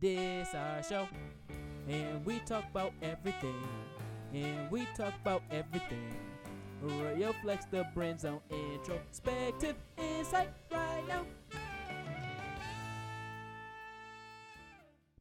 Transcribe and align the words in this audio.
This 0.00 0.54
our 0.54 0.82
show, 0.82 1.06
and 1.86 2.24
we 2.24 2.38
talk 2.40 2.64
about 2.70 2.94
everything, 3.02 3.54
and 4.32 4.70
we 4.70 4.86
talk 4.96 5.12
about 5.20 5.42
everything. 5.50 6.16
Royal 6.80 7.34
Flex, 7.42 7.66
the 7.66 7.86
brand 7.94 8.18
zone 8.18 8.40
introspective 8.50 9.76
insight 9.98 10.48
right 10.72 11.02
now. 11.06 11.26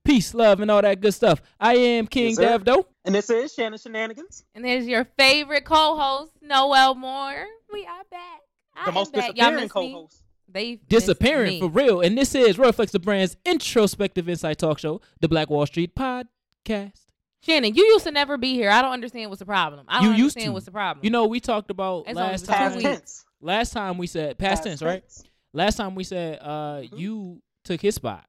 Peace, 0.05 0.33
love, 0.33 0.61
and 0.61 0.71
all 0.71 0.81
that 0.81 1.01
good 1.01 1.13
stuff. 1.13 1.41
I 1.59 1.75
am 1.75 2.07
King 2.07 2.37
Yes, 2.39 2.63
sir. 2.65 2.83
And 3.03 3.13
this 3.13 3.29
is 3.29 3.53
Shannon 3.53 3.77
Shenanigans. 3.77 4.45
And 4.55 4.63
there's 4.63 4.87
your 4.87 5.05
favorite 5.17 5.65
co-host, 5.65 6.31
Noel 6.41 6.95
Moore. 6.95 7.47
We 7.73 7.85
are 7.85 8.05
back. 8.09 8.39
I 8.75 8.85
The 8.85 8.91
am 8.91 8.93
most 8.93 9.11
back. 9.11 9.35
Y'all 9.35 9.51
disappearing 9.51 9.63
miss 9.63 9.75
me? 9.75 10.07
Co-host. 10.51 10.53
They 10.53 10.71
miss 10.71 10.79
Disappearing 11.05 11.59
for 11.61 11.69
real. 11.69 12.01
And 12.01 12.17
this 12.17 12.35
is 12.35 12.57
Royal 12.57 12.71
Flex, 12.71 12.91
the 12.91 12.99
brand's 12.99 13.37
introspective 13.45 14.27
insight 14.29 14.57
talk 14.57 14.79
show, 14.79 15.01
the 15.21 15.27
Black 15.27 15.49
Wall 15.49 15.65
Street 15.65 15.95
podcast. 15.95 16.93
Shannon, 17.41 17.73
you 17.73 17.85
used 17.85 18.03
to 18.05 18.11
never 18.11 18.37
be 18.37 18.53
here. 18.53 18.69
I 18.69 18.81
don't 18.81 18.91
understand 18.91 19.29
what's 19.29 19.39
the 19.39 19.45
problem. 19.45 19.85
I 19.87 20.01
don't 20.01 20.03
You 20.03 20.09
used 20.23 20.35
understand 20.37 20.45
to. 20.49 20.51
what's 20.53 20.65
the 20.65 20.71
problem. 20.71 21.05
You 21.05 21.09
know, 21.09 21.25
we 21.25 21.39
talked 21.39 21.71
about 21.71 22.03
It's 22.07 22.15
last 22.15 22.45
been 22.45 22.47
two 22.47 22.57
Past 22.59 22.73
time. 22.73 22.81
tense. 22.81 23.25
Last 23.41 23.71
time 23.73 23.97
we 23.97 24.07
said 24.07 24.37
past 24.37 24.63
tense, 24.63 24.81
right? 24.81 25.01
tense. 25.01 25.23
Last 25.53 25.77
time 25.77 25.95
we 25.95 26.03
said 26.03 26.39
uh 26.41 26.81
Mhm. 26.81 26.99
you 26.99 27.41
took 27.63 27.79
his 27.81 27.95
spot. 27.95 28.25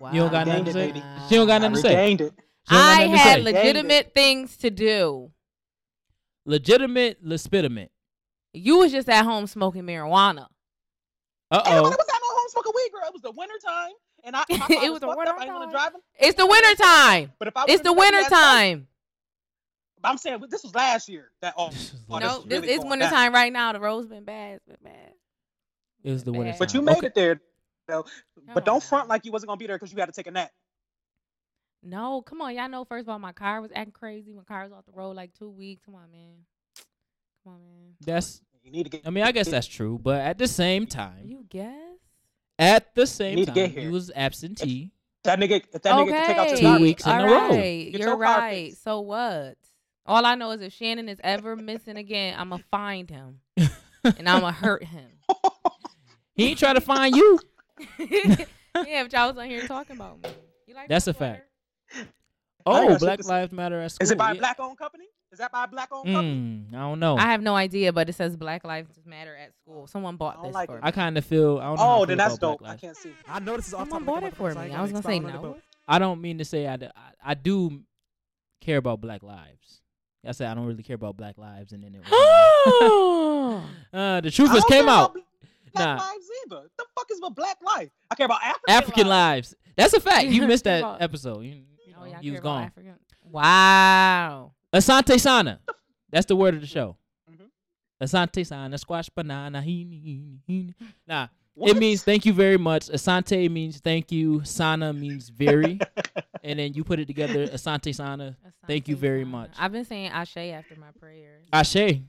wow. 0.00 0.12
you 0.12 0.18
don't 0.20 0.32
got 0.32 0.46
nothing 0.48 0.64
to 0.64 0.72
Regained 0.72 0.96
say? 0.96 1.00
it. 1.00 1.28
She 1.28 1.34
don't 1.36 1.46
got 1.46 1.54
I 1.62 1.68
nothing 1.68 1.74
to 1.76 1.80
say. 1.82 2.12
it. 2.12 2.18
She 2.18 2.18
don't 2.18 2.32
got 2.68 2.98
I 2.98 3.02
had 3.06 3.42
legitimate 3.44 4.12
things 4.12 4.56
to 4.58 4.70
do. 4.70 5.30
legitimate, 6.44 7.18
legitimate. 7.24 7.90
You 8.52 8.78
was 8.78 8.92
just 8.92 9.08
at 9.08 9.24
home 9.24 9.46
smoking 9.46 9.84
marijuana. 9.84 10.46
Uh 11.50 11.62
Everybody 11.64 11.94
oh. 11.94 11.96
was 11.96 12.08
at 12.08 12.20
my 12.20 12.34
home 12.36 12.48
smoking 12.50 12.72
weed, 12.74 12.90
girl. 12.92 13.02
It 13.06 13.12
was 13.12 13.22
the 13.22 13.30
winter 13.30 13.54
time, 13.64 13.90
and 14.24 14.36
I, 14.36 14.44
my 14.50 14.56
It 14.70 14.80
car 14.80 14.90
was 14.90 15.00
the 15.00 15.06
winter 15.08 15.32
up. 15.32 15.36
I 15.38 15.44
didn't 15.44 15.54
want 15.54 15.72
time. 15.72 15.90
to 15.90 15.90
drive. 15.92 16.02
It's 16.20 16.36
the 16.36 16.46
winter 16.46 16.74
time. 16.82 17.32
But 17.38 17.48
if 17.48 17.56
I 17.56 17.64
It's 17.68 17.82
the 17.82 17.90
been 17.90 17.98
winter 17.98 18.20
last 18.20 18.30
night- 18.30 18.40
time. 18.72 18.86
I'm 20.04 20.16
saying 20.18 20.44
this 20.48 20.62
was 20.62 20.74
last 20.76 21.08
year. 21.08 21.32
That 21.42 21.54
oh, 21.56 21.70
oh, 22.10 22.18
No, 22.18 22.38
is 22.38 22.44
this 22.44 22.60
really 22.60 22.70
is 22.72 22.78
going 22.78 22.90
winter 22.90 23.06
down. 23.06 23.12
time 23.12 23.34
right 23.34 23.52
now. 23.52 23.72
The 23.72 23.80
road's 23.80 24.06
been 24.06 24.22
bad. 24.24 24.56
It's 24.56 24.66
been 24.66 24.76
bad. 24.92 25.12
It 26.04 26.12
was 26.12 26.22
the 26.22 26.32
winter. 26.32 26.52
But 26.52 26.58
But 26.60 26.74
you 26.74 26.80
time. 26.80 26.84
made 26.84 26.96
Okay. 26.98 27.06
it 27.08 27.14
there, 27.16 27.40
though. 27.88 28.04
But 28.54 28.64
don't 28.64 28.82
front 28.82 29.08
like 29.08 29.24
you 29.24 29.32
wasn't 29.32 29.48
gonna 29.48 29.58
be 29.58 29.66
there 29.66 29.76
because 29.76 29.92
you 29.92 29.98
had 29.98 30.06
to 30.06 30.12
take 30.12 30.28
a 30.28 30.30
nap. 30.30 30.52
No, 31.82 32.22
come 32.22 32.40
on. 32.42 32.54
Y'all 32.54 32.68
know, 32.68 32.84
first 32.84 33.02
of 33.04 33.08
all, 33.08 33.18
my 33.18 33.32
car 33.32 33.60
was 33.60 33.70
acting 33.74 33.92
crazy. 33.92 34.32
My 34.32 34.42
car 34.44 34.62
was 34.64 34.72
off 34.72 34.84
the 34.86 34.92
road 34.92 35.16
like 35.16 35.32
two 35.34 35.50
weeks. 35.50 35.82
Come 35.84 35.94
on, 35.96 36.10
man. 36.12 36.36
Come 37.44 37.54
on, 37.54 37.60
man. 37.62 37.94
That's. 38.00 38.40
You 38.68 38.72
need 38.78 38.84
to 38.84 38.90
get. 38.90 39.02
I 39.06 39.10
mean, 39.10 39.24
I 39.24 39.32
guess 39.32 39.48
that's 39.48 39.66
true, 39.66 39.98
but 40.02 40.20
at 40.20 40.36
the 40.38 40.46
same 40.48 40.86
time, 40.86 41.22
You 41.24 41.44
guess? 41.48 41.74
at 42.58 42.94
the 42.94 43.06
same 43.06 43.36
need 43.36 43.46
to 43.46 43.52
get 43.52 43.74
time, 43.74 43.82
he 43.84 43.88
was 43.88 44.10
absentee. 44.14 44.92
That 45.24 45.38
nigga, 45.40 45.62
if 45.72 45.82
that 45.82 45.94
nigga 45.94 46.08
can 46.10 46.26
take 46.26 46.36
out 46.36 46.48
Two 46.56 46.62
garbage, 46.62 46.82
weeks 46.82 47.06
in 47.06 47.12
all 47.12 47.20
a 47.20 47.26
row. 47.26 47.48
right, 47.48 47.90
Get 47.90 48.00
You're 48.00 48.08
your 48.10 48.16
right. 48.18 48.66
fixed. 48.68 48.82
So 48.84 49.00
what? 49.00 49.56
All 50.06 50.24
I 50.24 50.34
know 50.36 50.50
is 50.52 50.60
if 50.60 50.72
Shannon 50.72 51.08
is 51.08 51.18
ever 51.24 51.56
missing 51.56 51.96
again, 51.96 52.34
I'm 52.38 52.50
gonna 52.50 52.62
find 52.70 53.08
him 53.10 53.40
and 53.56 54.28
I'm 54.28 54.40
gonna 54.40 54.52
hurt 54.52 54.84
him. 54.84 55.08
He 56.34 56.44
ain't 56.50 56.58
trying 56.60 56.76
to 56.76 56.80
find 56.80 57.16
you. 57.16 57.40
yeah, 57.98 58.36
if 58.76 59.12
y'all 59.12 59.28
was 59.28 59.36
on 59.38 59.46
here 59.46 59.66
talking 59.66 59.96
about 59.96 60.22
me, 60.22 60.28
you 60.68 60.74
like 60.74 60.88
That's 60.88 61.06
my 61.08 61.10
a 61.10 61.14
fact. 61.14 61.48
sweater? 61.90 62.08
Oh, 62.64 62.72
I 62.72 62.82
ain't 62.82 62.92
Oh, 62.92 62.98
Black 62.98 63.18
to. 63.18 63.26
Lives 63.26 63.50
Matter 63.52 63.80
at 63.80 63.90
school. 63.90 64.04
Is 64.04 64.12
it 64.12 64.18
by 64.18 64.30
a 64.30 64.34
yeah. 64.34 64.38
black-owned 64.38 64.78
company? 64.78 65.06
Is 65.30 65.38
that 65.40 65.52
by 65.52 65.64
a 65.64 65.68
black-owned 65.68 66.06
company? 66.06 66.64
Mm, 66.70 66.74
I 66.74 66.80
don't 66.80 67.00
know. 67.00 67.16
I 67.18 67.24
I, 67.24 67.30
have 67.32 67.42
no 67.42 67.54
idea, 67.54 67.92
but 67.92 68.08
it 68.08 68.14
says 68.14 68.34
Black 68.36 68.64
Lives 68.64 68.98
Matter 69.04 69.36
at 69.36 69.54
school. 69.54 69.86
Someone 69.86 70.16
bought 70.16 70.36
don't 70.36 70.44
this 70.46 70.54
like 70.54 70.68
for 70.70 70.76
it. 70.78 70.82
me. 70.82 70.88
I 70.88 70.90
kind 70.90 71.18
of 71.18 71.24
feel. 71.24 71.58
I 71.58 71.64
don't 71.66 71.76
know. 71.76 71.82
I 71.82 71.96
oh, 71.98 72.06
then 72.06 72.16
that's 72.18 72.38
dope. 72.38 72.62
I 72.64 72.76
can't 72.76 72.96
see. 72.96 73.12
I 73.28 73.38
know 73.40 73.56
this 73.56 73.68
is 73.68 73.74
off 73.74 73.88
Someone 73.90 74.04
topic. 74.04 74.06
bought 74.06 74.20
but 74.22 74.48
it 74.50 74.54
for 74.54 74.64
me. 74.66 74.72
I 74.74 74.80
was 74.82 74.90
gonna 74.90 75.02
say 75.02 75.16
expound 75.16 75.36
on 75.36 75.44
it, 75.44 75.54
no. 75.54 75.60
I 75.86 75.98
don't 75.98 76.20
mean 76.22 76.38
to 76.38 76.44
say 76.44 76.66
I, 76.66 76.78
do 77.34 77.82
care 78.60 78.78
about 78.78 79.00
Black 79.00 79.22
lives. 79.22 79.82
I 80.26 80.32
said 80.32 80.48
I 80.50 80.54
don't 80.54 80.66
really 80.66 80.82
care 80.82 80.96
about 80.96 81.16
Black 81.16 81.36
lives, 81.38 81.72
and 81.72 81.82
then 81.84 81.94
it 81.94 82.00
was, 82.00 83.62
uh, 83.92 84.20
the 84.20 84.30
truth 84.30 84.50
don't 84.52 84.66
came 84.68 84.88
out. 84.88 85.12
Black 85.12 85.24
Nah. 85.74 85.96
lives 85.96 86.26
either. 86.46 86.62
The 86.78 86.84
fuck 86.96 87.06
is 87.12 87.20
a 87.22 87.30
black 87.30 87.58
life? 87.62 87.90
I 88.10 88.14
care 88.14 88.24
about 88.26 88.42
African, 88.42 88.70
African 88.74 89.06
lives. 89.06 89.52
lives. 89.52 89.74
That's 89.76 89.92
a 89.94 90.00
fact. 90.00 90.26
You 90.28 90.46
missed 90.48 90.64
that 90.64 91.00
episode. 91.02 91.40
You, 91.42 91.52
you 91.86 91.94
Oh, 91.96 92.04
know, 92.04 92.10
y'all 92.10 92.22
you 92.22 92.32
was 92.32 92.40
gone. 92.40 92.64
African- 92.64 92.94
Wow. 93.30 94.52
Asante 94.74 95.18
Sana. 95.18 95.60
That's 96.10 96.26
the 96.26 96.36
word 96.36 96.54
of 96.54 96.60
the 96.60 96.66
show. 96.66 96.96
Mhm. 97.30 97.48
Asante 98.02 98.46
Sana, 98.46 98.76
squash 98.78 99.08
banana. 99.10 99.60
Heeny, 99.62 100.00
heeny, 100.02 100.38
heeny. 100.48 100.74
Nah, 101.06 101.28
What? 101.54 101.70
it 101.70 101.76
means 101.78 102.02
thank 102.04 102.26
you 102.26 102.32
very 102.32 102.58
much. 102.58 102.88
Asante 102.88 103.50
means 103.50 103.80
thank 103.80 104.12
you. 104.12 104.44
Sana 104.44 104.92
means 104.92 105.28
very. 105.30 105.78
and 106.44 106.58
then 106.58 106.74
you 106.74 106.84
put 106.84 106.98
it 107.00 107.06
together. 107.06 107.46
Asante 107.48 107.94
Sana. 107.94 108.36
Thank 108.66 108.88
you 108.88 108.96
very 108.96 109.22
Sana. 109.22 109.30
much. 109.30 109.50
I've 109.58 109.72
been 109.72 109.84
saying 109.84 110.08
Ashe 110.08 110.36
after 110.36 110.76
my 110.76 110.90
prayers. 110.98 111.46
Ashe. 111.52 112.00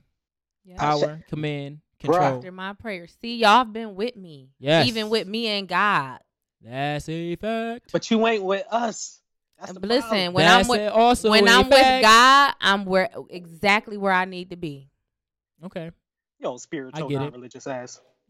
Yeah. 0.66 0.76
Power, 0.78 1.24
command, 1.30 1.78
Bruh. 1.78 2.00
control. 2.02 2.24
After 2.38 2.52
my 2.52 2.74
prayers. 2.74 3.16
See, 3.22 3.38
y'all 3.38 3.59
have 3.59 3.74
been 3.74 3.96
with 3.96 4.16
me. 4.16 4.50
Yes. 4.59 4.88
Even 4.88 5.09
with 5.09 5.28
me 5.28 5.47
and 5.47 5.68
God. 5.68 6.20
That's 6.62 7.08
a 7.08 7.36
fact. 7.38 7.91
But 7.94 8.12
you 8.12 8.28
ain't 8.28 8.44
with 8.44 8.66
us. 8.70 9.19
That's 9.59 9.74
listen, 9.81 10.34
when 10.34 10.46
That's 10.46 10.70
I'm 10.70 10.70
with 10.70 10.92
also 10.92 11.30
when 11.30 11.47
a 11.47 11.52
I'm 11.52 11.70
with. 11.70 12.02
God, 12.02 12.53
I'm 12.62 12.86
where 12.86 13.09
exactly 13.30 13.97
where 13.97 14.14
I 14.14 14.25
need 14.25 14.50
to 14.52 14.56
be. 14.56 14.90
Okay. 15.66 15.92
yo, 16.40 16.56
spiritual, 16.58 17.06
I 17.06 17.08
get 17.09 17.16
it. 17.16 17.20
non-religious 17.20 17.68
ass. 17.68 18.00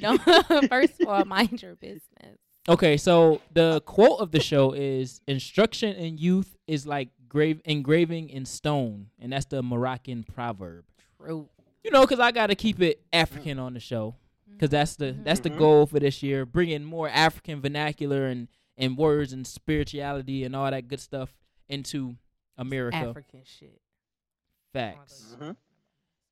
Don't, 0.00 0.20
first 0.68 1.00
of 1.00 1.08
all, 1.08 1.24
mind 1.24 1.62
your 1.62 1.76
business. 1.76 2.38
Okay, 2.68 2.96
so 2.96 3.40
the 3.52 3.80
quote 3.82 4.20
of 4.20 4.30
the 4.30 4.40
show 4.40 4.72
is 4.72 5.20
instruction 5.28 5.94
in 5.96 6.16
youth 6.18 6.56
is 6.66 6.86
like 6.86 7.10
grave 7.28 7.60
engraving 7.64 8.30
in 8.30 8.44
stone, 8.46 9.08
and 9.20 9.32
that's 9.32 9.44
the 9.46 9.62
Moroccan 9.62 10.24
proverb. 10.24 10.84
True. 11.20 11.48
You 11.84 11.90
know, 11.90 12.00
because 12.02 12.20
I 12.20 12.32
got 12.32 12.46
to 12.48 12.54
keep 12.54 12.80
it 12.80 13.02
African 13.12 13.58
on 13.58 13.74
the 13.74 13.80
show, 13.80 14.14
because 14.50 14.70
that's 14.70 14.96
the 14.96 15.12
that's 15.22 15.40
the 15.40 15.50
Mhm. 15.50 15.58
goal 15.58 15.86
for 15.86 16.00
this 16.00 16.22
year, 16.22 16.46
bringing 16.46 16.82
more 16.84 17.08
African 17.08 17.60
vernacular 17.60 18.26
and 18.26 18.48
and 18.76 18.96
words 18.96 19.32
and 19.32 19.46
spirituality 19.46 20.44
and 20.44 20.54
all 20.56 20.70
that 20.70 20.88
good 20.88 21.00
stuff 21.00 21.30
into 21.68 22.16
America. 22.58 22.96
African 22.96 23.42
shit. 23.44 23.80
Facts. 24.72 25.36
Mhm. 25.38 25.56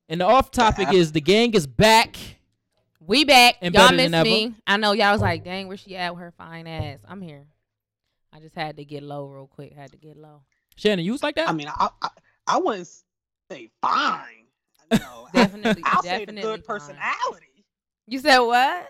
And 0.08 0.20
the 0.20 0.24
off 0.26 0.50
topic 0.50 0.92
is 0.92 1.12
the 1.12 1.20
gang 1.20 1.54
is 1.54 1.66
back. 1.66 2.16
We 3.00 3.24
back. 3.24 3.56
And 3.62 3.74
y'all 3.74 3.84
better 3.86 3.96
miss 3.96 4.06
than 4.06 4.14
ever. 4.14 4.24
me. 4.28 4.54
I 4.66 4.76
know 4.76 4.92
y'all 4.92 5.12
was 5.12 5.20
like, 5.20 5.44
dang, 5.44 5.68
where 5.68 5.76
she 5.76 5.96
at 5.96 6.12
with 6.14 6.20
her 6.20 6.32
fine 6.32 6.66
ass? 6.66 6.98
I'm 7.08 7.20
here. 7.22 7.46
I 8.32 8.40
just 8.40 8.54
had 8.54 8.76
to 8.76 8.84
get 8.84 9.02
low 9.02 9.26
real 9.26 9.46
quick. 9.46 9.72
Had 9.74 9.92
to 9.92 9.98
get 9.98 10.16
low. 10.16 10.42
Shannon, 10.76 11.04
you 11.04 11.12
was 11.12 11.22
like 11.22 11.34
that? 11.36 11.48
I 11.48 11.52
mean, 11.52 11.68
I, 11.68 11.88
I 12.00 12.08
I 12.46 12.58
wouldn't 12.58 12.88
say 13.50 13.70
fine. 13.80 14.46
No, 14.90 15.28
Definitely, 15.34 15.82
I'll 15.86 16.02
say 16.02 16.24
the 16.24 16.32
definitely 16.32 16.42
good 16.42 16.64
fine. 16.64 16.78
personality. 16.78 17.64
You 18.06 18.18
said 18.18 18.38
what? 18.40 18.88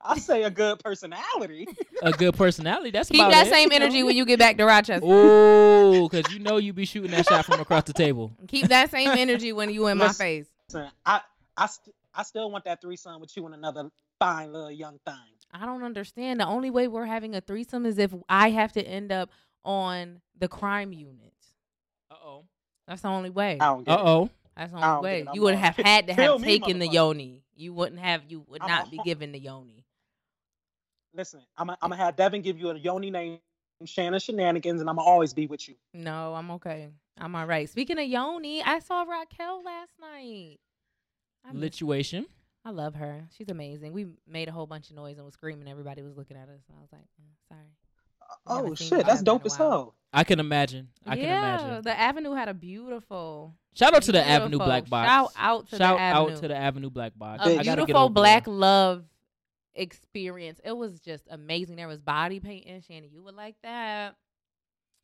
I 0.00 0.18
say 0.18 0.44
a 0.44 0.50
good 0.50 0.78
personality. 0.78 1.66
a 2.02 2.12
good 2.12 2.36
personality. 2.36 2.90
That's 2.90 3.08
Keep 3.08 3.20
about 3.20 3.32
that 3.32 3.46
it. 3.48 3.52
same 3.52 3.72
energy 3.72 4.02
when 4.02 4.16
you 4.16 4.24
get 4.24 4.38
back 4.38 4.56
to 4.58 4.64
Rochester. 4.64 5.04
Oh, 5.04 6.08
because 6.08 6.32
you 6.32 6.38
know 6.38 6.56
you 6.58 6.72
be 6.72 6.84
shooting 6.84 7.10
that 7.10 7.26
shot 7.26 7.44
from 7.44 7.60
across 7.60 7.84
the 7.84 7.92
table. 7.92 8.32
Keep 8.46 8.68
that 8.68 8.90
same 8.90 9.08
energy 9.08 9.52
when 9.52 9.70
you 9.70 9.88
in 9.88 9.98
my 9.98 10.12
face. 10.12 10.46
Listen, 10.68 10.90
I 11.04 11.20
I 11.56 11.66
st- 11.66 11.94
I 12.14 12.22
still 12.22 12.50
want 12.50 12.64
that 12.64 12.80
threesome 12.80 13.20
with 13.20 13.36
you 13.36 13.44
and 13.46 13.54
another 13.54 13.90
fine 14.18 14.52
little 14.52 14.70
young 14.70 14.98
thing. 15.04 15.14
I 15.52 15.66
don't 15.66 15.82
understand. 15.82 16.40
The 16.40 16.46
only 16.46 16.70
way 16.70 16.88
we're 16.88 17.06
having 17.06 17.34
a 17.34 17.40
threesome 17.40 17.86
is 17.86 17.98
if 17.98 18.14
I 18.28 18.50
have 18.50 18.72
to 18.72 18.82
end 18.82 19.12
up 19.12 19.30
on 19.64 20.20
the 20.38 20.48
crime 20.48 20.92
unit. 20.92 21.32
Uh 22.10 22.16
oh. 22.22 22.44
That's 22.86 23.02
the 23.02 23.08
only 23.08 23.30
way. 23.30 23.58
I 23.60 23.66
don't 23.66 23.84
get 23.84 23.98
Uh 23.98 24.02
oh. 24.02 24.30
That's 24.56 24.72
the 24.72 24.84
only 24.84 25.02
way. 25.02 25.26
You 25.34 25.42
would 25.42 25.54
have 25.54 25.76
had 25.76 26.08
to 26.08 26.14
have 26.14 26.42
taken 26.42 26.78
the 26.78 26.88
yoni. 26.88 27.42
You 27.54 27.72
wouldn't 27.72 28.00
have. 28.00 28.22
You 28.28 28.44
would 28.48 28.62
I'm 28.62 28.68
not 28.68 28.90
be 28.90 28.98
given 29.04 29.32
the 29.32 29.38
yoni. 29.38 29.77
It. 31.18 31.22
Listen, 31.22 31.40
I'm 31.56 31.70
I'm 31.70 31.76
gonna 31.82 31.96
have 31.96 32.16
Devin 32.16 32.42
give 32.42 32.58
you 32.58 32.70
a 32.70 32.78
yoni 32.78 33.10
name, 33.10 33.38
Shannon 33.84 34.20
Shenanigans, 34.20 34.80
and 34.80 34.88
I'm 34.88 34.96
gonna 34.96 35.08
always 35.08 35.34
be 35.34 35.46
with 35.46 35.68
you. 35.68 35.74
No, 35.92 36.34
I'm 36.34 36.50
okay. 36.52 36.88
I'm 37.18 37.34
all 37.34 37.46
right. 37.46 37.68
Speaking 37.68 37.98
of 37.98 38.06
yoni, 38.06 38.62
I 38.62 38.78
saw 38.78 39.02
Raquel 39.02 39.62
last 39.64 39.92
night. 40.00 40.58
I, 41.44 41.52
miss- 41.52 41.76
Lituation. 41.76 42.26
I 42.64 42.70
love 42.70 42.94
her. 42.96 43.26
She's 43.36 43.48
amazing. 43.48 43.92
We 43.92 44.06
made 44.28 44.48
a 44.48 44.52
whole 44.52 44.66
bunch 44.66 44.90
of 44.90 44.96
noise 44.96 45.16
and 45.16 45.24
was 45.24 45.34
screaming. 45.34 45.68
Everybody 45.68 46.02
was 46.02 46.16
looking 46.16 46.36
at 46.36 46.48
us. 46.48 46.60
And 46.68 46.76
I 46.76 46.80
was 46.80 46.92
like, 46.92 47.02
mm, 47.02 47.48
sorry. 47.48 47.70
Oh 48.46 48.74
shit, 48.74 49.06
that's 49.06 49.22
dope 49.22 49.46
as 49.46 49.56
hell. 49.56 49.94
I 50.12 50.24
can 50.24 50.38
imagine. 50.38 50.88
I 51.06 51.16
can 51.16 51.24
yeah, 51.24 51.60
imagine. 51.60 51.82
the 51.82 51.98
Avenue 51.98 52.32
had 52.32 52.48
a 52.48 52.54
beautiful, 52.54 53.54
Shout 53.74 53.94
out 53.94 54.02
to 54.02 54.12
the 54.12 54.26
Avenue 54.26 54.58
Black 54.58 54.88
Box. 54.88 55.08
Shout 55.08 55.32
out 55.36 55.68
to 55.70 55.76
Shout 55.76 55.96
the 55.96 56.02
Avenue. 56.02 56.40
to 56.40 56.48
the 56.48 56.56
Avenue 56.56 56.90
Black 56.90 57.12
Box. 57.16 57.40
a 57.40 57.44
I 57.44 57.54
gotta 57.56 57.64
get 57.64 57.86
beautiful 57.86 58.08
black 58.08 58.46
love 58.46 59.04
experience. 59.78 60.60
It 60.64 60.76
was 60.76 61.00
just 61.00 61.24
amazing. 61.30 61.76
There 61.76 61.88
was 61.88 62.00
body 62.00 62.40
painting. 62.40 62.82
Shannon, 62.86 63.10
you 63.12 63.22
would 63.22 63.34
like 63.34 63.56
that. 63.62 64.16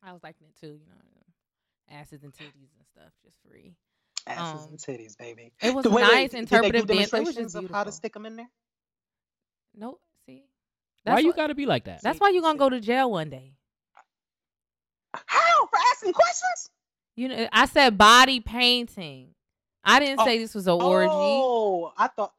I 0.03 0.11
was 0.13 0.21
liking 0.23 0.47
it 0.47 0.59
too. 0.59 0.67
You 0.67 0.89
know, 0.89 1.99
asses 1.99 2.23
and 2.23 2.33
titties 2.33 2.71
and 2.77 2.85
stuff, 2.91 3.11
just 3.23 3.37
free. 3.47 3.73
Asses 4.27 4.65
Um, 4.65 4.69
and 4.71 4.79
titties, 4.79 5.17
baby. 5.17 5.53
It 5.61 5.73
was 5.73 5.85
Wait, 5.85 5.93
wait, 5.93 6.01
nice 6.01 6.31
did 6.31 6.31
they 6.31 6.37
do 6.37 6.39
interpretive 6.41 6.87
dance. 6.87 7.13
It 7.13 7.19
was 7.23 7.35
demonstrations 7.35 7.53
just 7.53 7.65
of 7.65 7.71
how 7.71 7.83
to 7.83 7.91
stick 7.91 8.13
them 8.13 8.25
in 8.25 8.35
there. 8.35 8.49
No, 9.75 9.99
see, 10.25 10.43
Why 11.03 11.13
That's 11.15 11.23
you 11.25 11.33
gotta 11.33 11.55
be 11.55 11.65
like 11.65 11.85
that? 11.85 12.01
That's 12.01 12.19
why 12.19 12.29
you 12.29 12.41
gonna 12.41 12.57
go 12.57 12.69
to 12.69 12.79
jail 12.79 13.11
one 13.11 13.29
day. 13.29 13.53
How 15.25 15.65
for 15.67 15.77
asking 15.91 16.13
questions? 16.13 16.69
You 17.15 17.29
know, 17.29 17.47
I 17.51 17.65
said 17.65 17.97
body 17.97 18.39
painting. 18.39 19.35
I 19.83 19.99
didn't 19.99 20.19
Oh, 20.21 20.25
say 20.25 20.39
this 20.39 20.55
was 20.55 20.67
a 20.67 20.73
orgy. 20.73 21.09
Oh, 21.11 21.93
I 21.97 22.07
thought 22.07 22.33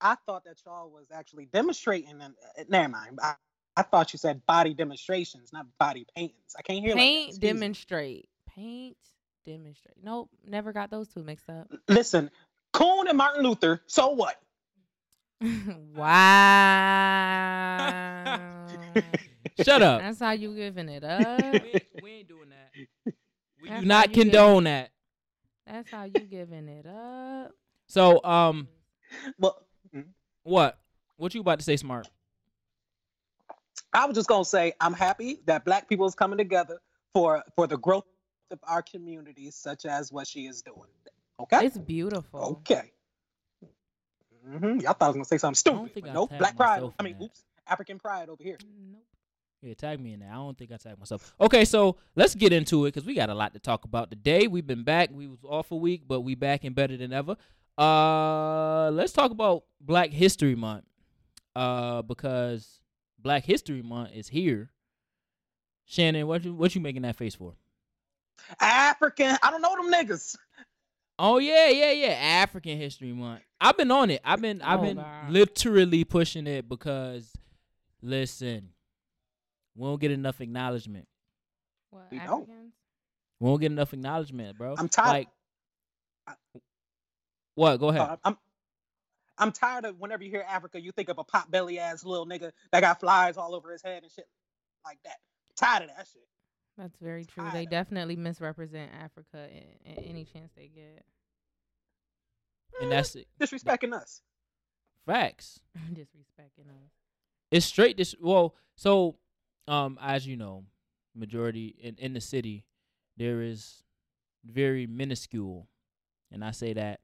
I 0.00 0.16
thought 0.26 0.44
that 0.44 0.56
y'all 0.64 0.90
was 0.90 1.06
actually 1.12 1.46
demonstrating. 1.46 2.10
And 2.10 2.22
uh, 2.22 2.64
never 2.68 2.88
mind. 2.88 3.18
I, 3.22 3.34
I 3.76 3.82
thought 3.82 4.12
you 4.12 4.18
said 4.18 4.44
body 4.46 4.74
demonstrations, 4.74 5.52
not 5.52 5.66
body 5.78 6.06
paintings. 6.16 6.54
I 6.58 6.62
can't 6.62 6.80
hear 6.80 6.94
like 6.94 6.98
that. 6.98 7.00
Paint, 7.02 7.32
me. 7.34 7.38
demonstrate. 7.38 8.28
Paint, 8.48 8.96
demonstrate. 9.44 9.96
Nope, 10.02 10.28
never 10.46 10.72
got 10.72 10.90
those 10.90 11.08
two 11.08 11.22
mixed 11.22 11.48
up. 11.48 11.70
Listen, 11.88 12.30
Coon 12.72 13.08
and 13.08 13.16
Martin 13.18 13.42
Luther. 13.44 13.80
So 13.86 14.10
what? 14.10 14.36
wow. 17.70 18.66
Shut 19.64 19.82
up. 19.82 20.00
That's 20.00 20.18
how 20.18 20.32
you 20.32 20.54
giving 20.54 20.88
it 20.88 21.04
up. 21.04 21.62
we, 21.62 21.68
ain't, 21.70 21.84
we 22.02 22.10
ain't 22.12 22.28
doing 22.28 22.50
that. 22.50 22.70
We 23.62 23.68
That's 23.68 23.82
do 23.82 23.86
not 23.88 24.08
you 24.08 24.14
get- 24.14 24.22
condone 24.24 24.64
that. 24.64 24.90
That's 25.66 25.90
how 25.90 26.04
you 26.04 26.20
giving 26.20 26.68
it 26.68 26.86
up. 26.86 27.52
So, 27.86 28.22
um, 28.24 28.68
Well, 29.38 29.56
what? 30.50 30.78
What 31.16 31.34
you 31.34 31.40
about 31.40 31.60
to 31.60 31.64
say, 31.64 31.76
smart? 31.76 32.08
I 33.92 34.06
was 34.06 34.14
just 34.14 34.28
gonna 34.28 34.44
say 34.44 34.72
I'm 34.80 34.92
happy 34.92 35.40
that 35.46 35.64
Black 35.64 35.88
people 35.88 36.06
is 36.06 36.14
coming 36.14 36.38
together 36.38 36.80
for 37.12 37.42
for 37.56 37.66
the 37.66 37.78
growth 37.78 38.04
of 38.50 38.58
our 38.64 38.82
communities, 38.82 39.54
such 39.54 39.84
as 39.84 40.12
what 40.12 40.26
she 40.26 40.46
is 40.46 40.62
doing. 40.62 40.88
Okay. 41.40 41.66
It's 41.66 41.78
beautiful. 41.78 42.62
Okay. 42.66 42.92
Mm-hmm. 44.46 44.80
Y'all 44.80 44.92
thought 44.92 45.02
I 45.02 45.06
was 45.08 45.14
gonna 45.16 45.24
say 45.24 45.38
something 45.38 45.60
don't 45.64 45.86
stupid. 45.86 45.94
think 45.94 46.06
but 46.06 46.10
I 46.10 46.14
nope. 46.14 46.32
Black 46.38 46.56
pride. 46.56 46.82
I 46.98 47.02
mean, 47.02 47.18
that. 47.18 47.24
oops. 47.24 47.44
African 47.66 47.98
pride 47.98 48.28
over 48.28 48.42
here. 48.42 48.58
Nope. 48.90 49.04
Yeah, 49.62 49.74
tag 49.74 50.00
me 50.00 50.14
in 50.14 50.20
there. 50.20 50.30
I 50.30 50.36
don't 50.36 50.56
think 50.56 50.72
I 50.72 50.78
tagged 50.78 50.98
myself. 50.98 51.34
Okay, 51.38 51.66
so 51.66 51.96
let's 52.16 52.34
get 52.34 52.52
into 52.52 52.86
it 52.86 52.94
because 52.94 53.06
we 53.06 53.14
got 53.14 53.28
a 53.28 53.34
lot 53.34 53.52
to 53.52 53.58
talk 53.58 53.84
about 53.84 54.10
today. 54.10 54.46
We've 54.46 54.66
been 54.66 54.84
back. 54.84 55.10
We 55.12 55.28
was 55.28 55.38
off 55.44 55.70
a 55.70 55.76
week, 55.76 56.04
but 56.08 56.22
we 56.22 56.34
back 56.34 56.64
and 56.64 56.74
better 56.74 56.96
than 56.96 57.12
ever. 57.12 57.36
Uh, 57.80 58.90
let's 58.90 59.12
talk 59.12 59.30
about 59.30 59.64
Black 59.80 60.10
History 60.10 60.54
Month. 60.54 60.84
Uh, 61.56 62.02
because 62.02 62.80
Black 63.18 63.44
History 63.44 63.82
Month 63.82 64.10
is 64.14 64.28
here. 64.28 64.70
Shannon, 65.86 66.26
what 66.26 66.44
you 66.44 66.54
what 66.54 66.74
you 66.74 66.80
making 66.80 67.02
that 67.02 67.16
face 67.16 67.34
for? 67.34 67.54
African. 68.60 69.36
I 69.42 69.50
don't 69.50 69.62
know 69.62 69.74
them 69.76 69.92
niggas. 69.92 70.36
Oh 71.18 71.38
yeah, 71.38 71.68
yeah, 71.68 71.90
yeah. 71.92 72.08
African 72.42 72.78
History 72.78 73.12
Month. 73.12 73.40
I've 73.60 73.76
been 73.76 73.90
on 73.90 74.10
it. 74.10 74.20
I've 74.24 74.40
been 74.40 74.62
I've 74.62 74.78
Oh, 74.80 74.82
been 74.82 74.96
God. 74.96 75.30
literally 75.30 76.04
pushing 76.04 76.46
it 76.46 76.68
because 76.68 77.32
listen, 78.02 78.68
we 79.74 79.88
don't 79.88 80.00
get 80.00 80.12
enough 80.12 80.40
acknowledgement. 80.40 81.08
What, 81.90 82.06
We 82.12 82.18
don't. 82.18 82.42
Africans? 82.42 82.72
We 83.40 83.48
don't 83.50 83.60
get 83.60 83.72
enough 83.72 83.92
acknowledgement, 83.92 84.56
bro. 84.58 84.74
I'm 84.78 84.88
tired- 84.88 85.26
Like, 86.28 86.36
what? 87.54 87.76
Go 87.78 87.88
ahead. 87.88 88.02
Uh, 88.02 88.16
I'm 88.24 88.38
I'm 89.38 89.52
tired 89.52 89.84
of 89.86 89.98
whenever 89.98 90.22
you 90.22 90.30
hear 90.30 90.44
Africa, 90.48 90.80
you 90.80 90.92
think 90.92 91.08
of 91.08 91.18
a 91.18 91.24
pot 91.24 91.50
belly 91.50 91.78
ass 91.78 92.04
little 92.04 92.26
nigga 92.26 92.52
that 92.72 92.80
got 92.80 93.00
flies 93.00 93.36
all 93.36 93.54
over 93.54 93.72
his 93.72 93.82
head 93.82 94.02
and 94.02 94.12
shit 94.12 94.28
like 94.84 94.98
that. 95.04 95.16
Tired 95.56 95.82
of 95.84 95.88
that 95.96 96.06
shit. 96.12 96.22
That's 96.78 96.96
very 97.00 97.24
true. 97.24 97.44
Tired 97.44 97.54
They 97.54 97.64
of- 97.64 97.70
definitely 97.70 98.16
misrepresent 98.16 98.90
Africa 99.02 99.48
in, 99.50 99.92
in 99.92 100.04
any 100.04 100.24
chance 100.24 100.52
they 100.56 100.68
get. 100.68 101.04
and 102.80 102.90
that's 102.92 103.14
it. 103.16 103.26
disrespecting 103.40 103.92
us. 103.92 104.22
Facts. 105.06 105.60
Disrespecting 105.92 106.68
us. 106.68 106.90
It's 107.50 107.66
straight. 107.66 107.96
This 107.96 108.14
well. 108.20 108.54
So, 108.76 109.16
um, 109.66 109.98
as 110.00 110.26
you 110.26 110.36
know, 110.36 110.64
majority 111.14 111.74
in 111.80 111.96
in 111.96 112.12
the 112.12 112.20
city, 112.20 112.64
there 113.16 113.42
is 113.42 113.82
very 114.44 114.86
minuscule, 114.86 115.66
and 116.30 116.44
I 116.44 116.50
say 116.52 116.74
that 116.74 117.00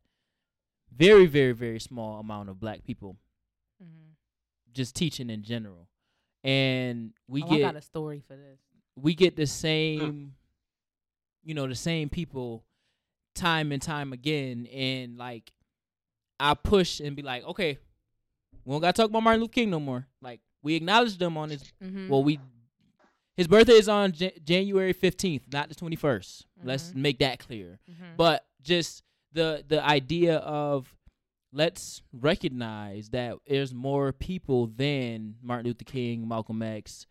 very, 0.95 1.27
very, 1.27 1.53
very 1.53 1.79
small 1.81 2.19
amount 2.21 2.49
of 2.49 2.59
black 2.61 2.85
people 2.85 3.17
Mm-hmm. 3.83 4.13
just 4.73 4.95
teaching 4.97 5.29
in 5.29 5.43
general, 5.43 5.87
and 6.43 7.13
we 7.29 7.43
oh, 7.43 7.47
get 7.49 7.59
I 7.59 7.61
got 7.73 7.77
a 7.77 7.83
story 7.83 8.23
for 8.27 8.35
this. 8.37 8.59
we 8.97 9.15
get 9.15 9.37
the 9.37 9.47
same, 9.47 10.35
you 11.45 11.53
know, 11.55 11.67
the 11.67 11.75
same 11.75 12.09
people 12.09 12.65
time 13.35 13.71
and 13.73 13.83
time 13.83 14.15
again. 14.15 14.67
And 14.73 15.19
like, 15.19 15.53
I 16.41 16.55
push 16.55 17.01
and 17.01 17.15
be 17.15 17.21
like, 17.23 17.45
okay, 17.45 17.79
we 18.65 18.73
don't 18.73 18.81
got 18.81 18.95
to 18.95 19.03
talk 19.03 19.11
about 19.11 19.23
Martin 19.23 19.43
Luther 19.43 19.53
King 19.53 19.71
no 19.71 19.81
more. 19.81 20.07
Like, 20.23 20.41
we 20.63 20.75
acknowledge 20.75 21.19
them 21.19 21.37
on 21.37 21.51
his, 21.51 21.63
Mm-hmm. 21.85 22.09
well, 22.09 22.25
we, 22.25 22.41
his 23.37 23.47
birthday 23.47 23.75
is 23.75 23.91
on 23.91 24.13
Jan- 24.13 24.33
January 24.43 24.95
15th, 24.95 25.43
not 25.53 25.69
the 25.69 25.75
21st. 25.75 26.45
Let's 26.65 26.93
Mhm. 26.93 26.95
make 26.97 27.19
that 27.19 27.41
clear. 27.41 27.79
mm-hmm. 27.91 28.17
But 28.17 28.47
just 28.63 29.03
the 29.37 29.65
the 29.69 29.85
idea 29.85 30.39
of 30.39 30.93
let's 31.53 32.03
recognize 32.13 33.11
that 33.11 33.37
there's 33.47 33.73
more 33.73 34.13
people 34.13 34.67
than 34.67 35.37
Martin 35.43 35.67
Luther 35.67 35.85
King, 35.85 36.27
Malcolm 36.29 36.61
X, 36.63 37.07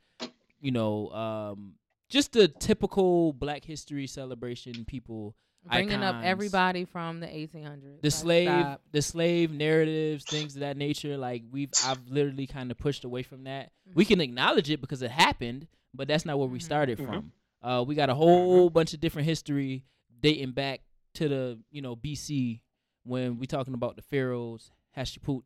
you 0.60 0.72
know, 0.72 1.10
um, 1.12 1.76
just 2.10 2.34
the 2.34 2.48
typical 2.48 3.34
Black 3.34 3.64
History 3.64 4.08
celebration 4.08 4.86
people. 4.86 5.36
bringing 5.68 6.04
up 6.04 6.24
everybody 6.24 6.86
from 6.86 7.20
the 7.22 7.26
1800s. 7.28 8.00
The 8.02 8.10
Like, 8.10 8.14
slave, 8.14 8.48
stop. 8.50 8.82
the 8.92 9.02
slave 9.02 9.52
narratives, 9.52 10.24
things 10.26 10.54
of 10.56 10.60
that 10.60 10.78
nature. 10.78 11.18
Like 11.18 11.42
we've, 11.50 11.72
I've 11.84 12.08
literally 12.08 12.46
kind 12.46 12.70
of 12.70 12.78
pushed 12.78 13.04
away 13.04 13.24
from 13.24 13.46
that. 13.46 13.72
We 13.96 14.06
Mhm. 14.06 14.08
can 14.10 14.22
acknowledge 14.22 14.70
it 14.70 14.80
because 14.80 15.02
it 15.02 15.10
happened, 15.10 15.68
but 15.92 16.08
that's 16.08 16.24
not 16.24 16.38
where 16.38 16.48
we 16.48 16.60
Mhm. 16.60 16.64
started 16.64 17.00
Mhm. 17.00 17.06
from. 17.08 17.32
Uh, 17.64 17.84
we 17.88 17.96
got 17.96 18.12
a 18.12 18.14
whole 18.14 18.70
bunch 18.70 18.94
of 18.94 19.00
different 19.00 19.26
history 19.28 19.86
dating 20.22 20.52
back 20.52 20.82
to 21.16 21.28
the 21.28 21.60
you 21.72 21.82
know 21.82 21.96
BC 21.96 22.62
when 23.04 23.38
we 23.38 23.46
talking 23.48 23.74
about 23.74 23.96
the 23.96 24.02
pharaohs, 24.02 24.72
Hatshepsut, 24.98 25.42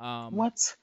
um, 0.00 0.34
What? 0.34 0.76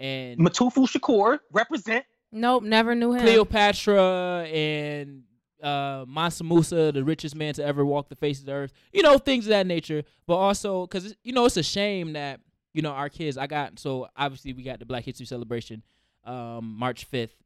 and 0.00 0.38
Mutulu 0.38 0.86
Shakur 0.88 1.38
represent. 1.52 2.04
Nope, 2.30 2.62
never 2.62 2.94
knew 2.94 3.12
him. 3.12 3.20
Cleopatra 3.22 4.46
and 4.50 5.24
uh, 5.62 6.04
Mansa 6.08 6.44
Musa, 6.44 6.90
the 6.92 7.04
richest 7.04 7.34
man 7.36 7.54
to 7.54 7.64
ever 7.64 7.84
walk 7.84 8.08
the 8.08 8.16
face 8.16 8.40
of 8.40 8.46
the 8.46 8.52
earth. 8.52 8.72
You 8.92 9.02
know 9.02 9.18
things 9.18 9.46
of 9.46 9.50
that 9.50 9.66
nature, 9.66 10.02
but 10.26 10.36
also 10.36 10.86
because 10.86 11.14
you 11.22 11.32
know 11.32 11.44
it's 11.44 11.56
a 11.56 11.62
shame 11.62 12.14
that 12.14 12.40
you 12.72 12.82
know 12.82 12.90
our 12.92 13.08
kids. 13.08 13.36
I 13.36 13.46
got 13.46 13.78
so 13.78 14.08
obviously 14.16 14.52
we 14.54 14.62
got 14.62 14.78
the 14.78 14.86
Black 14.86 15.04
History 15.04 15.26
celebration, 15.26 15.82
um, 16.24 16.74
March 16.78 17.04
fifth, 17.04 17.36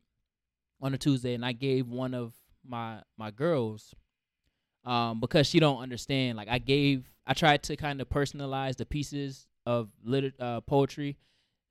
on 0.81 0.95
a 0.95 0.99
Tuesday, 0.99 1.35
and 1.35 1.45
I 1.45 1.53
gave 1.53 1.89
one 1.89 2.15
of 2.15 2.33
my 2.65 3.03
my 3.19 3.31
girls, 3.31 3.95
um, 4.87 5.21
because 5.21 5.47
she 5.47 5.61
don't 5.61 5.83
understand. 5.83 6.37
Like 6.37 6.49
I 6.49 6.59
gave, 6.59 7.11
I 7.27 7.35
tried 7.35 7.63
to 7.65 7.77
kind 7.77 8.01
of 8.01 8.09
personalize 8.09 8.77
the 8.77 8.87
pieces 8.87 9.47
of 9.67 9.91
liter- 10.03 10.33
uh, 10.41 10.61
poetry 10.63 11.19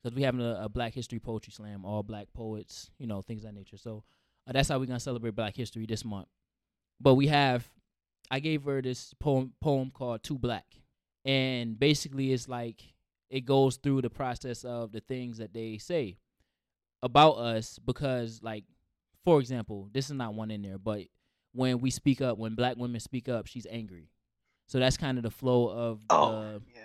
because 0.03 0.15
we 0.15 0.21
having 0.21 0.41
a, 0.41 0.59
a 0.63 0.69
Black 0.69 0.93
History 0.93 1.17
poetry 1.17 1.53
slam, 1.53 1.85
all 1.85 2.03
Black 2.03 2.27
poets, 2.33 2.91
you 2.99 3.07
know, 3.07 3.21
things 3.21 3.43
of 3.43 3.49
that 3.51 3.55
nature. 3.55 3.77
So 3.77 4.03
uh, 4.47 4.51
that's 4.51 4.69
how 4.69 4.77
we're 4.77 4.85
gonna 4.85 4.99
celebrate 4.99 5.35
Black 5.35 5.55
History 5.55 5.85
this 5.85 6.05
month. 6.05 6.27
But 6.99 7.15
we 7.15 7.27
have, 7.27 7.67
I 8.29 8.39
gave 8.39 8.63
her 8.63 8.81
this 8.81 9.13
poem 9.19 9.53
poem 9.61 9.91
called 9.91 10.21
"Too 10.21 10.37
Black," 10.37 10.65
and 11.23 11.79
basically 11.79 12.33
it's 12.33 12.47
like 12.47 12.83
it 13.29 13.45
goes 13.45 13.77
through 13.77 14.01
the 14.01 14.09
process 14.09 14.63
of 14.63 14.91
the 14.91 14.99
things 14.99 15.37
that 15.37 15.53
they 15.53 15.77
say 15.77 16.17
about 17.01 17.33
us 17.33 17.79
because, 17.79 18.41
like, 18.43 18.63
for 19.23 19.39
example, 19.39 19.89
this 19.91 20.05
is 20.05 20.13
not 20.15 20.33
one 20.33 20.51
in 20.51 20.61
there, 20.61 20.77
but 20.77 21.01
when 21.55 21.79
we 21.79 21.89
speak 21.89 22.21
up, 22.21 22.37
when 22.37 22.53
Black 22.55 22.77
women 22.77 22.99
speak 22.99 23.29
up, 23.29 23.47
she's 23.47 23.65
angry. 23.69 24.09
So 24.67 24.79
that's 24.79 24.97
kind 24.97 25.17
of 25.17 25.23
the 25.23 25.31
flow 25.31 25.69
of 25.69 25.99
Oh, 26.09 26.31
the 26.31 26.61
yeah. 26.75 26.81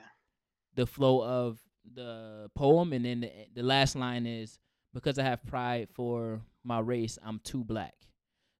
the 0.77 0.87
flow 0.87 1.23
of 1.25 1.59
the 1.95 2.51
poem, 2.55 2.93
and 2.93 3.05
then 3.05 3.21
the, 3.23 3.31
the 3.55 3.63
last 3.63 3.97
line 3.97 4.27
is 4.27 4.59
because 4.95 5.19
I 5.19 5.23
have 5.25 5.45
pride 5.47 5.89
for 5.93 6.41
my 6.63 6.79
race, 6.81 7.19
I'm 7.25 7.41
too 7.43 7.65
black. 7.65 7.95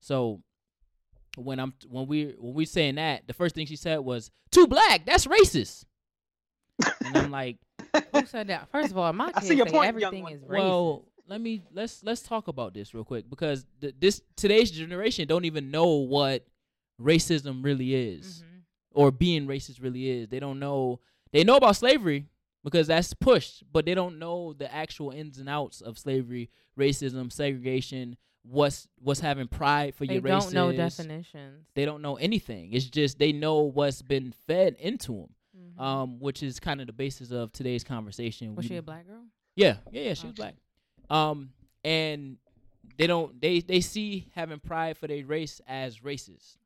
So 0.01 0.43
when 1.37 1.61
I'm 1.61 1.75
when 1.89 2.07
we 2.07 2.35
when 2.39 2.55
we 2.55 2.65
saying 2.65 2.95
that, 2.97 3.27
the 3.27 3.35
first 3.35 3.55
thing 3.55 3.67
she 3.67 3.77
said 3.77 3.99
was 3.99 4.31
too 4.51 4.67
black. 4.67 5.05
That's 5.07 5.27
racist. 5.27 5.85
and 7.05 7.17
I'm 7.17 7.31
like, 7.31 7.59
Who 8.15 8.25
said 8.27 8.47
that? 8.49 8.69
First 8.71 8.91
of 8.91 8.99
all, 8.99 9.13
my 9.13 9.27
I 9.27 9.33
kids 9.33 9.49
see 9.49 9.57
your 9.57 9.67
say 9.67 9.73
point, 9.73 9.99
young 9.99 10.15
everything 10.15 10.29
is 10.29 10.43
racist. 10.43 10.49
well, 10.49 11.05
let 11.31 11.41
me 11.41 11.63
let's 11.73 12.03
let's 12.05 12.21
talk 12.23 12.49
about 12.49 12.75
this 12.75 12.93
real 12.93 13.05
quick 13.05 13.31
because 13.31 13.65
th- 13.81 13.95
this 13.99 14.21
today's 14.37 14.71
generation 14.71 15.27
don't 15.29 15.45
even 15.47 15.71
know 15.71 15.87
what 15.95 16.45
racism 17.01 17.65
really 17.65 17.95
is. 17.95 18.43
Mhm. 18.43 18.47
or 18.93 19.13
being 19.13 19.47
racist 19.47 19.81
really 19.81 20.11
is. 20.11 20.29
They 20.29 20.41
don't 20.41 20.59
know. 20.59 20.99
They 21.31 21.45
know 21.45 21.55
about 21.57 21.77
slavery 21.77 22.27
because 22.65 22.89
that's 22.89 23.15
pushed, 23.15 23.63
but 23.73 23.87
they 23.87 23.95
don't 23.95 24.19
know 24.19 24.53
the 24.53 24.71
actual 24.75 25.13
ins 25.13 25.39
and 25.39 25.49
outs 25.49 25.81
of 25.81 25.97
slavery, 25.97 26.51
racism, 26.77 27.31
segregation. 27.31 28.17
What's 28.43 28.89
what's 28.99 29.21
having 29.21 29.47
pride 29.47 29.95
for 29.95 30.07
They 30.07 30.15
your 30.15 30.23
race? 30.23 30.47
They 30.47 30.55
don't 30.55 30.71
know 30.73 30.77
definitions. 30.77 31.67
They 31.75 31.85
don't 31.85 32.03
know 32.03 32.17
anything. 32.17 32.73
It's 32.73 32.87
just 32.87 33.19
they 33.21 33.31
know 33.33 33.61
what's 33.61 34.03
been 34.03 34.33
fed 34.49 34.75
into 34.81 35.13
them, 35.13 35.35
Mhm. 35.79 35.81
um, 35.81 36.19
which 36.19 36.43
is 36.43 36.59
kind 36.59 36.81
of 36.81 36.89
the 36.89 36.93
basis 36.93 37.31
of 37.31 37.53
today's 37.53 37.85
conversation. 37.85 38.57
was 38.57 38.65
We- 38.65 38.71
she 38.71 38.77
a 38.77 38.83
black 38.83 39.07
girl? 39.07 39.23
yeah, 39.55 39.77
yeah, 39.93 40.03
yeah. 40.03 40.15
She 40.15 40.27
was 40.27 40.35
black. 40.35 40.57
Um, 41.11 41.51
and 41.85 42.37
they 42.97 43.07
don't 43.07 43.41
they 43.41 43.61
they 43.61 43.81
see 43.81 44.29
having 44.35 44.61
pride 44.61 44.97
for 44.97 45.07
their 45.07 45.25
race 45.25 45.61
as 45.67 45.99
racist. 45.99 46.57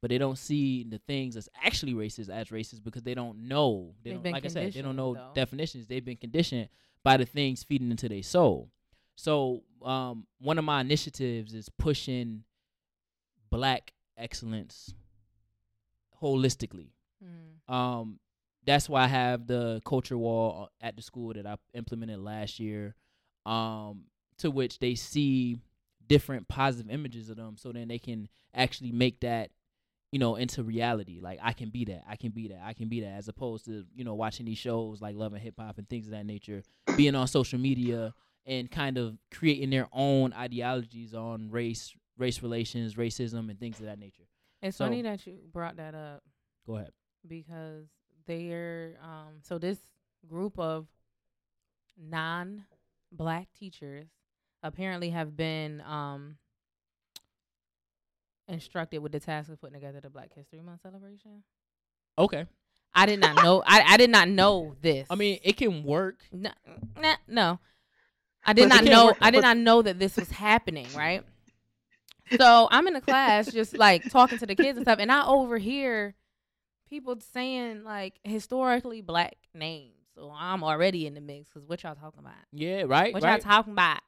But 0.00 0.10
they 0.10 0.18
don't 0.18 0.36
see 0.36 0.84
the 0.84 0.98
things 0.98 1.34
that's 1.34 1.48
actually 1.62 1.94
racist 1.94 2.28
as 2.28 2.48
racist 2.48 2.84
because 2.84 3.02
they 3.02 3.14
don't 3.14 3.48
know. 3.48 3.94
They 4.02 4.10
They've 4.10 4.22
don't 4.22 4.32
like 4.32 4.44
i 4.44 4.48
said 4.48 4.72
they 4.74 4.82
don't 4.82 4.96
know 4.96 5.14
though. 5.14 5.30
definitions. 5.34 5.86
They've 5.86 6.04
been 6.04 6.18
conditioned 6.18 6.68
by 7.02 7.16
the 7.16 7.24
things 7.24 7.62
feeding 7.62 7.90
into 7.90 8.08
their 8.08 8.22
soul. 8.22 8.70
So 9.16 9.62
um 9.82 10.26
one 10.40 10.58
of 10.58 10.64
my 10.64 10.80
initiatives 10.80 11.54
is 11.54 11.68
pushing 11.68 12.44
black 13.50 13.92
excellence 14.16 14.92
holistically. 16.22 16.88
Mm. 17.24 17.72
um, 17.72 18.18
that's 18.66 18.88
why 18.88 19.04
I 19.04 19.08
have 19.08 19.46
the 19.46 19.80
culture 19.84 20.16
wall 20.16 20.70
at 20.80 20.96
the 20.96 21.02
school 21.02 21.32
that 21.34 21.46
I 21.46 21.56
implemented 21.74 22.18
last 22.18 22.58
year, 22.58 22.94
um, 23.46 24.04
to 24.38 24.50
which 24.50 24.78
they 24.78 24.94
see 24.94 25.58
different 26.06 26.48
positive 26.48 26.90
images 26.92 27.30
of 27.30 27.36
them, 27.36 27.56
so 27.56 27.72
then 27.72 27.88
they 27.88 27.98
can 27.98 28.28
actually 28.54 28.92
make 28.92 29.20
that, 29.20 29.50
you 30.12 30.18
know, 30.18 30.36
into 30.36 30.62
reality. 30.62 31.20
Like 31.20 31.38
I 31.42 31.52
can 31.52 31.70
be 31.70 31.84
that, 31.86 32.04
I 32.08 32.16
can 32.16 32.30
be 32.30 32.48
that, 32.48 32.60
I 32.64 32.72
can 32.72 32.88
be 32.88 33.00
that, 33.00 33.12
as 33.12 33.28
opposed 33.28 33.64
to 33.66 33.84
you 33.94 34.04
know 34.04 34.14
watching 34.14 34.46
these 34.46 34.58
shows 34.58 35.00
like 35.00 35.16
Love 35.16 35.32
and 35.32 35.42
Hip 35.42 35.54
Hop 35.58 35.78
and 35.78 35.88
things 35.88 36.06
of 36.06 36.12
that 36.12 36.26
nature, 36.26 36.62
being 36.96 37.14
on 37.14 37.26
social 37.26 37.58
media 37.58 38.12
and 38.46 38.70
kind 38.70 38.98
of 38.98 39.16
creating 39.32 39.70
their 39.70 39.88
own 39.92 40.32
ideologies 40.34 41.14
on 41.14 41.50
race, 41.50 41.94
race 42.18 42.42
relations, 42.42 42.94
racism, 42.96 43.48
and 43.48 43.58
things 43.58 43.78
of 43.80 43.86
that 43.86 43.98
nature. 43.98 44.24
It's 44.60 44.76
So- 44.76 44.84
funny 44.84 45.00
that 45.02 45.26
you 45.26 45.38
brought 45.52 45.76
that 45.76 45.94
up 45.94 46.22
Go 46.66 46.76
ahead. 46.76 46.92
because 47.26 47.86
they're 48.26 48.96
um 49.02 49.40
so 49.42 49.58
this 49.58 49.78
group 50.26 50.58
of 50.58 50.86
non 51.98 52.64
black 53.16 53.48
teachers 53.58 54.08
apparently 54.62 55.10
have 55.10 55.36
been 55.36 55.80
um 55.82 56.36
instructed 58.48 58.98
with 58.98 59.12
the 59.12 59.20
task 59.20 59.50
of 59.50 59.60
putting 59.60 59.74
together 59.74 60.00
the 60.00 60.10
Black 60.10 60.32
History 60.34 60.60
Month 60.60 60.82
celebration. 60.82 61.42
Okay. 62.18 62.46
I 62.94 63.06
did 63.06 63.20
not 63.20 63.42
know 63.42 63.62
I, 63.66 63.82
I 63.94 63.96
did 63.96 64.10
not 64.10 64.28
know 64.28 64.76
this. 64.80 65.06
I 65.10 65.14
mean, 65.16 65.38
it 65.42 65.56
can 65.56 65.82
work. 65.82 66.16
no, 66.32 66.50
nah, 67.00 67.14
no. 67.26 67.58
I 68.46 68.52
did 68.52 68.68
But 68.68 68.74
not 68.76 68.84
know 68.84 69.06
work- 69.06 69.16
I 69.20 69.30
did 69.30 69.42
not 69.42 69.56
know 69.56 69.82
that 69.82 69.98
this 69.98 70.16
was 70.16 70.30
happening, 70.30 70.86
right? 70.94 71.24
So 72.38 72.68
I'm 72.70 72.86
in 72.86 72.94
the 72.94 73.00
class 73.00 73.50
just 73.50 73.76
like 73.76 74.08
talking 74.10 74.38
to 74.38 74.46
the 74.46 74.54
kids 74.54 74.76
and 74.78 74.84
stuff, 74.84 74.98
and 74.98 75.10
I 75.10 75.26
overhear 75.26 76.14
people 76.88 77.16
saying 77.32 77.84
like 77.84 78.14
historically 78.22 79.00
black 79.00 79.36
names. 79.54 79.93
So 80.16 80.32
I'm 80.36 80.62
already 80.62 81.06
in 81.06 81.14
the 81.14 81.20
mix 81.20 81.48
because 81.50 81.66
what 81.68 81.82
y'all 81.82 81.94
talking 81.94 82.20
about? 82.20 82.34
Yeah, 82.52 82.82
right. 82.86 83.12
What 83.12 83.22
right. 83.22 83.32
y'all 83.32 83.38
talking 83.52 83.72
about? 83.72 84.00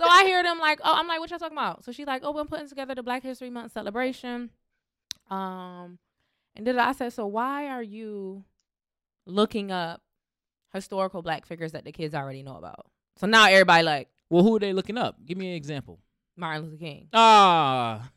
So 0.00 0.04
I 0.06 0.24
hear 0.24 0.42
them 0.42 0.58
like, 0.58 0.80
oh, 0.84 0.92
I'm 0.94 1.06
like, 1.08 1.20
what 1.20 1.30
y'all 1.30 1.38
talking 1.38 1.56
about? 1.56 1.84
So 1.84 1.92
she's 1.92 2.06
like, 2.06 2.22
oh, 2.24 2.32
we're 2.32 2.44
putting 2.44 2.68
together 2.68 2.94
the 2.94 3.02
Black 3.02 3.22
History 3.22 3.48
Month 3.48 3.72
celebration. 3.72 4.50
Um, 5.30 5.98
and 6.54 6.66
then 6.66 6.78
I 6.78 6.92
said, 6.92 7.12
so 7.12 7.26
why 7.26 7.68
are 7.68 7.82
you 7.82 8.44
looking 9.24 9.70
up 9.70 10.02
historical 10.72 11.22
black 11.22 11.46
figures 11.46 11.72
that 11.72 11.84
the 11.84 11.92
kids 11.92 12.14
already 12.14 12.42
know 12.42 12.56
about? 12.56 12.86
So 13.16 13.26
now 13.26 13.46
everybody 13.48 13.82
like 13.84 14.08
Well, 14.28 14.42
who 14.42 14.56
are 14.56 14.60
they 14.60 14.72
looking 14.74 14.98
up? 14.98 15.16
Give 15.24 15.38
me 15.38 15.48
an 15.50 15.54
example. 15.56 16.00
Martin 16.36 16.64
Luther 16.64 16.76
King. 16.76 17.08
Ah, 17.14 18.10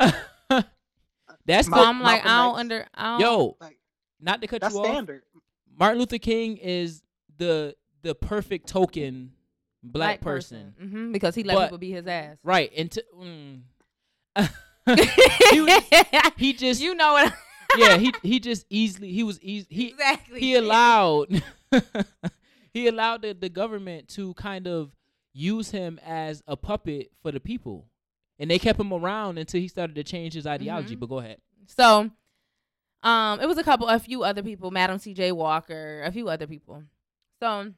that's 0.00 1.68
So 1.68 1.74
the, 1.74 1.76
I'm 1.76 2.00
like, 2.00 2.24
Malcolm 2.24 2.30
I 2.30 2.36
don't 2.44 2.54
X. 2.54 2.60
under, 2.60 2.86
I 2.94 3.18
don't, 3.18 3.20
yo. 3.20 3.56
Like 3.60 3.78
Not 4.20 4.40
to 4.40 4.46
cut 4.46 4.62
that's 4.62 4.72
you 4.74 4.80
off. 4.80 4.86
standard. 4.86 5.22
Martin 5.82 5.98
Luther 5.98 6.18
King 6.18 6.56
is 6.58 7.02
the 7.38 7.74
the 8.02 8.14
perfect 8.14 8.68
token 8.68 9.32
black, 9.82 10.20
person. 10.20 10.74
hmm 10.80 11.10
because 11.12 11.34
he 11.34 11.42
let 11.42 11.54
But- 11.56 11.64
people 11.66 11.78
be 11.78 11.90
his 11.90 12.06
ass. 12.06 12.36
right? 12.44 12.70
And 12.76 12.90
to, 12.92 13.04
mm. 13.18 13.60
He 15.50 15.60
was- 15.60 15.82
he 16.36 16.52
just 16.52 16.80
you 16.80 16.94
know 16.94 17.12
what? 17.14 17.32
yeah 17.78 17.96
he 17.96 18.12
he 18.22 18.38
just 18.40 18.66
easily 18.70 19.10
he 19.12 19.22
was 19.22 19.40
easy 19.40 19.66
he 19.70 19.88
exactly. 19.88 20.40
he 20.40 20.54
allowed 20.56 21.42
he 22.74 22.86
allowed 22.86 23.22
the, 23.22 23.32
the 23.32 23.48
government 23.48 24.08
to 24.08 24.34
kind 24.34 24.66
of 24.68 24.90
use 25.32 25.70
him 25.70 25.98
as 26.04 26.42
a 26.46 26.56
puppet 26.56 27.10
for 27.22 27.32
the 27.32 27.40
people 27.40 27.86
and 28.38 28.50
they 28.50 28.58
kept 28.58 28.78
him 28.78 28.92
around 28.92 29.38
until 29.38 29.60
he 29.60 29.68
started 29.68 29.94
to 29.96 30.04
change 30.04 30.34
his 30.34 30.46
ideology 30.46 30.96
Mhm. 30.96 31.00
but 31.00 31.08
go 31.08 31.18
ahead 31.18 31.38
So, 31.66 32.10
um, 33.02 33.40
it 33.40 33.46
was 33.46 33.58
a 33.58 33.64
couple, 33.64 33.88
a 33.88 33.98
few 33.98 34.22
other 34.22 34.42
people, 34.42 34.70
Madam 34.70 34.98
C.J. 34.98 35.32
Walker, 35.32 36.02
a 36.04 36.12
few 36.12 36.28
other 36.28 36.46
people. 36.46 36.82
So, 37.40 37.72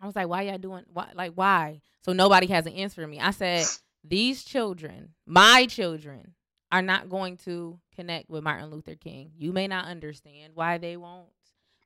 I 0.00 0.06
was 0.06 0.16
like, 0.16 0.28
"Why 0.28 0.42
y'all 0.42 0.58
doing? 0.58 0.84
Why? 0.92 1.10
Like, 1.14 1.32
why?" 1.34 1.80
So 2.02 2.12
nobody 2.12 2.46
has 2.48 2.66
an 2.66 2.72
answer 2.72 3.02
for 3.02 3.06
me. 3.06 3.20
I 3.20 3.30
said, 3.30 3.66
"These 4.04 4.44
children, 4.44 5.10
my 5.26 5.66
children, 5.66 6.34
are 6.72 6.82
not 6.82 7.10
going 7.10 7.36
to 7.38 7.78
connect 7.94 8.30
with 8.30 8.42
Martin 8.42 8.70
Luther 8.70 8.94
King. 8.94 9.32
You 9.36 9.52
may 9.52 9.68
not 9.68 9.86
understand 9.86 10.52
why 10.54 10.78
they 10.78 10.96
won't, 10.96 11.28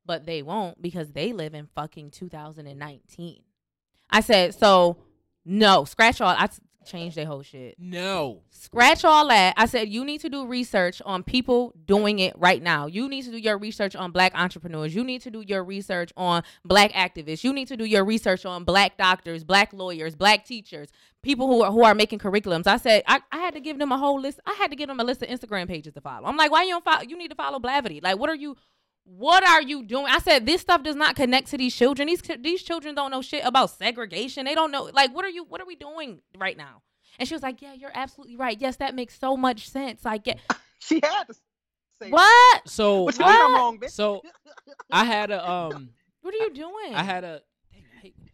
but 0.07 0.25
they 0.27 0.43
won't 0.43 0.81
because 0.81 1.13
they 1.13 1.33
live 1.33 1.55
in 1.55 1.69
fucking 1.75 2.11
2019." 2.11 3.43
I 4.11 4.21
said, 4.21 4.55
"So, 4.55 4.97
no, 5.45 5.85
scratch 5.85 6.21
all. 6.21 6.35
I 6.37 6.49
changed 6.85 7.17
their 7.17 7.27
whole 7.27 7.43
shit." 7.43 7.77
no 7.79 8.43
Scratch 8.63 9.05
all 9.05 9.27
that. 9.29 9.55
I 9.57 9.65
said 9.65 9.89
you 9.89 10.05
need 10.05 10.21
to 10.21 10.29
do 10.29 10.47
research 10.47 11.01
on 11.07 11.23
people 11.23 11.73
doing 11.87 12.19
it 12.19 12.35
right 12.39 12.63
now. 12.63 12.87
You 12.87 13.09
need 13.09 13.25
to 13.25 13.31
do 13.31 13.39
your 13.39 13.57
research 13.57 13.97
on 13.97 14.11
black 14.13 14.33
entrepreneurs. 14.35 14.95
You 14.95 15.03
need 15.03 15.23
to 15.23 15.31
do 15.31 15.41
your 15.41 15.65
research 15.65 16.13
on 16.17 16.43
black 16.65 16.93
activists. 16.93 17.43
You 17.43 17.53
need 17.53 17.69
to 17.69 17.77
do 17.77 17.85
your 17.85 18.05
research 18.05 18.45
on 18.45 18.65
black 18.65 18.99
doctors, 18.99 19.45
black 19.45 19.73
lawyers, 19.73 20.15
black 20.15 20.45
teachers, 20.45 20.91
people 21.23 21.47
who 21.47 21.63
are 21.63 21.73
who 21.73 21.83
are 21.85 21.95
making 21.95 22.19
curriculums. 22.19 22.67
I 22.67 22.77
said 22.77 23.03
I, 23.07 23.21
I 23.33 23.39
had 23.39 23.55
to 23.55 23.61
give 23.61 23.79
them 23.79 23.93
a 23.93 23.99
whole 23.99 24.21
list. 24.21 24.41
I 24.47 24.53
had 24.53 24.71
to 24.71 24.77
give 24.77 24.89
them 24.89 25.01
a 25.01 25.05
list 25.05 25.23
of 25.23 25.29
Instagram 25.29 25.67
pages 25.69 25.95
to 25.95 26.01
follow. 26.01 26.27
I'm 26.27 26.37
like, 26.37 26.51
why 26.51 26.65
you 26.65 26.71
don't 26.71 26.85
follow? 26.85 27.03
You 27.03 27.17
need 27.17 27.29
to 27.29 27.35
follow 27.37 27.59
Blavity. 27.59 28.03
Like, 28.03 28.19
what 28.19 28.29
are 28.29 28.37
you? 28.37 28.57
What 29.17 29.43
are 29.43 29.61
you 29.61 29.83
doing? 29.83 30.07
I 30.09 30.19
said 30.19 30.47
this 30.47 30.61
stuff 30.61 30.83
does 30.85 30.95
not 30.95 31.17
connect 31.17 31.49
to 31.49 31.59
these 31.59 31.75
children. 31.75 32.07
These 32.07 32.23
these 32.39 32.63
children 32.63 32.95
don't 32.95 33.11
know 33.11 33.23
shit 33.23 33.45
about 33.45 33.71
segregation. 33.71 34.45
They 34.45 34.55
don't 34.55 34.71
know. 34.71 34.85
Like, 34.93 35.13
what 35.15 35.25
are 35.25 35.29
you? 35.29 35.45
What 35.45 35.61
are 35.61 35.67
we 35.67 35.75
doing 35.75 36.21
right 36.39 36.57
now? 36.57 36.83
And 37.19 37.29
she 37.29 37.35
was 37.35 37.43
like, 37.43 37.61
"Yeah, 37.61 37.75
you're 37.75 37.91
absolutely 37.93 38.37
right. 38.37 38.57
Yes, 38.61 38.77
that 38.77 38.95
makes 38.95 39.19
so 39.19 39.37
much 39.37 39.69
sense. 39.69 40.07
I 40.07 40.19
get 40.19 40.39
She 40.79 41.01
had 41.03 41.25
to 41.25 41.35
say 41.35 41.41
that. 42.03 42.11
what? 42.13 42.69
so 42.69 43.03
What 43.03 43.19
you 43.19 43.25
I'm 43.25 43.53
wrong, 43.55 43.79
bitch? 43.81 43.91
so 43.91 44.23
i 44.91 45.05
had 45.05 45.31
a 45.31 45.51
um 45.51 45.91
What 46.23 46.35
are 46.35 46.39
you 46.39 46.55
doing? 46.55 46.95
i 46.95 47.03
had 47.03 47.25
a 47.25 47.43
dang, 47.73 47.85
I, 47.97 48.01
hate 48.01 48.15
this. 48.19 48.31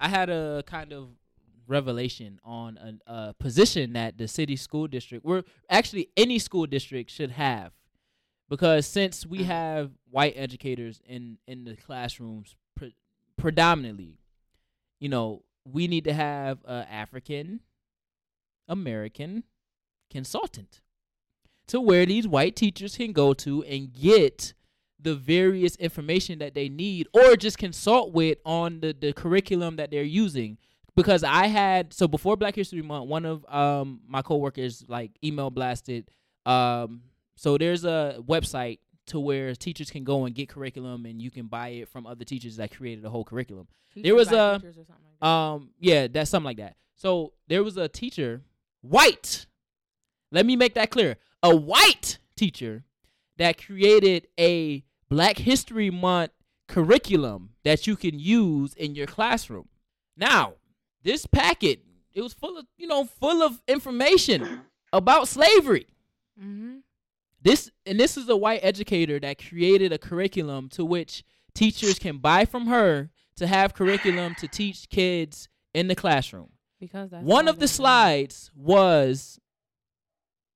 Had 0.00 0.28
a 0.30 0.62
kind 0.66 0.92
of 0.92 1.08
revelation 1.66 2.40
on 2.44 3.00
a, 3.06 3.12
a 3.12 3.34
position 3.34 3.94
that 3.94 4.18
the 4.18 4.28
city 4.28 4.56
school 4.56 4.86
district 4.86 5.24
where 5.24 5.44
actually 5.70 6.10
any 6.16 6.38
school 6.38 6.66
district 6.66 7.10
should 7.10 7.30
have 7.30 7.72
because 8.50 8.86
since 8.86 9.24
we 9.24 9.38
Mhm. 9.38 9.44
have 9.44 9.90
white 10.10 10.34
educators 10.36 11.00
in 11.06 11.38
in 11.46 11.64
the 11.64 11.76
classrooms 11.76 12.56
pre- 12.74 12.94
predominantly 13.36 14.18
you 14.98 15.08
know 15.08 15.42
we 15.64 15.86
need 15.86 16.04
to 16.04 16.12
have 16.12 16.58
a 16.64 16.86
african 16.90 17.60
american 18.68 19.44
consultant 20.10 20.80
to 21.66 21.80
where 21.80 22.04
these 22.04 22.26
white 22.26 22.56
teachers 22.56 22.96
can 22.96 23.12
go 23.12 23.32
to 23.32 23.62
and 23.64 23.92
get 23.92 24.52
the 24.98 25.14
various 25.14 25.76
information 25.76 26.38
that 26.40 26.54
they 26.54 26.68
need 26.68 27.06
or 27.14 27.36
just 27.36 27.56
consult 27.56 28.12
with 28.12 28.36
on 28.44 28.80
the, 28.80 28.92
the 28.98 29.12
curriculum 29.12 29.76
that 29.76 29.90
they're 29.90 30.02
using 30.02 30.58
because 30.96 31.22
i 31.24 31.46
had 31.46 31.92
so 31.92 32.06
before 32.08 32.36
black 32.36 32.54
history 32.56 32.82
month 32.82 33.08
one 33.08 33.24
of 33.24 33.44
um 33.48 34.00
my 34.06 34.20
coworkers 34.22 34.84
like 34.88 35.12
email 35.24 35.50
blasted 35.50 36.10
um 36.46 37.02
so 37.42 37.56
there's 37.58 37.84
a 37.84 38.16
website 38.34 38.78
to 39.06 39.18
where 39.18 39.54
teachers 39.54 39.90
can 39.90 40.04
go 40.04 40.16
and 40.26 40.34
get 40.34 40.48
curriculum 40.54 41.06
and 41.06 41.22
you 41.24 41.30
can 41.30 41.46
buy 41.46 41.68
it 41.80 41.88
from 41.88 42.06
other 42.06 42.24
teachers 42.24 42.56
that 42.56 42.68
created 42.76 43.02
a 43.04 43.10
whole 43.14 43.24
curriculum 43.24 43.66
there 43.96 44.14
was 44.14 44.30
a- 44.30 44.58
teachers 44.60 44.76
like 44.76 44.86
that. 45.20 45.26
um, 45.26 45.70
yeah, 45.80 46.06
that's 46.06 46.30
something 46.30 46.44
like 46.52 46.58
that. 46.58 46.76
So 46.96 47.32
there 47.48 47.62
was 47.64 47.76
a 47.76 47.88
teacher, 47.88 48.42
white. 48.82 49.46
Let 50.30 50.44
me 50.46 50.54
make 50.54 50.74
that 50.74 50.90
clear. 50.90 51.16
A 51.42 51.56
white 51.56 52.18
teacher 52.36 52.84
that 53.38 53.64
created 53.66 54.28
a 54.38 54.84
Black 55.08 55.38
History 55.38 55.90
Month 55.90 56.32
curriculum 56.68 57.50
that 57.64 57.86
you 57.86 57.96
can 57.96 58.18
use 58.18 58.74
in 58.74 58.94
your 58.94 59.06
classroom. 59.06 59.68
Now, 60.16 60.54
this 61.02 61.26
packet, 61.26 61.80
it 62.12 62.20
was 62.22 62.32
full 62.34 62.56
of, 62.58 62.66
you 62.76 62.86
know, 62.86 63.04
full 63.04 63.42
of 63.42 63.60
information 63.66 64.60
about 64.92 65.26
slavery. 65.26 65.86
mm-hmm. 66.40 66.78
This 67.42 67.70
and 67.86 67.98
this 67.98 68.16
is 68.16 68.28
a 68.28 68.36
white 68.36 68.60
educator 68.62 69.18
that 69.20 69.42
created 69.42 69.92
a 69.92 69.98
curriculum 69.98 70.68
to 70.70 70.84
which 70.84 71.24
teachers 71.54 71.98
can 71.98 72.18
buy 72.18 72.44
from 72.44 72.66
her 72.66 73.10
to 73.36 73.46
have 73.46 73.74
curriculum 73.74 74.34
to 74.36 74.48
teach 74.48 74.88
kids 74.88 75.48
in 75.74 75.88
the 75.88 75.94
classroom. 75.94 76.50
because 76.78 77.10
that's 77.10 77.24
One 77.24 77.48
of 77.48 77.58
the 77.58 77.68
slides 77.68 78.50
was, 78.54 79.40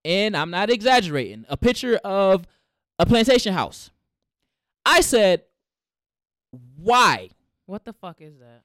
and 0.04 0.36
I'm 0.36 0.50
not 0.50 0.70
exaggerating, 0.70 1.46
a 1.48 1.56
picture 1.56 1.96
of 2.04 2.46
a 2.98 3.06
plantation 3.06 3.54
house. 3.54 3.90
I 4.84 5.00
said, 5.00 5.44
why? 6.76 7.30
What 7.66 7.84
the 7.84 7.94
fuck 7.94 8.20
is 8.20 8.38
that? 8.38 8.62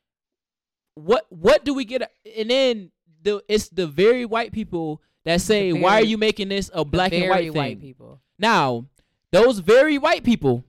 what 0.96 1.26
what 1.30 1.64
do 1.64 1.74
we 1.74 1.86
get? 1.86 2.12
And 2.38 2.50
then 2.50 2.92
the 3.22 3.42
it's 3.48 3.70
the 3.70 3.88
very 3.88 4.26
white 4.26 4.52
people 4.52 5.02
that 5.30 5.42
say, 5.42 5.72
"Why 5.74 5.96
are 6.02 6.04
you 6.04 6.18
making 6.18 6.50
this 6.50 6.70
a 6.74 6.84
black 6.84 7.12
and 7.14 7.22
Very 7.22 7.50
white 7.50 7.54
thing?" 7.54 7.80
people. 7.80 8.20
Now, 8.38 8.86
those 9.32 9.60
very 9.60 9.98
white 9.98 10.24
people. 10.24 10.64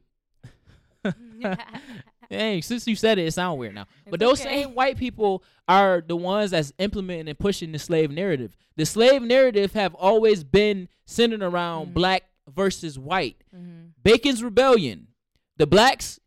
Hey, 2.33 2.61
since 2.61 2.87
you 2.87 2.95
said 2.95 3.19
it, 3.19 3.27
it 3.27 3.33
sounds 3.33 3.59
weird 3.59 3.75
now. 3.75 3.87
but 4.09 4.21
those 4.21 4.41
okay. 4.41 4.63
same 4.63 4.75
white 4.77 4.97
people 4.97 5.43
are 5.67 6.01
the 6.01 6.15
ones 6.15 6.53
that's 6.53 6.73
implementing 6.79 7.29
and 7.29 7.37
pushing 7.37 7.73
the 7.73 7.79
slave 7.81 8.09
narrative. 8.13 8.57
The 8.77 8.87
slave 8.87 9.21
narrative 9.23 9.73
have 9.73 9.97
always 9.97 10.45
been 10.45 10.89
centered 11.07 11.43
around 11.43 11.89
Mhm. 11.89 11.95
black 11.95 12.23
versus 12.49 12.97
white. 13.01 13.43
Mhm. 13.53 13.95
Bacon's 14.01 14.45
Rebellion, 14.45 15.09
the 15.57 15.67
blacks, 15.67 16.21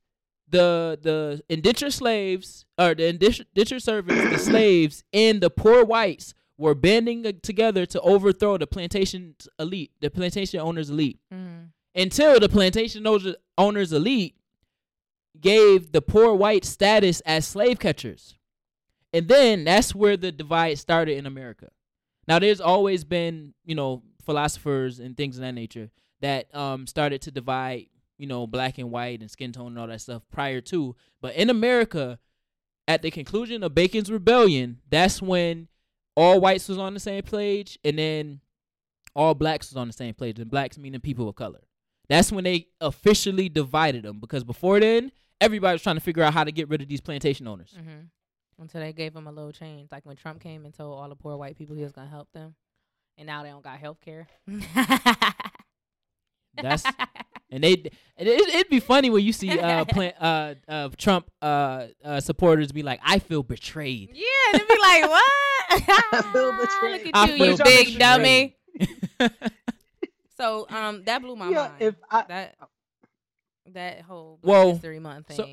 the 0.49 0.99
the 1.01 1.41
indentured 1.47 1.93
slaves 1.93 2.65
or 2.77 2.93
the 2.95 3.07
indentured 3.07 3.81
servants, 3.81 4.29
the 4.29 4.39
slaves, 4.51 5.05
and 5.13 5.39
the 5.39 5.49
poor 5.49 5.85
whites 5.85 6.33
were 6.63 6.73
banding 6.75 7.23
together 7.41 7.85
to 7.85 7.99
overthrow 8.01 8.57
the 8.57 8.65
plantation 8.65 9.35
elite, 9.59 9.91
the 9.99 10.09
plantation 10.09 10.59
owners 10.59 10.89
elite 10.89 11.19
Mhm. 11.31 11.69
until 11.93 12.39
the 12.39 12.47
plantation 12.49 13.05
owners- 13.05 13.35
owners 13.57 13.91
elite 13.93 14.35
gave 15.39 15.91
the 15.91 16.01
poor 16.01 16.33
white 16.33 16.63
status 16.65 17.19
as 17.21 17.45
slave 17.47 17.79
catchers. 17.79 18.35
And 19.11 19.27
then 19.27 19.65
that's 19.65 19.93
where 19.93 20.15
the 20.17 20.31
divide 20.31 20.79
started 20.79 21.17
in 21.17 21.25
America. 21.25 21.69
Now 22.27 22.39
there's 22.39 22.61
always 22.61 23.03
been, 23.03 23.53
you 23.65 23.75
know, 23.75 24.03
philosophers 24.25 24.99
and 24.99 25.17
things 25.17 25.37
of 25.37 25.41
that 25.41 25.51
nature 25.53 25.91
that 26.21 26.53
um 26.55 26.87
started 26.87 27.21
to 27.23 27.31
divide, 27.31 27.87
you 28.17 28.25
know, 28.27 28.47
black 28.47 28.77
and 28.77 28.89
white 28.89 29.19
and 29.19 29.29
skin 29.29 29.51
tone 29.51 29.67
and 29.67 29.79
all 29.79 29.87
that 29.87 29.99
stuff 30.01 30.23
prior 30.31 30.61
to. 30.61 30.95
But 31.21 31.35
in 31.35 31.49
America, 31.49 32.19
at 32.87 33.01
the 33.01 33.11
conclusion 33.11 33.63
of 33.63 33.75
Bacon's 33.75 34.09
Rebellion, 34.11 34.79
that's 34.89 35.21
when 35.21 35.67
all 36.15 36.39
whites 36.39 36.67
was 36.69 36.77
on 36.77 36.93
the 36.93 36.99
same 36.99 37.23
page 37.23 37.77
and 37.83 37.97
then 37.97 38.39
all 39.15 39.33
blacks 39.35 39.69
was 39.69 39.77
on 39.77 39.87
the 39.87 39.93
same 39.93 40.13
page, 40.13 40.39
and 40.39 40.49
blacks 40.49 40.77
meaning 40.77 40.99
people 40.99 41.29
of 41.29 41.35
color. 41.35 41.61
That's 42.09 42.31
when 42.31 42.43
they 42.43 42.67
officially 42.81 43.47
divided 43.47 44.03
them 44.03 44.19
because 44.19 44.43
before 44.43 44.79
then, 44.79 45.11
everybody 45.39 45.73
was 45.75 45.81
trying 45.83 45.95
to 45.97 46.01
figure 46.01 46.23
out 46.23 46.33
how 46.33 46.43
to 46.43 46.51
get 46.51 46.67
rid 46.69 46.81
of 46.81 46.87
these 46.87 46.99
plantation 47.01 47.47
owners. 47.47 47.75
Mhm. 47.79 48.07
Until 48.59 48.81
they 48.81 48.91
gave 48.93 49.15
him 49.15 49.27
a 49.27 49.31
little 49.31 49.51
change, 49.51 49.91
like 49.91 50.05
when 50.05 50.15
Trump 50.15 50.41
came 50.41 50.65
and 50.65 50.73
told 50.73 50.97
all 50.97 51.09
the 51.09 51.15
poor 51.15 51.37
white 51.37 51.57
people 51.57 51.75
he 51.75 51.83
was 51.83 51.91
gonna 51.91 52.09
help 52.09 52.31
them, 52.33 52.55
and 53.17 53.27
now 53.27 53.43
they 53.43 53.49
don't 53.49 53.63
got 53.63 53.79
health 53.79 53.99
care. 54.01 54.27
That's 56.55 56.83
and 57.53 57.63
they 57.63 57.71
it, 57.71 57.91
it'd 58.17 58.69
be 58.69 58.79
funny 58.79 59.09
when 59.09 59.23
you 59.23 59.31
see 59.31 59.57
uh, 59.57 59.85
plant, 59.89 60.15
uh, 60.19 60.55
uh 60.67 60.89
Trump 60.97 61.29
uh, 61.41 61.87
uh 62.03 62.19
supporters 62.19 62.71
be 62.71 62.83
like, 62.83 62.99
"I 63.03 63.19
feel 63.19 63.43
betrayed." 63.43 64.09
Yeah, 64.13 64.25
they'd 64.53 64.67
be 64.67 64.79
like, 64.81 65.03
"What? 65.03 65.23
I 65.69 66.29
feel 66.33 66.51
betrayed. 66.51 67.05
Look 67.05 67.15
at 67.15 67.15
I 67.15 67.25
you, 67.27 67.37
feel 67.37 67.51
you 67.51 67.57
big 67.63 67.85
betrayed. 67.85 67.99
dummy." 67.99 68.57
So, 70.35 70.65
um, 70.69 71.03
that 71.05 71.21
blew 71.21 71.35
my 71.35 71.49
yeah, 71.49 71.55
mind. 71.55 71.73
if 71.79 71.95
I 72.09 72.23
that 72.27 72.55
that 73.67 74.01
whole 74.01 74.39
Black 74.41 74.51
Well, 74.51 74.71
History 74.73 74.99
Month 74.99 75.31
so 75.31 75.47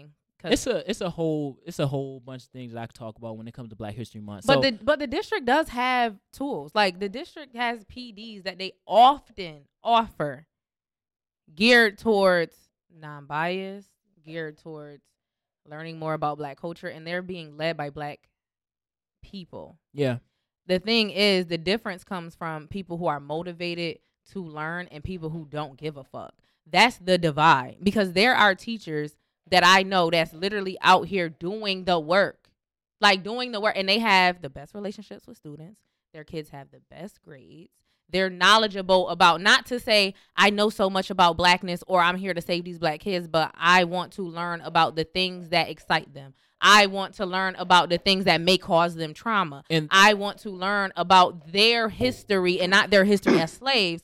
it's 0.45 0.67
a 0.67 0.91
it's 0.91 1.01
a 1.01 1.11
whole 1.11 1.59
it's 1.67 1.79
a 1.79 1.87
whole 1.87 2.21
bunch 2.21 2.45
of 2.45 2.49
things 2.49 2.73
that 2.73 2.81
I 2.81 2.87
could 2.87 2.97
talk 2.97 3.19
about 3.19 3.37
when 3.37 3.47
it 3.47 3.55
comes 3.55 3.69
to 3.71 3.77
Black 3.77 3.95
History 3.95 4.21
Month. 4.21 4.47
but 4.47 4.55
so, 4.55 4.61
the 4.63 4.73
but 4.83 4.99
the 4.99 5.07
district 5.07 5.45
does 5.45 5.69
have 5.69 6.17
tools. 6.33 6.73
Like 6.75 6.99
the 6.99 7.09
district 7.09 7.55
has 7.55 7.85
PDs 7.85 8.45
that 8.45 8.59
they 8.59 8.73
often 8.87 9.67
offer 9.85 10.47
geared 11.55 11.99
towards 11.99 12.55
non-bias, 12.93 13.87
geared 14.25 14.59
towards 14.59 15.03
learning 15.69 15.99
more 15.99 16.15
about 16.15 16.39
black 16.39 16.61
culture 16.61 16.89
and 16.89 17.07
they're 17.07 17.23
being 17.23 17.57
led 17.57 17.77
by 17.77 17.91
black 17.91 18.29
people. 19.23 19.79
yeah, 19.93 20.19
the 20.67 20.79
thing 20.79 21.11
is 21.11 21.47
the 21.47 21.59
difference 21.59 22.05
comes 22.05 22.35
from 22.35 22.67
people 22.69 22.97
who 22.97 23.07
are 23.07 23.21
motivated 23.21 23.99
to 24.33 24.45
learn 24.45 24.89
and 24.91 25.03
people 25.03 25.31
who 25.31 25.47
don't 25.49 25.77
give 25.77 25.97
a 25.97 26.05
fuck. 26.05 26.35
That's 26.71 26.99
the 26.99 27.19
divide 27.19 27.79
because 27.83 28.13
there 28.13 28.35
are 28.35 28.55
teachers 28.55 29.17
that 29.51 29.65
i 29.67 29.83
know 29.83 30.11
that's 30.11 30.33
literally 30.33 30.79
out 30.81 31.09
here 31.09 31.29
doing 31.29 31.85
the 31.85 31.99
work 31.99 32.51
like 33.01 33.23
doing 33.23 33.53
the 33.53 33.61
work 33.61 33.75
and 33.77 33.89
they 33.89 33.99
have 33.99 34.43
the 34.43 34.51
best 34.51 34.75
relationships 34.75 35.27
with 35.27 35.37
students. 35.37 35.81
Their 36.13 36.25
kids 36.25 36.51
have 36.51 36.71
the 36.71 36.83
best 36.91 37.23
grades 37.23 37.73
they're 38.13 38.31
knowledgeable 38.31 39.09
about 39.09 39.41
not 39.41 39.67
to 39.67 39.79
say 39.81 40.15
i 40.37 40.51
know 40.51 40.71
so 40.71 40.89
much 40.91 41.11
about 41.11 41.37
blackness 41.37 41.83
or 41.87 42.01
i'm 42.01 42.17
here 42.17 42.35
to 42.35 42.41
save 42.41 42.65
these 42.65 42.79
black 42.79 43.01
kids 43.01 43.27
but 43.27 43.53
i 43.57 43.85
want 43.85 44.13
to 44.13 44.23
learn 44.23 44.61
about 44.63 44.97
the 44.97 45.05
things 45.05 45.49
that 45.51 45.69
excite 45.69 46.13
them 46.15 46.35
i 46.61 46.87
want 46.87 47.15
to 47.15 47.25
learn 47.25 47.55
about 47.57 47.89
the 47.89 47.99
things 47.99 48.25
that 48.25 48.41
may 48.41 48.59
cause 48.59 48.95
them 48.95 49.15
trauma 49.15 49.65
and 49.71 49.89
I 49.91 50.15
want 50.15 50.39
to 50.41 50.51
learn 50.51 50.93
about 50.97 51.53
their 51.53 51.89
history 51.89 52.61
and 52.61 52.71
not 52.71 52.91
their 52.91 53.05
history 53.05 53.39
as 53.41 53.53
slaves, 53.63 54.03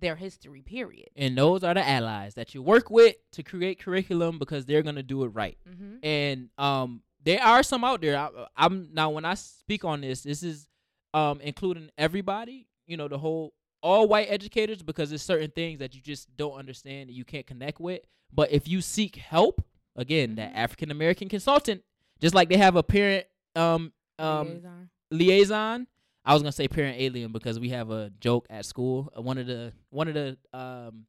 their 0.00 0.16
history, 0.16 0.62
period. 0.62 1.08
and 1.16 1.36
those 1.36 1.64
are 1.64 1.74
the 1.74 1.86
allies 1.86 2.34
that 2.34 2.54
you 2.54 2.62
work 2.62 2.88
with 2.90 3.16
to 3.32 3.42
create 3.42 3.80
curriculum 3.80 4.38
because 4.38 4.64
they're 4.64 4.82
gonna 4.82 5.02
do 5.02 5.24
it 5.24 5.28
right. 5.28 5.58
Mm-hmm. 5.68 5.96
and 6.02 6.48
um 6.56 7.02
there 7.24 7.42
are 7.42 7.62
some 7.62 7.82
out 7.84 8.00
there 8.00 8.16
I, 8.16 8.28
i'm 8.56 8.90
now 8.92 9.10
when 9.10 9.24
i 9.24 9.34
speak 9.34 9.84
on 9.84 10.00
this 10.02 10.22
this 10.22 10.42
is 10.42 10.68
um 11.14 11.40
including 11.40 11.90
everybody 11.98 12.67
you 12.88 12.96
know 12.96 13.06
the 13.06 13.18
whole 13.18 13.52
all 13.82 14.08
white 14.08 14.26
educators 14.28 14.82
because 14.82 15.10
there's 15.10 15.22
certain 15.22 15.50
things 15.52 15.78
that 15.78 15.94
you 15.94 16.00
just 16.00 16.34
don't 16.36 16.54
understand 16.54 17.08
and 17.08 17.16
you 17.16 17.24
can't 17.24 17.46
connect 17.46 17.78
with 17.80 18.00
but 18.34 18.50
if 18.50 18.66
you 18.66 18.80
seek 18.80 19.14
help 19.16 19.62
again 19.94 20.34
that 20.34 20.52
Mhm. 20.52 20.56
african 20.56 20.90
american 20.90 21.28
consultant 21.28 21.84
just 22.20 22.34
like 22.34 22.48
they 22.48 22.56
have 22.56 22.74
a 22.74 22.82
parent 22.82 23.26
um 23.54 23.92
um 24.18 24.48
Liaison. 24.48 24.90
liaison 25.12 25.86
i 26.24 26.32
was 26.32 26.42
gonna 26.42 26.50
say 26.52 26.66
parent 26.66 26.96
alien 26.98 27.30
because 27.30 27.60
we 27.60 27.68
have 27.68 27.90
a 27.90 28.10
joke 28.18 28.46
at 28.50 28.64
school 28.64 29.12
Uh, 29.16 29.22
one 29.22 29.38
of 29.38 29.46
the 29.46 29.72
one 29.90 30.08
of 30.08 30.14
the 30.14 30.36
um 30.52 31.06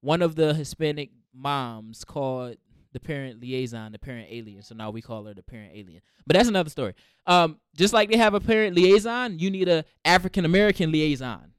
one 0.00 0.22
of 0.22 0.34
the 0.34 0.54
hispanic 0.54 1.10
moms 1.32 2.04
called 2.04 2.56
the 2.96 3.00
parent 3.00 3.40
liaison 3.40 3.92
the 3.92 3.98
parent 3.98 4.26
alien 4.30 4.62
so 4.62 4.74
now 4.74 4.88
we 4.90 5.02
call 5.02 5.24
her 5.26 5.34
the 5.34 5.42
parent 5.42 5.70
alien 5.74 6.00
but 6.26 6.34
that's 6.34 6.48
another 6.48 6.70
story 6.70 6.94
um 7.26 7.58
just 7.76 7.92
like 7.92 8.10
they 8.10 8.16
have 8.16 8.34
a 8.34 8.40
parent 8.40 8.74
liaison 8.74 9.38
you 9.38 9.50
need 9.50 9.68
a 9.68 9.84
african 10.04 10.44
american 10.46 10.90
liaison 10.90 11.52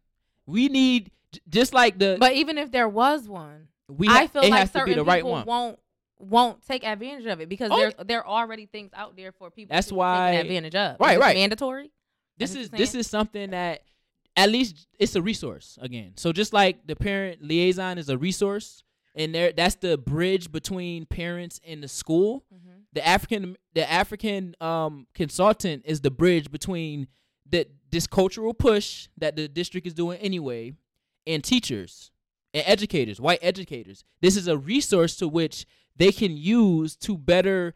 we 0.48 0.68
need 0.68 1.12
just 1.50 1.74
like 1.74 2.00
the 2.00 2.18
But 2.20 2.34
even 2.34 2.58
if 2.58 2.72
there 2.72 2.88
was 2.90 3.28
one, 3.28 3.68
we 3.88 4.08
I 4.10 4.28
feel 4.28 4.42
it 4.44 4.50
like 4.50 4.60
has 4.62 4.72
to 4.72 4.80
certain 4.80 4.94
be 4.94 4.96
the 4.96 5.04
right 5.04 5.20
people 5.20 5.32
one 5.34 5.46
won't 5.46 5.80
won't 6.20 6.66
take 6.66 6.84
advantage 6.84 7.26
of 7.28 7.40
it 7.42 7.50
because 7.50 7.70
Oh, 7.72 7.78
there's 7.78 7.94
there 8.06 8.26
are 8.26 8.42
already 8.44 8.66
things 8.66 8.92
out 8.96 9.16
there 9.16 9.32
for 9.34 9.52
people. 9.52 9.76
That's 9.76 9.88
to 9.90 9.96
why- 9.96 10.32
advantage 10.32 10.74
of. 10.74 11.00
Right, 11.00 11.20
right. 11.20 11.36
Mandatory. 11.36 11.92
this 12.38 12.56
is 12.56 12.70
this 12.70 12.96
is 12.96 13.08
something 13.08 13.52
that 13.52 13.84
at 14.36 14.50
least 14.50 14.88
it's 14.98 15.16
a 15.16 15.22
resource 15.22 15.78
again. 15.82 16.14
So 16.16 16.32
just 16.32 16.54
like 16.54 16.88
the 16.88 16.96
parent 16.96 17.44
liaison 17.44 17.98
is 17.98 18.08
a 18.10 18.18
resource, 18.18 18.84
and 19.18 19.34
there 19.34 19.52
that's 19.52 19.76
the 19.76 19.98
bridge 19.98 20.52
between 20.52 21.06
parents 21.06 21.60
and 21.66 21.84
the 21.84 21.88
school. 21.88 22.46
Mm-hmm. 22.54 22.80
The 22.94 23.08
African 23.08 23.58
the 23.74 23.90
African 23.90 24.56
um, 24.62 25.08
consultant 25.14 25.84
is 25.86 26.02
the 26.02 26.12
bridge 26.12 26.52
between 26.52 27.08
the 27.50 27.68
this 27.92 28.08
cultural 28.08 28.54
push 28.54 29.08
that 29.18 29.36
the 29.36 29.48
district 29.48 29.88
is 29.88 29.94
doing 29.94 30.20
anyway, 30.20 30.74
and 31.26 31.44
teachers 31.44 32.12
and 32.54 32.64
educators, 32.66 33.20
white 33.20 33.40
educators. 33.42 34.04
This 34.22 34.38
is 34.38 34.48
a 34.48 34.58
resource 34.58 35.16
to 35.18 35.28
which 35.28 35.66
they 35.96 36.12
can 36.12 36.38
use 36.38 36.96
to 36.98 37.18
better 37.18 37.74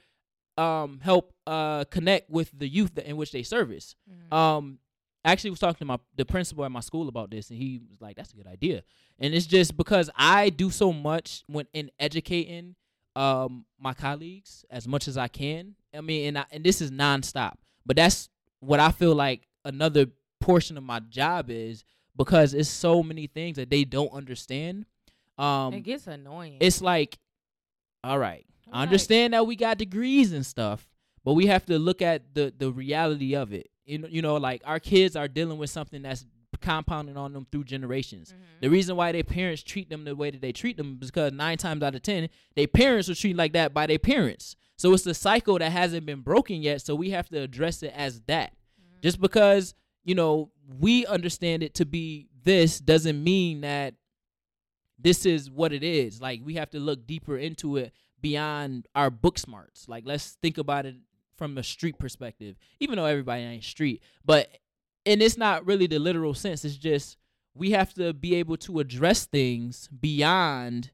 um, 0.57 0.99
help 1.01 1.33
uh, 1.47 1.85
connect 1.85 2.29
with 2.29 2.51
the 2.57 2.67
youth 2.67 2.97
in 2.97 3.17
which 3.17 3.31
they 3.31 3.43
service. 3.43 3.95
Mm-hmm. 4.09 4.33
Um, 4.33 4.79
actually 5.23 5.49
was 5.51 5.59
talking 5.59 5.79
to 5.79 5.85
my 5.85 5.99
the 6.15 6.25
principal 6.25 6.65
at 6.65 6.71
my 6.71 6.79
school 6.79 7.07
about 7.09 7.29
this, 7.31 7.49
and 7.49 7.59
he 7.59 7.79
was 7.89 8.01
like, 8.01 8.15
"That's 8.15 8.33
a 8.33 8.35
good 8.35 8.47
idea." 8.47 8.83
And 9.19 9.33
it's 9.33 9.45
just 9.45 9.77
because 9.77 10.09
I 10.15 10.49
do 10.49 10.69
so 10.71 10.91
much 10.91 11.43
when 11.47 11.67
in 11.73 11.91
educating 11.99 12.75
um 13.15 13.65
my 13.79 13.93
colleagues 13.93 14.63
as 14.69 14.87
much 14.87 15.07
as 15.07 15.17
I 15.17 15.27
can. 15.27 15.75
I 15.93 16.01
mean, 16.01 16.27
and 16.29 16.37
I, 16.39 16.45
and 16.51 16.63
this 16.63 16.81
is 16.81 16.91
nonstop, 16.91 17.55
but 17.85 17.97
that's 17.97 18.29
what 18.61 18.79
I 18.79 18.91
feel 18.91 19.13
like 19.15 19.47
another 19.65 20.05
portion 20.39 20.77
of 20.77 20.83
my 20.83 20.99
job 20.99 21.49
is 21.49 21.83
because 22.15 22.53
it's 22.53 22.69
so 22.69 23.03
many 23.03 23.27
things 23.27 23.57
that 23.57 23.69
they 23.69 23.83
don't 23.83 24.11
understand. 24.13 24.85
Um, 25.37 25.73
it 25.73 25.81
gets 25.81 26.07
annoying. 26.07 26.57
it's 26.59 26.81
like, 26.81 27.17
all 28.03 28.17
right, 28.19 28.45
I 28.71 28.77
Right. 28.77 28.81
understand 28.83 29.33
that 29.33 29.45
we 29.47 29.55
got 29.55 29.77
degrees 29.77 30.31
and 30.33 30.45
stuff, 30.45 30.87
but 31.23 31.33
we 31.33 31.47
have 31.47 31.65
to 31.65 31.77
look 31.79 32.01
at 32.01 32.33
the 32.33 32.53
the 32.55 32.71
reality 32.71 33.35
of 33.35 33.53
it. 33.53 33.70
You 33.85 33.99
know, 33.99 34.07
you 34.07 34.21
know, 34.21 34.35
like 34.35 34.61
our 34.65 34.79
kids 34.79 35.15
are 35.15 35.27
dealing 35.27 35.57
with 35.57 35.69
something 35.69 36.01
that's 36.01 36.25
compounding 36.59 37.17
on 37.17 37.33
them 37.33 37.47
through 37.51 37.63
generations. 37.63 38.33
Mhm. 38.33 38.61
The 38.61 38.69
reason 38.69 38.95
why 38.95 39.11
their 39.11 39.23
parents 39.23 39.63
treat 39.63 39.89
them 39.89 40.03
the 40.03 40.15
way 40.15 40.29
that 40.29 40.41
they 40.41 40.51
treat 40.51 40.77
them 40.77 40.99
is 41.01 41.09
because 41.09 41.33
nine 41.33 41.57
times 41.57 41.81
out 41.81 41.95
of 41.95 42.01
ten, 42.03 42.29
their 42.55 42.67
parents 42.67 43.07
were 43.07 43.15
treated 43.15 43.37
like 43.37 43.53
that 43.53 43.73
by 43.73 43.87
their 43.87 43.97
parents. 43.99 44.55
So 44.77 44.93
it's 44.93 45.03
the 45.03 45.13
cycle 45.13 45.57
that 45.59 45.71
hasn't 45.71 46.05
been 46.05 46.21
broken 46.21 46.61
yet. 46.61 46.81
So 46.81 46.93
we 46.95 47.11
have 47.11 47.29
to 47.29 47.39
address 47.41 47.81
it 47.83 47.93
as 47.95 48.21
that. 48.21 48.53
Mm-hmm. 48.53 49.01
Just 49.01 49.19
because 49.19 49.73
you 50.03 50.15
know 50.15 50.51
we 50.79 51.05
understand 51.05 51.63
it 51.63 51.73
to 51.75 51.85
be 51.85 52.27
this 52.43 52.79
doesn't 52.79 53.23
mean 53.23 53.61
that 53.61 53.95
this 54.99 55.25
is 55.25 55.49
what 55.49 55.73
it 55.73 55.83
is. 55.83 56.21
Like 56.21 56.41
we 56.43 56.55
have 56.55 56.69
to 56.71 56.79
look 56.79 57.07
deeper 57.07 57.37
into 57.37 57.77
it 57.77 57.93
beyond 58.19 58.87
our 58.93 59.09
book 59.09 59.39
smarts. 59.39 59.87
Like 59.87 60.03
let's 60.05 60.37
think 60.41 60.57
about 60.57 60.85
it 60.85 60.95
from 61.41 61.57
a 61.57 61.63
street 61.63 61.97
perspective, 61.97 62.55
even 62.79 62.97
though 62.97 63.05
everybody 63.05 63.41
ain't 63.41 63.63
street, 63.63 64.03
but 64.23 64.47
and 65.07 65.23
it's 65.23 65.37
not 65.37 65.65
really 65.65 65.87
the 65.87 65.97
literal 65.97 66.35
sense. 66.35 66.63
It's 66.63 66.75
just 66.75 67.17
we 67.55 67.71
have 67.71 67.95
to 67.95 68.13
be 68.13 68.35
able 68.35 68.57
to 68.57 68.79
address 68.79 69.25
things 69.25 69.87
beyond 69.87 70.91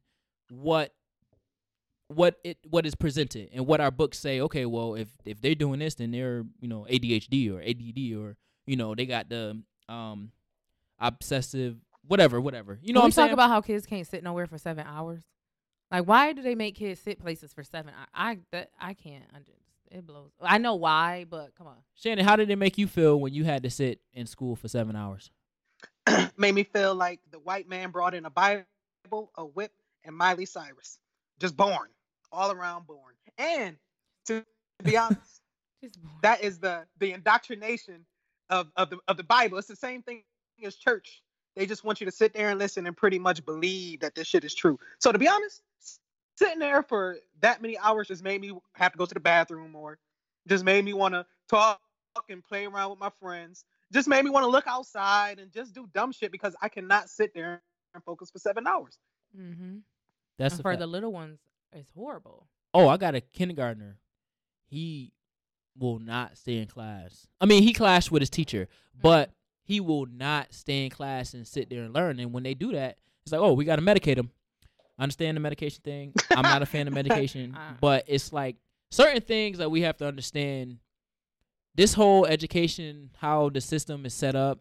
what 0.50 0.94
what 2.08 2.38
it 2.46 2.60
what 2.70 2.86
is 2.86 2.96
presented 2.96 3.50
and 3.52 3.68
what 3.68 3.82
our 3.82 3.92
books 3.92 4.18
say 4.18 4.40
okay 4.40 4.66
well 4.66 4.96
if 4.96 5.10
if 5.26 5.42
they're 5.42 5.54
doing 5.54 5.80
this 5.80 5.96
then 5.96 6.12
they're 6.12 6.46
you 6.62 6.70
know 6.70 6.86
ADHD 6.90 7.52
or 7.54 7.60
ADD 7.62 8.18
or 8.18 8.38
you 8.66 8.78
know 8.78 8.96
they 8.96 9.06
got 9.06 9.28
the 9.28 9.62
um 9.90 10.32
obsessive 10.98 11.76
whatever 12.08 12.40
whatever 12.40 12.80
you 12.82 12.94
know 12.94 13.02
we 13.02 13.08
I'm 13.08 13.12
saying 13.12 13.34
about 13.34 13.50
how 13.50 13.60
kids 13.60 13.86
can't 13.86 14.08
sit 14.08 14.24
nowhere 14.24 14.48
for 14.48 14.58
seven 14.58 14.88
hours. 14.88 15.24
Like, 15.92 16.06
why 16.06 16.34
do 16.34 16.42
they 16.42 16.56
make 16.56 16.76
kids 16.76 17.00
sit 17.00 17.20
places 17.20 17.54
for 17.54 17.64
seven? 17.64 17.94
I 18.16 18.32
I 18.32 18.38
that, 18.52 18.70
I 18.80 18.94
can't. 18.94 19.24
Under- 19.92 20.00
It 20.00 20.06
blows. 20.08 20.32
I 20.42 20.58
know 20.58 20.76
why, 20.76 21.26
but 21.30 21.56
come 21.56 21.68
on. 21.68 21.78
Shannon 21.96 22.26
how 22.26 22.36
did 22.36 22.50
it 22.50 22.56
make 22.58 22.78
you 22.78 22.88
feel 22.88 23.20
when 23.20 23.34
you 23.34 23.44
had 23.44 23.64
to 23.64 23.70
sit 23.70 24.00
in 24.14 24.26
school 24.26 24.56
for 24.56 24.68
seven 24.68 24.96
hours 24.96 25.30
Made 26.38 26.56
me 26.56 26.64
feel 26.64 26.96
like 26.96 27.20
the 27.32 27.40
white 27.40 27.68
man 27.68 27.92
brought 27.92 28.14
in 28.14 28.26
a 28.26 28.30
Bible, 28.30 28.66
a 29.36 29.46
whip, 29.46 29.72
and 30.06 30.16
Miley 30.16 30.46
Cyrus. 30.46 31.00
Just 31.40 31.56
born, 31.58 31.90
all 32.32 32.52
around 32.52 32.88
born. 32.88 33.14
And 33.38 33.76
to 34.26 34.44
be 34.84 34.96
honest, 34.98 35.42
that 36.22 36.42
is 36.44 36.60
the 36.60 36.86
the 37.00 37.12
indoctrination 37.14 38.06
of, 38.50 38.68
of 38.78 38.90
the 38.90 38.98
of 39.08 39.18
the 39.18 39.24
Bible. 39.24 39.58
It's 39.58 39.68
the 39.68 39.76
same 39.76 40.02
thing 40.02 40.24
as 40.64 40.76
church. 40.76 41.22
They 41.56 41.66
just 41.66 41.84
want 41.84 42.00
you 42.00 42.06
to 42.06 42.12
sit 42.12 42.34
there 42.34 42.50
and 42.50 42.60
listen 42.60 42.86
and 42.88 42.96
pretty 42.96 43.20
much 43.20 43.44
believe 43.46 44.00
that 44.02 44.16
this 44.16 44.28
shit 44.28 44.44
is 44.44 44.54
true. 44.56 44.80
So 45.00 45.12
to 45.12 45.18
be 45.20 45.28
honest, 45.28 45.62
s- 45.82 46.00
sitting 46.38 46.60
there 46.60 46.84
for 46.84 47.18
that 47.42 47.62
many 47.62 47.78
hours 47.78 48.08
just 48.08 48.24
made 48.24 48.42
me 48.42 48.52
have 48.74 48.92
to 48.92 48.98
go 48.98 49.06
to 49.06 49.14
the 49.14 49.20
bathroom 49.20 49.72
more. 49.72 49.98
Just 50.48 50.64
made 50.64 50.86
me 50.86 50.94
want 50.94 51.14
to 51.14 51.26
talk 51.50 51.82
and 52.30 52.44
play 52.44 52.66
around 52.66 52.92
with 52.92 53.00
my 53.00 53.12
friends. 53.22 53.66
Just 53.92 54.08
made 54.08 54.24
me 54.24 54.32
want 54.32 54.44
to 54.44 54.50
look 54.50 54.66
outside 54.68 55.40
and 55.40 55.52
just 55.52 55.74
do 55.74 55.88
dumb 55.94 56.12
shit 56.12 56.32
because 56.32 56.56
I 56.62 56.70
cannot 56.70 57.10
sit 57.10 57.34
there 57.34 57.62
and 57.94 58.04
focus 58.04 58.30
for 58.32 58.40
seven 58.40 58.68
hours. 58.68 58.98
mm-hmm. 59.38 59.78
that's 60.38 60.56
and 60.56 60.62
for 60.64 60.72
fact. 60.72 60.80
the 60.80 60.88
little 60.88 61.12
ones, 61.12 61.40
it's 61.74 61.92
horrible. 61.92 62.48
oh 62.74 62.88
I 62.88 62.98
got 62.98 63.16
a 63.16 63.22
kindergartner 63.22 63.98
he 64.70 65.14
will 65.78 66.00
not 66.00 66.38
stay 66.38 66.58
in 66.58 66.68
class 66.68 67.28
I 67.40 67.46
mean 67.46 67.64
he 67.64 67.72
clashed 67.72 68.12
with 68.12 68.22
his 68.22 68.30
teacher 68.30 68.68
but 69.02 69.32
he 69.68 69.82
will 69.82 70.06
not 70.06 70.54
stay 70.54 70.86
in 70.86 70.90
class 70.90 71.34
and 71.34 71.46
sit 71.46 71.70
there 71.70 71.84
and 71.84 71.94
learn. 71.94 72.22
And 72.22 72.32
when 72.32 72.44
they 72.44 72.54
do 72.54 72.72
that, 72.72 72.98
it's 73.22 73.34
like, 73.34 73.42
oh, 73.42 73.52
we 73.52 73.66
got 73.66 73.76
to 73.76 73.82
medicate 73.82 74.18
him. 74.18 74.32
I 74.98 75.04
understand 75.04 75.38
the 75.38 75.42
medication 75.42 75.82
thing. 75.84 76.14
I'm 76.32 76.42
not 76.44 76.62
a 76.62 76.66
fan 76.66 76.88
of 76.88 76.94
medication, 76.94 77.56
Uh. 77.56 77.74
but 77.80 78.04
it's 78.08 78.34
like 78.34 78.56
certain 78.92 79.22
things 79.22 79.58
that 79.60 79.70
we 79.70 79.82
have 79.82 79.98
to 79.98 80.08
understand. 80.08 80.80
This 81.76 81.94
whole 81.94 82.26
education, 82.26 83.12
how 83.18 83.50
the 83.50 83.62
system 83.62 84.06
is 84.06 84.14
set 84.14 84.36
up 84.36 84.60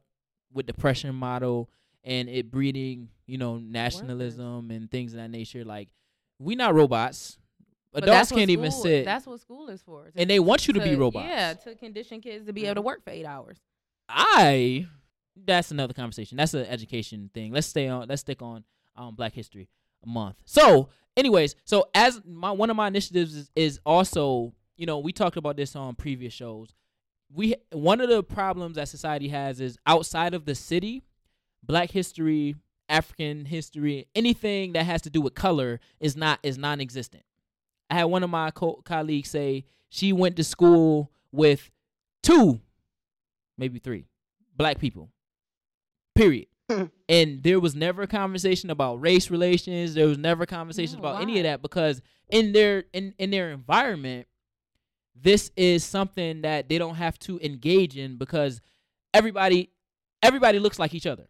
with 0.53 0.67
the 0.67 0.75
Prussian 0.75 1.15
model 1.15 1.71
and 2.05 2.29
it 2.29 2.51
breeding, 2.51 3.09
you 3.27 3.39
know, 3.39 3.57
nationalism 3.57 4.71
and 4.71 4.91
things 4.91 5.15
of 5.15 5.19
that 5.19 5.31
nature. 5.31 5.65
Like, 5.65 5.89
we 6.39 6.55
not 6.57 6.75
robots. 6.75 7.39
But 7.93 8.03
Adults 8.03 8.31
can't 8.31 8.51
even 8.51 8.71
school- 8.71 8.83
sit. 8.83 9.05
That's 9.07 9.27
what 9.27 9.41
school 9.41 9.71
is 9.71 9.81
for. 9.81 10.11
And 10.15 10.29
they 10.29 10.39
want 10.39 10.69
you 10.69 10.75
to 10.75 10.81
be 10.81 10.95
robots. 10.95 11.27
Yeah, 11.27 11.55
to 11.55 11.75
condition 11.77 12.21
kids 12.21 12.45
to 12.45 12.53
be 12.53 12.67
able 12.67 12.75
to 12.75 12.81
work 12.83 13.03
for 13.03 13.09
eight 13.11 13.25
hours. 13.25 13.57
I 14.09 14.87
that's 15.47 15.71
another 15.71 15.95
conversation. 15.95 16.37
That's 16.37 16.53
an 16.55 16.67
education 16.67 17.31
thing. 17.33 17.53
Let's 17.53 17.67
stay 17.67 17.89
on 17.89 18.07
let's 18.09 18.21
stick 18.21 18.43
on 18.43 18.65
um 18.97 19.15
Black 19.15 19.33
History 19.33 19.69
Month. 20.07 20.37
So, 20.45 20.89
anyways, 21.17 21.57
so 21.65 21.87
as 21.95 22.21
my 22.25 22.53
one 22.53 22.71
of 22.71 22.77
my 22.77 22.87
initiatives 22.87 23.35
is, 23.35 23.51
is 23.57 23.81
also, 23.85 24.55
you 24.77 24.87
know, 24.87 24.99
we 24.99 25.13
talked 25.13 25.37
about 25.37 25.57
this 25.57 25.75
on 25.75 25.97
previous 25.97 26.33
shows. 26.33 26.75
We 27.35 27.57
one 27.73 28.01
of 28.01 28.09
the 28.09 28.23
problems 28.23 28.77
that 28.77 28.89
society 28.89 29.29
has 29.29 29.61
is 29.61 29.79
outside 29.87 30.33
of 30.33 30.45
the 30.45 30.55
city, 30.55 31.03
Black 31.63 31.91
history, 31.91 32.55
African 32.89 33.45
history, 33.45 34.07
anything 34.15 34.75
that 34.75 34.85
has 34.87 35.03
to 35.03 35.11
do 35.11 35.21
with 35.21 35.35
color 35.35 35.81
is 35.99 36.17
not 36.17 36.39
is 36.43 36.57
non-existent. 36.57 37.25
I 37.91 37.95
had 37.95 38.05
one 38.05 38.23
of 38.23 38.31
my 38.31 38.51
co- 38.53 38.83
colleagues 38.85 39.31
say 39.31 39.65
she 39.89 40.13
went 40.13 40.37
to 40.37 40.45
school 40.45 41.11
with 41.33 41.71
two 42.23 42.61
maybe 43.59 43.79
three 43.79 44.07
black 44.57 44.79
people. 44.79 45.11
Period. 46.15 46.47
and 47.09 47.43
there 47.43 47.61
was 47.61 47.75
never 47.75 48.03
a 48.03 48.07
conversation 48.07 48.71
about 48.71 49.01
race 49.01 49.31
relations. 49.31 49.95
There 49.95 50.07
was 50.07 50.19
never 50.19 50.45
a 50.45 50.47
conversation 50.47 51.01
No, 51.01 51.09
about 51.09 51.23
any 51.23 51.39
of 51.39 51.45
that 51.45 51.63
because 51.63 52.03
in 52.29 52.53
their 52.53 52.85
in, 52.93 53.15
in 53.19 53.31
their 53.31 53.53
environment, 53.53 54.27
this 55.15 55.51
is 55.57 55.85
something 55.85 56.43
that 56.43 56.69
they 56.69 56.79
don't 56.79 56.97
have 56.97 57.19
to 57.21 57.39
engage 57.41 57.97
in 57.97 58.17
because 58.17 58.61
everybody 59.15 59.71
everybody 60.23 60.59
looks 60.59 60.79
like 60.79 60.95
each 60.95 61.07
other. 61.07 61.29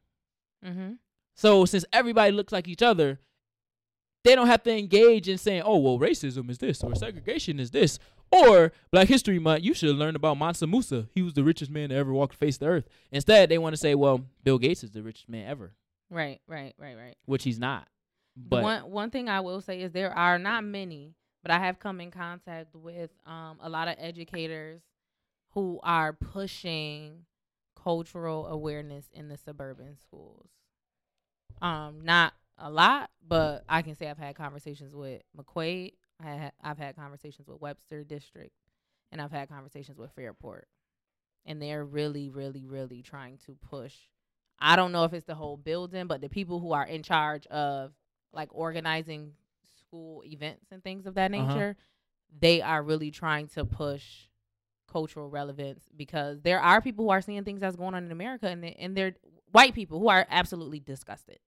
Mm-hmm. 0.64 0.92
So 1.34 1.64
since 1.66 1.84
everybody 1.92 2.32
looks 2.32 2.52
like 2.52 2.66
each 2.66 2.82
other, 2.82 3.20
they 4.24 4.34
don't 4.34 4.46
have 4.46 4.62
to 4.64 4.76
engage 4.76 5.28
in 5.28 5.38
saying, 5.38 5.62
"Oh, 5.64 5.78
well, 5.78 5.98
racism 5.98 6.50
is 6.50 6.58
this 6.58 6.82
or 6.82 6.94
segregation 6.94 7.60
is 7.60 7.70
this." 7.70 7.98
Or 8.30 8.72
Black 8.90 9.08
History 9.08 9.38
Month, 9.38 9.62
you 9.64 9.72
should 9.72 9.94
learn 9.96 10.16
about 10.16 10.38
Mansa 10.38 10.66
Musa. 10.66 11.08
He 11.14 11.22
was 11.22 11.34
the 11.34 11.44
richest 11.44 11.70
man 11.70 11.90
to 11.90 11.94
ever 11.94 12.12
walk 12.12 12.32
the 12.32 12.36
face 12.36 12.56
of 12.56 12.60
the 12.60 12.66
earth. 12.66 12.88
Instead, 13.12 13.48
they 13.48 13.58
want 13.58 13.72
to 13.74 13.76
say, 13.76 13.94
"Well, 13.94 14.26
Bill 14.42 14.58
Gates 14.58 14.82
is 14.82 14.90
the 14.90 15.02
richest 15.02 15.28
man 15.28 15.48
ever," 15.48 15.74
Right, 16.10 16.40
right, 16.48 16.74
right, 16.78 16.96
right. 16.96 17.16
which 17.26 17.44
he's 17.44 17.58
not. 17.58 17.88
But 18.36 18.62
one 18.62 18.90
one 18.90 19.10
thing 19.10 19.28
I 19.28 19.40
will 19.40 19.60
say 19.60 19.80
is 19.80 19.92
there 19.92 20.12
are 20.12 20.38
not 20.38 20.64
many, 20.64 21.14
but 21.42 21.50
I 21.50 21.58
have 21.58 21.78
come 21.78 22.00
in 22.00 22.10
contact 22.10 22.74
with 22.74 23.10
um, 23.24 23.58
a 23.60 23.68
lot 23.68 23.88
of 23.88 23.94
educators 23.98 24.82
who 25.52 25.80
are 25.82 26.12
pushing 26.12 27.24
cultural 27.82 28.46
awareness 28.46 29.06
in 29.12 29.28
the 29.28 29.38
suburban 29.38 29.96
schools. 29.96 30.48
Um, 31.62 32.00
not 32.02 32.34
a 32.58 32.70
lot, 32.70 33.10
but 33.26 33.64
I 33.68 33.82
can 33.82 33.94
say 33.94 34.10
I've 34.10 34.18
had 34.18 34.34
conversations 34.34 34.94
with 34.94 35.22
McQuaid. 35.36 35.92
I 36.22 36.36
ha- 36.36 36.50
I've 36.62 36.78
had 36.78 36.96
conversations 36.96 37.46
with 37.48 37.60
Webster 37.60 38.04
District, 38.04 38.52
and 39.12 39.20
I've 39.20 39.32
had 39.32 39.48
conversations 39.48 39.98
with 39.98 40.10
Fairport, 40.12 40.66
and 41.44 41.60
they're 41.60 41.84
really, 41.84 42.30
really, 42.30 42.64
really 42.64 43.02
trying 43.02 43.38
to 43.46 43.54
push. 43.68 43.94
I 44.58 44.76
don't 44.76 44.92
know 44.92 45.04
if 45.04 45.12
it's 45.12 45.26
the 45.26 45.34
whole 45.34 45.56
building, 45.56 46.06
but 46.06 46.20
the 46.22 46.28
people 46.30 46.60
who 46.60 46.72
are 46.72 46.86
in 46.86 47.02
charge 47.02 47.46
of 47.48 47.92
like 48.32 48.48
organizing 48.52 49.32
school 49.78 50.22
events 50.24 50.66
and 50.70 50.82
things 50.82 51.06
of 51.06 51.14
that 51.14 51.32
Uh-huh. 51.32 51.46
nature, 51.54 51.76
they 52.40 52.62
are 52.62 52.82
really 52.82 53.10
trying 53.10 53.48
to 53.48 53.64
push 53.64 54.28
cultural 54.90 55.28
relevance 55.28 55.84
because 55.96 56.40
there 56.40 56.60
are 56.60 56.80
people 56.80 57.04
who 57.04 57.10
are 57.10 57.20
seeing 57.20 57.44
things 57.44 57.60
that's 57.60 57.76
going 57.76 57.94
on 57.94 58.04
in 58.04 58.12
America 58.12 58.48
and 58.48 58.62
they, 58.64 58.72
and 58.78 58.96
they're 58.96 59.14
white 59.52 59.74
people 59.74 59.98
who 60.00 60.08
are 60.08 60.26
absolutely 60.30 60.80
disgusted. 60.80 61.38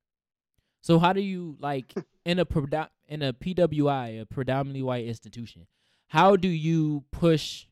so, 0.82 1.00
how 1.00 1.14
do 1.14 1.22
you 1.22 1.58
like 1.60 1.94
in 2.26 2.38
a 2.40 2.46
predo- 2.46 2.90
in 3.10 3.22
a 3.22 3.34
PWI, 3.34 4.22
a 4.22 4.26
predominantly 4.26 4.84
white 4.84 5.06
institution? 5.06 5.68
How 6.08 6.36
do 6.36 6.48
you 6.48 7.04
push 7.12 7.66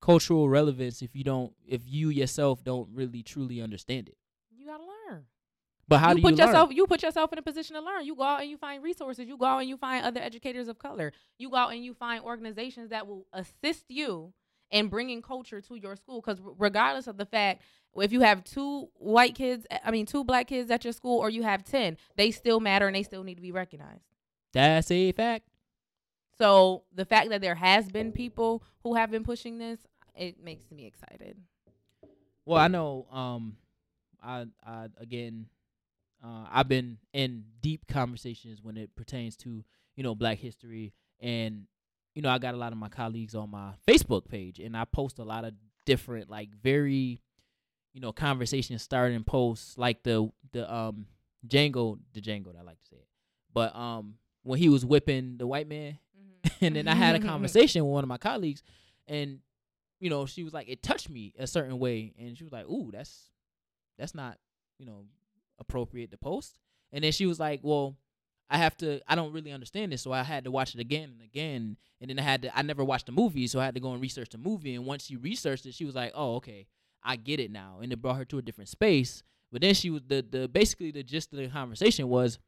cultural 0.00 0.48
relevance 0.48 1.02
if 1.02 1.14
you 1.14 1.22
don't, 1.22 1.52
if 1.66 1.82
you 1.86 2.08
yourself 2.08 2.64
don't 2.64 2.88
really 2.92 3.22
truly 3.22 3.62
understand 3.62 4.08
it? 4.08 4.16
You 4.50 4.66
gotta 4.66 4.82
learn. 4.82 5.26
But 5.86 5.98
how 5.98 6.10
you 6.10 6.16
do 6.16 6.22
put 6.22 6.30
you 6.32 6.36
learn? 6.38 6.46
yourself 6.48 6.70
you 6.72 6.86
put 6.86 7.02
yourself 7.02 7.32
in 7.32 7.38
a 7.38 7.42
position 7.42 7.76
to 7.76 7.82
learn. 7.82 8.04
You 8.04 8.16
go 8.16 8.22
out 8.22 8.40
and 8.40 8.50
you 8.50 8.56
find 8.56 8.82
resources. 8.82 9.28
You 9.28 9.36
go 9.36 9.44
out 9.44 9.60
and 9.60 9.68
you 9.68 9.76
find 9.76 10.04
other 10.04 10.20
educators 10.20 10.68
of 10.68 10.78
color. 10.78 11.12
You 11.38 11.50
go 11.50 11.56
out 11.56 11.72
and 11.72 11.84
you 11.84 11.94
find 11.94 12.24
organizations 12.24 12.90
that 12.90 13.06
will 13.06 13.26
assist 13.32 13.84
you 13.88 14.32
in 14.70 14.88
bringing 14.88 15.22
culture 15.22 15.60
to 15.62 15.76
your 15.76 15.96
school. 15.96 16.20
Because 16.20 16.40
regardless 16.58 17.06
of 17.06 17.16
the 17.16 17.26
fact 17.26 17.62
if 17.96 18.12
you 18.12 18.20
have 18.20 18.44
two 18.44 18.88
white 18.94 19.34
kids, 19.34 19.66
I 19.84 19.90
mean 19.90 20.06
two 20.06 20.24
black 20.24 20.48
kids 20.48 20.70
at 20.70 20.84
your 20.84 20.92
school, 20.92 21.18
or 21.18 21.30
you 21.30 21.42
have 21.42 21.64
ten, 21.64 21.96
they 22.16 22.30
still 22.30 22.60
matter 22.60 22.86
and 22.86 22.94
they 22.94 23.02
still 23.02 23.24
need 23.24 23.36
to 23.36 23.42
be 23.42 23.52
recognized. 23.52 24.04
That's 24.52 24.90
a 24.90 25.12
fact. 25.12 25.44
So 26.36 26.84
the 26.94 27.04
fact 27.04 27.30
that 27.30 27.40
there 27.40 27.56
has 27.56 27.88
been 27.88 28.12
people 28.12 28.62
who 28.82 28.94
have 28.94 29.10
been 29.10 29.24
pushing 29.24 29.58
this, 29.58 29.80
it 30.14 30.42
makes 30.42 30.70
me 30.70 30.86
excited. 30.86 31.36
Well, 32.44 32.58
I 32.58 32.68
know. 32.68 33.06
Um, 33.12 33.56
I, 34.22 34.46
I 34.64 34.86
again, 34.98 35.46
uh, 36.24 36.46
I've 36.50 36.68
been 36.68 36.98
in 37.12 37.44
deep 37.60 37.86
conversations 37.88 38.62
when 38.62 38.76
it 38.76 38.94
pertains 38.96 39.36
to 39.38 39.64
you 39.96 40.02
know 40.02 40.14
Black 40.14 40.38
history, 40.38 40.94
and 41.20 41.64
you 42.14 42.22
know 42.22 42.30
I 42.30 42.38
got 42.38 42.54
a 42.54 42.56
lot 42.56 42.72
of 42.72 42.78
my 42.78 42.88
colleagues 42.88 43.34
on 43.34 43.50
my 43.50 43.72
Facebook 43.86 44.28
page, 44.28 44.60
and 44.60 44.76
I 44.76 44.84
post 44.84 45.18
a 45.18 45.24
lot 45.24 45.44
of 45.44 45.54
different 45.84 46.30
like 46.30 46.50
very, 46.62 47.20
you 47.92 48.00
know, 48.00 48.12
conversation 48.12 48.78
starting 48.78 49.24
posts 49.24 49.76
like 49.76 50.02
the 50.04 50.30
the 50.52 50.72
um 50.72 51.06
Django 51.46 51.98
the 52.12 52.20
Django 52.20 52.58
I 52.58 52.62
like 52.62 52.80
to 52.80 52.88
say 52.90 52.96
it, 52.96 53.08
but 53.52 53.74
um 53.74 54.14
when 54.42 54.58
he 54.58 54.68
was 54.68 54.84
whipping 54.84 55.36
the 55.38 55.46
white 55.46 55.68
man, 55.68 55.98
and 56.60 56.76
then 56.76 56.88
I 56.88 56.94
had 56.94 57.14
a 57.14 57.18
mm-hmm. 57.18 57.28
conversation 57.34 57.84
with 57.84 57.92
one 57.92 58.04
of 58.04 58.08
my 58.08 58.18
colleagues, 58.18 58.62
and 59.06 59.40
you 60.00 60.10
know, 60.10 60.26
she 60.26 60.44
was 60.44 60.52
like, 60.52 60.68
it 60.68 60.82
touched 60.82 61.10
me 61.10 61.34
a 61.38 61.46
certain 61.46 61.78
way, 61.78 62.12
and 62.18 62.36
she 62.36 62.44
was 62.44 62.52
like, 62.52 62.66
ooh, 62.66 62.90
that's 62.92 63.30
that's 63.98 64.14
not, 64.14 64.38
you 64.78 64.86
know, 64.86 65.04
appropriate 65.58 66.10
to 66.12 66.16
post. 66.16 66.58
And 66.92 67.04
then 67.04 67.12
she 67.12 67.26
was 67.26 67.40
like, 67.40 67.60
well, 67.62 67.96
I 68.50 68.58
have 68.58 68.76
to. 68.78 69.00
I 69.06 69.14
don't 69.14 69.32
really 69.32 69.52
understand 69.52 69.92
this, 69.92 70.02
so 70.02 70.12
I 70.12 70.22
had 70.22 70.44
to 70.44 70.50
watch 70.50 70.74
it 70.74 70.80
again 70.80 71.10
and 71.12 71.22
again. 71.22 71.76
And 72.00 72.08
then 72.08 72.18
I 72.18 72.22
had 72.22 72.42
to. 72.42 72.58
I 72.58 72.62
never 72.62 72.84
watched 72.84 73.06
the 73.06 73.12
movie, 73.12 73.46
so 73.46 73.60
I 73.60 73.64
had 73.66 73.74
to 73.74 73.80
go 73.80 73.92
and 73.92 74.00
research 74.00 74.30
the 74.30 74.38
movie. 74.38 74.74
And 74.74 74.86
once 74.86 75.06
she 75.06 75.16
researched 75.16 75.66
it, 75.66 75.74
she 75.74 75.84
was 75.84 75.94
like, 75.94 76.12
"Oh, 76.14 76.36
okay, 76.36 76.66
I 77.02 77.16
get 77.16 77.40
it 77.40 77.50
now." 77.50 77.80
And 77.82 77.92
it 77.92 78.00
brought 78.00 78.16
her 78.16 78.24
to 78.26 78.38
a 78.38 78.42
different 78.42 78.70
space. 78.70 79.22
But 79.52 79.60
then 79.60 79.74
she 79.74 79.90
was 79.90 80.02
the 80.06 80.24
the 80.28 80.48
basically 80.48 80.90
the 80.90 81.02
gist 81.02 81.32
of 81.32 81.38
the 81.38 81.48
conversation 81.48 82.08
was, 82.08 82.38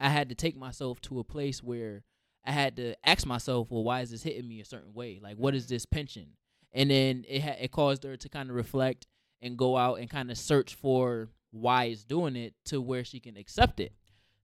I 0.00 0.08
had 0.08 0.28
to 0.28 0.34
take 0.34 0.56
myself 0.56 1.00
to 1.02 1.18
a 1.18 1.24
place 1.24 1.62
where 1.62 2.04
I 2.44 2.52
had 2.52 2.76
to 2.76 2.94
ask 3.04 3.26
myself, 3.26 3.70
well, 3.70 3.84
why 3.84 4.00
is 4.00 4.10
this 4.10 4.22
hitting 4.22 4.48
me 4.48 4.60
a 4.60 4.64
certain 4.64 4.94
way? 4.94 5.20
Like, 5.22 5.36
what 5.36 5.54
is 5.54 5.66
this 5.66 5.84
pension? 5.84 6.28
And 6.72 6.90
then 6.90 7.24
it 7.28 7.42
ha- 7.42 7.56
it 7.60 7.72
caused 7.72 8.04
her 8.04 8.16
to 8.16 8.28
kind 8.28 8.50
of 8.50 8.56
reflect 8.56 9.06
and 9.42 9.56
go 9.56 9.76
out 9.76 9.98
and 9.98 10.08
kind 10.08 10.30
of 10.30 10.38
search 10.38 10.74
for 10.74 11.28
why 11.50 11.84
it's 11.84 12.04
doing 12.04 12.36
it 12.36 12.54
to 12.66 12.80
where 12.80 13.04
she 13.04 13.20
can 13.20 13.36
accept 13.36 13.80
it. 13.80 13.92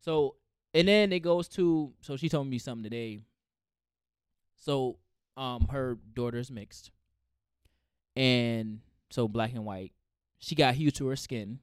So, 0.01 0.37
and 0.73 0.89
then 0.89 1.13
it 1.13 1.21
goes 1.21 1.49
to 1.51 1.93
so 2.01 2.17
she 2.17 2.29
told 2.29 2.49
me 2.49 2.59
something 2.59 2.85
today. 2.85 3.21
So, 4.57 4.99
um, 5.37 5.69
her 5.71 5.99
daughter's 6.15 6.51
mixed, 6.51 6.91
and 8.17 8.81
so 9.11 9.29
black 9.29 9.53
and 9.53 9.65
white. 9.65 9.93
She 10.39 10.55
got 10.55 10.75
hue 10.75 10.91
to 10.93 11.07
her 11.09 11.17
skin, 11.17 11.59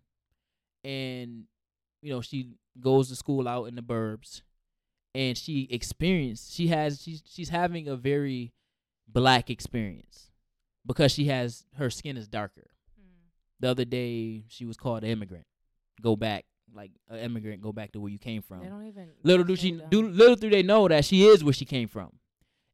and 0.83 1.45
you 2.01 2.11
know 2.11 2.21
she 2.21 2.55
goes 2.79 3.09
to 3.09 3.15
school 3.15 3.47
out 3.47 3.65
in 3.65 3.75
the 3.75 3.81
burbs, 3.81 4.41
and 5.13 5.37
she 5.37 5.67
experienced 5.69 6.53
she 6.53 6.67
has 6.67 7.01
she's 7.01 7.23
she's 7.25 7.49
having 7.49 7.87
a 7.87 7.95
very 7.95 8.53
black 9.07 9.49
experience 9.49 10.31
because 10.85 11.11
she 11.11 11.25
has 11.25 11.65
her 11.75 11.89
skin 11.89 12.17
is 12.17 12.27
darker. 12.27 12.69
Hmm. 12.97 13.07
The 13.59 13.69
other 13.69 13.85
day 13.85 14.45
she 14.47 14.65
was 14.65 14.77
called 14.77 15.03
an 15.03 15.09
immigrant. 15.09 15.45
Go 16.01 16.15
back 16.15 16.45
like 16.73 16.91
an 17.09 17.19
immigrant. 17.19 17.61
Go 17.61 17.71
back 17.71 17.91
to 17.93 17.99
where 17.99 18.11
you 18.11 18.19
came 18.19 18.41
from. 18.41 18.61
They 18.61 18.69
don't 18.69 18.85
even. 18.85 19.09
Little 19.23 19.45
do 19.45 19.55
she 19.55 19.81
do 19.89 20.07
little 20.07 20.35
do 20.35 20.49
they 20.49 20.63
know 20.63 20.87
that 20.87 21.05
she 21.05 21.27
is 21.27 21.43
where 21.43 21.53
she 21.53 21.65
came 21.65 21.87
from. 21.87 22.11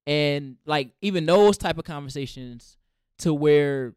And 0.05 0.57
like 0.65 0.91
even 1.01 1.25
those 1.25 1.57
type 1.57 1.77
of 1.77 1.83
conversations 1.83 2.77
to 3.19 3.33
where 3.33 3.95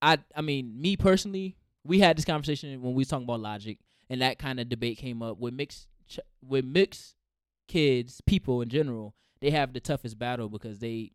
I 0.00 0.18
I 0.34 0.40
mean, 0.40 0.80
me 0.80 0.96
personally, 0.96 1.56
we 1.84 2.00
had 2.00 2.16
this 2.16 2.24
conversation 2.24 2.80
when 2.82 2.94
we 2.94 3.00
was 3.00 3.08
talking 3.08 3.24
about 3.24 3.40
logic 3.40 3.78
and 4.08 4.20
that 4.20 4.38
kind 4.38 4.60
of 4.60 4.68
debate 4.68 4.98
came 4.98 5.22
up 5.22 5.38
with 5.38 5.54
mixed 5.54 5.88
ch- 6.08 6.20
with 6.46 6.64
mixed 6.64 7.14
kids, 7.68 8.20
people 8.26 8.62
in 8.62 8.68
general, 8.68 9.14
they 9.40 9.50
have 9.50 9.72
the 9.72 9.80
toughest 9.80 10.18
battle 10.18 10.48
because 10.48 10.78
they 10.78 11.12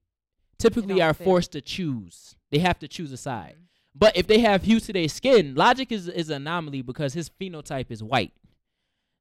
typically 0.58 1.02
are 1.02 1.14
fit. 1.14 1.24
forced 1.26 1.52
to 1.54 1.62
choose. 1.62 2.36
They 2.52 2.60
have 2.60 2.78
to 2.80 2.88
choose 2.88 3.12
a 3.12 3.18
side. 3.18 3.56
Mhm. 3.58 3.66
But 3.96 4.16
if 4.18 4.28
they 4.28 4.40
have 4.40 4.64
hue 4.64 4.80
to 4.82 4.94
their 4.94 5.08
skin, 5.10 5.56
Logic 5.56 5.92
is 5.92 6.08
is 6.08 6.30
an 6.30 6.42
anomaly 6.44 6.82
because 6.82 7.14
his 7.14 7.30
phenotype 7.30 7.90
is 7.92 8.04
white. 8.04 8.34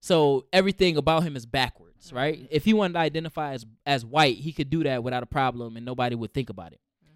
So 0.02 0.46
everything 0.52 0.96
about 0.96 1.24
him 1.24 1.37
is 1.37 1.44
backwards, 1.46 2.12
right? 2.12 2.40
Mhm. 2.42 2.48
If 2.50 2.64
he 2.64 2.72
wanted 2.72 2.94
to 2.94 2.98
identify 3.00 3.52
as 3.52 3.66
as 3.87 4.04
white, 4.04 4.38
he 4.38 4.52
could 4.52 4.70
do 4.70 4.83
that 4.85 5.02
without 5.04 5.22
a 5.22 5.26
problem 5.26 5.76
and 5.76 5.85
nobody 5.85 6.14
would 6.14 6.33
think 6.33 6.50
about 6.50 6.72
it. 6.72 6.80
Mhm. 7.04 7.09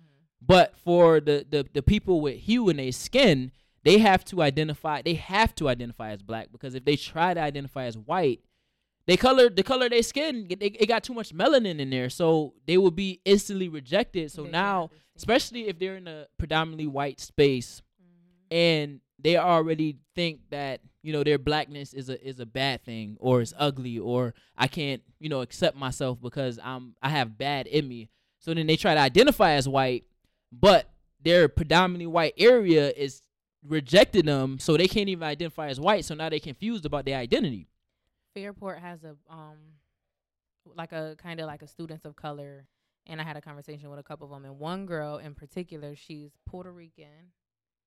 But 0.46 0.76
for 0.76 1.20
the 1.20 1.46
the, 1.48 1.66
the 1.72 1.82
people 1.82 2.20
with 2.20 2.38
hue 2.40 2.68
in 2.68 2.76
their 2.76 2.92
skin, 2.92 3.52
they 3.84 3.98
have 3.98 4.24
to 4.26 4.42
identify 4.42 5.02
they 5.02 5.14
have 5.14 5.54
to 5.56 5.68
identify 5.68 6.10
as 6.10 6.22
black 6.22 6.48
because 6.52 6.74
if 6.74 6.84
they 6.84 6.96
try 6.96 7.34
to 7.34 7.40
identify 7.40 7.84
as 7.84 7.96
white, 7.98 8.40
they 9.06 9.16
color 9.16 9.48
the 9.50 9.62
color 9.62 9.86
of 9.86 9.90
their 9.92 10.02
skin 10.02 10.46
it, 10.48 10.60
it 10.62 10.86
got 10.86 11.04
too 11.04 11.14
much 11.14 11.34
melanin 11.34 11.78
in 11.78 11.90
there, 11.90 12.08
so 12.10 12.54
they 12.66 12.78
will 12.78 12.90
be 12.90 13.20
instantly 13.24 13.68
rejected. 13.68 14.30
So 14.32 14.44
They 14.44 14.50
now, 14.50 14.90
especially 15.16 15.68
if 15.68 15.78
they're 15.78 15.96
in 15.96 16.08
a 16.08 16.26
predominantly 16.38 16.86
white 16.86 17.20
space 17.20 17.82
Mhm. 18.02 18.56
and 18.56 19.00
they 19.18 19.36
already 19.36 19.98
think 20.14 20.40
that 20.50 20.80
you 21.02 21.12
know 21.12 21.22
their 21.22 21.38
blackness 21.38 21.92
is 21.94 22.08
a 22.08 22.26
is 22.26 22.40
a 22.40 22.46
bad 22.46 22.82
thing 22.84 23.16
or 23.20 23.42
it's 23.42 23.52
ugly 23.58 23.98
or 23.98 24.34
I 24.56 24.66
can't 24.68 25.02
you 25.20 25.28
know 25.28 25.42
accept 25.42 25.76
myself 25.76 26.20
because 26.20 26.58
I'm 26.62 26.94
I 27.02 27.10
have 27.10 27.36
bad 27.38 27.66
in 27.66 27.86
me. 27.86 28.08
So 28.38 28.52
then 28.54 28.66
they 28.66 28.76
try 28.76 28.94
to 28.94 29.00
identify 29.00 29.52
as 29.52 29.66
white, 29.68 30.04
but 30.52 30.90
their 31.22 31.48
predominantly 31.48 32.06
white 32.06 32.34
area 32.36 32.90
is 32.90 33.22
rejecting 33.66 34.26
them, 34.26 34.58
so 34.58 34.76
they 34.76 34.88
can't 34.88 35.08
even 35.08 35.22
identify 35.22 35.68
as 35.68 35.80
white. 35.80 36.04
So 36.04 36.14
now 36.14 36.28
they're 36.28 36.38
confused 36.38 36.84
about 36.84 37.04
their 37.04 37.18
identity. 37.18 37.68
Fairport 38.34 38.78
has 38.80 39.04
a 39.04 39.16
um 39.32 39.58
like 40.74 40.92
a 40.92 41.14
kind 41.22 41.40
of 41.40 41.46
like 41.46 41.62
a 41.62 41.66
students 41.66 42.04
of 42.04 42.16
color 42.16 42.66
and 43.06 43.20
I 43.20 43.24
had 43.24 43.36
a 43.36 43.40
conversation 43.42 43.90
with 43.90 43.98
a 43.98 44.02
couple 44.02 44.26
of 44.26 44.32
them 44.32 44.44
and 44.50 44.58
one 44.58 44.86
girl 44.86 45.18
in 45.18 45.34
particular 45.34 45.94
she's 45.94 46.30
Puerto 46.46 46.72
Rican 46.72 47.32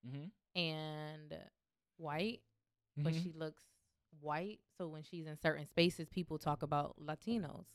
Mm-hmm. 0.07 0.59
and 0.59 1.35
white 1.97 2.41
but 2.95 3.13
she 3.15 3.33
looks 3.35 3.63
white 4.21 4.59
so 4.77 4.87
when 4.87 5.01
she's 5.01 5.25
in 5.25 5.35
certain 5.35 5.65
spaces 5.65 6.07
people 6.07 6.37
talk 6.37 6.61
about 6.61 6.95
Latinos 7.03 7.65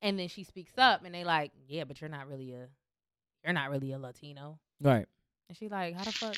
and 0.00 0.18
then 0.18 0.28
she 0.28 0.42
speaks 0.42 0.72
up 0.78 1.04
and 1.04 1.14
they 1.14 1.22
like 1.22 1.52
yeah 1.68 1.84
but 1.84 2.00
you're 2.00 2.10
not 2.10 2.26
really 2.28 2.52
a 2.54 2.66
you're 3.44 3.52
not 3.52 3.70
really 3.70 3.92
a 3.92 3.98
Latino 3.98 4.58
right. 4.80 5.06
and 5.48 5.56
she 5.58 5.68
like, 5.68 5.94
how 5.94 6.04
the 6.04 6.12
fuck? 6.12 6.36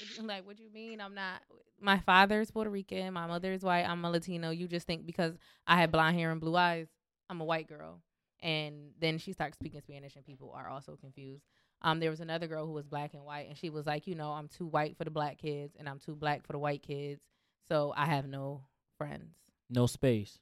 Like, 0.22 0.46
what 0.46 0.56
do 0.56 0.62
you 0.62 0.70
mean? 0.70 1.00
I'm 1.00 1.14
not. 1.14 1.42
My 1.80 1.98
father's 1.98 2.50
Puerto 2.50 2.70
Rican. 2.70 3.12
My 3.12 3.26
mother's 3.26 3.62
white. 3.62 3.84
I'm 3.84 4.04
a 4.04 4.10
Latino. 4.10 4.50
You 4.50 4.68
just 4.68 4.86
think 4.86 5.06
because 5.06 5.34
I 5.66 5.80
have 5.80 5.92
blonde 5.92 6.16
hair 6.16 6.30
and 6.30 6.40
blue 6.40 6.56
eyes, 6.56 6.88
I'm 7.28 7.40
a 7.40 7.44
white 7.44 7.68
girl. 7.68 8.00
And 8.42 8.92
then 8.98 9.18
she 9.18 9.32
starts 9.32 9.56
speaking 9.56 9.80
Spanish, 9.80 10.16
and 10.16 10.24
people 10.24 10.52
are 10.54 10.68
also 10.68 10.96
confused. 10.96 11.44
Um, 11.82 12.00
there 12.00 12.10
was 12.10 12.20
another 12.20 12.46
girl 12.46 12.66
who 12.66 12.72
was 12.72 12.86
black 12.86 13.14
and 13.14 13.24
white, 13.24 13.48
and 13.48 13.56
she 13.56 13.70
was 13.70 13.86
like, 13.86 14.06
you 14.06 14.14
know, 14.14 14.30
I'm 14.30 14.48
too 14.48 14.66
white 14.66 14.96
for 14.96 15.04
the 15.04 15.10
black 15.10 15.38
kids, 15.38 15.76
and 15.78 15.88
I'm 15.88 15.98
too 15.98 16.14
black 16.14 16.46
for 16.46 16.52
the 16.52 16.58
white 16.58 16.82
kids, 16.82 17.22
so 17.68 17.92
I 17.96 18.06
have 18.06 18.26
no 18.26 18.62
friends. 18.98 19.34
No 19.68 19.86
space. 19.86 20.38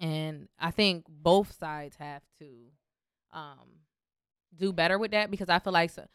And 0.00 0.48
I 0.58 0.70
think 0.70 1.04
both 1.08 1.56
sides 1.58 1.96
have 1.96 2.22
to 2.38 2.50
um, 3.32 3.80
do 4.54 4.72
better 4.72 4.98
with 4.98 5.12
that 5.12 5.30
because 5.30 5.48
I 5.48 5.58
feel 5.58 5.72
like 5.72 5.90
so, 5.90 6.06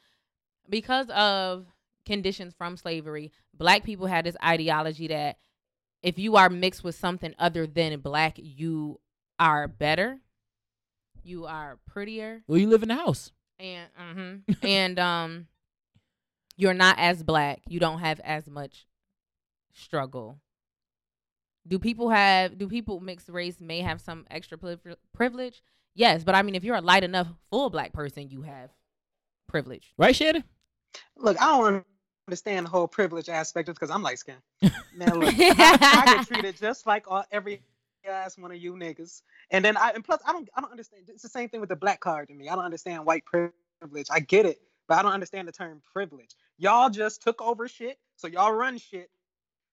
because 0.69 1.09
of 1.09 1.65
conditions 2.05 2.53
from 2.57 2.77
slavery, 2.77 3.31
black 3.53 3.83
people 3.83 4.07
had 4.07 4.25
this 4.25 4.35
ideology 4.43 5.07
that 5.07 5.37
if 6.01 6.17
you 6.17 6.35
are 6.37 6.49
mixed 6.49 6.83
with 6.83 6.95
something 6.95 7.33
other 7.39 7.67
than 7.67 7.99
black, 7.99 8.35
you 8.37 8.99
are 9.37 9.67
better, 9.67 10.19
you 11.23 11.45
are 11.45 11.77
prettier, 11.87 12.41
Well, 12.47 12.57
you 12.57 12.69
live 12.69 12.83
in 12.83 12.89
the 12.89 12.95
house. 12.95 13.31
and 13.59 13.89
mhm, 14.01 14.55
and 14.63 14.97
um, 14.99 15.47
you're 16.57 16.73
not 16.73 16.97
as 16.97 17.23
black. 17.23 17.59
You 17.67 17.79
don't 17.79 17.99
have 17.99 18.19
as 18.21 18.47
much 18.47 18.85
struggle. 19.73 20.39
Do 21.67 21.77
people 21.77 22.09
have? 22.09 22.57
Do 22.57 22.67
people 22.67 22.99
mixed 22.99 23.29
race 23.29 23.59
may 23.61 23.81
have 23.81 24.01
some 24.01 24.25
extra 24.31 24.57
privilege? 25.13 25.61
Yes, 25.93 26.23
but 26.23 26.33
I 26.35 26.41
mean, 26.41 26.55
if 26.55 26.63
you're 26.63 26.75
a 26.77 26.81
light 26.81 27.03
enough 27.03 27.27
full 27.49 27.69
black 27.69 27.91
person, 27.93 28.29
you 28.29 28.41
have 28.43 28.71
privilege. 29.47 29.93
Right, 29.97 30.15
Shannon? 30.15 30.43
Look, 31.17 31.41
I 31.41 31.45
don't 31.45 31.85
understand 32.27 32.65
the 32.65 32.69
whole 32.69 32.87
privilege 32.87 33.29
aspect 33.29 33.69
of 33.69 33.75
because 33.75 33.89
I'm 33.89 34.03
light 34.03 34.19
skinned. 34.19 34.41
Man, 34.95 35.19
look, 35.19 35.33
I, 35.37 35.77
I 35.81 36.15
get 36.15 36.27
treated 36.27 36.57
just 36.57 36.85
like 36.85 37.05
all, 37.09 37.23
every 37.31 37.61
ass 38.07 38.37
one 38.37 38.51
of 38.51 38.57
you 38.57 38.73
niggas. 38.73 39.21
And 39.51 39.63
then 39.63 39.77
I 39.77 39.91
and 39.95 40.03
plus 40.03 40.21
I 40.25 40.31
don't 40.31 40.49
I 40.55 40.61
don't 40.61 40.71
understand. 40.71 41.03
It's 41.07 41.23
the 41.23 41.29
same 41.29 41.49
thing 41.49 41.59
with 41.59 41.69
the 41.69 41.75
black 41.75 41.99
card 41.99 42.27
to 42.29 42.33
me. 42.33 42.49
I 42.49 42.55
don't 42.55 42.65
understand 42.65 43.05
white 43.05 43.23
privilege. 43.25 44.07
I 44.11 44.19
get 44.19 44.45
it, 44.45 44.59
but 44.87 44.97
I 44.97 45.01
don't 45.01 45.13
understand 45.13 45.47
the 45.47 45.51
term 45.51 45.81
privilege. 45.91 46.35
Y'all 46.57 46.89
just 46.89 47.21
took 47.21 47.41
over 47.41 47.67
shit, 47.67 47.97
so 48.15 48.27
y'all 48.27 48.53
run 48.53 48.77
shit. 48.77 49.09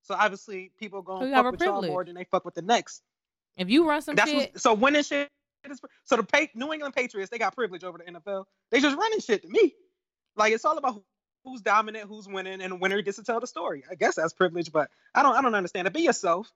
So 0.03 0.15
obviously 0.15 0.73
people 0.79 1.03
gonna 1.03 1.31
fuck 1.33 1.53
with 1.53 1.61
y'all 1.61 1.73
privilege. 1.73 1.91
more 1.91 2.05
than 2.05 2.15
they 2.15 2.25
fuck 2.25 2.45
with 2.45 2.55
the 2.55 2.63
next. 2.63 3.03
If 3.57 3.71
you 3.71 3.89
run 3.89 4.03
some 4.03 4.15
That's 4.15 4.31
shit, 4.31 4.53
what, 4.53 4.61
so 4.61 4.75
winning 4.75 5.03
shit 5.03 5.31
is 5.71 5.81
so 6.05 6.17
the 6.17 6.23
pa- 6.23 6.47
New 6.55 6.73
England 6.73 6.95
Patriots 6.95 7.31
they 7.31 7.39
got 7.39 7.55
privilege 7.55 7.85
over 7.85 7.99
the 7.99 8.05
NFL. 8.05 8.45
They 8.71 8.81
just 8.81 8.97
running 8.97 9.21
shit 9.21 9.43
to 9.43 9.49
me. 9.49 9.75
Like 10.37 10.53
it's 10.53 10.65
all 10.65 10.79
about 10.79 11.03
who's 11.45 11.61
dominant, 11.63 12.09
who's 12.09 12.27
winning, 12.29 12.61
and 12.61 12.73
the 12.73 12.77
winner 12.77 13.01
gets 13.03 13.17
to 13.17 13.25
tell 13.25 13.41
the 13.41 13.47
story. 13.47 13.85
I 13.91 13.95
guess 13.95 14.17
that's 14.17 14.33
privilege, 14.35 14.73
but 14.73 14.91
I 15.15 15.23
don't 15.23 15.35
I 15.35 15.43
don't 15.43 15.55
understand 15.55 15.87
it. 15.87 15.95
Be 15.95 16.03
yourself. 16.03 16.51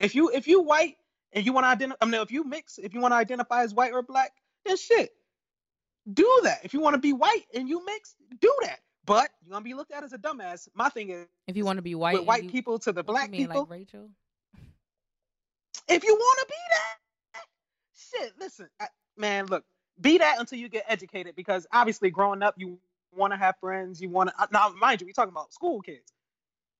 If 0.00 0.14
you 0.14 0.30
if 0.30 0.48
you 0.48 0.62
white 0.62 0.96
and 1.32 1.44
you 1.46 1.52
want 1.52 1.64
to 1.64 1.68
identify, 1.68 1.98
I 2.00 2.06
mean, 2.06 2.20
if 2.20 2.32
you 2.32 2.44
mix, 2.44 2.78
if 2.78 2.94
you 2.94 3.00
want 3.00 3.12
to 3.12 3.16
identify 3.16 3.62
as 3.62 3.72
white 3.74 3.92
or 3.92 4.02
black, 4.02 4.32
then 4.64 4.76
shit, 4.76 5.10
do 6.12 6.40
that. 6.44 6.60
If 6.64 6.74
you 6.74 6.80
want 6.80 6.94
to 6.94 7.00
be 7.00 7.12
white 7.12 7.44
and 7.54 7.68
you 7.68 7.84
mix, 7.84 8.14
do 8.40 8.52
that. 8.62 8.80
But 9.06 9.30
you're 9.42 9.52
gonna 9.52 9.62
be 9.64 9.74
looked 9.74 9.92
at 9.92 10.02
as 10.02 10.12
a 10.12 10.18
dumbass. 10.18 10.68
My 10.74 10.88
thing 10.88 11.10
is 11.10 11.26
if 11.46 11.56
you 11.56 11.64
want 11.64 11.76
to 11.78 11.82
be 11.82 11.94
white, 11.94 12.14
with 12.14 12.26
white 12.26 12.44
you- 12.44 12.50
people 12.50 12.78
to 12.80 12.92
the 12.92 13.02
black 13.04 13.30
mean, 13.30 13.42
people. 13.42 13.62
like 13.62 13.70
Rachel. 13.70 14.08
if 15.88 16.04
you 16.04 16.14
want 16.14 16.38
to 16.40 16.46
be 16.48 16.54
that, 16.70 17.42
shit, 18.22 18.32
listen, 18.40 18.68
I, 18.80 18.86
man, 19.16 19.46
look, 19.46 19.64
be 20.00 20.18
that 20.18 20.40
until 20.40 20.58
you 20.58 20.68
get 20.68 20.84
educated 20.88 21.36
because 21.36 21.66
obviously 21.72 22.10
growing 22.10 22.42
up, 22.42 22.54
you 22.56 22.78
want 23.16 23.32
to 23.32 23.36
have 23.36 23.56
friends. 23.60 24.00
You 24.00 24.08
want 24.10 24.30
to, 24.30 24.48
now, 24.52 24.70
mind 24.70 25.00
you, 25.00 25.06
we're 25.06 25.12
talking 25.12 25.32
about 25.32 25.52
school 25.52 25.80
kids. 25.80 26.12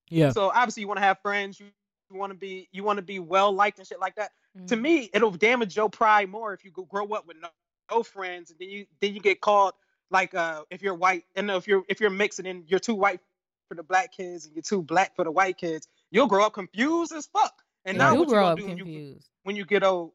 Yeah. 0.08 0.30
So 0.30 0.50
obviously 0.54 0.82
you 0.82 0.88
want 0.88 0.98
to 0.98 1.04
have 1.04 1.18
friends. 1.20 1.58
You, 1.58 1.66
you 2.10 2.18
want 2.18 2.30
to 2.32 2.38
be, 2.38 2.68
you 2.72 2.84
want 2.84 2.98
to 2.98 3.02
be 3.02 3.18
well 3.18 3.52
liked 3.52 3.78
and 3.78 3.86
shit 3.86 4.00
like 4.00 4.16
that. 4.16 4.32
To 4.68 4.76
Mhm. 4.76 4.80
me, 4.80 5.10
it'll 5.12 5.30
damage 5.30 5.76
your 5.76 5.90
pride 5.90 6.28
more 6.28 6.52
if 6.52 6.64
you 6.64 6.70
grow 6.70 7.06
up 7.08 7.26
with 7.26 7.36
no, 7.40 7.48
no 7.90 8.02
friends 8.02 8.50
and 8.50 8.58
then 8.58 8.68
you, 8.70 8.86
then 9.00 9.14
you 9.14 9.20
get 9.20 9.40
called 9.40 9.72
like, 10.10 10.34
uh, 10.34 10.62
if 10.70 10.82
you're 10.82 10.94
white 10.94 11.24
and 11.34 11.50
if 11.50 11.66
you're, 11.66 11.82
if 11.88 12.00
you're 12.00 12.10
mixed 12.10 12.38
and 12.38 12.46
then 12.46 12.64
you're 12.68 12.78
too 12.78 12.94
white 12.94 13.20
for 13.68 13.74
the 13.74 13.82
black 13.82 14.12
kids 14.12 14.46
and 14.46 14.54
you're 14.54 14.62
too 14.62 14.82
black 14.82 15.16
for 15.16 15.24
the 15.24 15.30
white 15.30 15.56
kids, 15.58 15.88
you'll 16.10 16.26
grow 16.28 16.44
up 16.46 16.52
confused 16.52 17.12
as 17.12 17.26
fuck. 17.26 17.62
And 17.84 17.98
now 17.98 18.12
do 18.12 18.20
what 18.20 18.28
you 18.28 18.34
grow 18.34 18.46
up 18.46 18.58
do 18.58 18.66
when 18.66 18.78
you, 18.78 18.84
confused. 18.84 19.28
when 19.42 19.56
you 19.56 19.64
get 19.64 19.82
old? 19.82 20.12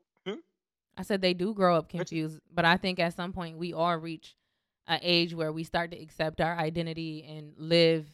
I 0.98 1.02
said 1.02 1.22
they 1.22 1.34
do 1.34 1.54
grow 1.54 1.78
up 1.78 1.88
confused, 1.88 2.42
but 2.54 2.66
I 2.66 2.76
think 2.76 3.00
at 3.00 3.16
some 3.16 3.32
point 3.32 3.58
we 3.58 3.72
all 3.72 3.96
reach 3.96 4.36
an 4.90 5.00
age 5.02 5.34
where 5.34 5.52
we 5.54 5.64
start 5.64 5.92
to 5.92 5.98
accept 6.02 6.42
our 6.42 6.58
identity 6.58 7.24
and 7.28 7.54
live 7.58 8.06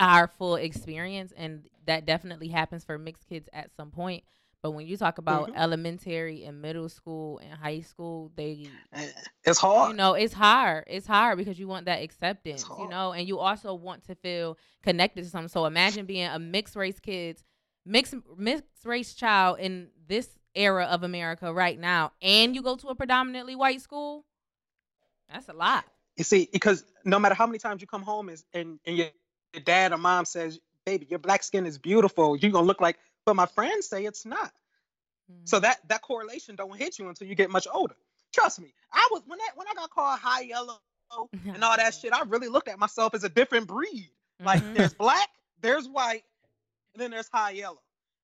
our 0.00 0.28
full 0.28 0.56
experience, 0.56 1.32
and 1.36 1.68
that 1.86 2.04
definitely 2.06 2.48
happens 2.48 2.84
for 2.84 2.98
mixed 2.98 3.26
kids 3.28 3.48
at 3.52 3.74
some 3.74 3.90
point. 3.90 4.22
But 4.62 4.72
when 4.72 4.86
you 4.86 4.96
talk 4.96 5.18
about 5.18 5.48
Mhm. 5.50 5.56
elementary 5.56 6.44
and 6.44 6.60
middle 6.60 6.88
school 6.88 7.38
and 7.38 7.52
high 7.54 7.80
school, 7.80 8.30
they 8.36 8.68
Eh, 8.92 9.10
It's 9.44 9.58
hard. 9.58 9.90
you 9.90 9.96
know 9.96 10.14
it's 10.14 10.34
hard 10.34 10.84
it's 10.88 11.06
hard 11.06 11.38
because 11.38 11.58
you 11.58 11.66
want 11.68 11.86
that 11.86 12.02
acceptance 12.02 12.64
you 12.78 12.88
know 12.88 13.12
and 13.12 13.26
you 13.28 13.38
also 13.38 13.72
want 13.74 14.04
to 14.04 14.14
feel 14.16 14.58
connected 14.82 15.22
to 15.24 15.30
something 15.30 15.48
so 15.48 15.64
imagine 15.64 16.04
being 16.06 16.26
a 16.26 16.38
mixed 16.38 16.74
race 16.76 16.98
kids 17.00 17.44
mixed 17.86 18.14
mixed 18.36 18.84
race 18.84 19.14
child 19.14 19.58
in 19.60 19.88
this 20.06 20.36
era 20.54 20.84
of 20.86 21.02
america 21.02 21.52
right 21.54 21.78
now 21.78 22.12
and 22.20 22.54
you 22.54 22.62
go 22.62 22.76
to 22.76 22.88
a 22.88 22.94
predominantly 22.94 23.54
white 23.54 23.80
school 23.80 24.24
that's 25.30 25.48
a 25.48 25.52
lot 25.52 25.84
You 26.16 26.24
see, 26.24 26.48
because 26.52 26.84
no 27.04 27.18
matter 27.18 27.34
how 27.34 27.46
many 27.46 27.58
times 27.58 27.80
you 27.80 27.86
come 27.86 28.02
home 28.02 28.28
is 28.28 28.44
and, 28.52 28.78
and 28.86 28.96
your, 28.96 29.08
your 29.54 29.62
dad 29.62 29.92
or 29.92 29.98
mom 29.98 30.24
says, 30.24 30.58
baby, 30.84 31.06
your 31.10 31.18
black 31.18 31.42
skin 31.42 31.66
is 31.66 31.78
beautiful, 31.78 32.36
you're 32.36 32.52
gonna 32.52 32.66
look 32.66 32.80
like 32.80 32.98
but 33.26 33.36
my 33.36 33.46
friends 33.46 33.86
say 33.88 34.04
it's 34.06 34.24
not. 34.24 34.52
So 35.44 35.60
that 35.60 35.78
that 35.88 36.02
correlation 36.02 36.56
don't 36.56 36.76
hit 36.76 36.98
you 36.98 37.08
until 37.08 37.26
you 37.28 37.34
get 37.34 37.50
much 37.50 37.66
older. 37.72 37.94
Trust 38.32 38.60
me. 38.60 38.72
I 38.92 39.08
was 39.12 39.22
when 39.26 39.38
that 39.38 39.52
when 39.56 39.66
I 39.68 39.74
got 39.74 39.90
called 39.90 40.18
high 40.18 40.42
yellow 40.42 40.78
and 41.54 41.62
all 41.64 41.76
that 41.76 41.94
shit, 41.94 42.12
I 42.12 42.22
really 42.24 42.48
looked 42.48 42.68
at 42.68 42.78
myself 42.78 43.14
as 43.14 43.24
a 43.24 43.28
different 43.28 43.66
breed. 43.66 44.10
Like 44.44 44.62
Mhm. 44.62 44.74
there's 44.74 44.94
black, 44.94 45.28
there's 45.60 45.88
white, 45.88 46.24
and 46.94 47.02
then 47.02 47.10
there's 47.10 47.28
high 47.28 47.50
yellow. 47.52 47.80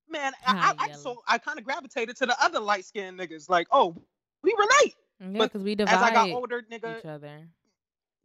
Man, 0.08 0.32
I, 0.46 0.50
High 0.52 0.68
I, 0.70 0.74
I 0.78 0.86
yellow. 0.88 1.02
so 1.02 1.22
I 1.26 1.38
kind 1.38 1.58
of 1.58 1.64
gravitated 1.64 2.16
to 2.18 2.26
the 2.26 2.36
other 2.42 2.60
light 2.60 2.84
skinned 2.84 3.18
niggas. 3.18 3.48
Like, 3.48 3.66
oh, 3.72 3.96
we 4.42 4.54
relate. 4.56 4.94
Yeah 5.20 5.28
but 5.38 5.52
because 5.52 5.62
we 5.62 5.72
As 5.72 5.76
divide 5.78 6.02
I 6.02 6.12
got 6.12 6.30
older, 6.30 6.62
nigga, 6.70 6.98
each 6.98 7.04
other 7.06 7.48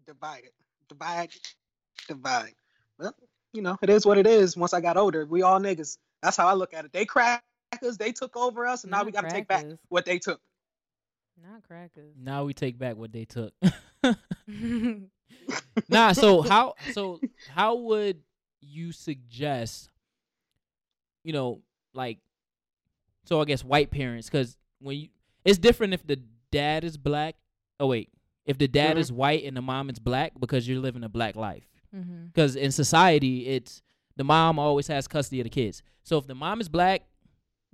divided, 0.10 0.50
divide, 0.88 1.30
divide. 2.08 2.56
Well, 2.98 3.16
you 3.54 3.62
know, 3.62 3.78
it 3.82 3.90
is 3.90 4.06
what 4.06 4.18
it 4.18 4.26
is. 4.26 4.58
Once 4.58 4.74
I 4.74 4.82
got 4.82 4.98
older, 4.98 5.26
we 5.26 5.44
all 5.44 5.60
niggas. 5.60 5.98
That's 6.24 6.36
how 6.36 6.48
I 6.48 6.54
look 6.54 6.74
at 6.74 6.86
it. 6.86 6.92
They 6.92 7.06
crackers, 7.06 7.98
they 7.98 8.12
took 8.12 8.36
over 8.36 8.68
us, 8.68 8.84
and 8.84 8.92
now 8.92 9.04
we 9.04 9.12
got 9.12 9.22
to 9.22 9.30
take 9.30 9.48
back 9.48 9.66
what 9.90 10.06
they 10.06 10.20
took. 10.20 10.42
not 11.42 11.64
crackers 11.64 12.14
Now 12.20 12.44
we 12.44 12.54
take 12.54 12.78
back 12.78 12.98
what 12.98 13.12
they 13.12 13.26
took. 13.26 13.54
nah, 15.90 16.12
so 16.12 16.42
how 16.54 16.74
so 16.92 17.20
how 17.48 17.76
would 17.76 18.22
you 18.62 18.92
suggest 18.92 19.90
you 21.24 21.34
know, 21.34 21.62
like 21.94 22.18
so 23.26 23.42
I 23.42 23.46
guess 23.46 23.64
white 23.64 23.92
parents 23.92 24.30
cuz 24.30 24.58
when 24.80 24.98
you 24.98 25.10
it's 25.46 25.60
different 25.60 25.94
if 25.94 26.06
the 26.06 26.20
dad 26.52 26.84
is 26.84 26.98
black. 26.98 27.36
Oh 27.80 27.88
wait, 27.88 28.10
if 28.46 28.58
the 28.58 28.68
dad 28.68 28.98
Mhm. 28.98 29.00
is 29.00 29.12
white 29.12 29.44
and 29.44 29.56
the 29.56 29.62
mom 29.62 29.90
is 29.90 30.00
black 30.00 30.34
because 30.40 30.68
you're 30.68 30.80
living 30.80 31.04
a 31.04 31.10
black 31.10 31.36
life. 31.36 31.66
mm-hmm. 31.96 32.28
Because 32.28 32.56
in 32.56 32.72
society, 32.72 33.48
it's 33.48 33.82
the 34.16 34.24
mom 34.24 34.60
always 34.60 34.88
has 34.88 35.08
custody 35.08 35.40
of 35.40 35.46
the 35.46 35.50
kids. 35.50 35.82
So 36.04 36.18
if 36.18 36.28
the 36.28 36.36
mom 36.36 36.62
is 36.62 36.70
black, 36.70 37.04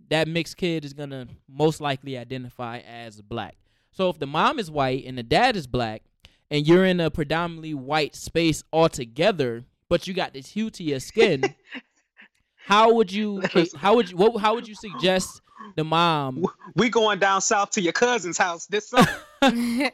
that 0.09 0.27
mixed 0.27 0.57
kid 0.57 0.85
is 0.85 0.93
gonna 0.93 1.27
most 1.47 1.81
likely 1.81 2.17
identify 2.17 2.79
as 2.79 3.21
black. 3.21 3.57
So 3.91 4.09
if 4.09 4.19
the 4.19 4.27
mom 4.27 4.59
is 4.59 4.69
white 4.71 5.05
and 5.05 5.17
the 5.17 5.23
dad 5.23 5.55
is 5.55 5.67
black, 5.67 6.03
and 6.51 6.67
you're 6.67 6.85
in 6.85 6.99
a 6.99 7.09
predominantly 7.09 7.73
white 7.73 8.15
space 8.15 8.63
altogether, 8.71 9.65
but 9.89 10.07
you 10.07 10.13
got 10.13 10.33
this 10.33 10.49
hue 10.51 10.69
to 10.69 10.83
your 10.83 10.99
skin, 10.99 11.43
how 12.55 12.93
would 12.93 13.11
you? 13.11 13.41
How 13.75 13.95
would 13.95 14.11
you? 14.11 14.17
What? 14.17 14.39
How 14.41 14.55
would 14.55 14.67
you 14.67 14.75
suggest 14.75 15.41
the 15.75 15.83
mom? 15.83 16.45
We 16.75 16.89
going 16.89 17.19
down 17.19 17.41
south 17.41 17.71
to 17.71 17.81
your 17.81 17.93
cousin's 17.93 18.37
house 18.37 18.67
this 18.67 18.89
summer. 18.89 19.07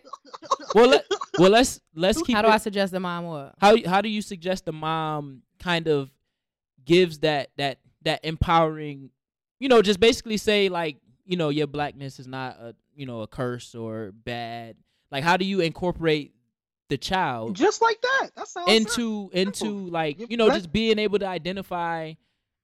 Well, 0.74 0.88
let, 0.88 1.06
well 1.38 1.50
let's 1.52 1.82
let's 1.94 2.22
keep. 2.22 2.36
how 2.36 2.42
it, 2.42 2.46
do 2.46 2.50
i 2.50 2.58
suggest 2.58 2.94
the 2.94 3.00
mom 3.02 3.26
what 3.26 3.54
how 3.60 3.76
how 3.86 4.00
do 4.00 4.08
you 4.08 4.22
suggest 4.22 4.64
the 4.64 4.72
mom 4.72 5.42
kind 5.60 5.88
of 5.88 6.10
gives 6.86 7.20
that 7.20 7.50
that 7.58 7.80
that 8.04 8.24
empowering 8.24 9.10
you 9.60 9.68
know 9.68 9.82
just 9.82 10.00
basically 10.00 10.38
say 10.38 10.70
like 10.70 10.98
you 11.26 11.36
know 11.36 11.50
your 11.50 11.68
blackness 11.68 12.20
is 12.20 12.28
not 12.28 12.58
a 12.60 12.76
you 12.96 13.06
know 13.06 13.22
a 13.22 13.28
curse 13.28 13.76
or 13.76 14.14
bad 14.14 14.78
like 15.12 15.24
how 15.24 15.36
do 15.36 15.44
you 15.44 15.60
incorporate 15.60 16.34
the 16.92 16.98
child 16.98 17.56
Just 17.56 17.82
like 17.82 18.02
that. 18.02 18.30
That 18.36 18.48
sounds 18.50 18.70
into 18.70 19.30
into 19.34 19.88
like 19.88 20.20
You 20.20 20.28
you 20.32 20.38
know 20.38 20.50
just 20.50 20.74
being 20.74 21.00
able 21.00 21.20
to 21.20 21.26
identify 21.26 22.14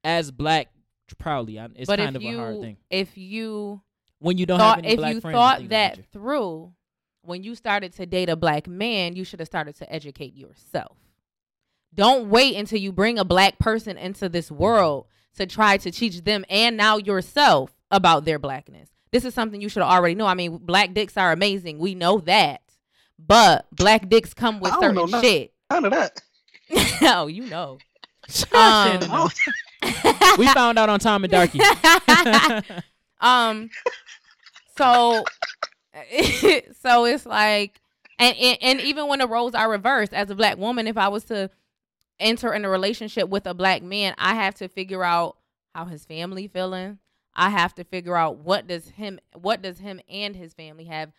as 0.04 0.32
black 0.32 0.68
proudly. 1.14 1.60
I- 1.60 1.68
it's 1.76 1.88
but 1.88 2.00
kind 2.00 2.16
if 2.16 2.22
of 2.22 2.28
a 2.28 2.38
hard 2.38 2.56
you 2.56 2.62
thing. 2.62 2.78
if 2.90 3.18
you 3.18 3.82
when 4.20 4.38
you 4.38 4.46
don't 4.46 4.60
have 4.60 4.76
thought 4.76 4.78
any 4.80 4.94
if 4.94 4.98
black 4.98 5.14
you 5.14 5.22
friends 5.22 5.34
and 5.36 5.42
thought 5.42 5.70
that 5.70 5.98
nature. 5.98 6.08
through 6.12 6.74
when 7.22 7.44
you 7.44 7.56
started 7.56 7.94
to 7.94 8.06
date 8.06 8.30
a 8.30 8.36
black 8.36 8.68
man 8.68 9.16
you 9.16 9.24
should 9.24 9.40
have 9.40 9.48
started 9.48 9.76
to 9.78 9.94
educate 9.94 10.34
yourself. 10.36 10.98
Don't 11.94 12.30
wait 12.30 12.56
until 12.56 12.80
you 12.80 12.92
bring 12.92 13.18
a 13.18 13.26
black 13.26 13.58
person 13.60 13.98
into 13.98 14.30
this 14.30 14.52
world 14.52 15.08
to 15.38 15.46
try 15.46 15.78
to 15.78 15.92
teach 15.92 16.22
them 16.24 16.46
and 16.50 16.78
now 16.78 16.98
yourself 16.98 17.72
about 17.92 18.26
their 18.26 18.40
blackness. 18.40 18.90
This 19.12 19.24
is 19.26 19.34
something 19.34 19.62
you 19.62 19.70
should 19.70 19.82
have 19.84 19.92
already 19.92 20.16
know. 20.16 20.26
I 20.28 20.34
mean 20.34 20.58
black 20.58 20.94
dicks 20.94 21.18
are 21.18 21.32
amazing. 21.32 21.80
We 21.80 21.96
know 21.96 22.20
that. 22.22 22.62
But 23.20 23.66
black 23.72 24.10
dicks 24.10 24.34
come 24.34 24.60
with 24.60 24.74
I 24.74 24.80
don't 24.80 24.96
know 24.96 25.08
certain 25.08 25.22
shit. 25.22 25.54
None 25.72 25.86
of 25.86 25.92
that. 25.92 26.22
no, 27.02 27.28
you 27.28 27.44
know. 27.50 27.78
Shannon 28.30 29.04
Um, 29.04 29.10
knows. 29.10 29.32
We 30.38 30.48
found 30.48 30.78
out 30.78 30.90
on 30.90 31.00
Tom 31.00 31.24
and 31.24 31.32
Darky. 31.32 31.60
um 33.22 33.70
so 34.78 35.24
so 36.82 37.06
it's 37.06 37.26
like 37.26 37.82
and, 38.20 38.36
and 38.38 38.58
and 38.62 38.82
even 38.82 39.08
when 39.08 39.20
the 39.20 39.28
roles 39.28 39.56
are 39.56 39.70
reversed 39.70 40.14
as 40.14 40.30
a 40.30 40.36
black 40.36 40.56
woman 40.60 40.86
if 40.86 40.98
i 40.98 41.08
was 41.08 41.24
to 41.24 41.50
enter 42.20 42.54
in 42.54 42.64
a 42.64 42.70
relationship 42.70 43.28
with 43.28 43.48
a 43.48 43.56
black 43.56 43.82
man 43.82 44.14
i 44.20 44.36
have 44.36 44.54
to 44.54 44.68
figure 44.68 45.04
out 45.04 45.38
how 45.78 45.86
his 45.86 46.06
family 46.06 46.48
feeling. 46.48 46.98
I 47.36 47.52
have 47.52 47.76
to 47.76 47.84
figure 47.84 48.16
out 48.16 48.40
what 48.40 48.66
does 48.66 48.90
him 48.90 49.20
what 49.36 49.62
does 49.62 49.78
him 49.78 50.02
and 50.10 50.36
his 50.36 50.56
family 50.56 50.86
have 50.86 51.12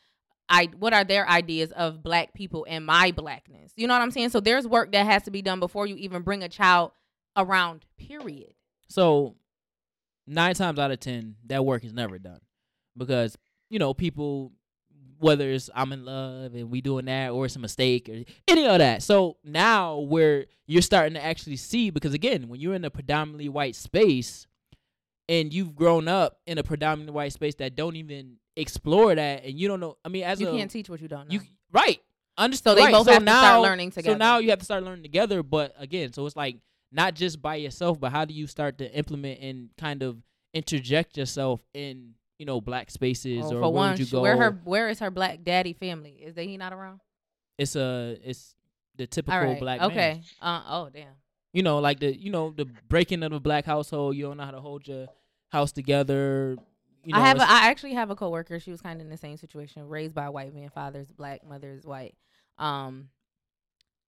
i 0.48 0.68
what 0.76 0.92
are 0.92 1.04
their 1.04 1.28
ideas 1.28 1.70
of 1.72 2.02
black 2.02 2.34
people 2.34 2.66
and 2.68 2.84
my 2.84 3.12
blackness? 3.12 3.72
You 3.76 3.86
know 3.86 3.94
what 3.94 4.02
i'm 4.02 4.10
saying? 4.10 4.30
So 4.30 4.40
there's 4.40 4.66
work 4.66 4.90
that 4.92 5.06
has 5.06 5.22
to 5.24 5.30
be 5.30 5.42
done 5.42 5.60
before 5.60 5.86
you 5.86 5.94
even 5.94 6.22
bring 6.22 6.42
a 6.42 6.48
child 6.48 6.90
around 7.36 7.84
period 7.98 8.54
So 8.88 9.36
nine 10.26 10.54
times 10.54 10.78
out 10.78 10.90
of 10.90 11.00
ten, 11.00 11.36
that 11.46 11.64
work 11.64 11.84
is 11.84 11.92
never 11.92 12.18
done 12.18 12.40
because 12.96 13.36
you 13.70 13.78
know 13.78 13.94
people, 13.94 14.52
whether 15.18 15.50
it's 15.50 15.70
I'm 15.74 15.92
in 15.92 16.04
love 16.04 16.54
and 16.54 16.70
we 16.70 16.80
doing 16.80 17.06
that 17.06 17.30
or 17.30 17.46
it's 17.46 17.56
a 17.56 17.60
mistake 17.60 18.08
or 18.08 18.24
any 18.46 18.66
of 18.66 18.78
that. 18.78 19.02
So 19.02 19.36
now 19.44 19.98
where 19.98 20.46
you're 20.66 20.82
starting 20.82 21.14
to 21.14 21.24
actually 21.24 21.56
see 21.56 21.90
because 21.90 22.14
again, 22.14 22.48
when 22.48 22.60
you're 22.60 22.74
in 22.74 22.84
a 22.84 22.90
predominantly 22.90 23.48
white 23.48 23.76
space 23.76 24.46
and 25.28 25.52
you've 25.52 25.74
grown 25.74 26.08
up 26.08 26.38
in 26.46 26.58
a 26.58 26.62
predominantly 26.62 27.12
white 27.12 27.32
space 27.32 27.54
that 27.56 27.76
don't 27.76 27.96
even 27.96 28.36
explore 28.56 29.14
that 29.14 29.44
and 29.44 29.58
you 29.58 29.68
don't 29.68 29.80
know. 29.80 29.96
I 30.04 30.08
mean, 30.08 30.24
as 30.24 30.40
you 30.40 30.48
a 30.48 30.56
can't 30.56 30.70
teach 30.70 30.88
what 30.88 31.00
you 31.00 31.08
don't 31.08 31.28
know 31.28 31.34
you 31.34 31.40
right. 31.72 32.00
Understand? 32.36 32.72
So 32.72 32.74
they 32.76 32.84
right. 32.86 32.92
both 32.92 33.06
so 33.06 33.12
have 33.12 33.22
to 33.22 33.24
now, 33.24 33.40
start 33.40 33.62
learning 33.62 33.92
So 33.92 34.14
now 34.14 34.38
you 34.38 34.50
have 34.50 34.60
to 34.60 34.64
start 34.64 34.84
learning 34.84 35.02
together. 35.02 35.42
But 35.42 35.74
again, 35.76 36.12
so 36.12 36.24
it's 36.24 36.36
like 36.36 36.56
not 36.92 37.14
just 37.14 37.40
by 37.42 37.56
yourself, 37.56 38.00
but 38.00 38.12
how 38.12 38.24
do 38.24 38.32
you 38.34 38.46
start 38.46 38.78
to 38.78 38.92
implement 38.94 39.40
and 39.40 39.70
kind 39.78 40.02
of 40.02 40.18
interject 40.54 41.16
yourself 41.16 41.60
in 41.74 42.14
you 42.38 42.46
know 42.46 42.60
black 42.60 42.90
spaces 42.90 43.44
Oh, 43.46 43.56
or 43.56 43.60
where 43.62 43.70
one, 43.70 43.90
would 43.90 43.98
you 44.00 44.06
go? 44.06 44.22
where 44.22 44.36
her 44.36 44.60
where 44.64 44.88
is 44.88 44.98
her 45.00 45.10
black 45.10 45.44
daddy 45.44 45.72
family? 45.72 46.12
Is 46.12 46.34
that 46.34 46.44
he 46.44 46.56
not 46.56 46.72
around? 46.72 47.00
it's 47.58 47.74
a 47.76 48.16
it's 48.24 48.54
the 48.96 49.06
typical 49.06 49.40
right. 49.40 49.60
black 49.60 49.80
man. 49.80 49.90
okay. 49.90 50.22
Uh 50.40 50.62
oh 50.68 50.88
damn. 50.92 51.14
You 51.52 51.62
know, 51.62 51.78
like 51.78 51.98
the 52.00 52.16
you 52.16 52.30
know 52.30 52.52
the 52.56 52.66
breaking 52.88 53.22
of 53.22 53.32
a 53.32 53.40
black 53.40 53.64
household. 53.64 54.16
You 54.16 54.24
don't 54.26 54.36
know 54.36 54.44
how 54.44 54.50
to 54.52 54.60
hold 54.60 54.86
your 54.86 55.06
house 55.50 55.72
together. 55.72 56.56
You 57.04 57.14
know, 57.14 57.20
I 57.20 57.26
have 57.26 57.38
a, 57.38 57.42
I 57.42 57.68
actually 57.68 57.94
have 57.94 58.10
a 58.10 58.16
coworker. 58.16 58.60
She 58.60 58.70
was 58.70 58.80
kind 58.82 59.00
of 59.00 59.06
in 59.06 59.10
the 59.10 59.16
same 59.16 59.36
situation, 59.38 59.88
raised 59.88 60.14
by 60.14 60.26
a 60.26 60.30
white 60.30 60.54
man, 60.54 60.68
father's 60.68 61.10
black, 61.10 61.46
mother's 61.46 61.84
white. 61.86 62.14
Um, 62.58 63.08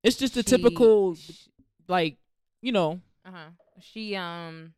it's 0.03 0.17
just 0.17 0.37
a 0.37 0.41
she- 0.41 0.45
typical 0.45 1.15
sh- 1.15 1.49
like 1.89 2.19
you 2.63 2.73
know 2.73 3.01
uh-huh. 3.27 3.51
She 3.81 4.17
um 4.17 4.73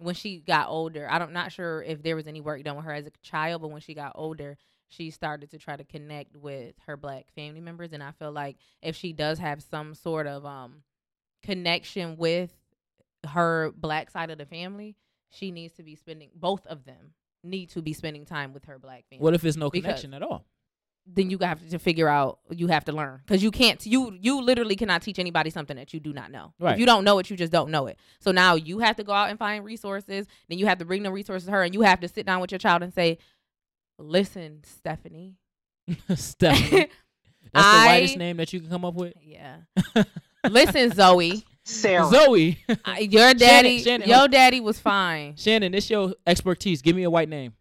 when 0.00 0.14
she 0.14 0.38
got 0.38 0.68
older, 0.68 1.08
I 1.10 1.18
don't 1.18 1.32
not 1.32 1.50
sure 1.52 1.82
if 1.82 2.02
there 2.02 2.14
was 2.16 2.26
any 2.28 2.40
work 2.40 2.62
done 2.62 2.76
with 2.76 2.84
her 2.84 2.92
as 2.92 3.06
a 3.06 3.10
child, 3.22 3.62
but 3.62 3.68
when 3.72 3.80
she 3.80 3.94
got 3.94 4.12
older, 4.14 4.56
she 4.88 5.10
started 5.10 5.50
to 5.50 5.58
try 5.58 5.76
to 5.76 5.84
connect 5.84 6.36
with 6.36 6.74
her 6.86 6.96
black 6.96 7.26
family 7.34 7.60
members 7.60 7.92
and 7.92 8.02
I 8.02 8.12
feel 8.12 8.30
like 8.32 8.56
if 8.82 8.94
she 8.96 9.12
does 9.12 9.38
have 9.38 9.62
some 9.62 9.94
sort 9.94 10.26
of 10.26 10.44
um 10.46 10.82
connection 11.42 12.16
with 12.16 12.52
her 13.26 13.72
black 13.76 14.10
side 14.10 14.30
of 14.30 14.38
the 14.38 14.46
family, 14.46 14.96
she 15.30 15.50
needs 15.50 15.74
to 15.74 15.82
be 15.82 15.94
spending 15.94 16.30
both 16.34 16.66
of 16.66 16.84
them 16.84 17.12
need 17.44 17.68
to 17.70 17.80
be 17.82 17.92
spending 17.92 18.24
time 18.24 18.52
with 18.52 18.64
her 18.64 18.78
black 18.78 19.04
family. 19.08 19.22
what 19.22 19.34
if 19.34 19.40
there's 19.40 19.56
no 19.56 19.70
Because- 19.70 19.84
connection 19.86 20.14
at 20.14 20.22
all? 20.22 20.44
Then 21.10 21.30
you 21.30 21.38
have 21.38 21.66
to 21.70 21.78
figure 21.78 22.06
out 22.08 22.38
you 22.50 22.66
have 22.68 22.84
to 22.84 22.92
learn 22.92 23.20
because 23.26 23.42
you 23.42 23.50
can't 23.50 23.84
you 23.86 24.16
you 24.20 24.42
literally 24.42 24.76
cannot 24.76 25.00
teach 25.02 25.18
anybody 25.18 25.48
something 25.50 25.76
that 25.76 25.94
you 25.94 26.00
do 26.00 26.12
not 26.12 26.30
know 26.30 26.52
Right. 26.60 26.74
if 26.74 26.78
you 26.78 26.84
don't 26.86 27.02
know 27.04 27.18
it 27.18 27.30
you 27.30 27.36
just 27.36 27.50
don't 27.52 27.70
know 27.70 27.86
it 27.86 27.98
so 28.20 28.30
now 28.30 28.54
you 28.56 28.80
have 28.80 28.96
to 28.96 29.04
go 29.04 29.12
out 29.12 29.30
and 29.30 29.38
find 29.38 29.64
resources 29.64 30.26
then 30.48 30.58
you 30.58 30.66
have 30.66 30.78
to 30.78 30.84
bring 30.84 31.02
the 31.02 31.10
resources 31.10 31.46
to 31.46 31.52
her 31.52 31.62
and 31.62 31.72
you 31.74 31.80
have 31.80 32.00
to 32.00 32.08
sit 32.08 32.26
down 32.26 32.40
with 32.40 32.52
your 32.52 32.58
child 32.58 32.82
and 32.82 32.92
say 32.92 33.18
listen 33.98 34.60
stephanie 34.64 35.36
Stephanie. 36.14 36.88
That's 37.54 37.66
the 37.80 37.86
whitest 37.86 38.16
name 38.18 38.36
that 38.36 38.52
you 38.52 38.60
can 38.60 38.68
come 38.68 38.84
up 38.84 38.94
with. 38.94 39.14
yeah 39.22 39.56
listen 40.48 40.92
zoe 40.92 41.44
Sarah. 41.64 42.06
Zoe. 42.06 42.58
I- 42.84 43.00
your 43.00 43.34
daddy 43.34 43.80
Shannon, 43.82 44.08
your 44.08 44.28
daddy 44.28 44.60
was 44.60 44.78
fine 44.78 45.36
Shannon, 45.36 45.72
this 45.72 45.88
your 45.90 46.14
expertise. 46.26 46.80
Give 46.82 46.96
me 46.96 47.02
a 47.02 47.10
white 47.10 47.28
name. 47.28 47.52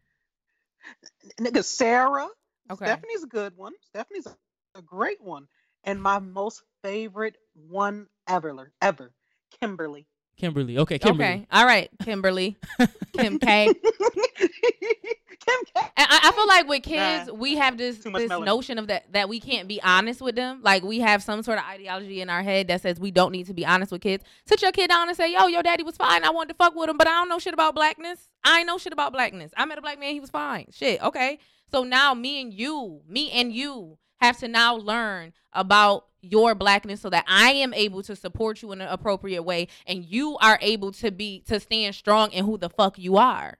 Nigga, 1.41 1.63
Sarah. 1.63 2.27
Okay. 2.71 2.85
Stephanie's 2.85 3.23
a 3.23 3.27
good 3.27 3.55
one. 3.55 3.73
Stephanie's 3.81 4.25
a, 4.27 4.35
a 4.75 4.81
great 4.81 5.21
one. 5.21 5.47
And 5.83 6.01
my 6.01 6.19
most 6.19 6.63
favorite 6.83 7.37
one 7.53 8.07
ever, 8.27 8.73
ever, 8.81 9.13
Kimberly. 9.59 10.07
Kimberly. 10.37 10.77
Okay, 10.77 10.99
Kimberly. 10.99 11.29
okay 11.29 11.47
all 11.51 11.65
right 11.65 11.89
kimberly 12.03 12.57
kim 13.17 13.39
k 13.39 13.73
Kim 15.45 15.55
K. 15.75 15.81
And 15.95 16.07
I, 16.09 16.19
I 16.23 16.31
feel 16.31 16.47
like 16.47 16.67
with 16.67 16.85
Nah, 16.85 16.91
kids, 16.91 17.31
we 17.31 17.55
have 17.55 17.77
this 17.77 17.97
this 17.97 18.05
melanin. 18.05 18.45
notion 18.45 18.77
of 18.77 18.87
that 18.87 19.11
that 19.13 19.29
we 19.29 19.39
can't 19.39 19.67
be 19.67 19.81
honest 19.81 20.21
with 20.21 20.35
them. 20.35 20.61
Like 20.63 20.83
we 20.83 20.99
have 20.99 21.23
some 21.23 21.41
sort 21.43 21.57
of 21.59 21.65
ideology 21.65 22.21
in 22.21 22.29
our 22.29 22.43
head 22.43 22.67
that 22.67 22.81
says 22.81 22.99
we 22.99 23.11
don't 23.11 23.31
need 23.31 23.45
to 23.47 23.53
be 23.53 23.65
honest 23.65 23.91
with 23.91 24.01
kids. 24.01 24.23
Sit 24.45 24.61
your 24.61 24.71
kid 24.71 24.89
down 24.89 25.07
and 25.07 25.15
say, 25.15 25.31
"Yo, 25.31 25.47
your 25.47 25.63
daddy 25.63 25.83
was 25.83 25.95
fine. 25.97 26.23
I 26.23 26.29
wanted 26.31 26.49
to 26.49 26.57
fuck 26.57 26.75
with 26.75 26.89
him, 26.89 26.97
but 26.97 27.07
I 27.07 27.11
don't 27.11 27.29
know 27.29 27.39
shit 27.39 27.53
about 27.53 27.75
blackness. 27.75 28.29
I 28.43 28.59
ain't 28.59 28.67
know 28.67 28.77
shit 28.77 28.93
about 28.93 29.13
blackness. 29.13 29.51
I 29.55 29.65
met 29.65 29.77
a 29.77 29.81
black 29.81 29.99
man. 29.99 30.13
He 30.13 30.19
was 30.19 30.29
fine. 30.29 30.67
Shit. 30.71 31.01
Okay. 31.01 31.39
So 31.71 31.83
now 31.83 32.13
me 32.13 32.41
and 32.41 32.53
you, 32.53 33.01
me 33.07 33.29
and 33.31 33.51
you, 33.51 33.97
have 34.19 34.37
to 34.39 34.47
now 34.47 34.75
learn 34.75 35.33
about 35.53 36.05
your 36.21 36.55
blackness 36.55 37.01
so 37.01 37.09
that 37.09 37.23
I 37.27 37.51
am 37.51 37.73
able 37.73 38.01
to 38.03 38.15
support 38.15 38.61
you 38.61 38.71
in 38.71 38.81
an 38.81 38.87
appropriate 38.87 39.43
way, 39.43 39.67
and 39.85 40.03
you 40.03 40.37
are 40.37 40.57
able 40.61 40.91
to 40.93 41.11
be 41.11 41.41
to 41.47 41.59
stand 41.59 41.95
strong 41.95 42.31
in 42.31 42.45
who 42.45 42.57
the 42.57 42.69
fuck 42.69 42.97
you 42.97 43.17
are. 43.17 43.57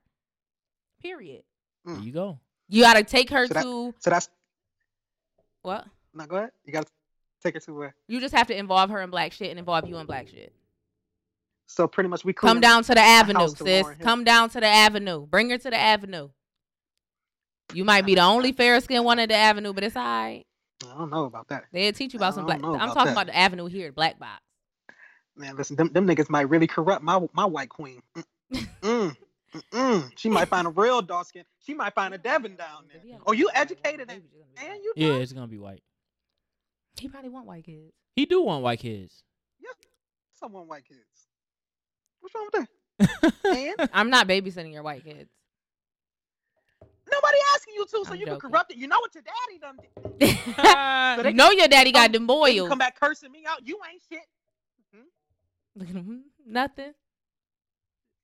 Period. 1.00 1.42
There 1.94 2.02
you 2.02 2.12
go. 2.12 2.38
You 2.68 2.82
gotta 2.82 3.02
take 3.02 3.30
her 3.30 3.46
So 3.46 3.54
that- 3.54 3.62
to 3.62 3.94
So 3.98 4.10
that's 4.10 4.28
what? 5.62 5.86
now 6.14 6.26
go 6.26 6.36
ahead. 6.36 6.50
You 6.64 6.72
gotta 6.72 6.88
take 7.42 7.54
her 7.54 7.60
to 7.60 7.74
where. 7.74 7.94
You 8.08 8.20
just 8.20 8.34
have 8.34 8.46
to 8.48 8.56
involve 8.56 8.90
her 8.90 9.00
in 9.00 9.10
black 9.10 9.32
shit 9.32 9.50
and 9.50 9.58
involve 9.58 9.88
you 9.88 9.96
in 9.96 10.06
black 10.06 10.28
shit. 10.28 10.52
So 11.66 11.86
pretty 11.86 12.08
much 12.08 12.24
we 12.24 12.32
Come 12.32 12.60
down 12.60 12.82
to 12.84 12.94
the 12.94 13.00
avenue, 13.00 13.40
house 13.40 13.54
to 13.54 13.64
sis. 13.64 13.86
Come 14.00 14.24
down 14.24 14.48
to 14.50 14.60
the 14.60 14.66
avenue. 14.66 15.26
Bring 15.26 15.50
her 15.50 15.58
to 15.58 15.70
the 15.70 15.76
avenue. 15.78 16.30
You 17.74 17.84
might 17.84 18.06
be 18.06 18.14
the 18.14 18.22
only 18.22 18.52
fair 18.52 18.80
skinned 18.80 19.04
one 19.04 19.18
at 19.18 19.28
the 19.28 19.34
avenue, 19.34 19.74
but 19.74 19.84
it's 19.84 19.94
all 19.96 20.02
right. 20.02 20.44
I 20.90 20.96
don't 20.96 21.10
know 21.10 21.24
about 21.24 21.48
that. 21.48 21.64
They'll 21.72 21.92
teach 21.92 22.14
you 22.14 22.18
about 22.18 22.32
I 22.32 22.36
some 22.36 22.46
black. 22.46 22.60
know 22.62 22.70
I'm 22.70 22.76
about 22.76 22.94
talking 22.94 23.04
that. 23.06 23.12
about 23.12 23.26
the 23.26 23.36
avenue 23.36 23.66
here, 23.66 23.92
Black 23.92 24.18
Box. 24.18 24.40
Man, 25.36 25.56
listen, 25.56 25.76
them, 25.76 25.88
them 25.92 26.06
niggas 26.06 26.30
might 26.30 26.48
really 26.48 26.66
corrupt 26.66 27.02
my 27.02 27.20
my 27.34 27.44
white 27.44 27.68
queen. 27.68 28.00
Mm, 28.16 28.24
mm, 28.82 29.16
mm, 29.54 29.62
mm. 29.72 30.10
She 30.16 30.28
might 30.28 30.48
find 30.48 30.66
a 30.66 30.70
real 30.70 31.00
dark 31.02 31.26
skin. 31.26 31.44
She 31.60 31.74
might 31.74 31.94
find 31.94 32.14
a 32.14 32.18
Devin 32.28 32.56
down 32.56 32.84
there. 32.92 33.18
Oh, 33.26 33.32
you 33.32 33.50
educated 33.54 34.10
and, 34.10 34.22
and 34.62 34.82
you 34.82 34.92
Yeah, 34.96 35.14
it's 35.14 35.32
gonna 35.32 35.46
be 35.46 35.58
white. 35.58 35.82
He 36.98 37.08
probably 37.08 37.30
want 37.30 37.46
white 37.46 37.64
kids. 37.64 37.92
He 38.16 38.26
do 38.26 38.42
want 38.42 38.62
white 38.64 38.80
kids. 38.80 39.22
Yeah, 39.60 39.68
someone 40.38 40.66
white 40.66 40.84
kids. 40.84 41.00
What's 42.20 42.34
wrong 42.34 42.48
with 42.52 42.62
that? 42.62 42.68
And 43.78 43.88
I'm 43.92 44.10
not 44.10 44.26
babysitting 44.26 44.72
your 44.72 44.82
white 44.82 45.04
kids. 45.04 45.30
nobody 47.10 47.36
asking 47.54 47.74
you 47.76 47.84
to, 47.84 47.90
so 47.90 48.12
I'm 48.12 48.16
you 48.18 48.26
joking. 48.26 48.40
can 48.40 48.50
corrupt 48.50 48.72
it. 48.72 48.76
You 48.76 48.88
know 48.88 48.98
what 48.98 49.14
your 49.14 49.22
daddy 49.22 49.58
done 49.60 49.78
did. 50.18 50.36
So 51.16 51.22
they 51.22 51.30
you 51.30 51.34
know 51.36 51.50
your 51.50 51.68
daddy 51.68 51.92
got 51.92 52.06
come- 52.06 52.12
them 52.12 52.22
They 52.24 52.26
boils. 52.26 52.68
come 52.68 52.78
back 52.78 52.98
cursing 52.98 53.30
me 53.30 53.44
out. 53.48 53.66
You 53.66 53.78
ain't 53.90 54.02
shit. 54.08 54.26
Nothing. 56.46 56.92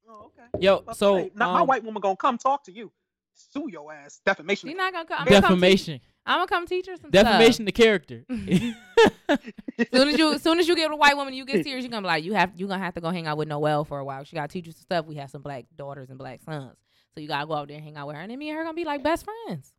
Oh, 0.09 0.27
okay. 0.27 0.65
Yo, 0.65 0.83
Well, 0.87 0.95
so 0.95 1.17
hey, 1.17 1.31
now 1.35 1.53
my 1.53 1.61
um, 1.61 1.67
white 1.67 1.85
woman 1.85 2.01
gonna 2.01 2.17
come 2.17 2.39
talk 2.39 2.65
to 2.65 2.73
you, 2.73 2.93
sue 3.35 3.69
your 3.71 3.93
ass, 3.93 4.21
defamation. 4.25 4.69
She's 4.69 4.77
not 4.77 4.93
gonna 4.93 5.07
come. 5.07 5.21
I'm 5.21 5.27
gonna 5.27 5.41
come 5.41 5.51
defamation. 5.51 6.01
I'm 6.27 6.39
gonna 6.39 6.47
come 6.47 6.67
teach 6.67 6.87
her 6.87 6.97
some 6.97 7.11
stuff. 7.11 7.13
Defamation 7.13 7.65
the 7.65 7.73
character. 7.73 8.25
soon 8.29 10.09
as 10.09 10.19
you, 10.19 10.39
soon 10.39 10.59
as 10.59 10.69
you 10.69 10.75
get 10.77 10.89
with 10.89 10.95
a 10.95 10.99
white 10.99 11.17
woman, 11.17 11.35
you 11.35 11.45
get 11.45 11.65
serious. 11.65 11.85
You're 11.85 11.91
gonna 11.91 12.03
be 12.03 12.07
like, 12.07 12.25
you 12.25 12.33
have, 12.35 12.53
you 12.57 12.67
gonna 12.67 12.83
have 12.83 12.95
to 12.95 13.01
go 13.01 13.11
hang 13.11 13.27
out 13.27 13.37
with 13.37 13.49
Noelle 13.49 13.85
for 13.85 13.99
a 13.99 14.05
while. 14.05 14.25
She 14.25 14.37
gotta 14.37 14.49
teach 14.49 14.67
you 14.67 14.73
some 14.73 14.83
stuff. 14.83 15.07
We 15.07 15.17
have 15.17 15.31
some 15.31 15.43
black 15.43 15.67
daughters 15.77 16.11
and 16.11 16.19
black 16.19 16.43
sons, 16.43 16.77
so 17.15 17.21
you 17.21 17.29
gotta 17.29 17.47
go 17.47 17.55
out 17.55 17.69
there 17.69 17.77
and 17.77 17.85
hang 17.85 17.97
out 17.97 18.07
with 18.07 18.17
her. 18.17 18.23
And 18.23 18.31
then 18.31 18.39
me 18.39 18.49
and 18.51 18.59
her 18.59 18.65
gonna 18.65 18.75
be 18.75 18.85
like 18.85 19.03
best 19.03 19.25
friends. 19.25 19.73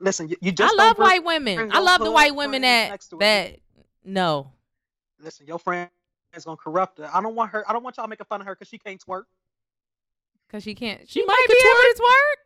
Listen, 0.00 0.28
you, 0.28 0.36
you 0.40 0.52
just 0.52 0.72
I 0.72 0.76
love 0.76 0.98
white 0.98 1.24
women. 1.24 1.70
I 1.72 1.78
love 1.78 2.00
the 2.00 2.10
white 2.10 2.34
women 2.34 2.62
friends 2.62 3.08
that 3.10 3.18
next 3.18 3.18
that 3.20 3.60
no. 4.04 4.52
Listen, 5.20 5.46
your 5.46 5.60
friend 5.60 5.88
is 6.34 6.44
gonna 6.44 6.56
corrupt 6.56 6.98
her. 6.98 7.08
I 7.12 7.20
don't 7.20 7.34
want 7.34 7.50
her. 7.52 7.68
I 7.68 7.72
don't 7.72 7.82
want 7.82 7.96
y'all 7.96 8.08
making 8.08 8.26
fun 8.26 8.40
of 8.40 8.46
her 8.46 8.54
because 8.54 8.68
she 8.68 8.78
can't 8.78 9.02
twerk. 9.04 9.24
Cause 10.50 10.62
she 10.62 10.74
can't. 10.74 11.00
She 11.08 11.20
She, 11.20 11.26
might 11.26 11.28
might 11.28 11.46
be 11.48 11.54
could 11.54 11.66
able 11.66 11.94
to 11.96 12.02
twerk. 12.02 12.36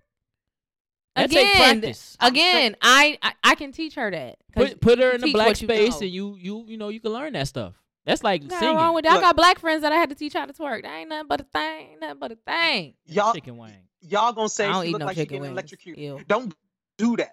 That 1.17 1.31
take 1.31 1.39
Again, 1.55 1.81
practice. 1.81 2.17
again, 2.21 2.77
I, 2.83 3.19
I 3.23 3.33
I 3.43 3.55
can 3.55 3.73
teach 3.73 3.95
her 3.95 4.11
that. 4.11 4.37
Put 4.55 4.81
put 4.81 4.99
her 4.99 5.13
in 5.13 5.21
the 5.23 5.33
black 5.33 5.47
what 5.49 5.63
you 5.63 5.67
space, 5.67 5.93
know. 6.01 6.05
and 6.05 6.11
you 6.11 6.37
you 6.39 6.65
you 6.69 6.77
know 6.77 6.89
you 6.91 7.01
can 7.01 7.13
learn 7.13 7.33
that 7.33 7.49
stuff. 7.49 7.75
That's 8.05 8.23
like 8.23 8.43
Nothing 8.43 8.59
singing. 8.59 8.77
wrong 8.77 8.95
with 8.95 9.05
that. 9.05 9.17
I 9.17 9.21
got 9.21 9.35
black 9.35 9.59
friends 9.59 9.83
that 9.83 9.91
I 9.93 9.97
had 9.97 10.11
to 10.11 10.15
teach 10.15 10.35
how 10.35 10.45
to 10.47 10.53
twerk. 10.53 10.83
That 10.83 10.95
ain't 10.95 11.09
nothing 11.09 11.27
but 11.27 11.41
a 11.41 11.45
thing. 11.45 11.99
Nothing 12.01 12.19
but 12.21 12.33
a 12.33 12.37
thing. 12.47 12.95
Y'all, 13.07 13.33
chicken 13.33 13.57
wing. 13.57 13.73
y'all 14.03 14.33
gonna 14.33 14.49
say 14.49 14.67
I 14.67 14.73
don't 14.73 14.83
she 14.85 14.89
eat 14.91 14.93
look 14.93 15.01
no 15.01 15.07
like 15.07 15.15
she 15.17 15.23
chicken 15.23 15.29
getting 15.37 15.43
wings. 15.43 15.53
electrocuted. 15.53 16.05
Ew. 16.05 16.21
Don't 16.29 16.55
do 16.99 17.17
that. 17.17 17.33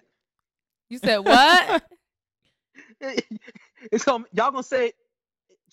You 0.88 0.98
said 0.98 1.18
what? 1.18 1.84
it's 3.92 4.04
gonna, 4.04 4.24
y'all 4.32 4.50
gonna 4.50 4.62
say 4.62 4.92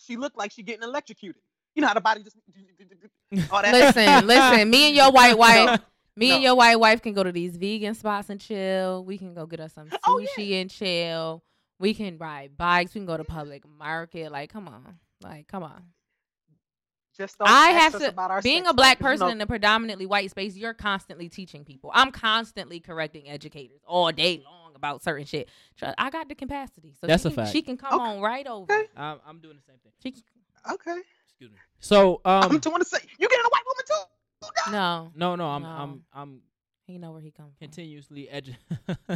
she 0.06 0.18
looked 0.18 0.38
like 0.38 0.52
she 0.52 0.64
getting 0.64 0.84
electrocuted. 0.84 1.42
You 1.76 1.82
know 1.82 1.88
how 1.88 1.94
the 1.94 2.02
body 2.02 2.24
just 2.24 2.36
all 3.52 3.62
that. 3.62 3.72
listen, 3.74 4.28
listen. 4.28 4.70
Me 4.70 4.88
and 4.88 4.96
your 4.96 5.12
white 5.14 5.38
wife. 5.38 5.80
Me 6.18 6.32
and 6.34 6.44
your 6.44 6.56
white 6.56 6.76
wife 6.80 7.02
can 7.02 7.14
go 7.14 7.24
to 7.24 7.32
these 7.32 7.56
vegan 7.56 7.96
spots 7.96 8.30
and 8.30 8.40
chill. 8.42 9.06
We 9.06 9.18
can 9.18 9.34
go 9.34 9.46
get 9.46 9.62
us 9.62 9.74
some 9.74 9.88
sushi 9.88 9.98
Oh, 10.06 10.18
yeah. 10.38 10.58
and 10.58 10.70
chill. 10.70 11.44
We 11.80 11.94
can 11.94 12.18
ride 12.18 12.58
bikes. 12.58 12.94
We 12.94 13.00
can 13.00 13.06
go 13.06 13.16
to 13.18 13.24
public 13.24 13.64
market. 13.68 14.32
Like, 14.32 14.52
come 14.52 14.68
on. 14.68 15.00
Like, 15.24 15.48
come 15.48 15.64
on. 15.64 15.84
Just 17.18 17.38
don't 17.38 17.50
I 17.50 17.70
have 17.70 17.98
to 18.00 18.10
about 18.10 18.32
our 18.32 18.42
being 18.42 18.66
a 18.68 18.74
black 18.74 18.98
'cause, 19.00 19.04
you 19.04 19.08
person 19.12 19.28
know, 19.28 19.32
in 19.34 19.42
a 19.42 19.48
predominantly 19.48 20.06
white 20.06 20.30
space, 20.32 20.56
you're 20.56 20.74
constantly 20.74 21.28
teaching 21.30 21.64
people. 21.66 21.92
I'm 21.94 22.12
constantly 22.12 22.80
correcting 22.80 23.30
educators 23.30 23.82
all 23.86 24.12
day 24.12 24.42
long 24.44 24.61
about 24.82 25.04
certain 25.04 25.26
shit. 25.26 25.48
I 25.98 26.10
got 26.10 26.28
the 26.28 26.34
capacity. 26.34 26.94
So 27.00 27.06
That's 27.06 27.22
she 27.22 27.28
a 27.28 27.32
can, 27.32 27.36
fact. 27.36 27.52
She 27.52 27.62
can 27.62 27.78
come 27.78 27.94
Okay. 27.94 28.04
on 28.04 28.20
right 28.22 28.48
over. 28.48 28.74
Okay. 28.74 28.88
I'm, 28.98 29.20
I'm 29.28 29.40
doing 29.40 29.58
the 29.58 29.62
same 29.62 29.78
thing. 29.84 29.92
She 30.02 30.12
can, 30.12 30.24
okay. 30.74 31.02
Excuse 31.28 31.52
me. 31.52 31.58
So 31.80 32.20
I'm 32.26 32.52
um, 32.52 32.58
doing 32.60 32.80
the 32.80 32.86
same. 32.86 33.02
You 33.20 33.30
getting 33.30 33.46
a 33.46 33.50
white 33.50 33.64
woman 33.66 33.84
too? 33.88 34.72
no, 34.72 35.12
no, 35.16 35.36
no, 35.36 35.46
I'm 35.46 35.62
No. 35.62 35.70
I'm 35.70 36.04
I'm 36.14 36.42
he 36.92 36.98
know 36.98 37.12
where 37.12 37.22
he 37.22 37.32
comes 37.32 37.54
from. 37.58 37.68
continuously 37.68 38.30
edu- 38.32 38.56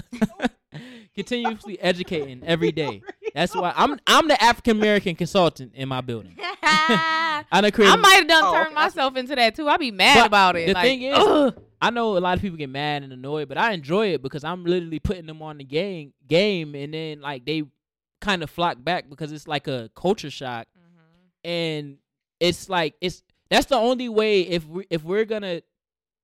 continuously 1.16 1.80
educating 1.80 2.42
every 2.44 2.72
day. 2.72 3.02
That's 3.36 3.56
why 3.56 3.74
I'm 3.76 4.00
I'm 4.08 4.28
the 4.28 4.42
African 4.42 4.78
American 4.78 5.16
consultant 5.16 5.74
in 5.76 5.90
my 5.90 6.02
building. 6.02 6.36
I 6.40 7.44
I 7.52 7.62
done 7.62 7.72
created. 7.72 7.98
might 8.02 8.14
have 8.16 8.28
done 8.28 8.44
Oh, 8.46 8.54
turned 8.54 8.66
okay, 8.68 8.76
myself 8.76 9.16
into 9.18 9.36
that 9.36 9.56
too. 9.56 9.68
I'd 9.68 9.80
be 9.80 9.92
mad 9.92 10.16
But 10.20 10.28
about 10.28 10.56
it. 10.56 10.68
the 10.68 10.74
like, 10.74 10.84
thing 10.84 11.02
is- 11.04 11.18
ugh. 11.18 11.62
I 11.82 11.90
know 11.92 12.18
a 12.18 12.20
lot 12.20 12.36
of 12.38 12.42
people 12.42 12.58
get 12.58 12.70
mad 12.70 13.04
and 13.04 13.12
annoyed, 13.14 13.48
but 13.50 13.58
I 13.58 13.74
enjoy 13.74 14.08
it 14.08 14.22
because 14.24 14.44
I'm 14.44 14.64
literally 14.66 15.00
putting 15.00 15.26
them 15.26 15.42
on 15.42 15.58
the 15.58 15.64
game 15.66 16.14
game, 16.28 16.74
and 16.74 16.94
then 16.94 17.22
like 17.22 17.46
they 17.46 17.64
kind 18.22 18.42
of 18.42 18.50
flock 18.50 18.78
back 18.84 19.10
because 19.10 19.32
it's 19.32 19.48
like 19.48 19.68
a 19.68 19.90
culture 19.96 20.32
shock, 20.32 20.68
mm-hmm. 20.78 21.48
and 21.50 21.98
it's 22.40 22.70
like 22.70 22.96
it's 23.02 23.22
that's 23.52 23.68
the 23.68 23.76
only 23.76 24.10
way 24.10 24.42
if 24.42 24.66
we 24.68 24.86
if 24.90 25.04
we're 25.04 25.26
gonna 25.26 25.62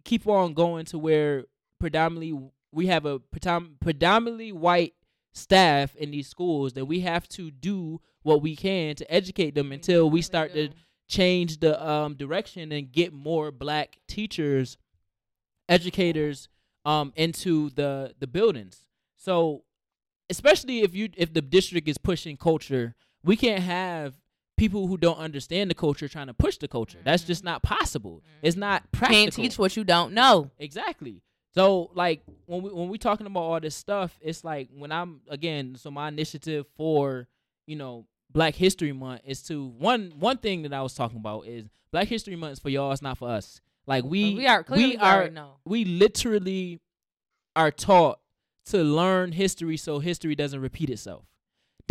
keep 0.03 0.27
on 0.27 0.53
going 0.53 0.85
to 0.85 0.97
where 0.97 1.45
predominantly 1.79 2.49
we 2.71 2.87
have 2.87 3.05
a 3.05 3.19
predominantly 3.19 4.51
white 4.51 4.93
staff 5.33 5.95
in 5.95 6.11
these 6.11 6.27
schools 6.27 6.73
that 6.73 6.85
we 6.85 7.01
have 7.01 7.27
to 7.29 7.51
do 7.51 8.01
what 8.23 8.41
we 8.41 8.55
can 8.55 8.95
to 8.95 9.13
educate 9.13 9.55
them 9.55 9.71
until 9.71 10.09
we 10.09 10.21
start 10.21 10.53
to 10.53 10.69
change 11.07 11.59
the 11.59 11.85
um, 11.85 12.15
direction 12.15 12.71
and 12.71 12.91
get 12.91 13.13
more 13.13 13.51
black 13.51 13.99
teachers, 14.07 14.77
educators 15.67 16.47
um, 16.85 17.11
into 17.15 17.69
the 17.71 18.13
the 18.19 18.27
buildings. 18.27 18.85
So, 19.17 19.63
especially 20.29 20.81
if 20.81 20.95
you 20.95 21.09
if 21.17 21.33
the 21.33 21.41
district 21.41 21.87
is 21.87 21.97
pushing 21.97 22.37
culture, 22.37 22.95
we 23.23 23.35
can't 23.35 23.63
have 23.63 24.15
people 24.61 24.85
who 24.85 24.95
don't 24.95 25.17
understand 25.17 25.71
the 25.71 25.73
culture 25.73 26.07
trying 26.07 26.27
to 26.27 26.35
push 26.35 26.57
the 26.57 26.67
culture. 26.67 26.99
That's 27.03 27.23
just 27.23 27.41
mm-hmm. 27.41 27.53
not 27.53 27.63
possible. 27.63 28.17
Mm-hmm. 28.17 28.47
It's 28.47 28.55
not 28.55 28.91
practical. 28.91 29.23
Can't 29.23 29.33
teach 29.33 29.57
what 29.57 29.75
you 29.75 29.83
don't 29.83 30.13
know. 30.13 30.51
Exactly. 30.59 31.23
So 31.55 31.89
like 31.95 32.21
when 32.45 32.61
we 32.61 32.69
when 32.71 32.87
we 32.87 32.99
talking 32.99 33.25
about 33.25 33.41
all 33.41 33.59
this 33.59 33.75
stuff, 33.75 34.19
it's 34.21 34.43
like 34.43 34.69
when 34.77 34.91
I'm 34.91 35.21
again, 35.27 35.75
so 35.77 35.89
my 35.89 36.09
initiative 36.09 36.67
for, 36.77 37.27
you 37.65 37.75
know, 37.75 38.05
Black 38.31 38.53
History 38.53 38.93
Month 38.93 39.21
is 39.25 39.41
to 39.43 39.65
one 39.65 40.13
one 40.19 40.37
thing 40.37 40.61
that 40.61 40.73
I 40.73 40.83
was 40.83 40.93
talking 40.93 41.17
about 41.17 41.47
is 41.47 41.67
Black 41.91 42.07
History 42.07 42.35
Month 42.35 42.53
is 42.53 42.59
for 42.59 42.69
y'all, 42.69 42.91
it's 42.91 43.01
not 43.01 43.17
for 43.17 43.29
us. 43.29 43.61
Like 43.87 44.03
we 44.03 44.35
we 44.35 44.45
are 44.45 44.63
we 44.69 44.95
are 44.95 45.27
no. 45.31 45.53
we 45.65 45.85
literally 45.85 46.79
are 47.55 47.71
taught 47.71 48.19
to 48.65 48.83
learn 48.83 49.31
history 49.31 49.75
so 49.75 49.97
history 49.97 50.35
doesn't 50.35 50.61
repeat 50.61 50.91
itself. 50.91 51.25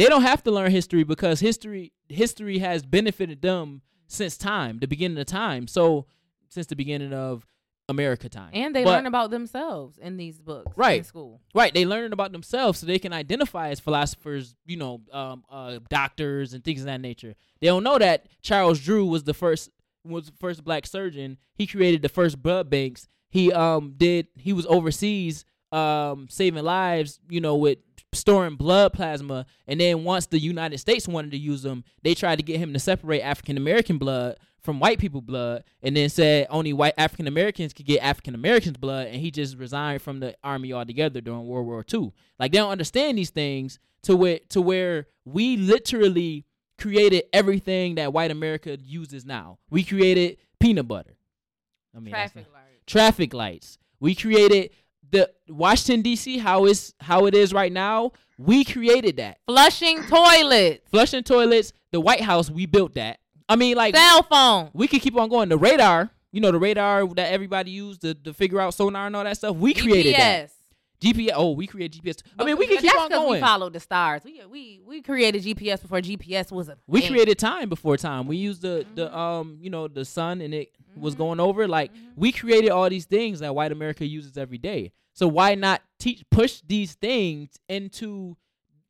They 0.00 0.08
don't 0.08 0.22
have 0.22 0.42
to 0.44 0.50
learn 0.50 0.70
history 0.70 1.04
because 1.04 1.40
history 1.40 1.92
history 2.08 2.58
has 2.58 2.84
benefited 2.84 3.42
them 3.42 3.82
since 4.08 4.36
time, 4.36 4.78
the 4.78 4.86
beginning 4.88 5.18
of 5.18 5.26
time. 5.26 5.66
So 5.66 6.06
since 6.48 6.66
the 6.66 6.76
beginning 6.76 7.12
of 7.12 7.46
America 7.88 8.28
time. 8.28 8.50
And 8.52 8.74
they 8.74 8.84
But- 8.84 8.90
learn 8.90 9.06
about 9.06 9.30
themselves 9.30 9.98
in 9.98 10.16
these 10.16 10.38
books 10.40 10.68
in 10.68 10.72
Right. 10.76 11.04
school. 11.04 11.40
Right, 11.54 11.74
they 11.74 11.84
learn 11.84 12.12
about 12.12 12.30
themselves 12.30 12.78
so 12.78 12.86
they 12.86 13.00
can 13.00 13.12
identify 13.12 13.70
as 13.70 13.80
philosophers, 13.80 14.54
you 14.64 14.76
know, 14.76 15.00
um, 15.12 15.44
uh, 15.50 15.80
doctors 15.88 16.54
and 16.54 16.62
things 16.62 16.80
of 16.80 16.86
that 16.86 17.00
nature. 17.00 17.34
They 17.60 17.66
don't 17.66 17.82
know 17.82 17.98
that 17.98 18.26
Charles 18.42 18.78
Drew 18.80 19.04
was 19.06 19.24
the 19.24 19.34
first 19.34 19.70
was 20.04 20.26
the 20.26 20.32
first 20.38 20.64
black 20.64 20.86
surgeon. 20.86 21.36
He 21.54 21.66
created 21.66 22.00
the 22.02 22.08
first 22.08 22.40
blood 22.42 22.70
banks. 22.70 23.06
He 23.28 23.52
um 23.52 23.94
did 23.96 24.28
he 24.36 24.52
was 24.52 24.66
overseas 24.66 25.44
um 25.72 26.26
saving 26.30 26.64
lives, 26.64 27.20
you 27.28 27.40
know, 27.40 27.54
with 27.56 27.78
storing 28.12 28.56
blood 28.56 28.92
plasma. 28.92 29.46
And 29.66 29.80
then 29.80 30.04
once 30.04 30.26
the 30.26 30.38
United 30.38 30.78
States 30.78 31.06
wanted 31.08 31.30
to 31.32 31.38
use 31.38 31.62
them, 31.62 31.84
they 32.02 32.14
tried 32.14 32.36
to 32.36 32.42
get 32.42 32.58
him 32.58 32.72
to 32.72 32.78
separate 32.78 33.20
African 33.22 33.56
American 33.56 33.98
blood 33.98 34.36
from 34.60 34.78
white 34.78 34.98
people 34.98 35.22
blood 35.22 35.64
and 35.82 35.96
then 35.96 36.08
said 36.10 36.46
only 36.50 36.72
white 36.72 36.94
African 36.98 37.26
Americans 37.26 37.72
could 37.72 37.86
get 37.86 38.02
African 38.02 38.34
Americans 38.34 38.76
blood 38.76 39.06
and 39.06 39.16
he 39.16 39.30
just 39.30 39.56
resigned 39.56 40.02
from 40.02 40.20
the 40.20 40.36
army 40.44 40.72
altogether 40.72 41.20
during 41.20 41.46
World 41.46 41.66
War 41.66 41.84
II. 41.92 42.12
Like 42.38 42.52
they 42.52 42.58
don't 42.58 42.70
understand 42.70 43.16
these 43.16 43.30
things 43.30 43.78
to 44.02 44.16
where 44.16 44.40
to 44.50 44.60
where 44.60 45.06
we 45.24 45.56
literally 45.56 46.44
created 46.78 47.24
everything 47.32 47.94
that 47.96 48.12
white 48.12 48.30
America 48.30 48.76
uses 48.80 49.24
now. 49.24 49.58
We 49.70 49.84
created 49.84 50.38
peanut 50.58 50.88
butter. 50.88 51.16
I 51.94 52.00
mean 52.00 52.12
Traffic 52.12 52.46
lights. 52.52 52.82
traffic 52.86 53.34
lights. 53.34 53.78
We 53.98 54.14
created 54.14 54.70
the 55.10 55.30
Washington 55.48 56.02
D.C. 56.02 56.38
how 56.38 56.66
is 56.66 56.94
how 57.00 57.26
it 57.26 57.34
is 57.34 57.52
right 57.52 57.72
now. 57.72 58.12
We 58.38 58.64
created 58.64 59.18
that. 59.18 59.38
Flushing 59.46 60.02
toilets. 60.04 60.88
Flushing 60.90 61.22
toilets. 61.22 61.72
The 61.92 62.00
White 62.00 62.22
House. 62.22 62.50
We 62.50 62.66
built 62.66 62.94
that. 62.94 63.18
I 63.48 63.56
mean, 63.56 63.76
like 63.76 63.94
Cell 63.94 64.22
phone. 64.22 64.70
we 64.72 64.88
could 64.88 65.02
keep 65.02 65.16
on 65.16 65.28
going. 65.28 65.48
The 65.48 65.58
radar. 65.58 66.10
You 66.32 66.40
know 66.40 66.52
the 66.52 66.58
radar 66.58 67.06
that 67.14 67.32
everybody 67.32 67.72
used 67.72 68.02
to, 68.02 68.14
to 68.14 68.32
figure 68.32 68.60
out 68.60 68.74
sonar 68.74 69.08
and 69.08 69.16
all 69.16 69.24
that 69.24 69.36
stuff. 69.36 69.56
We 69.56 69.74
created 69.74 70.14
that. 70.14 70.50
GPS. 71.00 71.30
Oh, 71.34 71.52
we 71.52 71.66
created 71.66 72.02
GPS. 72.02 72.22
I 72.38 72.44
mean, 72.44 72.56
we 72.58 72.66
can 72.66 72.78
keep 72.78 72.94
on 72.98 73.08
going. 73.08 73.32
We 73.32 73.40
followed 73.40 73.72
the 73.72 73.80
stars. 73.80 74.22
We 74.24 74.42
we 74.50 74.80
we 74.86 75.02
created 75.02 75.42
GPS 75.42 75.80
before 75.82 76.00
GPS 76.00 76.52
was 76.52 76.68
a. 76.68 76.76
we 76.86 77.00
thing. 77.00 77.10
created 77.12 77.38
time 77.38 77.68
before 77.68 77.96
time. 77.96 78.26
We 78.26 78.36
used 78.36 78.62
the 78.62 78.86
the 78.94 79.08
Mhm. 79.08 79.14
um 79.14 79.58
you 79.60 79.70
know 79.70 79.88
the 79.88 80.04
sun 80.04 80.40
and 80.40 80.52
it 80.52 80.72
was 80.96 81.14
Mhm. 81.14 81.18
going 81.18 81.40
over. 81.40 81.66
Like 81.66 81.92
Mhm. 81.92 81.96
we 82.16 82.32
created 82.32 82.70
all 82.70 82.88
these 82.90 83.06
things 83.06 83.40
that 83.40 83.54
white 83.54 83.72
America 83.72 84.04
uses 84.06 84.36
every 84.36 84.58
day. 84.58 84.92
So 85.14 85.26
why 85.26 85.54
not 85.54 85.82
teach 85.98 86.22
push 86.30 86.60
these 86.66 86.94
things 86.94 87.58
into 87.68 88.36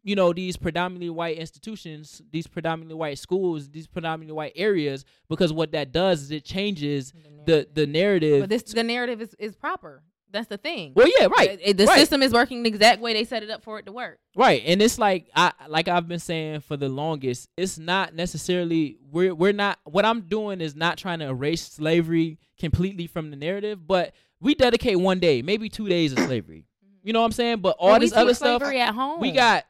you 0.02 0.16
know 0.16 0.32
these 0.32 0.56
predominantly 0.56 1.10
white 1.10 1.36
institutions, 1.36 2.22
these 2.32 2.46
predominantly 2.46 2.94
white 2.96 3.18
schools, 3.18 3.68
these 3.68 3.86
predominantly 3.86 4.34
white 4.34 4.52
areas? 4.56 5.04
Because 5.28 5.52
what 5.52 5.72
that 5.72 5.92
does 5.92 6.22
is 6.22 6.30
it 6.30 6.44
changes 6.44 7.12
the 7.46 7.68
the 7.72 7.86
narrative. 7.86 8.40
But 8.40 8.50
this 8.50 8.62
the 8.64 8.82
narrative 8.82 9.20
is 9.20 9.34
is 9.38 9.54
proper. 9.54 10.02
That's 10.32 10.46
the 10.48 10.58
thing. 10.58 10.92
well, 10.94 11.08
yeah, 11.18 11.26
right. 11.26 11.60
Uh, 11.66 11.72
The 11.72 11.86
right. 11.86 11.98
system 11.98 12.22
is 12.22 12.32
working 12.32 12.62
the 12.62 12.68
exact 12.68 13.00
way 13.00 13.12
they 13.12 13.24
set 13.24 13.42
it 13.42 13.50
up 13.50 13.62
for 13.64 13.78
it 13.78 13.86
to 13.86 13.92
work. 13.92 14.18
Right, 14.36 14.62
and 14.64 14.80
it's 14.80 14.98
like 14.98 15.28
I 15.34 15.52
like 15.68 15.88
I've 15.88 16.06
been 16.08 16.20
saying 16.20 16.60
for 16.60 16.76
the 16.76 16.88
longest. 16.88 17.48
It's 17.56 17.78
not 17.78 18.14
necessarily 18.14 18.98
we're 19.10 19.34
we're 19.34 19.52
not 19.52 19.78
what 19.84 20.04
I'm 20.04 20.22
doing 20.22 20.60
is 20.60 20.76
not 20.76 20.98
trying 20.98 21.18
to 21.20 21.26
erase 21.26 21.62
slavery 21.62 22.38
completely 22.58 23.06
from 23.06 23.30
the 23.30 23.36
narrative, 23.36 23.86
but 23.86 24.14
we 24.40 24.54
dedicate 24.54 24.98
one 25.00 25.18
day, 25.18 25.42
maybe 25.42 25.68
two 25.68 25.88
days 25.88 26.12
of 26.12 26.18
slavery. 26.26 26.64
You 27.02 27.12
know 27.12 27.20
what 27.20 27.26
I'm 27.26 27.32
saying? 27.32 27.58
But 27.60 27.76
all 27.78 27.90
But 27.94 28.00
this 28.02 28.12
other 28.12 28.34
stuff, 28.34 28.62
at 28.62 28.94
home. 28.94 29.20
we 29.20 29.32
got 29.32 29.64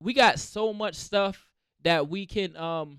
we 0.00 0.12
got 0.12 0.38
so 0.38 0.72
much 0.72 0.94
stuff 0.96 1.46
that 1.82 2.08
we 2.08 2.26
can 2.26 2.56
um 2.56 2.98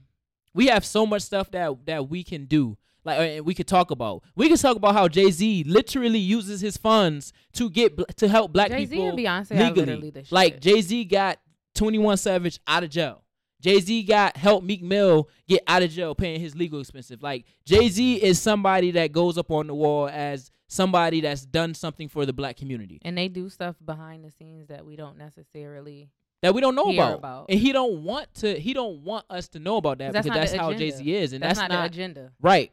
we 0.53 0.67
have 0.67 0.85
so 0.85 1.05
much 1.05 1.23
stuff 1.23 1.51
that 1.51 1.85
that 1.85 2.07
we 2.09 2.23
can 2.23 2.45
do 2.45 2.77
like 3.05 3.19
uh, 3.19 3.21
and 3.21 3.45
we 3.45 3.53
could 3.53 3.67
talk 3.67 3.91
about 3.91 4.23
we 4.35 4.47
can 4.47 4.57
talk 4.57 4.75
about 4.75 4.93
how 4.93 5.07
jay-z 5.07 5.63
literally 5.65 6.19
uses 6.19 6.59
his 6.59 6.75
funds 6.75 7.31
to 7.53 7.69
get 7.69 7.95
to 8.17 8.27
help 8.27 8.51
black 8.51 8.69
Jay 8.71 8.85
Z 8.85 8.95
people 8.95 9.09
and 9.09 9.17
Beyonce 9.19 9.49
legally 9.51 9.85
literally 9.85 10.09
the 10.09 10.23
shit. 10.23 10.31
like 10.31 10.59
jay-z 10.59 11.05
got 11.05 11.39
21 11.75 12.17
savage 12.17 12.59
out 12.67 12.83
of 12.83 12.89
jail 12.89 13.23
jay-z 13.61 14.03
got 14.03 14.35
help 14.35 14.63
meek 14.63 14.81
mill 14.83 15.29
get 15.47 15.63
out 15.67 15.83
of 15.83 15.89
jail 15.91 16.13
paying 16.15 16.39
his 16.41 16.55
legal 16.55 16.79
expenses 16.81 17.21
like 17.21 17.45
jay-z 17.65 18.15
is 18.23 18.39
somebody 18.41 18.91
that 18.91 19.11
goes 19.11 19.37
up 19.37 19.51
on 19.51 19.67
the 19.67 19.75
wall 19.75 20.09
as 20.09 20.51
somebody 20.67 21.21
that's 21.21 21.45
done 21.45 21.73
something 21.73 22.09
for 22.09 22.25
the 22.25 22.33
black 22.33 22.57
community 22.57 22.99
and 23.03 23.17
they 23.17 23.27
do 23.27 23.49
stuff 23.49 23.75
behind 23.85 24.23
the 24.25 24.31
scenes 24.31 24.67
that 24.67 24.85
we 24.85 24.95
don't 24.95 25.17
necessarily. 25.17 26.09
that 26.41 26.53
we 26.55 26.59
don't 26.61 26.75
know 26.75 26.91
about. 26.91 27.19
about. 27.19 27.45
and 27.49 27.59
he 27.59 27.71
don't 27.71 28.03
want 28.03 28.33
to 28.33 28.59
he 28.59 28.73
don't 28.73 29.03
want 29.03 29.25
us 29.29 29.47
to 29.47 29.59
know 29.59 29.77
about 29.77 29.99
that 29.99 30.11
that's 30.11 30.27
because 30.27 30.51
that's 30.51 30.59
how 30.59 30.73
jay-z 30.73 31.15
is 31.15 31.33
and 31.33 31.43
That's, 31.43 31.59
that's, 31.59 31.71
not, 31.71 31.81
the 31.81 31.85
agenda. 31.85 32.31
right 32.41 32.71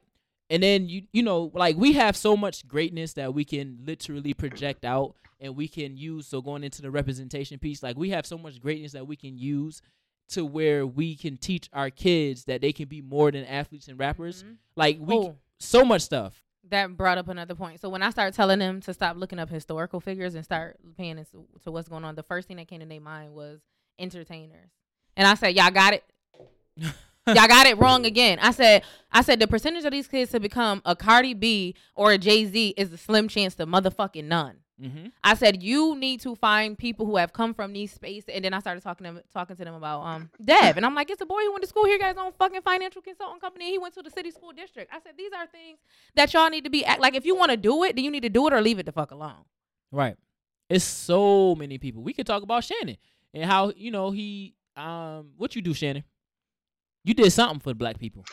and 0.52 0.62
then 0.62 0.88
you 0.88 1.02
you 1.12 1.22
know 1.22 1.50
like 1.54 1.76
we 1.76 1.94
have 1.94 2.16
so 2.16 2.36
much 2.36 2.66
greatness 2.68 3.14
that 3.14 3.34
we 3.34 3.44
can 3.44 3.78
literally 3.84 4.34
project 4.34 4.84
out 4.84 5.14
and 5.40 5.56
we 5.56 5.66
can 5.66 5.96
use 5.96 6.28
so 6.28 6.40
going 6.40 6.62
into 6.62 6.82
the 6.82 6.90
representation 6.90 7.58
piece 7.58 7.82
like 7.82 7.96
we 7.96 8.10
have 8.10 8.24
so 8.26 8.38
much 8.38 8.60
greatness 8.60 8.92
that 8.92 9.06
we 9.06 9.16
can 9.16 9.36
use 9.36 9.82
to 10.28 10.44
where 10.44 10.86
we 10.86 11.16
can 11.16 11.36
teach 11.36 11.68
our 11.72 11.90
kids 11.90 12.44
that 12.44 12.60
they 12.60 12.72
can 12.72 12.86
be 12.88 13.00
more 13.00 13.30
than 13.32 13.44
athletes 13.44 13.88
and 13.88 13.98
rappers 13.98 14.44
Mhm. 14.44 14.56
like 14.76 14.98
we 15.00 15.14
Oh, 15.16 15.36
so 15.58 15.84
much 15.84 16.02
stuff 16.02 16.44
that 16.70 16.96
brought 16.96 17.18
up 17.18 17.28
another 17.28 17.56
point. 17.56 17.80
So 17.80 17.88
when 17.88 18.02
I 18.02 18.10
started 18.10 18.34
telling 18.34 18.60
them 18.60 18.80
to 18.82 18.94
stop 18.94 19.16
looking 19.16 19.40
up 19.40 19.50
historical 19.50 19.98
figures 20.00 20.36
and 20.36 20.44
start 20.44 20.78
paying 20.96 21.18
attention 21.18 21.44
to 21.64 21.72
what's 21.72 21.88
going 21.88 22.04
on, 22.04 22.14
the 22.14 22.22
first 22.22 22.46
thing 22.46 22.56
that 22.58 22.68
came 22.68 22.78
to 22.80 22.86
their 22.86 23.00
mind 23.00 23.34
was 23.34 23.60
entertainers. 23.98 24.70
And 25.16 25.26
I 25.26 25.34
said, 25.34 25.56
y'all 25.56 25.70
got 25.72 25.92
it. 25.94 26.04
y'all 27.26 27.48
got 27.48 27.66
it 27.66 27.78
wrong 27.78 28.04
again. 28.06 28.38
I 28.40 28.50
said, 28.50 28.82
I 29.10 29.22
said 29.22 29.38
the 29.40 29.46
percentage 29.46 29.84
of 29.84 29.92
these 29.92 30.08
kids 30.08 30.32
to 30.32 30.40
become 30.40 30.82
a 30.84 30.96
Cardi 30.96 31.34
B 31.34 31.74
or 31.94 32.12
a 32.12 32.18
Jay 32.18 32.44
Z 32.44 32.74
is 32.76 32.92
a 32.92 32.96
slim 32.96 33.28
chance 33.28 33.54
to 33.56 33.66
motherfucking 33.66 34.24
none. 34.24 34.56
mm-hmm. 34.80 35.06
I 35.22 35.34
said 35.34 35.62
you 35.62 35.94
need 35.94 36.20
to 36.22 36.34
find 36.34 36.76
people 36.76 37.06
who 37.06 37.16
have 37.16 37.32
come 37.32 37.54
from 37.54 37.72
these 37.72 37.92
spaces, 37.92 38.28
and 38.32 38.44
then 38.44 38.52
I 38.54 38.58
started 38.60 38.82
talking 38.82 39.06
to 39.06 39.12
them, 39.12 39.22
talking 39.32 39.54
to 39.56 39.64
them 39.64 39.74
about 39.74 40.02
um 40.02 40.30
Dev, 40.44 40.76
and 40.76 40.84
I'm 40.84 40.94
like, 40.94 41.10
it's 41.10 41.20
a 41.20 41.26
boy 41.26 41.42
who 41.42 41.52
went 41.52 41.62
to 41.62 41.68
school 41.68 41.84
here, 41.84 41.98
got 41.98 42.16
on 42.16 42.32
fucking 42.32 42.62
financial 42.62 43.02
consulting 43.02 43.40
company. 43.40 43.70
He 43.70 43.78
went 43.78 43.94
to 43.94 44.02
the 44.02 44.10
city 44.10 44.30
school 44.30 44.52
district. 44.52 44.92
I 44.92 44.98
said 45.00 45.12
these 45.16 45.32
are 45.32 45.46
things 45.46 45.78
that 46.16 46.32
y'all 46.34 46.50
need 46.50 46.64
to 46.64 46.70
be 46.70 46.84
act 46.84 47.00
like. 47.00 47.14
If 47.14 47.24
you 47.24 47.36
want 47.36 47.50
to 47.50 47.56
do 47.56 47.84
it, 47.84 47.94
then 47.94 48.04
you 48.04 48.10
need 48.10 48.22
to 48.22 48.30
do 48.30 48.46
it 48.48 48.52
or 48.52 48.60
leave 48.60 48.78
it 48.78 48.86
the 48.86 48.92
fuck 48.92 49.10
alone. 49.12 49.44
Right. 49.92 50.16
It's 50.68 50.84
so 50.84 51.54
many 51.54 51.76
people. 51.78 52.02
We 52.02 52.14
could 52.14 52.26
talk 52.26 52.42
about 52.42 52.64
Shannon 52.64 52.96
and 53.34 53.44
how, 53.44 53.72
you 53.76 53.90
know, 53.90 54.10
he 54.10 54.54
um 54.74 55.32
what 55.36 55.54
you 55.54 55.62
do, 55.62 55.74
Shannon? 55.74 56.02
You 57.04 57.14
did 57.14 57.30
something 57.32 57.60
for 57.60 57.70
the 57.70 57.74
black 57.74 57.98
people. 57.98 58.24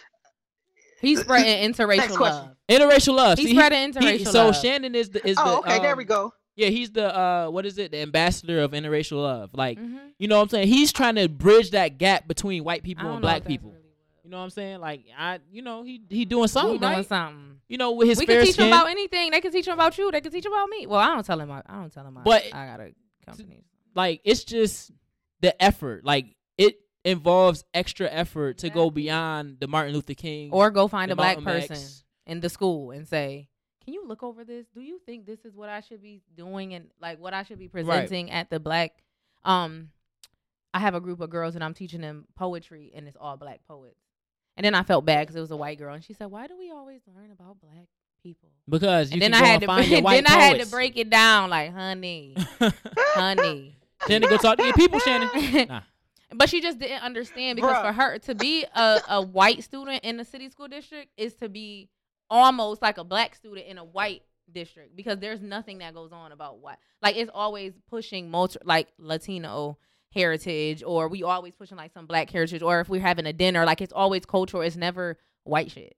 He's 1.01 1.21
spreading 1.21 1.71
interracial 1.71 2.19
love. 2.19 2.49
Interracial 2.67 3.15
love. 3.15 3.37
He's 3.37 3.47
See, 3.47 3.53
he- 3.53 3.57
spreading 3.59 3.93
he- 3.93 3.99
interracial 4.19 4.27
so 4.31 4.45
love. 4.47 4.55
So 4.55 4.61
Shannon 4.61 4.95
is 4.95 5.09
the 5.09 5.25
is 5.27 5.37
Oh, 5.39 5.45
the 5.45 5.57
okay, 5.69 5.79
there 5.79 5.93
um, 5.93 5.97
we 5.97 6.03
go. 6.03 6.33
Yeah, 6.55 6.67
he's 6.67 6.91
the 6.91 7.17
uh 7.17 7.47
what 7.49 7.65
is 7.65 7.77
it? 7.77 7.91
The 7.91 7.99
ambassador 7.99 8.59
of 8.61 8.71
interracial 8.71 9.21
love. 9.23 9.51
Like, 9.53 9.79
Mhm. 9.79 9.97
you 10.17 10.27
know 10.27 10.35
what 10.37 10.43
I'm 10.43 10.49
saying? 10.49 10.67
He's 10.67 10.91
trying 10.91 11.15
to 11.15 11.29
bridge 11.29 11.71
that 11.71 11.97
gap 11.97 12.27
between 12.27 12.63
white 12.65 12.83
people 12.83 13.09
and 13.11 13.21
black 13.21 13.45
people. 13.45 13.71
really 13.71 13.83
You 14.25 14.29
know 14.29 14.37
what 14.39 14.43
I'm 14.43 14.49
saying? 14.49 14.81
Like 14.81 15.05
I 15.17 15.39
you 15.51 15.61
know, 15.61 15.83
he 15.83 16.01
he 16.09 16.25
doing 16.25 16.49
something, 16.49 16.73
He 16.73 16.79
doing 16.79 16.93
right? 16.93 17.07
something. 17.07 17.61
You 17.69 17.77
know, 17.77 17.91
with 17.93 18.09
his 18.09 18.19
we 18.19 18.25
fair 18.25 18.37
can 18.39 18.45
teach 18.47 18.55
skin. 18.55 18.69
them 18.69 18.77
about 18.79 18.89
anything. 18.89 19.31
They 19.31 19.39
can 19.41 19.51
teach 19.53 19.67
him 19.67 19.73
about 19.75 19.97
you. 19.97 20.11
They 20.11 20.19
can 20.21 20.31
teach 20.33 20.45
him 20.45 20.51
about 20.51 20.67
me. 20.69 20.85
Well, 20.85 20.99
I 20.99 21.07
don't 21.13 21.25
tell 21.25 21.39
him. 21.39 21.49
I, 21.49 21.61
I 21.65 21.75
don't 21.75 21.93
tell 21.93 22.05
him. 22.05 22.17
I, 22.17 22.21
But- 22.23 22.53
I 22.53 22.65
got 22.65 22.79
a 22.81 22.93
company. 23.25 23.63
like 23.95 24.19
it's 24.25 24.43
just 24.43 24.91
the 25.39 25.59
effort. 25.63 26.03
Like 26.03 26.25
it 26.25 26.35
involves 27.09 27.63
extra 27.73 28.07
effort 28.09 28.59
to 28.59 28.69
go 28.69 28.89
beyond 28.89 29.57
the 29.59 29.67
Martin 29.67 29.93
Luther 29.93 30.13
King 30.13 30.51
Or 30.51 30.71
go 30.71 30.87
find 30.87 31.11
a 31.11 31.15
black 31.15 31.37
Malcolm 31.37 31.45
person 31.45 31.75
X. 31.75 32.03
in 32.25 32.39
the 32.39 32.49
school 32.49 32.91
and 32.91 33.07
say, 33.07 33.47
"Can 33.83 33.93
you 33.93 34.05
look 34.05 34.23
over 34.23 34.43
this? 34.43 34.65
Do 34.73 34.81
you 34.81 34.99
think 35.05 35.25
this 35.25 35.45
is 35.45 35.55
what 35.55 35.69
I 35.69 35.81
should 35.81 36.01
be 36.01 36.21
doing 36.35 36.73
and 36.73 36.89
like 37.01 37.19
what 37.19 37.33
I 37.33 37.43
should 37.43 37.59
be 37.59 37.67
presenting 37.67 38.31
at 38.31 38.49
the 38.49 38.59
black?" 38.59 38.91
Um, 39.43 39.89
I 40.73 40.79
have 40.79 40.95
a 40.95 41.01
group 41.01 41.19
of 41.21 41.29
girls 41.29 41.55
and 41.55 41.63
I'm 41.63 41.73
teaching 41.73 42.01
them 42.01 42.25
poetry 42.35 42.91
and 42.93 43.07
it's 43.07 43.17
all 43.19 43.37
black 43.37 43.61
poets. 43.67 43.99
And 44.55 44.65
then 44.65 44.75
I 44.75 44.83
felt 44.83 45.05
bad 45.05 45.21
because 45.21 45.35
it 45.35 45.41
was 45.41 45.51
a 45.51 45.57
white 45.57 45.77
girl 45.79 45.93
and 45.93 46.03
she 46.03 46.13
said, 46.13 46.27
"Why 46.27 46.47
do 46.47 46.57
we 46.57 46.69
always 46.71 47.01
learn 47.07 47.31
about 47.31 47.59
black 47.61 47.87
people?" 48.21 48.49
because 48.67 49.09
then 49.09 49.33
I 49.33 49.43
had 49.45 49.61
to 49.61 49.67
find 49.67 49.87
your 49.87 50.01
white 50.03 50.25
then 50.25 50.27
I 50.27 50.39
had 50.41 50.59
to 50.59 50.67
break 50.67 50.97
it 50.97 51.09
down 51.09 51.49
like, 51.49 51.73
"Honey, 51.73 52.35
honey." 52.97 53.75
Shannon, 54.07 54.29
go 54.29 54.37
talk 54.37 54.57
to 54.57 54.63
your 54.63 54.73
people, 54.73 54.99
Shannon. 54.99 55.29
Nah. 55.67 55.81
But 56.33 56.49
she 56.49 56.61
just 56.61 56.79
didn't 56.79 57.01
understand 57.01 57.55
because 57.55 57.77
Bruh. 57.77 57.87
for 57.87 57.93
her 57.93 58.19
to 58.19 58.35
be 58.35 58.65
a, 58.75 59.01
a 59.09 59.21
white 59.21 59.63
student 59.63 60.03
in 60.03 60.17
the 60.17 60.25
city 60.25 60.49
school 60.49 60.67
district 60.67 61.11
is 61.17 61.33
to 61.35 61.49
be 61.49 61.89
almost 62.29 62.81
like 62.81 62.97
a 62.99 63.03
black 63.03 63.35
student 63.35 63.65
in 63.67 63.77
a 63.77 63.83
white 63.83 64.21
district 64.51 64.95
because 64.95 65.19
there's 65.19 65.41
nothing 65.41 65.79
that 65.79 65.93
goes 65.93 66.11
on 66.11 66.31
about 66.31 66.59
white. 66.59 66.77
Like 67.01 67.15
it's 67.15 67.31
always 67.33 67.73
pushing 67.89 68.29
multi 68.29 68.59
like 68.63 68.87
Latino 68.99 69.77
heritage 70.13 70.83
or 70.83 71.07
we 71.07 71.23
always 71.23 71.55
pushing 71.55 71.77
like 71.77 71.93
some 71.93 72.05
black 72.05 72.29
heritage 72.29 72.61
or 72.61 72.79
if 72.79 72.89
we're 72.89 73.01
having 73.01 73.25
a 73.25 73.33
dinner 73.33 73.65
like 73.65 73.81
it's 73.81 73.93
always 73.93 74.25
cultural. 74.25 74.61
It's 74.61 74.75
never 74.75 75.17
white 75.43 75.71
shit. 75.71 75.95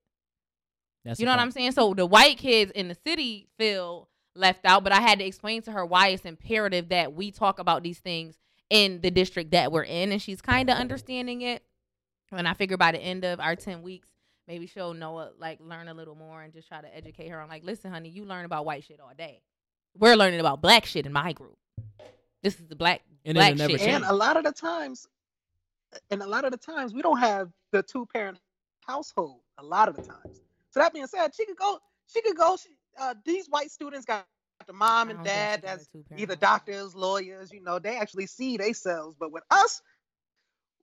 That's 1.04 1.20
You 1.20 1.26
a 1.26 1.28
know 1.28 1.34
what. 1.34 1.42
I'm 1.42 1.52
saying? 1.52 1.74
So 1.74 1.94
the 1.94 2.06
white 2.06 2.38
kids 2.38 2.72
in 2.72 2.88
the 2.88 2.96
city 3.06 3.48
feel 3.58 4.08
left 4.36 4.66
out. 4.66 4.84
But 4.84 4.94
I 4.94 5.02
had 5.02 5.20
to 5.20 5.26
explain 5.26 5.62
to 5.64 5.72
her 5.72 5.86
why 5.86 6.10
it's 6.10 6.26
imperative 6.26 6.90
that 6.90 7.14
we 7.14 7.32
talk 7.32 7.60
about 7.60 7.84
these 7.84 8.00
things 8.00 8.38
in 8.72 9.02
the 9.02 9.12
district 9.12 9.52
that 9.52 9.72
we're 9.72 9.84
in, 9.84 10.14
and 10.14 10.22
she's 10.22 10.42
kind 10.42 10.70
of 10.70 10.78
understanding 10.78 11.42
it. 11.42 11.62
And 12.32 12.48
I 12.48 12.54
figure 12.54 12.78
by 12.78 12.94
the 12.94 13.00
end 13.00 13.26
of 13.26 13.42
our 13.42 13.58
ten 13.58 13.82
weeks, 13.82 14.08
maybe 14.48 14.66
she'll 14.66 14.94
know 14.94 15.30
like 15.38 15.60
learn 15.60 15.90
a 15.90 15.94
little 15.94 16.16
more 16.16 16.42
and 16.42 16.54
just 16.54 16.70
try 16.70 16.80
to 16.82 16.96
educate 16.96 17.28
her 17.28 17.42
on 17.42 17.50
like, 17.50 17.66
listen, 17.66 17.92
honey, 17.92 18.08
you 18.08 18.24
learn 18.24 18.46
about 18.46 18.66
white 18.66 18.86
shit 18.86 19.02
all 19.02 19.12
day. 19.16 19.42
We're 19.98 20.16
learning 20.16 20.40
about 20.40 20.62
black 20.62 20.86
shit 20.86 21.06
in 21.06 21.12
my 21.12 21.34
group. 21.34 21.58
This 22.42 22.56
is 22.56 22.68
the 22.70 22.76
black 22.78 23.02
And 23.26 23.36
black 23.36 23.52
it'll 23.52 23.68
never 23.68 23.78
shit. 23.78 23.90
And 23.90 24.06
a 24.06 24.14
lot 24.14 24.38
of 24.38 24.46
the 24.46 24.54
times, 24.54 25.06
and 26.10 26.22
a 26.22 26.28
lot 26.28 26.46
of 26.46 26.52
the 26.52 26.58
times, 26.58 26.94
we 26.94 27.02
don't 27.02 27.20
have 27.20 27.50
the 27.74 27.84
two 27.84 28.06
parent 28.06 28.40
household. 28.88 29.42
A 29.58 29.64
lot 29.64 29.90
of 29.90 29.98
the 29.98 30.02
times. 30.02 30.42
So 30.70 30.80
that 30.80 30.94
being 30.94 31.08
said, 31.08 31.36
she 31.36 31.46
could 31.46 31.58
go. 31.58 31.78
She 32.08 32.22
could 32.22 32.38
go. 32.38 32.56
She, 32.56 32.70
uh, 32.98 33.16
these 33.26 33.48
white 33.48 33.70
students 33.70 34.06
got 34.06 34.26
the 34.68 34.74
mom 34.74 35.10
and 35.10 35.24
dad 35.24 35.60
she 35.60 35.62
got 35.62 35.76
a 35.76 35.78
that's 35.78 35.90
either 36.22 36.36
doctors, 36.36 36.96
lawyers. 36.96 37.52
You 37.52 37.62
know, 37.62 37.80
they 37.80 37.98
actually 37.98 38.28
see 38.28 38.58
themselves. 38.58 39.16
But 39.20 39.32
with 39.32 39.44
us, 39.52 39.82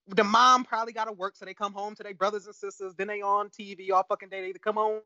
the 0.08 0.24
mom 0.24 0.64
probably 0.64 0.92
got 0.92 1.04
to 1.04 1.12
work, 1.12 1.36
so 1.36 1.44
they 1.44 1.54
come 1.54 1.72
home 1.72 1.94
to 1.96 2.02
their 2.02 2.14
brothers 2.14 2.46
and 2.46 2.54
sisters. 2.54 2.94
Then 2.96 3.08
they 3.08 3.20
on 3.20 3.50
TV 3.50 3.90
all 3.92 4.04
fucking 4.08 4.28
day. 4.28 4.40
They 4.42 4.48
either 4.48 4.58
come 4.58 4.76
home 4.76 5.00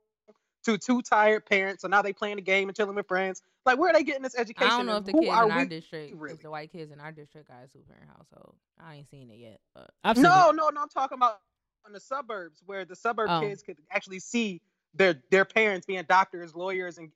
to 0.65 0.79
two 0.79 1.03
tired 1.03 1.45
parents, 1.45 1.83
so 1.83 1.89
now 1.89 2.03
they 2.03 2.13
playing 2.13 2.37
the 2.37 2.43
game 2.43 2.69
and 2.69 2.77
chilling 2.77 2.95
with 2.95 3.09
friends. 3.09 3.43
Like, 3.67 3.79
where 3.79 3.91
are 3.91 3.93
they 3.93 4.05
getting 4.05 4.23
this 4.23 4.37
education? 4.37 4.73
I 4.73 4.77
don't 4.77 4.87
know 4.87 4.97
if 4.99 5.05
the 5.05 5.13
kids 5.13 5.27
in 5.27 5.51
our 5.51 5.65
district, 5.65 6.15
really? 6.17 6.35
if 6.35 6.43
the 6.43 6.51
white 6.51 6.71
kids 6.73 6.93
in 6.93 7.01
our 7.01 7.13
district 7.13 7.49
got 7.49 7.65
a 7.65 7.69
two 7.69 7.81
parent 7.89 8.09
household. 8.09 8.55
I 8.81 8.97
ain't 8.97 9.11
seen 9.11 9.31
it 9.31 9.39
yet, 9.39 9.61
but 9.75 9.91
I've 10.05 10.17
No, 10.17 10.51
it. 10.51 10.57
no, 10.57 10.69
no. 10.69 10.83
I'm 10.83 10.89
talking 10.89 11.19
about 11.19 11.41
in 11.87 11.93
the 11.93 12.01
suburbs 12.01 12.63
where 12.65 12.85
the 12.85 12.95
suburb 12.95 13.29
Oh. 13.31 13.41
kids 13.41 13.63
could 13.63 13.77
actually 13.91 14.21
see 14.21 14.61
their 14.95 15.21
their 15.31 15.45
parents 15.45 15.87
being 15.87 16.05
doctors, 16.09 16.55
lawyers, 16.55 16.99
and 16.99 17.11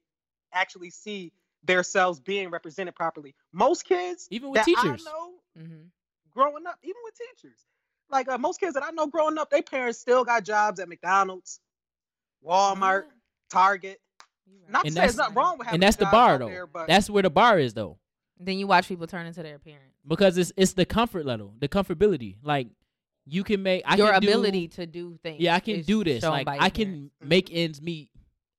actually 0.53 0.91
see 0.91 1.33
themselves 1.67 2.21
being 2.21 2.51
represented 2.51 2.95
properly. 2.95 3.35
Most 3.53 3.85
kids 3.85 4.29
Even 4.31 4.51
with 4.51 4.57
that 4.59 4.65
teachers. 4.65 5.07
I 5.07 5.11
know 5.11 5.33
hmm 5.57 5.83
growing 6.33 6.67
up, 6.67 6.79
even 6.83 6.97
with 7.05 7.15
teachers, 7.17 7.59
like 8.11 8.29
uh, 8.29 8.37
most 8.37 8.61
kids 8.61 8.75
that 8.75 8.83
I 8.83 8.91
know 8.91 9.07
growing 9.07 9.39
up, 9.39 9.49
their 9.51 9.63
parents 9.63 9.99
still 9.99 10.23
got 10.25 10.45
jobs 10.45 10.79
at 10.81 10.89
McDonald's, 10.89 11.61
Walmart, 12.47 13.05
Target. 13.51 14.01
Not 14.69 14.81
to 14.83 14.87
And 14.87 14.95
say 14.95 15.01
there's 15.01 15.15
that's- 15.15 15.17
nothing 15.17 15.35
wrong 15.35 15.59
with 15.59 15.67
having 15.67 15.77
and 15.77 15.83
that's 15.83 15.97
the 15.97 16.05
bar 16.07 16.39
though. 16.39 16.47
there, 16.49 16.67
but 16.67 16.89
That's 16.89 17.09
where 17.11 17.23
the 17.23 17.31
bar 17.31 17.59
is 17.59 17.75
though. 17.75 17.99
Then 18.39 18.59
you 18.59 18.67
watch 18.67 18.87
people 18.87 19.07
turn 19.07 19.27
into 19.27 19.43
their 19.43 19.59
parents. 19.59 19.97
Because 20.07 20.37
it's 20.39 20.53
it's 20.57 20.75
the 20.75 20.85
comfort 20.85 21.25
level, 21.27 21.55
the 21.59 21.69
comfortability. 21.69 22.37
Like 22.43 22.69
you 23.25 23.43
can 23.43 23.63
make 23.63 23.83
I 23.87 23.97
Your 23.97 24.13
can 24.13 24.21
do- 24.21 24.29
ability 24.29 24.69
to 24.69 24.87
do 24.87 25.19
things. 25.23 25.41
Yeah, 25.41 25.55
I 25.55 25.61
can 25.61 25.83
do 25.83 26.05
this. 26.05 26.23
Like 26.23 26.45
by 26.47 26.55
your 26.57 26.63
I 26.65 26.69
can 26.71 26.87
parents. 26.93 27.15
make 27.23 27.49
ends 27.53 27.81
meet 27.83 28.11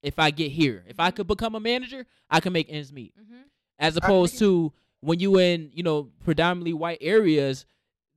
if 0.02 0.20
I 0.20 0.32
get 0.32 0.52
here. 0.52 0.84
If 0.88 1.00
I 1.00 1.12
could 1.12 1.28
become 1.28 1.56
a 1.56 1.60
manager, 1.60 2.06
I 2.30 2.39
can 2.39 2.54
make 2.54 2.68
ends 2.70 2.91
meet. 2.93 3.14
Mhm. 3.20 3.43
As 3.80 3.98
opposed 3.98 4.38
to 4.39 4.74
when 5.02 5.20
you 5.20 5.39
in, 5.39 5.72
you 5.74 5.84
know, 5.84 6.12
predominantly 6.24 6.74
white 6.74 6.98
areas, 7.02 7.66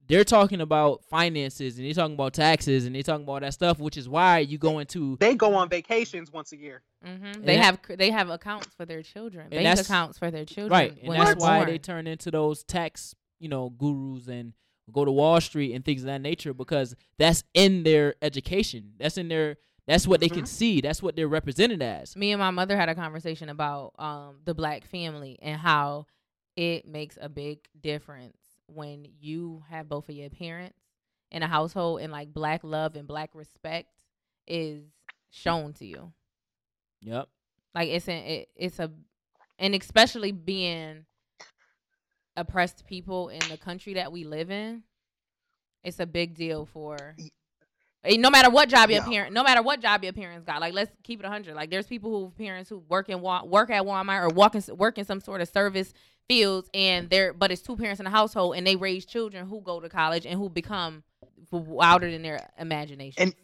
they're 0.06 0.24
talking 0.24 0.60
about 0.60 1.04
finances 1.04 1.76
and 1.78 1.86
they're 1.86 1.94
talking 1.94 2.14
about 2.14 2.32
taxes 2.34 2.84
and 2.84 2.94
they're 2.94 3.02
talking 3.02 3.22
about 3.24 3.42
that 3.42 3.54
stuff, 3.54 3.78
which 3.78 3.96
is 3.96 4.08
why 4.08 4.38
you 4.40 4.58
go 4.58 4.78
into 4.80 5.16
they 5.20 5.34
go 5.34 5.54
on 5.54 5.68
vacations 5.68 6.32
once 6.32 6.52
a 6.52 6.56
year. 6.56 6.82
Mhm. 7.06 7.44
They 7.44 7.56
that- 7.56 7.64
have 7.64 7.98
they 7.98 8.10
have 8.10 8.28
accounts 8.30 8.68
for 8.74 8.84
their 8.84 9.02
children. 9.02 9.48
And 9.52 9.62
Bank 9.64 9.78
accounts 9.80 10.18
for 10.18 10.30
their 10.30 10.44
children. 10.44 10.72
right, 10.72 10.98
and 11.02 11.12
that's 11.12 11.26
they're 11.30 11.36
why 11.36 11.58
born. 11.58 11.68
they 11.70 11.78
turn 11.78 12.06
into 12.06 12.30
those 12.30 12.64
tax, 12.64 13.14
you 13.38 13.48
know, 13.48 13.70
gurus 13.70 14.26
and 14.28 14.52
go 14.90 15.04
to 15.04 15.12
Wall 15.12 15.40
Street 15.40 15.72
and 15.74 15.84
things 15.84 16.02
of 16.02 16.06
that 16.06 16.20
nature 16.20 16.52
because 16.52 16.96
that's 17.16 17.44
in 17.54 17.84
their 17.84 18.16
education. 18.20 18.94
That's 18.98 19.16
in 19.16 19.28
their 19.28 19.56
that's 19.90 20.06
what 20.06 20.20
they 20.20 20.28
can 20.28 20.44
Mhm. 20.44 20.48
see. 20.48 20.80
That's 20.80 21.02
what 21.02 21.16
they're 21.16 21.26
represented 21.28 21.82
as. 21.82 22.14
me 22.14 22.30
and 22.32 22.38
my 22.38 22.50
mother 22.50 22.76
had 22.76 22.88
a 22.88 22.94
conversation 22.94 23.48
about 23.48 23.92
um 23.98 24.40
the 24.44 24.54
black 24.54 24.84
family 24.84 25.36
and 25.42 25.60
how 25.60 26.06
it 26.56 26.86
makes 26.86 27.18
a 27.20 27.28
big 27.28 27.58
difference 27.80 28.36
when 28.66 29.06
you 29.18 29.64
have 29.68 29.88
both 29.88 30.08
of 30.08 30.14
your 30.14 30.30
parents 30.30 30.78
in 31.32 31.42
a 31.42 31.48
household 31.48 32.00
and 32.00 32.12
like 32.12 32.32
black 32.32 32.62
love 32.62 32.94
and 32.94 33.08
black 33.08 33.30
respect 33.34 33.88
is 34.46 34.84
shown 35.30 35.72
to 35.74 35.84
you. 35.86 36.12
Yep. 37.02 37.28
Like 37.74 37.88
it's 37.88 38.08
an 38.08 38.22
it, 38.24 38.48
it's 38.54 38.78
a 38.78 38.92
and 39.58 39.74
especially 39.74 40.30
being 40.32 41.04
oppressed 42.36 42.86
people 42.86 43.28
in 43.28 43.40
the 43.48 43.56
country 43.56 43.94
that 43.94 44.12
we 44.12 44.24
live 44.24 44.50
in, 44.50 44.84
it's 45.82 45.98
a 46.00 46.06
big 46.06 46.34
deal 46.34 46.64
for 46.64 47.16
Eh, 48.04 48.16
no 48.16 48.30
matter 48.30 48.48
what 48.50 48.68
job 48.68 48.90
your 48.90 49.00
Yeah. 49.00 49.08
parent 49.08 49.34
no 49.34 49.42
matter 49.42 49.62
what 49.62 49.80
job 49.80 50.02
your 50.02 50.12
parents 50.12 50.44
got. 50.46 50.60
Like 50.60 50.72
let's 50.72 50.90
keep 51.02 51.20
it 51.20 51.24
100. 51.24 51.54
Like 51.54 51.70
there's 51.70 51.86
people 51.86 52.10
who 52.10 52.24
have 52.26 52.36
parents 52.38 52.70
who 52.70 52.78
work 52.88 53.08
in 53.08 53.20
work 53.20 53.70
at 53.70 53.82
Walmart 53.84 54.22
or 54.22 54.28
walk 54.30 54.54
in, 54.54 54.62
work 54.76 54.96
in 54.98 55.04
some 55.04 55.20
sort 55.20 55.40
of 55.40 55.48
service 55.48 55.92
fields 56.28 56.70
and 56.72 57.10
they're 57.10 57.32
but 57.32 57.50
it's 57.50 57.60
two 57.60 57.76
parents 57.76 58.00
in 58.00 58.04
the 58.04 58.10
household 58.10 58.56
and 58.56 58.66
they 58.66 58.76
raise 58.76 59.04
children 59.04 59.46
who 59.46 59.60
go 59.60 59.80
to 59.80 59.88
college 59.88 60.24
and 60.24 60.38
who 60.38 60.48
become 60.48 61.02
wilder 61.50 62.10
than 62.10 62.22
their 62.22 62.48
imagination. 62.58 63.22
And 63.22 63.34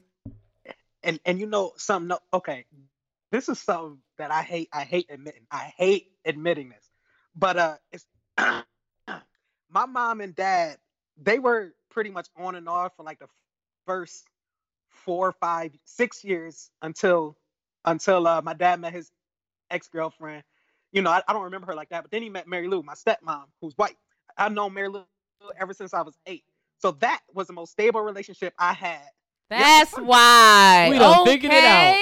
and 1.02 1.20
and 1.24 1.38
you 1.38 1.46
know 1.46 1.72
something 1.76 2.08
no, 2.08 2.18
okay 2.32 2.64
this 3.30 3.48
is 3.48 3.58
something 3.60 3.98
that 4.18 4.30
i 4.30 4.42
hate 4.42 4.68
i 4.72 4.82
hate 4.82 5.06
admitting 5.10 5.46
i 5.50 5.72
hate 5.76 6.08
admitting 6.24 6.68
this 6.70 6.90
but 7.34 7.56
uh 7.56 7.76
it's 7.92 8.06
my 8.38 9.86
mom 9.86 10.20
and 10.20 10.34
dad 10.34 10.78
they 11.20 11.38
were 11.38 11.74
pretty 11.90 12.10
much 12.10 12.28
on 12.36 12.54
and 12.56 12.68
off 12.68 12.92
for 12.96 13.04
like 13.04 13.18
the 13.18 13.28
first 13.86 14.26
four 15.06 15.32
five 15.40 15.72
six 15.86 16.24
years 16.24 16.70
until 16.82 17.38
until 17.86 18.28
uh 18.28 18.42
my 18.42 18.54
dad 18.54 18.80
met 18.80 18.94
his 18.94 19.12
ex-girlfriend 19.70 20.44
you 20.92 21.02
know 21.02 21.10
I, 21.10 21.22
I 21.28 21.34
don't 21.34 21.44
remember 21.44 21.68
her 21.68 21.76
like 21.76 21.90
that 21.90 22.02
but 22.04 22.12
then 22.12 22.22
he 22.22 22.30
met 22.30 22.48
mary 22.48 22.68
lou 22.68 22.82
my 22.84 22.94
stepmom 22.94 23.44
who's 23.62 23.74
white 23.76 23.96
i've 24.38 24.52
known 24.52 24.74
mary 24.74 24.90
lou 24.90 25.04
ever 25.60 25.74
since 25.74 25.94
i 25.94 26.02
was 26.02 26.18
eight 26.26 26.44
so 26.78 26.92
that 26.92 27.22
was 27.34 27.48
the 27.48 27.54
most 27.54 27.72
stable 27.72 28.02
relationship 28.02 28.54
i 28.58 28.74
had 28.74 29.00
That's 29.50 29.96
Yeah. 29.96 30.04
why. 30.04 30.88
We 30.90 30.98
done 30.98 31.26
figure 31.26 31.50
it 31.52 31.64
out. 31.66 31.96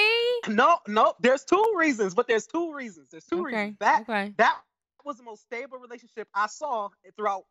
No, 0.49 0.79
no, 0.89 1.15
there's 1.21 1.45
two 1.45 1.75
reasons, 1.77 2.15
but 2.15 2.29
there's 2.29 2.47
two 2.47 2.75
reasons. 2.75 3.11
There's 3.13 3.25
two 3.25 3.43
Okay. 3.43 3.57
reasons. 3.57 3.77
That 3.81 4.03
okay. 4.03 4.35
that 4.39 4.59
was 5.05 5.19
the 5.19 5.25
most 5.25 5.43
stable 5.43 5.79
relationship 5.79 6.29
I 6.35 6.49
saw 6.49 6.91
throughout 7.17 7.45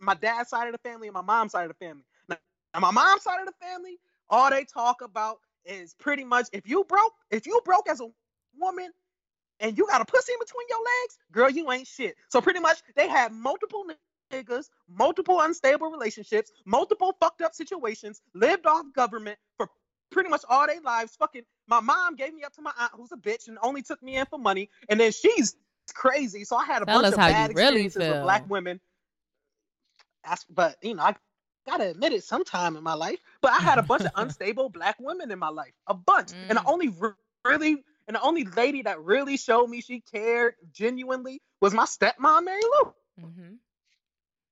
my 0.00 0.14
dad's 0.14 0.50
side 0.50 0.66
of 0.68 0.72
the 0.72 0.78
family 0.78 1.08
and 1.08 1.14
my 1.14 1.22
mom's 1.22 1.52
side 1.52 1.64
of 1.70 1.76
the 1.78 1.86
family. 1.86 2.04
Now, 2.28 2.36
now 2.74 2.80
my 2.80 2.90
mom's 2.90 3.22
side 3.22 3.40
of 3.40 3.46
the 3.46 3.54
family, 3.66 3.98
all 4.30 4.50
they 4.50 4.64
talk 4.64 5.02
about 5.02 5.38
is 5.64 5.94
pretty 5.94 6.24
much 6.24 6.46
if 6.52 6.68
you 6.68 6.84
broke, 6.84 7.12
if 7.30 7.46
you 7.46 7.60
broke 7.64 7.88
as 7.88 8.00
a 8.00 8.08
woman 8.58 8.90
and 9.60 9.76
you 9.78 9.86
got 9.86 10.00
a 10.00 10.04
pussy 10.04 10.32
in 10.32 10.38
between 10.38 10.66
your 10.68 10.78
legs, 10.78 11.18
girl, 11.32 11.50
you 11.50 11.70
ain't 11.72 11.86
shit. 11.86 12.16
So 12.28 12.40
pretty 12.40 12.60
much 12.60 12.78
they 12.96 13.08
had 13.08 13.32
multiple 13.32 13.84
niggas, 14.32 14.68
multiple 14.88 15.40
unstable 15.40 15.90
relationships, 15.90 16.50
multiple 16.64 17.16
fucked 17.20 17.42
up 17.42 17.54
situations, 17.54 18.20
lived 18.34 18.66
off 18.66 18.86
government 18.94 19.38
for 19.56 19.68
pretty 20.10 20.28
much 20.28 20.42
all 20.48 20.66
their 20.66 20.80
lives. 20.80 21.16
Fucking 21.16 21.42
my 21.66 21.80
mom 21.80 22.16
gave 22.16 22.34
me 22.34 22.42
up 22.44 22.52
to 22.54 22.62
my 22.62 22.72
aunt 22.78 22.92
who's 22.94 23.12
a 23.12 23.16
bitch 23.16 23.48
and 23.48 23.58
only 23.62 23.82
took 23.82 24.02
me 24.02 24.16
in 24.16 24.26
for 24.26 24.38
money. 24.38 24.68
And 24.88 24.98
then 25.00 25.12
she's 25.12 25.56
crazy. 25.94 26.44
So 26.44 26.56
I 26.56 26.64
had 26.64 26.82
a 26.82 26.86
Tell 26.86 27.02
bunch 27.02 27.12
of 27.12 27.18
bad 27.18 27.50
you 27.50 27.56
really 27.56 27.84
experiences 27.84 28.12
with 28.12 28.22
black 28.22 28.48
women. 28.48 28.80
That's, 30.24 30.44
but 30.44 30.76
you 30.82 30.94
know, 30.94 31.02
I 31.02 31.14
gotta 31.66 31.88
admit 31.90 32.12
it 32.12 32.24
sometime 32.24 32.76
in 32.76 32.82
my 32.82 32.94
life. 32.94 33.18
But 33.40 33.52
I 33.52 33.58
had 33.60 33.78
a 33.78 33.82
bunch 33.82 34.04
of 34.04 34.10
unstable 34.16 34.68
black 34.68 34.96
women 35.00 35.30
in 35.30 35.38
my 35.38 35.48
life. 35.48 35.72
A 35.86 35.94
bunch. 35.94 36.32
And 36.32 36.50
the 36.58 36.62
Mm. 36.62 36.72
only 36.72 36.88
re- 36.88 37.10
really 37.44 37.84
and 38.06 38.14
the 38.16 38.20
only 38.20 38.44
lady 38.44 38.82
that 38.82 39.00
really 39.00 39.36
showed 39.38 39.68
me 39.68 39.80
she 39.80 40.00
cared 40.00 40.54
genuinely 40.72 41.40
was 41.60 41.72
my 41.72 41.84
stepmom, 41.84 42.44
Mary 42.44 42.60
Lou. 42.62 42.94
hmm 43.20 43.54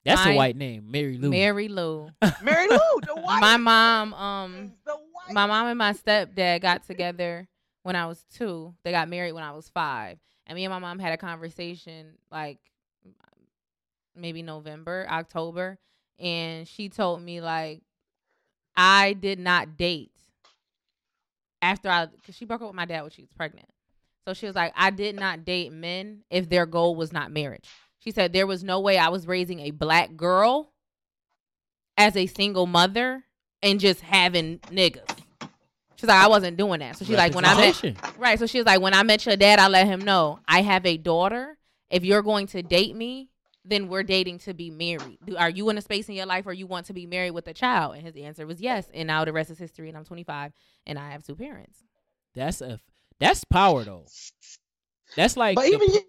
That's 0.05 0.25
My- 0.25 0.33
a 0.33 0.37
white 0.37 0.57
name, 0.57 0.91
Mary 0.91 1.19
Lou. 1.19 1.31
Mary 1.31 1.69
Lou. 1.69 2.11
Mary 2.41 2.67
Lou, 2.69 3.01
the 3.03 3.15
white. 3.17 3.41
my 3.41 3.57
mom, 3.59 4.15
um, 4.15 4.73
the 4.87 4.93
white. 4.95 5.33
my 5.35 5.47
mom 5.47 5.67
and 5.69 5.79
my 5.79 5.93
stepdad 5.93 6.61
got 6.63 6.87
together 6.87 7.47
when 7.83 7.95
I 7.95 8.07
was 8.07 8.25
two. 8.35 8.75
They 8.85 8.91
got 8.91 9.09
married 9.11 9.33
when 9.33 9.45
I 9.45 9.53
was 9.53 9.69
five, 9.69 10.19
and 10.47 10.57
me 10.57 10.65
and 10.65 10.73
my 10.73 10.79
mom 10.79 10.99
had 10.99 11.13
a 11.13 11.19
conversation 11.19 12.17
like 12.31 12.59
maybe 14.15 14.43
November, 14.43 15.07
October, 15.11 15.79
and 16.19 16.67
she 16.67 16.89
told 16.89 17.23
me 17.23 17.41
like 17.41 17.83
I 18.77 19.13
did 19.13 19.39
not 19.39 19.77
date 19.77 20.13
after 21.61 21.89
I 21.89 22.07
because 22.07 22.35
she 22.35 22.45
broke 22.45 22.63
up 22.63 22.69
with 22.69 22.77
my 22.77 22.85
dad 22.85 23.03
when 23.03 23.11
she 23.11 23.23
was 23.23 23.31
pregnant. 23.31 23.69
So 24.27 24.35
she 24.35 24.47
was 24.47 24.55
like, 24.55 24.73
I 24.77 24.91
did 24.91 25.17
not 25.17 25.45
date 25.45 25.73
men 25.73 26.23
if 26.31 26.49
their 26.49 26.67
goal 26.67 26.95
was 26.95 27.13
not 27.13 27.33
marriage. 27.33 27.69
She 27.99 28.11
said 28.11 28.33
there 28.33 28.47
was 28.47 28.63
no 28.63 28.81
way 28.81 28.99
I 28.99 29.09
was 29.09 29.27
raising 29.27 29.61
a 29.61 29.71
black 29.71 30.17
girl 30.17 30.73
as 31.97 32.17
a 32.17 32.27
single 32.27 32.67
mother 32.67 33.25
and 33.63 33.81
just 33.81 34.01
having 34.01 34.59
niggas. 34.71 35.19
She's 35.97 36.09
like, 36.09 36.23
I 36.23 36.29
wasn't 36.29 36.57
doing 36.57 36.81
that. 36.81 36.97
So 36.97 37.05
she's 37.05 37.17
like, 37.17 37.35
when 37.35 37.45
I 37.45 37.55
met 37.55 37.97
right, 38.19 38.39
so 38.39 38.47
she 38.47 38.59
was 38.59 38.67
like, 38.67 38.81
when 38.81 38.95
I 38.95 39.05
met 39.05 39.25
your 39.25 39.37
dad, 39.37 39.61
I 39.61 39.69
let 39.69 39.87
him 39.87 40.01
know 40.01 40.41
I 40.49 40.63
have 40.63 40.85
a 40.85 40.97
daughter. 40.97 41.57
If 41.91 42.05
you're 42.05 42.23
going 42.23 42.49
to 42.49 42.63
date 42.63 42.97
me, 42.97 43.29
then 43.65 43.89
we're 43.89 44.03
dating 44.03 44.39
to 44.41 44.55
be 44.55 44.71
married. 44.71 45.19
Do, 45.25 45.37
are 45.37 45.51
you 45.51 45.69
in 45.71 45.79
a 45.79 45.83
space 45.83 46.09
in 46.09 46.15
your 46.15 46.27
life 46.27 46.45
where 46.45 46.55
you 46.55 46.67
want 46.67 46.87
to 46.87 46.93
be 46.93 47.07
married 47.07 47.31
with 47.31 47.47
a 47.47 47.55
child? 47.55 47.95
And 47.95 48.05
his 48.05 48.17
answer 48.17 48.47
was 48.47 48.61
yes. 48.61 48.89
And 48.93 49.07
now 49.07 49.25
the 49.25 49.33
rest 49.33 49.51
is 49.51 49.59
history. 49.59 49.89
And 49.89 49.97
I'm 49.97 50.05
25 50.05 50.53
and 50.87 50.99
I 50.99 51.11
have 51.11 51.25
two 51.25 51.37
parents. 51.37 51.79
That's 52.35 52.61
a 52.61 52.81
that's 53.21 53.45
power 53.45 53.85
though. 53.85 54.07
That's 55.17 55.37
like 55.37 55.55
but 55.57 55.63
the 55.63 55.75
even 55.75 55.93
you, 55.93 56.01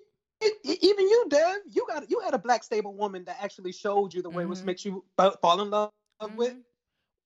even 0.64 1.08
you, 1.08 1.26
Dev, 1.30 1.58
you 1.70 1.86
got 1.88 2.10
you 2.10 2.20
had 2.22 2.34
a 2.34 2.40
black 2.40 2.64
stable 2.64 2.94
woman 2.96 3.24
that 3.26 3.38
actually 3.42 3.72
showed 3.72 4.14
you 4.14 4.22
the 4.22 4.30
way 4.30 4.46
which 4.46 4.60
Mhm. 4.60 4.66
makes 4.66 4.86
you 4.86 5.04
fall 5.42 5.62
in 5.62 5.70
love 5.70 5.92
with 6.36 6.54
Mhm. 6.54 6.64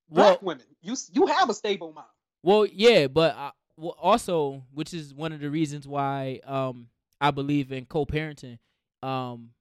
black 0.09 0.41
Well, 0.41 0.55
women. 0.55 0.65
You 0.81 0.95
you 1.13 1.25
have 1.27 1.49
a 1.49 1.53
stable 1.53 1.93
mom. 1.93 2.05
well, 2.43 2.65
yeah, 2.65 3.07
but 3.07 3.35
I, 3.35 3.51
well, 3.77 3.95
also, 4.01 4.63
which 4.73 4.93
is 4.93 5.13
one 5.13 5.31
of 5.31 5.39
the 5.39 5.49
reasons 5.49 5.87
why 5.87 6.41
um 6.43 6.89
I 7.21 7.31
believe 7.31 7.71
in 7.71 7.85
co-parenting. 7.85 8.59
Um, 9.01 9.51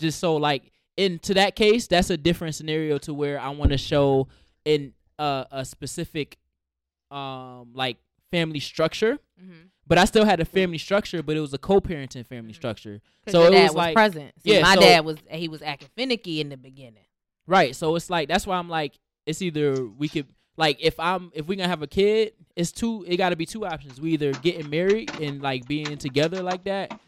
just 0.00 0.18
so 0.18 0.36
like 0.36 0.70
into 0.96 1.34
that 1.34 1.54
case, 1.56 1.86
that's 1.86 2.10
a 2.10 2.16
different 2.16 2.54
scenario 2.54 2.98
to 2.98 3.14
where 3.14 3.38
I 3.40 3.50
want 3.50 3.70
to 3.72 3.78
show 3.78 4.28
in 4.64 4.92
uh, 5.18 5.44
a 5.52 5.64
specific 5.64 6.36
um 7.10 7.72
like 7.74 7.98
family 8.30 8.60
structure. 8.60 9.18
Mhm. 9.42 9.70
But 9.86 9.98
I 9.98 10.04
still 10.04 10.24
had 10.24 10.38
a 10.38 10.44
family 10.44 10.78
structure, 10.78 11.20
but 11.22 11.36
it 11.36 11.40
was 11.40 11.52
a 11.52 11.58
co-parenting 11.58 12.24
family 12.24 12.52
Mhm. 12.52 12.56
structure. 12.56 13.00
So 13.26 13.42
it 13.46 13.50
dad 13.50 13.62
was 13.62 13.70
was 13.70 13.76
like- 13.76 13.94
present. 13.94 14.32
See, 14.40 14.54
yeah, 14.54 14.62
my 14.62 14.74
so- 14.76 14.80
dad 14.80 15.04
was 15.04 15.18
he 15.30 15.48
was 15.48 15.62
acting 15.62 15.88
finicky 15.96 16.40
in 16.40 16.48
the 16.48 16.56
beginning. 16.56 17.04
Right. 17.46 17.74
So 17.74 17.96
it's 17.96 18.08
like 18.10 18.28
that's 18.28 18.46
why 18.46 18.56
I'm 18.58 18.68
like 18.68 18.98
it's 19.26 19.42
either 19.42 19.84
we 19.86 20.08
could 20.08 20.26
like 20.56 20.76
if 20.80 20.98
I'm 21.00 21.32
if 21.34 21.46
we're 21.48 21.56
gonna 21.56 21.68
have 21.68 21.82
a 21.82 21.86
kid, 21.88 22.34
it's 22.54 22.70
two 22.70 23.04
it 23.08 23.16
gotta 23.16 23.34
be 23.36 23.46
two 23.46 23.66
options. 23.66 24.00
We 24.00 24.12
either 24.12 24.32
getting 24.34 24.70
married 24.70 25.10
and 25.20 25.42
like 25.42 25.66
being 25.66 25.96
together 25.98 26.42
like 26.42 26.64
that, 26.64 26.98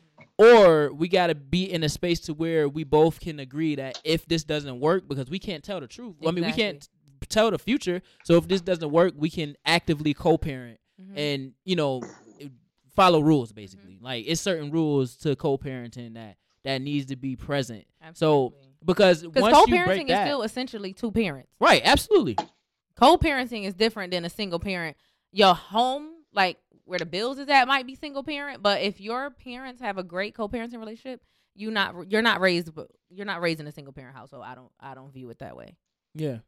or 0.42 0.92
we 0.92 1.08
gotta 1.08 1.34
be 1.34 1.64
in 1.70 1.82
a 1.84 1.88
space 1.88 2.20
to 2.20 2.34
where 2.34 2.68
we 2.68 2.84
both 2.84 3.20
can 3.20 3.38
agree 3.40 3.74
that 3.76 3.96
if 4.04 4.26
this 4.26 4.44
doesn't 4.44 4.80
work, 4.80 5.08
because 5.08 5.28
we 5.30 5.38
can't 5.38 5.62
tell 5.62 5.80
the 5.80 5.86
truth. 5.86 6.16
I 6.26 6.30
mean 6.30 6.44
we 6.44 6.52
can't 6.52 6.86
tell 7.28 7.50
the 7.50 7.58
future. 7.58 8.02
So 8.24 8.36
if 8.36 8.48
this 8.48 8.60
doesn't 8.60 8.90
work, 8.90 9.14
we 9.16 9.30
can 9.30 9.56
actively 9.64 10.14
co 10.14 10.36
parent 10.38 10.78
Mhm. 11.00 11.16
and, 11.16 11.52
you 11.64 11.76
know, 11.76 12.04
follow 12.94 13.20
rules 13.20 13.52
basically. 13.52 13.98
Like 14.00 14.24
it's 14.26 14.40
certain 14.40 14.70
rules 14.70 15.16
to 15.18 15.36
co 15.36 15.56
parenting 15.58 16.14
that 16.14 16.36
that 16.64 16.80
needs 16.82 17.06
to 17.06 17.16
be 17.16 17.36
present. 17.36 17.84
So 18.14 18.46
Absolutely. 18.46 18.58
because 18.84 19.22
Because 19.22 19.42
once 19.42 19.56
you 19.66 19.66
break 19.84 19.86
co-parenting 19.86 20.02
is 20.02 20.08
that, 20.08 20.26
still 20.26 20.42
essentially 20.42 20.92
two 20.92 21.10
parents. 21.10 21.50
right, 21.60 21.82
absolutely. 21.84 22.36
Co-parenting 22.96 23.64
is 23.64 23.74
different 23.74 24.10
than 24.12 24.24
a 24.24 24.30
single 24.30 24.58
parent. 24.58 24.96
Your 25.32 25.54
home, 25.54 26.10
like 26.32 26.58
where 26.84 26.98
the 26.98 27.06
bills 27.06 27.38
is 27.38 27.48
at, 27.48 27.66
might 27.68 27.86
be 27.86 27.94
single 27.94 28.22
parent, 28.24 28.62
but 28.62 28.82
if 28.82 29.00
your 29.00 29.30
parents 29.30 29.80
have 29.80 29.98
a 29.98 30.02
great 30.02 30.34
co-parenting 30.34 30.78
relationship, 30.78 31.22
you 31.54 31.70
not 31.70 32.10
you're 32.10 32.22
not 32.22 32.40
raised 32.40 32.70
you're 33.10 33.26
not 33.26 33.40
raised 33.42 33.60
in 33.60 33.66
a 33.66 33.72
single 33.72 33.92
parent 33.92 34.16
household. 34.16 34.42
I 34.46 34.54
don't 34.54 34.70
I 34.80 34.94
don't 34.94 35.12
view 35.12 35.28
it 35.30 35.38
that 35.40 35.56
way. 35.56 35.76
Yeah. 36.14 36.38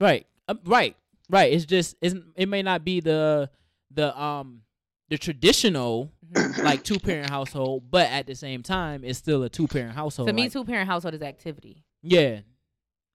Right. 0.00 0.26
Um, 0.48 0.60
right. 0.64 0.96
Right. 1.30 1.52
It's 1.52 1.64
just 1.64 1.96
it's, 2.00 2.14
it 2.36 2.48
may 2.48 2.62
not 2.62 2.84
be 2.84 3.00
the 3.00 3.50
the 3.90 4.18
um 4.20 4.62
the 5.08 5.18
traditional 5.18 6.12
Mhm. 6.32 6.64
like 6.64 6.82
two 6.82 6.98
parent 6.98 7.30
household, 7.30 7.84
but 7.90 8.10
at 8.10 8.26
the 8.26 8.34
same 8.34 8.62
time 8.64 9.04
it's 9.04 9.18
still 9.18 9.42
a 9.44 9.48
two 9.48 9.68
parent 9.68 9.94
household. 9.94 10.26
to 10.28 10.32
me, 10.32 10.42
like- 10.42 10.52
two 10.52 10.64
parent 10.64 10.88
household 10.88 11.14
is 11.14 11.22
activity. 11.22 11.84
Yeah. 12.02 12.40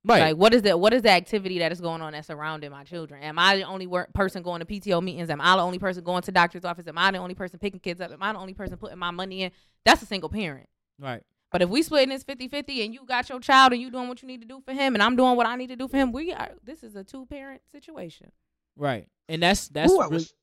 Right. 0.04 0.22
Like 0.22 0.38
what 0.38 0.54
is 0.54 0.64
the 0.64 0.76
what 0.76 0.94
is 0.94 1.04
the 1.04 1.12
activity 1.12 1.60
that 1.60 1.72
is 1.72 1.80
going 1.80 2.02
on 2.02 2.14
that's 2.14 2.28
surrounding 2.28 2.72
my 2.72 2.84
children? 2.84 3.22
Am 3.22 3.38
I 3.38 3.58
the 3.58 3.64
only 3.64 3.86
work 3.86 4.12
person 4.14 4.42
going 4.42 4.60
to 4.60 4.66
PTO 4.66 5.02
meetings? 5.02 5.30
Am 5.30 5.40
I 5.40 5.56
the 5.56 5.62
only 5.62 5.78
person 5.78 6.04
going 6.04 6.24
to 6.24 6.32
doctor's 6.32 6.66
office? 6.66 6.88
Am 6.88 6.98
I 6.98 7.12
the 7.12 7.20
only 7.20 7.36
person 7.36 7.60
picking 7.60 7.80
kids 7.80 8.02
up? 8.02 8.12
Am 8.12 8.22
I 8.22 8.34
the 8.34 8.40
only 8.40 8.56
person 8.56 8.78
putting 8.78 8.98
my 8.98 9.12
money 9.12 9.44
in? 9.44 9.52
That's 9.86 10.02
a 10.02 10.06
single 10.06 10.30
parent. 10.30 10.68
right. 11.00 11.24
But 11.52 11.62
if 11.62 11.70
we 11.70 11.84
splitting 11.84 12.10
this 12.10 12.24
50-50 12.24 12.86
and 12.86 12.94
you 12.94 13.06
got 13.06 13.28
your 13.28 13.42
child 13.42 13.74
and 13.74 13.82
you 13.82 13.92
doing 13.92 14.08
what 14.08 14.22
you 14.22 14.28
need 14.28 14.40
to 14.40 14.48
do 14.48 14.62
for 14.66 14.72
him 14.72 14.96
and 14.96 15.04
I'm 15.04 15.18
doing 15.18 15.36
what 15.36 15.46
I 15.46 15.58
need 15.58 15.68
to 15.68 15.76
do 15.76 15.90
for 15.90 15.98
him, 15.98 16.14
we 16.14 16.32
are 16.32 16.52
this 16.64 16.82
is 16.82 16.96
a 16.96 17.04
two 17.04 17.26
parent 17.26 17.62
situation. 17.72 18.32
Right. 18.78 19.08
And 19.28 19.44
that's 19.44 19.68
that's 19.68 19.92
Ooh, 19.92 20.00
I 20.00 20.06
really, 20.06 20.16
wish 20.16 20.34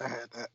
I 0.00 0.08
had 0.08 0.30
that. 0.36 0.48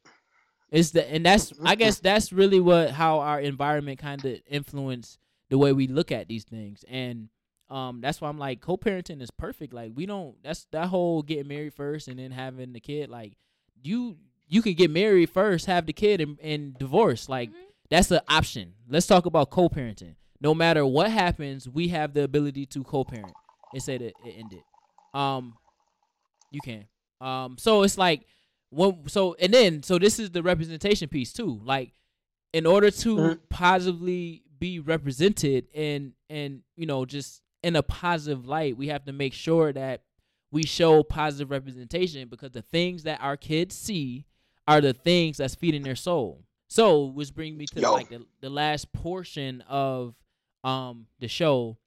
It's 0.72 0.92
the 0.92 1.10
and 1.10 1.26
that's 1.26 1.54
I 1.64 1.76
guess 1.76 2.00
that's 2.00 2.34
really 2.34 2.60
what 2.60 2.90
how 2.92 3.20
our 3.20 3.40
environment 3.40 4.00
kind 4.00 4.24
of 4.26 4.40
influence 4.48 5.18
the 5.50 5.58
way 5.58 5.74
we 5.74 5.88
look 5.88 6.12
at 6.12 6.28
these 6.28 6.44
things, 6.44 6.84
and 6.90 7.30
um 7.70 8.02
that's 8.02 8.20
why 8.22 8.30
I'm 8.30 8.40
like 8.40 8.62
co-parenting 8.62 9.22
is 9.22 9.32
perfect. 9.32 9.74
Like 9.74 9.92
we 9.96 10.06
don't 10.06 10.42
that's 10.44 10.66
that 10.72 10.88
whole 10.88 11.22
getting 11.22 11.48
married 11.48 11.74
first 11.74 12.08
and 12.08 12.20
then 12.20 12.32
having 12.32 12.74
the 12.74 12.80
kid. 12.80 13.10
Like 13.10 13.34
you 13.82 14.18
you 14.48 14.62
can 14.62 14.74
get 14.74 14.90
married 14.90 15.30
first, 15.30 15.68
have 15.68 15.86
the 15.86 15.94
kid, 15.94 16.22
and, 16.22 16.40
and 16.42 16.78
divorce. 16.78 17.30
Like 17.30 17.50
Mhm. 17.52 17.56
that's 17.90 18.10
an 18.12 18.22
option. 18.28 18.74
Let's 18.88 19.06
talk 19.08 19.26
about 19.28 19.50
co-parenting. 19.52 20.16
No 20.42 20.54
matter 20.56 20.86
what 20.86 21.12
happens, 21.12 21.68
we 21.70 21.90
have 21.90 22.14
the 22.14 22.24
ability 22.24 22.66
to 22.68 22.84
co-parent. 22.84 23.36
It 23.72 23.82
said 23.82 24.02
it, 24.02 24.16
it 24.24 24.36
ended. 24.38 24.64
Um, 25.14 25.58
you 26.50 26.62
can. 26.62 26.88
Um, 27.22 27.58
so 27.58 27.84
it's 27.84 27.98
like 27.98 28.26
when 28.72 29.08
so 29.08 29.36
and 29.40 29.54
then 29.54 29.84
so 29.84 30.00
this 30.00 30.18
is 30.20 30.32
the 30.32 30.42
representation 30.42 31.10
piece 31.10 31.34
too. 31.34 31.60
Like 31.64 31.92
in 32.54 32.66
order 32.66 32.90
to 32.90 33.16
Mhm. 33.16 33.40
positively 33.50 34.44
be 34.58 34.80
represented 34.80 35.68
and 35.76 36.14
and 36.30 36.64
you 36.76 36.86
know 36.86 37.06
just 37.06 37.42
in 37.64 37.76
a 37.76 37.84
positive 37.84 38.46
light, 38.46 38.78
we 38.78 38.88
have 38.88 39.06
to 39.06 39.14
make 39.14 39.34
sure 39.34 39.74
that 39.74 40.02
we 40.52 40.64
show 40.64 41.04
positive 41.04 41.52
representation 41.52 42.28
because 42.28 42.52
the 42.52 42.62
things 42.62 43.04
that 43.04 43.20
our 43.22 43.38
kids 43.38 43.76
see 43.76 44.26
are 44.68 44.82
the 44.82 44.94
things 44.94 45.38
that's 45.38 45.56
feeding 45.56 45.84
their 45.84 45.96
soul. 45.96 46.44
So, 46.68 47.06
which 47.06 47.34
brings 47.34 47.58
me 47.58 47.66
to 47.68 47.82
Yo. 47.82 47.94
like 47.94 48.10
the, 48.10 48.26
the 48.42 48.50
last 48.50 48.92
portion 48.94 49.64
of 49.68 50.16
um 50.64 51.08
the 51.20 51.28
show 51.28 51.78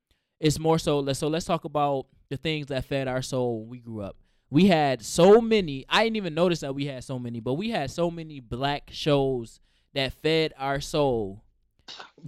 It's 0.40 0.58
more 0.58 0.78
so 0.78 1.00
let's 1.00 1.18
so 1.18 1.28
let's 1.28 1.44
talk 1.44 1.64
about 1.64 2.06
the 2.30 2.36
things 2.36 2.68
that 2.68 2.84
fed 2.86 3.06
our 3.06 3.22
soul 3.22 3.60
when 3.60 3.68
we 3.68 3.78
grew 3.78 4.00
up. 4.00 4.16
We 4.50 4.66
had 4.66 5.02
so 5.02 5.40
many. 5.40 5.84
I 5.88 6.04
didn't 6.04 6.16
even 6.16 6.34
notice 6.34 6.60
that 6.60 6.74
we 6.74 6.86
had 6.86 7.04
so 7.04 7.18
many, 7.18 7.40
but 7.40 7.54
we 7.54 7.70
had 7.70 7.90
so 7.90 8.10
many 8.10 8.40
black 8.40 8.90
shows 8.92 9.60
that 9.94 10.12
fed 10.14 10.52
our 10.58 10.80
soul. 10.80 11.44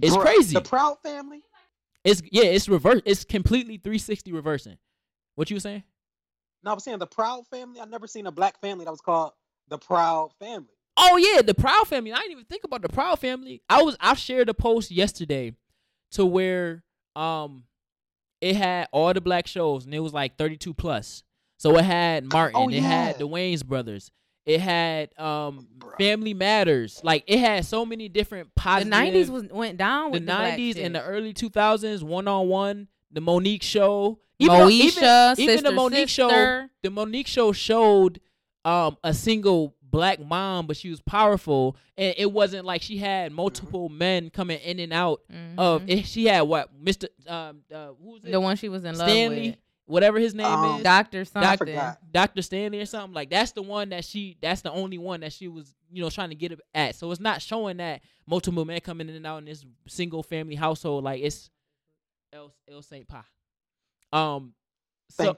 It's 0.01 0.15
Bruh, 0.15 0.21
crazy. 0.21 0.53
The 0.53 0.61
Proud 0.61 0.97
Family. 1.03 1.43
It's 2.05 2.21
yeah, 2.31 2.43
it's 2.43 2.69
reverse. 2.69 3.01
It's 3.03 3.25
completely 3.25 3.77
360 3.77 4.31
reversing. 4.31 4.77
What 5.35 5.49
you 5.49 5.57
were 5.57 5.59
saying? 5.61 5.83
No, 6.63 6.71
I 6.71 6.73
was 6.75 6.83
saying 6.83 6.99
the 6.99 7.07
Proud 7.07 7.45
Family. 7.47 7.81
I've 7.81 7.89
never 7.89 8.07
seen 8.07 8.25
a 8.27 8.31
black 8.31 8.61
family 8.61 8.85
that 8.85 8.91
was 8.91 9.01
called 9.01 9.33
the 9.67 9.77
Proud 9.77 10.31
Family. 10.39 10.69
Oh 10.97 11.17
yeah, 11.17 11.41
the 11.41 11.53
Proud 11.53 11.87
Family. 11.87 12.13
I 12.13 12.17
didn't 12.17 12.31
even 12.31 12.45
think 12.45 12.63
about 12.63 12.81
the 12.83 12.89
Proud 12.89 13.19
Family. 13.19 13.61
I 13.69 13.81
was 13.83 13.97
I 13.99 14.13
shared 14.13 14.47
a 14.47 14.53
post 14.53 14.91
yesterday 14.91 15.55
to 16.11 16.25
where 16.25 16.83
um 17.15 17.63
it 18.39 18.55
had 18.55 18.87
all 18.91 19.13
the 19.13 19.19
black 19.21 19.47
shows 19.47 19.85
and 19.85 19.93
it 19.93 19.99
was 19.99 20.13
like 20.13 20.37
32 20.37 20.73
plus. 20.73 21.23
So 21.57 21.77
it 21.77 21.85
had 21.85 22.31
Martin, 22.31 22.55
Oh, 22.61 22.69
yeah. 22.69 22.77
it 22.77 22.83
had 22.83 23.17
the 23.17 23.27
Wayans 23.27 23.65
brothers, 23.65 24.11
it 24.45 24.61
had 24.61 25.09
um 25.19 25.67
Bruh. 25.77 25.97
Family 25.97 26.33
Matters. 26.33 26.99
Like 27.03 27.23
it 27.27 27.39
had 27.39 27.65
so 27.65 27.85
many 27.85 28.09
different 28.09 28.53
positive. 28.55 28.87
The 28.87 28.91
positive 28.91 29.13
nineties 29.13 29.31
was 29.31 29.43
went 29.51 29.77
down 29.77 30.05
the 30.05 30.11
with 30.11 30.25
the, 30.25 30.33
nineties 30.33 30.75
shit. 30.75 30.85
and 30.85 30.95
the 30.95 31.03
early 31.03 31.33
two 31.33 31.49
thousands, 31.49 32.03
one 32.03 32.27
on 32.27 32.47
one, 32.47 32.87
the 33.11 33.21
Monique 33.21 33.63
show. 33.63 34.19
though- 34.39 34.47
Moesha, 34.47 34.69
even 34.71 35.03
the 35.03 35.35
Sister 35.35 35.71
Monique 35.71 36.09
show 36.09 36.67
the 36.83 36.89
Monique 36.89 37.27
show 37.27 37.51
showed 37.51 38.19
um 38.63 38.97
a 39.03 39.13
single 39.13 39.75
black 39.81 40.19
mom, 40.19 40.67
but 40.67 40.75
she 40.75 40.89
was 40.89 40.99
powerful, 41.01 41.77
and 41.97 42.13
it 42.17 42.29
wasn't 42.29 42.65
like 42.65 42.81
she 42.81 42.97
had 42.97 43.31
multiple 43.31 43.87
men 43.87 44.29
coming 44.29 44.59
in 44.59 44.79
and 44.81 44.91
out 44.91 45.21
of. 45.57 45.83
Mhm. 45.83 45.89
It, 45.89 46.05
she 46.05 46.25
had 46.25 46.41
what 46.41 46.69
Mister 46.77 47.07
um 47.27 47.61
uh, 47.73 47.87
who 48.03 48.11
was 48.11 48.23
it? 48.25 48.31
the 48.31 48.41
one 48.41 48.57
she 48.57 48.67
was 48.67 48.83
in 48.83 48.97
love 48.97 49.07
Stanley, 49.09 49.51
with, 49.51 49.57
whatever 49.85 50.19
his 50.19 50.33
name 50.33 50.45
Um, 50.45 50.77
is, 50.77 50.83
Doctor 50.83 51.25
something. 51.25 51.77
Doctor 52.11 52.41
Stanley 52.41 52.79
or 52.81 52.85
something 52.85 53.13
like. 53.13 53.29
That's 53.29 53.51
the 53.51 53.61
one 53.61 53.89
that 53.89 54.03
she. 54.05 54.37
That's 54.41 54.61
the 54.61 54.71
only 54.71 54.97
one 54.97 55.19
that 55.21 55.33
she 55.33 55.47
was 55.47 55.73
you 55.91 56.01
know 56.03 56.09
trying 56.09 56.29
to 56.29 56.35
get 56.35 56.59
at. 56.73 56.95
So 56.95 57.11
it's 57.11 57.21
not 57.21 57.41
showing 57.41 57.77
that 57.77 58.01
multiple 58.27 58.65
men 58.65 58.79
coming 58.81 59.09
in 59.09 59.15
and 59.15 59.25
out 59.27 59.37
in 59.39 59.45
this 59.45 59.65
single 59.87 60.23
family 60.23 60.55
household. 60.55 61.03
Like 61.03 61.21
it's 61.21 61.49
El 62.33 62.53
El 62.69 62.81
Saint 62.81 63.07
Pa. 63.07 63.25
Um. 64.11 64.53
So. 65.09 65.35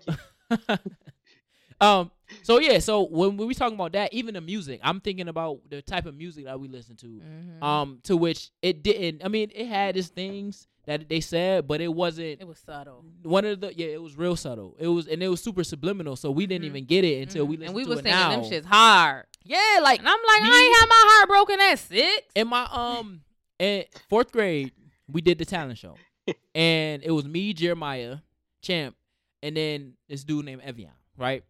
Thank 0.50 0.80
um. 1.82 2.12
So 2.44 2.60
yeah. 2.60 2.80
So 2.80 3.04
when, 3.04 3.38
when 3.38 3.48
we 3.48 3.54
talking 3.54 3.76
about 3.76 3.94
that, 3.94 4.14
even 4.14 4.34
the 4.34 4.42
music, 4.42 4.80
I'm 4.84 5.00
thinking 5.00 5.28
about 5.28 5.60
the 5.70 5.82
type 5.82 6.06
of 6.06 6.16
music 6.16 6.46
that 6.46 6.60
we 6.60 6.68
listen 6.68 6.96
to. 6.98 7.08
Mhm. 7.08 7.64
Um. 7.64 8.00
To 8.04 8.18
which 8.18 8.50
it 8.62 8.84
didn't. 8.84 9.24
I 9.24 9.28
mean, 9.28 9.52
it 9.54 9.68
had 9.68 9.96
its 9.98 10.08
things 10.10 10.68
that 10.88 11.08
they 11.10 11.20
said, 11.20 11.68
but 11.68 11.80
it 11.82 11.94
wasn't 11.94 12.42
it 12.42 12.48
was 12.48 12.58
subtle. 12.60 13.06
one 13.24 13.46
of 13.46 13.60
the 13.62 13.74
yeah. 13.76 13.88
It 13.88 14.02
was 14.02 14.18
real 14.18 14.36
subtle. 14.36 14.76
It 14.80 14.88
was 14.88 15.08
and 15.08 15.22
it 15.22 15.28
was 15.28 15.42
super 15.42 15.64
subliminal. 15.64 16.16
So 16.16 16.32
we 16.32 16.48
didn't 16.48 16.64
Mhm. 16.66 16.70
even 16.70 16.86
get 16.86 17.04
it 17.06 17.22
until 17.22 17.46
we 17.46 17.58
Mhm. 17.58 17.60
listened 17.60 17.68
and 17.70 17.76
we 17.76 17.84
to 17.84 17.90
was 17.90 18.00
it 18.00 18.04
singing 18.04 18.18
now. 18.18 18.42
them 18.42 18.50
shits 18.52 18.66
hard. 18.66 19.26
Yeah, 19.44 19.80
like 19.84 20.00
And 20.00 20.08
I'm 20.10 20.20
like, 20.28 20.44
Me- 20.44 20.50
I 20.52 20.60
ain't 20.62 20.80
had 20.80 20.88
my 20.90 21.04
heart 21.12 21.30
broken 21.30 21.60
at 21.62 21.76
six. 21.80 22.28
in 22.36 22.48
my 22.48 22.68
um 22.72 23.22
in 23.60 23.84
fourth 24.10 24.32
grade, 24.32 24.72
we 25.08 25.22
did 25.22 25.38
the 25.38 25.46
talent 25.46 25.78
show, 25.78 25.96
and 26.56 27.04
it 27.04 27.12
was 27.12 27.26
me, 27.26 27.54
Jeremiah, 27.54 28.18
Champ, 28.62 28.96
and 29.44 29.56
then 29.58 29.94
this 30.10 30.24
dude 30.24 30.46
named 30.46 30.62
Evian, 30.64 30.92
right? 31.18 31.44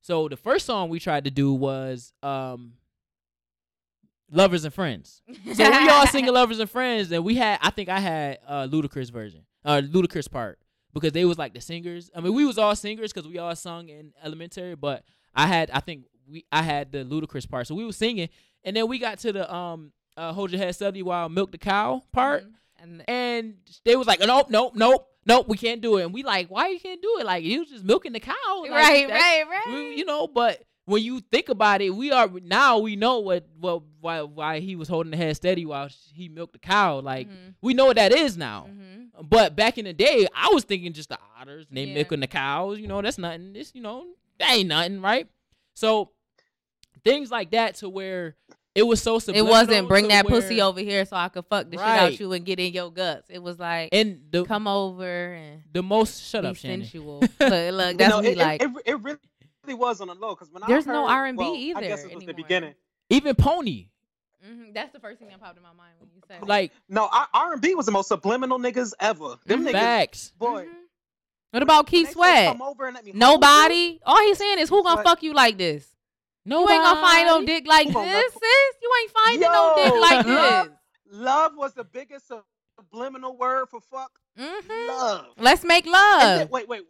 So 0.00 0.28
the 0.28 0.36
first 0.36 0.66
song 0.66 0.88
we 0.88 0.98
tried 0.98 1.24
to 1.24 1.30
do 1.30 1.52
was 1.54 2.12
um 2.22 2.74
Lovers 4.32 4.64
and 4.64 4.72
Friends. 4.74 5.22
So 5.54 5.70
we 5.70 5.88
all 5.88 6.06
singing 6.06 6.32
Lovers 6.40 6.58
and 6.58 6.68
Friends, 6.70 7.12
and 7.12 7.24
we 7.24 7.34
had 7.36 7.58
I 7.62 7.70
think 7.70 7.88
I 7.88 8.00
had 8.00 8.38
a 8.48 8.66
Ludacris 8.68 9.10
version, 9.12 9.42
uh 9.64 9.82
Ludacris 9.84 10.28
part 10.30 10.58
because 10.94 11.12
they 11.12 11.24
was 11.24 11.38
like 11.38 11.54
the 11.54 11.60
singers. 11.60 12.10
I 12.16 12.20
mean, 12.20 12.34
we 12.34 12.44
was 12.44 12.58
all 12.58 12.74
singers 12.74 13.12
because 13.12 13.28
we 13.28 13.38
all 13.38 13.54
sung 13.54 13.88
in 13.88 14.12
elementary, 14.24 14.74
but 14.74 15.04
I 15.34 15.46
had 15.46 15.70
I 15.70 15.80
think 15.80 16.04
we 16.28 16.44
I 16.50 16.62
had 16.62 16.90
the 16.92 17.04
Ludacris 17.04 17.48
part, 17.48 17.66
so 17.66 17.74
we 17.74 17.84
was 17.84 17.96
singing, 17.96 18.28
and 18.64 18.74
then 18.76 18.88
we 18.88 18.98
got 18.98 19.18
to 19.20 19.32
the 19.32 19.54
um 19.54 19.92
uh, 20.16 20.32
"Hold 20.32 20.50
Your 20.50 20.58
Head 20.60 20.74
Steady 20.74 21.02
While 21.02 21.28
Milk 21.28 21.52
the 21.52 21.58
Cow" 21.58 22.02
part, 22.12 22.44
Mhm. 22.44 22.50
And 22.82 23.04
and 23.08 23.54
they 23.84 23.94
was 23.96 24.06
like, 24.08 24.18
"Nope, 24.20 24.50
nope, 24.50 24.72
nope, 24.74 25.06
nope, 25.24 25.46
we 25.48 25.56
can't 25.56 25.80
do 25.80 25.98
it." 25.98 26.04
And 26.04 26.12
we 26.12 26.22
like, 26.24 26.48
"Why 26.50 26.68
you 26.68 26.80
can't 26.80 27.00
do 27.00 27.18
it? 27.20 27.26
Like 27.26 27.44
you 27.44 27.60
was 27.60 27.68
just 27.68 27.84
milking 27.84 28.12
the 28.12 28.18
cow, 28.18 28.34
Like, 28.62 28.70
right, 28.72 29.08
right, 29.08 29.44
right. 29.48 29.64
we- 29.74 29.94
you 29.96 30.04
know." 30.04 30.26
But 30.26 30.62
when 30.84 31.02
you 31.02 31.20
think 31.20 31.48
about 31.48 31.80
it, 31.80 31.90
we 31.90 32.10
are 32.10 32.28
now 32.42 32.78
we 32.78 32.96
know 32.96 33.20
what 33.20 33.46
what 33.60 33.82
why 34.00 34.22
why 34.22 34.60
he 34.60 34.74
was 34.76 34.88
holding 34.88 35.10
the 35.12 35.16
head 35.16 35.36
steady 35.36 35.64
while 35.64 35.88
he 36.12 36.28
milked 36.28 36.52
the 36.54 36.58
cow. 36.58 36.98
Like 37.00 37.28
Mhm. 37.28 37.54
we 37.60 37.74
know 37.74 37.86
what 37.86 37.96
that 37.96 38.12
is 38.12 38.36
now. 38.36 38.66
Mhm. 38.68 39.10
But 39.28 39.54
back 39.54 39.78
in 39.78 39.84
the 39.84 39.92
day, 39.92 40.26
I 40.34 40.48
was 40.52 40.64
thinking 40.64 40.92
just 40.92 41.08
the 41.10 41.18
otters, 41.38 41.66
and 41.68 41.76
they 41.76 41.84
Yeah. 41.84 41.94
milking 41.94 42.20
the 42.20 42.26
cows. 42.26 42.78
You 42.80 42.88
know, 42.88 43.00
that's 43.02 43.18
nothing. 43.18 43.52
This, 43.52 43.72
you 43.74 43.80
know, 43.82 44.06
that 44.38 44.54
ain't 44.56 44.68
nothing, 44.68 45.00
right? 45.00 45.28
So 45.74 46.10
things 47.04 47.30
like 47.30 47.50
that 47.52 47.76
to 47.76 47.88
where 47.88 48.36
it 48.74 48.84
was 48.84 49.02
so 49.02 49.16
It 49.28 49.42
wasn't 49.42 49.86
bring 49.86 50.08
that 50.08 50.24
where- 50.24 50.40
pussy 50.40 50.60
over 50.62 50.80
here 50.80 51.04
so 51.04 51.14
I 51.16 51.28
could 51.28 51.44
fuck 51.46 51.70
the 51.70 51.76
shit 51.76 51.86
out 51.86 52.18
you 52.18 52.32
and 52.32 52.44
get 52.44 52.58
in 52.58 52.72
your 52.72 52.90
guts. 52.90 53.28
It 53.28 53.42
was 53.42 53.58
like 53.58 53.90
And 53.92 54.22
the 54.30 54.44
come 54.44 54.66
over 54.66 55.34
and 55.34 55.62
the 55.72 55.82
most 55.82 56.22
shut 56.28 56.42
be 56.42 56.48
up, 56.48 56.56
Shannon. 56.56 56.80
sensual. 56.86 57.20
look, 57.40 57.40
look, 57.40 57.50
You 57.50 57.70
that's 57.98 58.08
know, 58.10 58.16
what 58.16 58.24
he 58.24 58.30
it, 58.30 58.38
like. 58.38 58.62
It, 58.62 58.70
it, 58.70 58.82
it 58.86 59.00
really 59.02 59.18
was 59.68 60.00
on 60.00 60.08
the 60.08 60.14
low 60.14 60.34
because 60.34 60.50
when 60.50 60.62
There's 60.66 60.86
I 60.86 60.92
no 60.92 61.06
R&B 61.06 61.36
well, 61.38 61.52
I 61.54 61.56
either 61.56 61.80
guess 61.82 62.04
it 62.04 62.14
was 62.14 62.24
the 62.24 62.34
beginning. 62.34 62.74
Even 63.10 63.34
Pony, 63.34 63.86
Mhm, 64.44 64.74
That's 64.74 64.92
the 64.92 64.98
first 64.98 65.20
thing 65.20 65.28
that 65.28 65.38
popped 65.40 65.56
in 65.56 65.62
my 65.62 65.72
mind 65.72 65.94
when 66.00 66.10
you 66.12 66.20
said 66.26 66.42
like 66.48 66.72
No, 66.88 67.08
R 67.32 67.52
and 67.52 67.62
B 67.62 67.76
was 67.76 67.86
the 67.86 67.92
most 67.92 68.08
subliminal 68.08 68.58
niggas 68.58 68.92
ever. 68.98 69.36
Them 69.46 69.62
Mhm. 69.64 69.68
niggas, 69.68 69.72
facts. 69.72 70.32
boy. 70.36 70.66
Mhm. 70.66 70.74
What 71.52 71.62
about 71.62 71.84
when 71.84 71.90
Keith 72.04 72.10
Sweat? 72.12 72.48
Come 72.48 72.60
over 72.62 72.86
and 72.86 72.94
let 72.96 73.04
me 73.04 73.12
Nobody. 73.14 74.00
All 74.04 74.20
he's 74.22 74.38
saying 74.38 74.58
is, 74.58 74.68
"Who 74.68 74.82
gonna 74.82 74.96
Sweat. 74.96 75.06
fuck 75.06 75.22
you 75.22 75.32
like 75.32 75.58
this? 75.58 75.94
No, 76.44 76.62
You 76.62 76.70
ain't 76.70 76.82
gonna 76.82 77.00
find 77.00 77.26
no 77.28 77.46
dick 77.46 77.68
like 77.68 77.86
Who 77.86 77.92
this, 78.02 78.32
fuck- 78.32 78.42
sis. 78.42 78.76
You 78.82 78.92
ain't 79.02 79.10
finding 79.12 79.40
no 79.42 79.74
dick 79.76 79.94
like 79.94 80.26
love- 80.26 80.66
this." 80.66 80.76
Love 81.14 81.56
was 81.56 81.74
the 81.74 81.84
biggest 81.84 82.28
subliminal 82.78 83.36
word 83.36 83.68
for 83.68 83.80
fuck. 83.80 84.18
hmm 84.36 84.88
Love. 84.88 85.26
Let's 85.38 85.62
make 85.62 85.86
love. 85.86 86.38
then, 86.38 86.48
wait, 86.48 86.66
wait. 86.66 86.82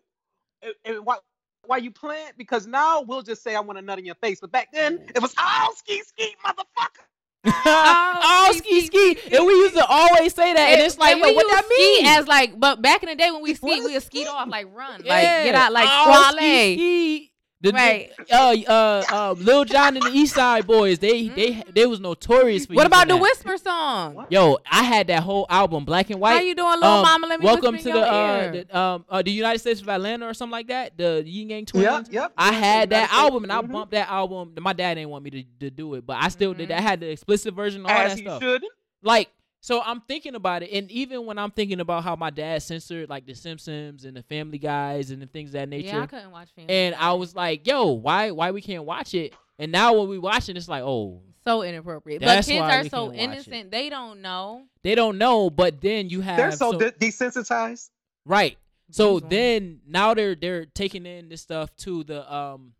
And, 0.62 0.74
and 0.86 1.04
why, 1.04 1.18
why 1.66 1.78
you 1.78 1.90
playing? 1.90 2.32
Because 2.36 2.66
now 2.66 3.02
we'll 3.02 3.22
just 3.22 3.42
say 3.42 3.54
I 3.54 3.60
want 3.60 3.78
a 3.78 3.82
nut 3.82 3.98
in 3.98 4.04
your 4.04 4.14
face. 4.16 4.40
But 4.40 4.52
back 4.52 4.68
then 4.72 5.06
it 5.14 5.22
was 5.22 5.34
oh 5.38 5.74
ski 5.76 6.02
ski 6.02 6.34
motherfucker. 6.44 7.06
oh, 7.44 8.52
ski 8.56 8.82
ski, 8.86 9.18
and 9.32 9.44
we 9.44 9.52
used 9.52 9.74
to 9.74 9.84
always 9.84 10.32
say 10.32 10.54
that, 10.54 10.60
and 10.60 10.80
it's 10.80 10.96
like, 10.96 11.14
And 11.14 11.20
yo, 11.20 11.26
we 11.26 11.34
what 11.34 11.44
used 11.44 11.56
that 11.56 11.64
ski 11.64 11.76
mean? 11.76 12.06
As 12.06 12.28
like, 12.28 12.60
but 12.60 12.80
back 12.80 13.02
in 13.02 13.08
the 13.08 13.16
day 13.16 13.32
when 13.32 13.42
we 13.42 13.54
ski, 13.54 13.66
we 13.66 13.80
would 13.80 14.02
skeet 14.02 14.22
ski? 14.22 14.26
off 14.28 14.48
like 14.48 14.68
run, 14.72 15.02
like 15.04 15.22
get 15.24 15.54
out, 15.56 15.72
like 15.72 15.88
Oh, 15.90 16.30
squale. 16.30 17.31
Ski, 17.68 17.68
ski. 17.68 17.68
The, 17.68 17.70
the- 17.72 17.74
Right. 17.76 18.64
uh, 18.68 18.72
uh, 18.72 19.04
uh, 19.12 19.32
Lil 19.38 19.64
Jon 19.64 19.96
and 19.96 20.02
the 20.04 20.10
East 20.12 20.34
Side 20.34 20.66
Boys, 20.66 20.98
they, 20.98 21.28
they, 21.28 21.62
they 21.72 21.86
was 21.86 22.00
notorious 22.00 22.66
for. 22.66 22.74
What 22.74 22.86
about 22.86 23.08
the 23.08 23.14
that. 23.14 23.22
whisper 23.22 23.56
song? 23.56 24.14
What? 24.14 24.32
Yo, 24.32 24.58
I 24.70 24.82
had 24.82 25.06
that 25.08 25.22
whole 25.22 25.46
album, 25.48 25.84
black 25.84 26.10
and 26.10 26.20
white. 26.20 26.34
How 26.34 26.40
you 26.40 26.54
doing, 26.54 26.74
little 26.74 26.88
Um, 26.88 27.02
mama? 27.02 27.26
Let 27.26 27.40
me 27.40 27.46
Welcome 27.46 27.78
to 27.78 27.88
in 27.88 27.94
the 27.94 28.00
your 28.00 28.06
uh, 28.08 28.42
ear. 28.42 28.64
the, 28.68 28.78
um, 28.78 29.04
uh, 29.08 29.22
the 29.22 29.30
United 29.30 29.58
States 29.60 29.80
of 29.80 29.88
Atlanta 29.88 30.26
or 30.26 30.34
something 30.34 30.52
like 30.52 30.68
that. 30.68 30.96
The 30.96 31.22
Ying 31.24 31.50
Yang 31.50 31.66
Twins. 31.66 31.84
Yep, 31.84 32.06
yep. 32.10 32.32
I 32.36 32.52
had 32.52 32.90
that 32.90 32.96
United 32.96 33.08
States. 33.08 33.22
album 33.22 33.42
and 33.44 33.52
I 33.52 33.62
Mhm. 33.62 33.72
bumped 33.72 33.92
that 33.92 34.08
album. 34.08 34.54
My 34.60 34.72
dad 34.72 34.94
didn't 34.94 35.10
want 35.10 35.24
me 35.24 35.30
to, 35.30 35.42
to 35.60 35.70
do 35.70 35.94
it, 35.94 36.04
but 36.06 36.16
I 36.20 36.28
still 36.28 36.54
did. 36.54 36.66
Mhm. 36.66 36.68
that. 36.68 36.78
I 36.78 36.82
had 36.82 37.00
the 37.00 37.10
explicit 37.10 37.54
version, 37.54 37.82
of 37.84 37.90
all 37.90 37.96
As 37.96 38.12
that 38.12 38.18
he 38.18 38.24
stuff. 38.24 38.42
should. 38.42 38.64
Like, 39.02 39.28
so 39.64 39.80
I'm 39.80 40.00
thinking 40.02 40.34
about 40.34 40.64
it, 40.64 40.70
and 40.72 40.90
even 40.90 41.24
when 41.24 41.38
I'm 41.38 41.52
thinking 41.52 41.78
about 41.80 42.02
how 42.02 42.16
my 42.16 42.30
dad 42.30 42.62
censored 42.62 43.08
like 43.08 43.26
The 43.26 43.34
Simpsons 43.34 44.04
and 44.04 44.16
the 44.16 44.22
Family 44.24 44.58
Guys 44.58 45.10
and 45.12 45.22
the 45.22 45.26
things 45.26 45.50
of 45.50 45.52
that 45.54 45.68
nature, 45.68 45.86
yeah, 45.96 46.02
I 46.02 46.06
couldn't 46.06 46.32
watch 46.32 46.50
Family 46.54 46.74
and 46.74 46.94
I 46.96 47.12
was 47.12 47.34
like, 47.36 47.66
"Yo, 47.66 47.92
why, 47.92 48.32
why 48.32 48.50
we 48.50 48.60
can't 48.60 48.84
watch 48.84 49.14
it?" 49.14 49.32
And 49.58 49.70
now 49.70 49.94
when 49.96 50.08
we 50.08 50.18
watch 50.18 50.48
it, 50.48 50.56
it's 50.56 50.68
like, 50.68 50.82
"Oh, 50.82 51.22
so 51.46 51.62
inappropriate. 51.62 52.20
But 52.20 52.44
kids 52.44 52.60
are 52.60 52.84
so 52.84 52.88
can't 52.88 52.92
watch 53.06 53.14
it. 53.14 53.18
innocent; 53.20 53.70
they 53.70 53.88
don't 53.88 54.20
know. 54.20 54.64
they 54.82 54.94
don't 54.96 55.16
know." 55.16 55.48
But 55.48 55.80
then 55.80 56.08
you 56.10 56.20
have 56.22 56.36
They're 56.36 56.50
so 56.52 56.72
some- 56.72 56.78
de- 56.80 56.92
desensitized. 56.92 57.90
Right. 58.26 58.58
So 58.90 59.14
These 59.14 59.22
ones. 59.22 59.30
then 59.30 59.80
now 59.86 60.12
they're 60.14 60.34
they're 60.34 60.66
taking 60.66 61.06
in 61.06 61.28
this 61.28 61.40
stuff 61.40 61.74
to 61.78 62.04
the 62.04 62.34
um 62.34 62.72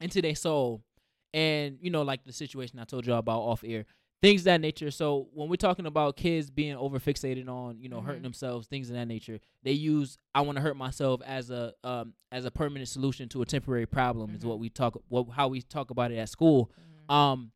into 0.00 0.20
their 0.20 0.34
soul. 0.34 0.82
And 1.32 1.78
you 1.80 1.90
know, 1.90 2.02
like 2.02 2.24
the 2.24 2.32
situation 2.32 2.78
I 2.78 2.84
told 2.84 3.06
y'all 3.06 3.18
about 3.18 3.40
off 3.40 3.62
air. 3.64 3.86
Things 4.24 4.40
of 4.40 4.44
that 4.46 4.60
nature. 4.62 4.90
So 4.90 5.28
when 5.34 5.50
we're 5.50 5.56
talking 5.56 5.84
about 5.84 6.16
kids 6.16 6.48
being 6.48 6.74
over 6.76 6.98
fixated 6.98 7.46
on, 7.46 7.78
you 7.78 7.90
know, 7.90 8.00
hurting 8.00 8.20
Mhm. 8.20 8.24
themselves, 8.24 8.66
things 8.66 8.88
of 8.88 8.96
that 8.96 9.06
nature, 9.06 9.38
they 9.62 9.72
use 9.72 10.16
I 10.34 10.40
want 10.40 10.56
to 10.56 10.62
hurt 10.62 10.76
myself 10.78 11.20
as 11.26 11.50
a 11.50 11.74
um 11.84 12.14
as 12.32 12.46
a 12.46 12.50
permanent 12.50 12.88
solution 12.88 13.28
to 13.30 13.42
a 13.42 13.44
temporary 13.44 13.84
problem 13.86 14.34
is 14.34 14.42
Mhm. 14.42 14.48
what 14.48 14.58
we 14.58 14.70
talk 14.70 14.98
what 15.08 15.28
how 15.30 15.48
we 15.48 15.60
talk 15.60 15.90
about 15.90 16.10
it 16.10 16.16
at 16.16 16.30
school. 16.30 16.70
Mhm. 17.10 17.14
Um 17.14 17.52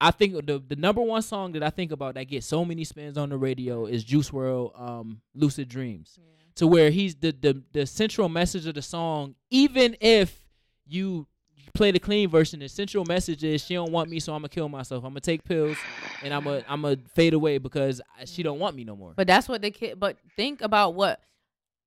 I 0.00 0.10
think 0.10 0.46
the 0.46 0.58
the 0.58 0.76
number 0.76 1.02
one 1.02 1.20
song 1.22 1.52
that 1.52 1.62
I 1.62 1.68
think 1.70 1.92
about 1.92 2.14
that 2.14 2.24
gets 2.24 2.46
so 2.46 2.64
many 2.64 2.84
spins 2.84 3.18
on 3.18 3.28
the 3.28 3.36
radio 3.36 3.84
is 3.84 4.02
Juice 4.02 4.30
WRLD 4.30 4.72
um 4.80 5.20
Lucid 5.34 5.68
Dreams 5.68 6.18
Yeah. 6.18 6.24
to 6.54 6.66
where 6.66 6.90
he's 6.90 7.14
the, 7.16 7.32
the 7.32 7.62
the 7.72 7.84
central 7.86 8.30
message 8.30 8.66
of 8.66 8.74
the 8.74 8.80
song 8.82 9.34
even 9.50 9.96
if 10.00 10.46
you 10.86 11.26
play 11.74 11.90
the 11.90 11.98
clean 11.98 12.28
version 12.28 12.60
the 12.60 12.68
central 12.68 13.04
message 13.04 13.42
is 13.44 13.64
she 13.64 13.74
don't 13.74 13.92
want 13.92 14.08
me 14.08 14.18
so 14.20 14.32
i'm 14.32 14.40
gonna 14.40 14.48
kill 14.48 14.68
myself 14.68 15.04
i'm 15.04 15.10
gonna 15.10 15.20
take 15.20 15.44
pills 15.44 15.76
and 16.22 16.32
i'm 16.32 16.44
gonna 16.44 16.64
i'm 16.68 16.82
gonna 16.82 16.96
fade 17.14 17.34
away 17.34 17.58
because 17.58 18.00
she 18.24 18.42
don't 18.42 18.58
want 18.58 18.74
me 18.76 18.84
no 18.84 18.96
more 18.96 19.12
But 19.16 19.26
that's 19.26 19.48
what 19.48 19.62
the 19.62 19.70
kid. 19.70 19.98
But 20.00 20.16
think 20.36 20.62
about 20.62 20.94
what 20.94 21.20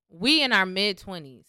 we 0.10 0.42
in 0.44 0.52
our 0.54 0.66
mid 0.66 0.98
twenties. 0.98 1.46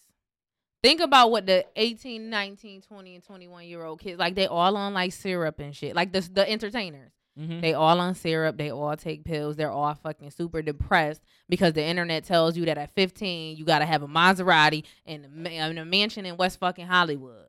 Think 0.83 0.99
about 0.99 1.29
what 1.29 1.45
the 1.45 1.63
18, 1.75 2.27
19, 2.31 2.81
20, 2.81 3.15
and 3.15 3.23
21 3.23 3.65
year 3.67 3.83
old 3.83 3.99
kids 3.99 4.17
like. 4.17 4.33
They 4.33 4.47
all 4.47 4.75
on 4.75 4.95
like 4.95 5.13
syrup 5.13 5.59
and 5.59 5.75
shit. 5.75 5.95
Like 5.95 6.11
the 6.11 6.21
the 6.21 6.49
entertainers. 6.49 7.11
mm-hmm. 7.39 7.59
They 7.61 7.73
all 7.75 7.99
on 7.99 8.15
syrup. 8.15 8.57
They 8.57 8.71
all 8.71 8.97
take 8.97 9.23
pills. 9.23 9.55
They're 9.57 9.69
all 9.69 9.93
fucking 9.93 10.31
super 10.31 10.63
depressed 10.63 11.21
because 11.47 11.73
the 11.73 11.83
internet 11.83 12.23
tells 12.23 12.57
you 12.57 12.65
that 12.65 12.79
at 12.79 12.95
15 12.95 13.57
you 13.57 13.63
gotta 13.65 13.85
have 13.85 14.01
a 14.01 14.07
Maserati 14.07 14.83
and 15.05 15.45
a, 15.45 15.49
and 15.51 15.77
a 15.77 15.85
mansion 15.85 16.25
in 16.25 16.35
West 16.37 16.59
fucking 16.59 16.87
Hollywood. 16.87 17.45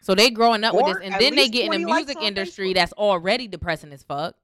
So 0.00 0.14
they 0.14 0.30
growing 0.30 0.62
up 0.64 0.74
with 0.74 0.86
this, 0.86 0.98
and 1.02 1.14
then 1.20 1.34
they 1.34 1.48
get 1.48 1.72
in 1.72 1.80
the 1.82 1.86
music 1.86 2.18
industry 2.20 2.70
Facebook. 2.70 2.74
that's 2.74 2.92
already 2.92 3.48
depressing 3.48 3.92
as 3.92 4.02
fuck, 4.02 4.36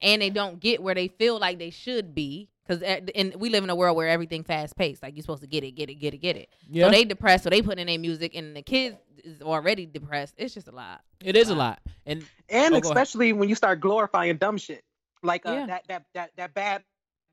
and 0.00 0.22
they 0.22 0.30
don't 0.30 0.60
get 0.60 0.82
where 0.82 0.94
they 0.94 1.08
feel 1.08 1.38
like 1.38 1.58
they 1.58 1.70
should 1.70 2.14
be 2.14 2.48
because 2.66 2.82
and 2.82 3.34
we 3.36 3.50
live 3.50 3.64
in 3.64 3.70
a 3.70 3.74
world 3.74 3.96
where 3.96 4.08
everything 4.08 4.44
fast 4.44 4.76
paced. 4.76 5.02
Like 5.02 5.16
you're 5.16 5.22
supposed 5.22 5.42
to 5.42 5.48
get 5.48 5.64
it, 5.64 5.72
get 5.72 5.90
it, 5.90 5.94
get 5.96 6.14
it, 6.14 6.18
get 6.18 6.36
it. 6.36 6.48
yeah 6.68 6.86
So 6.86 6.90
they 6.92 7.04
depressed, 7.04 7.44
so 7.44 7.50
they 7.50 7.62
put 7.62 7.78
in 7.78 7.86
their 7.88 7.98
music, 7.98 8.34
and 8.34 8.56
the 8.56 8.62
kids 8.62 8.96
is 9.24 9.42
already 9.42 9.84
depressed. 9.86 10.34
It's 10.38 10.54
just 10.54 10.68
a 10.68 10.72
lot. 10.72 11.02
it 11.22 11.36
is 11.36 11.50
a 11.50 11.54
lot 11.54 11.80
and 12.06 12.24
And 12.48 12.74
Oh, 12.74 12.78
especially 12.78 13.32
when 13.34 13.48
you 13.48 13.54
start 13.54 13.80
glorifying 13.80 14.36
dumb 14.38 14.56
shit. 14.56 14.82
Like 15.22 15.44
uh, 15.44 15.52
Yeah. 15.52 15.66
that, 15.66 15.84
that 15.88 16.04
that 16.14 16.30
that 16.36 16.54
bad 16.54 16.82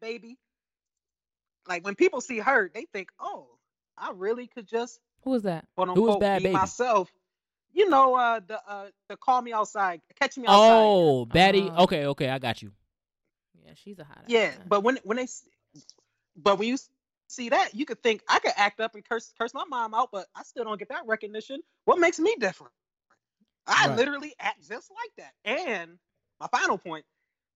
baby. 0.01 0.37
Like 1.67 1.85
when 1.85 1.95
people 1.95 2.19
see 2.21 2.39
her, 2.39 2.69
they 2.73 2.85
think, 2.93 3.09
"Oh, 3.19 3.47
I 3.97 4.11
really 4.13 4.47
could 4.47 4.67
just 4.67 4.99
Who 5.23 5.31
was 5.31 5.43
that? 5.43 5.65
quote 5.75 5.87
Who 5.89 6.01
was 6.01 6.09
unquote 6.09 6.19
Bad 6.21 6.39
be 6.39 6.43
Baby? 6.45 6.53
myself." 6.53 7.09
You 7.77 7.89
know, 7.89 8.15
uh, 8.15 8.41
the 8.47 8.59
uh, 8.67 8.87
the 9.09 9.17
call 9.17 9.41
me 9.41 9.53
outside, 9.53 10.01
catch 10.19 10.37
me 10.37 10.47
outside. 10.47 10.93
oh 10.93 11.25
batty 11.25 11.59
Uh, 11.59 11.83
okay 11.83 12.05
okay 12.07 12.29
i 12.29 12.39
got 12.39 12.61
you 12.61 12.71
Yeah, 13.65 13.73
she's 13.75 13.99
a 13.99 14.03
hot. 14.03 14.23
yeah. 14.27 14.51
ass. 14.53 14.57
But 14.67 14.83
when 14.83 14.99
when 15.03 15.17
they, 15.17 15.27
but 16.35 16.57
when 16.59 16.67
you 16.69 16.77
see 17.27 17.49
that, 17.49 17.75
you 17.75 17.85
could 17.85 18.01
think 18.03 18.23
I 18.29 18.39
could 18.39 18.53
act 18.57 18.79
up 18.79 18.95
and 18.95 19.07
curse 19.07 19.31
curse 19.39 19.53
my 19.53 19.65
mom 19.69 19.93
out, 19.93 20.09
but 20.11 20.27
I 20.35 20.43
still 20.43 20.63
don't 20.65 20.79
get 20.79 20.89
that 20.89 21.05
recognition. 21.05 21.61
What 21.85 21.99
makes 21.99 22.19
me 22.19 22.35
different? 22.39 22.73
I 23.67 23.87
Right. 23.87 23.97
literally 23.97 24.33
act 24.39 24.67
just 24.67 24.91
like 24.91 25.11
that. 25.17 25.33
And 25.45 25.99
my 26.39 26.47
final 26.47 26.77
point 26.77 27.05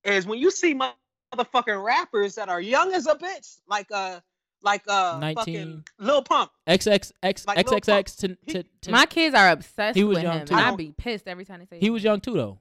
is 0.03 0.25
when 0.27 0.39
you 0.39 0.51
see 0.51 0.75
motherfucking 0.75 1.83
rappers 1.83 2.35
that 2.35 2.49
are 2.49 2.61
young 2.61 2.93
as 2.93 3.07
a 3.07 3.15
bitch, 3.15 3.59
like 3.67 3.87
uh, 3.91 4.19
like 4.63 4.83
uh, 4.87 5.17
19. 5.19 5.35
fucking 5.35 5.83
Lil 5.99 6.21
Pump. 6.23 6.51
xxx 6.67 7.11
Like 7.47 7.69
Lil 7.69 7.79
xxx 7.79 8.17
to, 8.17 8.37
He- 8.45 8.53
to, 8.53 8.63
to 8.81 8.91
My 8.91 9.05
kids 9.05 9.35
are 9.35 9.49
obsessed 9.49 9.95
He 9.97 10.03
was 10.03 10.15
with 10.15 10.23
young, 10.23 10.39
him, 10.39 10.45
too. 10.47 10.53
and 10.53 10.61
I 10.61 10.65
I'd 10.65 10.69
don't- 10.69 10.77
be 10.77 10.91
pissed 10.91 11.27
every 11.27 11.45
time 11.45 11.59
they 11.59 11.65
say 11.65 11.79
he 11.79 11.85
his 11.87 11.91
was 11.93 12.03
name. 12.03 12.11
young 12.11 12.21
too 12.21 12.33
though 12.33 12.59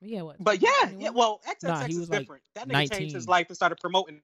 Yeah, 0.00 0.22
what? 0.22 0.36
But 0.38 0.62
yeah, 0.62 0.70
yeah. 0.82 1.10
21? 1.10 1.14
Well, 1.14 1.40
XXX 1.48 1.62
Nah, 1.68 1.84
he 1.84 1.92
is 1.92 1.98
was, 2.00 2.10
like, 2.10 2.20
different. 2.20 2.42
that 2.54 2.68
nigga 2.68 2.72
19. 2.72 2.98
changed 2.98 3.14
his 3.14 3.26
life 3.28 3.46
and 3.48 3.56
started 3.56 3.78
promoting. 3.80 4.20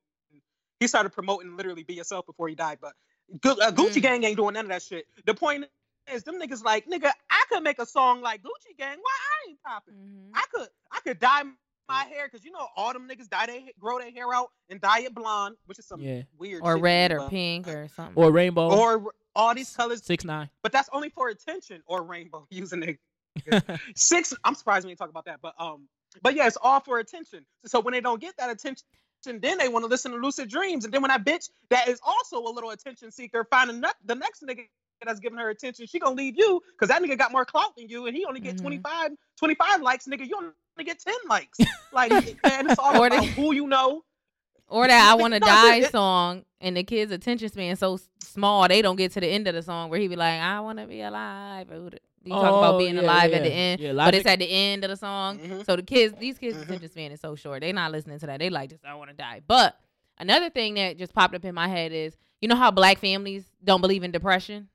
He 0.81 0.87
started 0.87 1.11
promoting 1.11 1.57
literally 1.57 1.83
be 1.83 1.95
yourself 1.95 2.27
before 2.27 2.49
he 2.49 2.55
died. 2.55 2.79
But 2.81 2.93
Gu- 3.41 3.61
uh, 3.61 3.71
Gucci 3.73 3.95
Mm. 3.99 4.03
Gang 4.03 4.25
ain't 4.25 4.37
doing 4.37 4.55
none 4.55 4.67
of 4.67 4.71
that 4.71 4.83
shit. 4.83 5.07
The 5.25 5.35
point 5.35 5.65
is, 6.13 6.23
them 6.25 6.39
niggas 6.41 6.63
like 6.63 6.87
nigga. 6.87 7.11
I 7.31 7.45
could 7.49 7.63
make 7.63 7.79
a 7.79 7.87
song 7.87 8.21
like 8.21 8.43
Gucci 8.43 8.77
Gang. 8.79 8.99
Why 9.01 9.13
I 9.13 9.51
ain't 9.51 9.63
popping? 9.63 9.95
Mhm. 9.95 10.31
I 10.35 10.45
could 10.53 10.69
I 10.93 11.01
could 11.01 11.19
dye 11.19 11.43
my 11.89 12.05
hair 12.05 12.29
because 12.31 12.45
you 12.45 12.51
know 12.53 12.67
all 12.77 12.93
them 12.93 13.09
niggas 13.09 13.29
dye 13.29 13.47
they 13.47 13.73
grow 13.79 13.99
their 13.99 14.11
hair 14.11 14.33
out 14.35 14.49
and 14.71 14.81
dye 14.81 15.01
it 15.01 15.15
blonde, 15.15 15.57
which 15.67 15.79
is 15.79 15.87
some 15.87 16.01
Yeah. 16.01 16.23
weird 16.39 16.63
or 16.63 16.75
shit, 16.77 16.83
red 16.83 17.13
or 17.13 17.19
but- 17.19 17.31
pink 17.31 17.69
or 17.69 17.89
something. 17.89 18.15
or 18.23 18.31
rainbow 18.31 18.71
or 18.71 19.13
all 19.37 19.55
these 19.55 19.75
colors. 19.75 20.05
six 20.05 20.25
nine 20.25 20.49
But 20.63 20.73
that's 20.73 20.89
only 20.93 21.11
for 21.11 21.29
attention 21.29 21.83
or 21.87 22.03
rainbow 22.03 22.47
using 22.51 22.83
it. 22.83 22.99
Six. 23.97 24.33
I'm 24.45 24.55
surprised 24.55 24.85
we 24.87 24.91
didn't 24.93 25.01
talk 25.01 25.11
about 25.11 25.25
that, 25.25 25.41
but 25.43 25.55
um, 25.59 25.89
but 26.23 26.35
yeah, 26.37 26.47
it's 26.47 26.57
all 26.63 26.79
for 26.81 27.01
attention. 27.01 27.45
So 27.67 27.81
when 27.81 27.93
they 27.93 28.01
don't 28.01 28.21
get 28.21 28.37
that 28.39 28.49
attention, 28.49 28.85
then 29.25 29.59
they 29.59 29.69
want 29.69 29.83
to 29.83 29.89
listen 29.89 30.13
to 30.13 30.19
Lucid 30.19 30.49
Dreams, 30.49 30.85
and 30.85 30.95
then 30.95 31.03
when 31.03 31.09
that 31.09 31.25
bitch 31.25 31.51
that 31.71 31.89
is 31.89 31.99
also 32.05 32.39
a 32.39 32.49
little 32.53 32.71
attention 32.71 33.11
seeker 33.11 33.45
finding 33.51 33.83
a 33.83 33.93
the 34.05 34.15
next 34.15 34.43
nigga 34.45 34.67
that's 35.05 35.19
giving 35.19 35.39
her 35.39 35.51
attention, 35.51 35.85
she 35.87 35.99
gonna 35.99 36.15
leave 36.15 36.35
you 36.39 36.63
because 36.73 36.89
that 36.89 37.03
nigga 37.03 37.19
got 37.19 37.33
more 37.33 37.45
clout 37.45 37.75
than 37.77 37.89
you, 37.89 38.07
and 38.07 38.17
he 38.17 38.25
only 38.25 38.39
get 38.41 38.55
Mhm. 38.55 38.61
25, 38.61 39.11
25 39.37 39.83
likes, 39.83 40.07
nigga. 40.07 40.27
You 40.29 40.55
only 40.77 40.85
get 40.85 40.99
ten 41.01 41.15
likes. 41.29 41.59
Like, 41.93 42.13
and 42.45 42.71
it's 42.71 42.79
all 42.79 42.97
Or 43.01 43.09
they- 43.11 43.17
about 43.17 43.29
who 43.29 43.55
you 43.55 43.67
know. 43.67 44.05
Or 44.67 44.87
that 44.89 45.11
I 45.13 45.15
want 45.15 45.35
to 45.35 45.41
die 45.41 45.77
it- 45.77 45.93
song, 45.93 46.45
and 46.61 46.77
the 46.77 46.83
kid's 46.85 47.13
attention 47.13 47.49
span 47.51 47.77
so 47.77 47.99
small 48.21 48.67
they 48.67 48.81
don't 48.83 48.97
get 48.97 49.13
to 49.13 49.21
the 49.21 49.29
end 49.29 49.47
of 49.47 49.55
the 49.55 49.63
song 49.63 49.91
where 49.91 50.01
he 50.01 50.09
be 50.09 50.17
like, 50.17 50.41
"I 50.41 50.59
want 50.61 50.79
to 50.79 50.87
be 50.87 51.03
alive." 51.03 51.71
Or 51.71 51.83
whatever. 51.83 52.01
He 52.25 52.31
talk 52.31 52.41
about 52.41 52.75
Oh, 52.77 52.79
being 52.79 52.95
yeah, 52.95 53.03
alive 53.03 53.31
yeah. 53.31 53.37
at 53.37 53.43
the 53.43 53.53
end, 53.53 53.81
Yeah, 53.83 53.93
but 53.93 54.15
it's 54.15 54.25
at 54.27 54.39
the 54.39 54.47
end 54.51 54.83
of 54.83 54.89
the 54.91 54.97
song. 54.97 55.39
Mhm. 55.39 55.67
So 55.67 55.77
the 55.77 55.83
kids, 55.83 56.15
these 56.19 56.39
kids' 56.39 56.57
Mhm. 56.57 56.63
attention 56.63 56.89
span 56.91 57.13
is 57.13 57.21
so 57.21 57.35
short. 57.37 57.61
They're 57.61 57.75
not 57.75 57.93
listening 57.93 58.19
to 58.21 58.27
that. 58.27 58.39
They 58.41 58.49
like 58.49 58.71
just 58.71 58.83
I 58.87 58.95
want 58.95 59.11
to 59.11 59.15
die. 59.17 59.43
But 59.47 59.79
another 60.19 60.49
thing 60.49 60.75
that 60.75 60.97
just 60.97 61.13
popped 61.13 61.35
up 61.35 61.45
in 61.45 61.55
my 61.55 61.69
head 61.69 61.93
is 61.93 62.17
you 62.41 62.49
know 62.49 62.57
how 62.57 62.71
black 62.71 62.99
families 62.99 63.45
don't 63.63 63.83
believe 63.83 64.03
in 64.03 64.11
depression. 64.11 64.69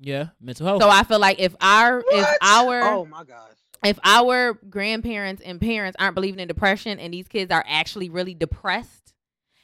Yeah, 0.00 0.28
mental 0.40 0.66
health. 0.66 0.82
So 0.82 0.88
I 0.88 1.04
feel 1.04 1.20
like 1.20 1.38
if 1.38 1.54
our 1.60 2.02
if 2.10 2.28
our 2.42 2.82
Oh 2.82 3.04
my 3.06 3.22
gosh. 3.22 3.52
If 3.84 3.98
our 4.04 4.54
grandparents 4.68 5.40
and 5.42 5.60
parents 5.60 5.96
aren't 6.00 6.14
believing 6.14 6.40
in 6.40 6.48
depression 6.48 6.98
and 6.98 7.12
these 7.14 7.28
kids 7.28 7.50
are 7.52 7.64
actually 7.68 8.08
really 8.10 8.34
depressed 8.34 9.14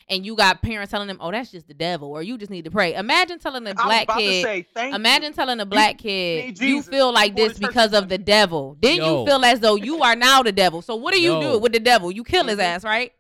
and 0.09 0.25
you 0.27 0.37
got 0.37 0.61
parents 0.63 0.91
telling 0.91 1.09
them 1.09 1.17
oh 1.21 1.31
that's 1.31 1.51
just 1.51 1.67
the 1.67 1.75
devil 1.75 2.11
or 2.11 2.23
you 2.23 2.37
just 2.39 2.51
need 2.51 2.65
to 2.67 2.71
pray 2.71 2.95
imagine 2.95 3.39
telling 3.39 3.67
a 3.67 3.71
I 3.71 3.73
was 3.73 3.85
black 3.85 4.09
kid 4.19 4.67
say 4.77 4.91
imagine 4.93 5.29
you. 5.31 5.35
telling 5.35 5.61
a 5.61 5.67
black 5.67 5.99
kid 5.99 6.45
need 6.45 6.61
you 6.61 6.83
feel 6.83 7.13
like 7.13 7.35
this 7.35 7.59
because 7.59 7.93
of 7.95 8.09
the 8.09 8.19
devil 8.19 8.77
then 8.81 8.97
Yo. 8.99 9.21
you 9.21 9.27
feel 9.27 9.43
as 9.45 9.61
though 9.61 9.77
you 9.77 10.03
are 10.03 10.15
now 10.15 10.43
the 10.43 10.53
devil 10.53 10.83
so 10.83 10.95
what 10.97 11.15
do 11.15 11.21
you 11.21 11.33
Yo. 11.33 11.41
do 11.55 11.59
with 11.59 11.73
the 11.73 11.81
devil 11.81 12.11
you 12.11 12.23
kill 12.23 12.45
his 12.47 12.59
Mhm. 12.59 12.63
ass 12.63 12.85
right 12.85 13.13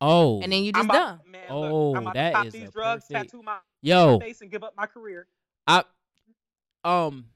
oh, 0.00 0.40
and 0.42 0.52
then 0.52 0.62
you 0.62 0.72
just 0.72 0.84
about, 0.84 0.94
done 0.94 1.20
man, 1.30 1.40
Oh, 1.50 1.60
look, 1.90 1.96
I'm 1.96 2.02
about 2.02 2.14
that 2.14 2.30
to 2.30 2.36
pop 2.36 2.46
is 2.46 2.52
these 2.52 2.68
a 2.68 2.70
drugs, 2.70 3.04
perfect- 3.08 3.30
tattoo 3.30 3.42
my 3.42 3.56
yo, 3.82 4.18
face, 4.20 4.40
and 4.42 4.50
give 4.50 4.62
up 4.62 4.74
my 4.76 4.86
career. 4.86 5.26
I 5.66 5.84
um 6.84 7.26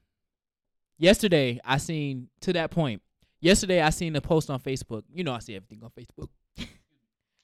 yesterday 0.97 1.59
I 1.63 1.77
seen 1.77 2.29
to 2.41 2.53
that 2.53 2.71
point. 2.71 3.01
Yesterday 3.41 3.81
I 3.81 3.89
seen 3.91 4.15
a 4.15 4.21
post 4.21 4.49
on 4.49 4.59
Facebook. 4.59 5.03
You 5.13 5.23
know 5.23 5.33
I 5.33 5.39
see 5.39 5.55
everything 5.55 5.81
on 5.83 5.91
Facebook. 5.91 6.29
you 6.57 6.65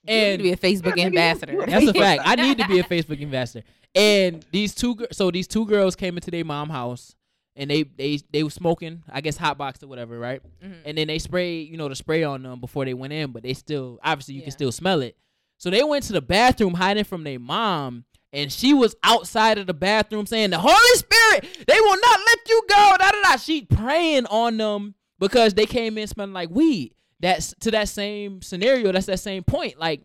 need 0.04 0.12
And 0.32 0.38
to 0.38 0.42
be 0.42 0.52
a 0.52 0.56
facebook 0.56 0.96
Yeah, 0.96 1.04
nigga, 1.08 1.12
you- 1.12 1.18
ambassador 1.18 1.66
that's 1.66 1.86
a 1.86 1.94
fact. 1.94 2.22
I 2.24 2.34
need 2.36 2.58
to 2.58 2.66
be 2.68 2.78
a 2.78 2.84
Facebook 2.94 3.22
ambassador. 3.22 3.64
And 3.94 4.44
these 4.52 4.74
two 4.74 4.96
so 5.12 5.30
these 5.30 5.46
two 5.46 5.66
girls 5.66 5.94
came 5.96 6.16
into 6.16 6.30
their 6.30 6.44
mom 6.44 6.70
house 6.70 7.14
and 7.54 7.70
they 7.70 7.82
they 7.82 8.18
they 8.32 8.42
were 8.42 8.50
smoking, 8.50 9.02
I 9.10 9.20
guess 9.20 9.36
hot 9.36 9.58
box 9.58 9.82
or 9.82 9.86
whatever, 9.86 10.18
right? 10.18 10.40
Mhm. 10.64 10.74
and 10.86 10.98
then 10.98 11.06
they 11.08 11.18
sprayed, 11.18 11.68
you 11.68 11.76
know, 11.76 11.88
the 11.88 11.94
spray 11.94 12.24
on 12.24 12.42
them 12.42 12.58
before 12.60 12.84
they 12.86 12.94
went 12.94 13.12
in, 13.12 13.30
but 13.32 13.42
they 13.42 13.52
still 13.54 13.98
obviously 14.02 14.34
you 14.34 14.40
Yeah. 14.40 14.44
can 14.46 14.52
still 14.52 14.72
smell 14.72 15.02
it. 15.02 15.16
So 15.58 15.70
they 15.70 15.84
went 15.84 16.04
to 16.04 16.12
the 16.14 16.22
bathroom 16.22 16.74
hiding 16.74 17.04
from 17.04 17.22
their 17.22 17.38
mom, 17.38 18.04
and 18.32 18.50
she 18.50 18.72
was 18.72 18.96
outside 19.02 19.58
of 19.58 19.66
the 19.66 19.74
bathroom 19.74 20.26
saying, 20.26 20.50
"The 20.50 20.58
Holy 20.58 20.96
Spirit, 20.96 21.64
they 21.66 21.80
will 21.80 22.00
not 22.00 22.20
let 22.26 22.38
you 22.48 22.62
go." 22.68 22.96
Da 22.98 23.10
da 23.10 23.22
da. 23.22 23.36
She 23.36 23.62
praying 23.62 24.26
on 24.26 24.56
them 24.56 24.94
because 25.18 25.54
they 25.54 25.66
came 25.66 25.98
in 25.98 26.06
smelling 26.06 26.32
like 26.32 26.50
weed. 26.50 26.94
That's 27.20 27.54
to 27.60 27.70
that 27.72 27.88
same 27.88 28.42
scenario. 28.42 28.90
That's 28.92 29.06
that 29.06 29.20
same 29.20 29.44
point. 29.44 29.78
Like 29.78 30.02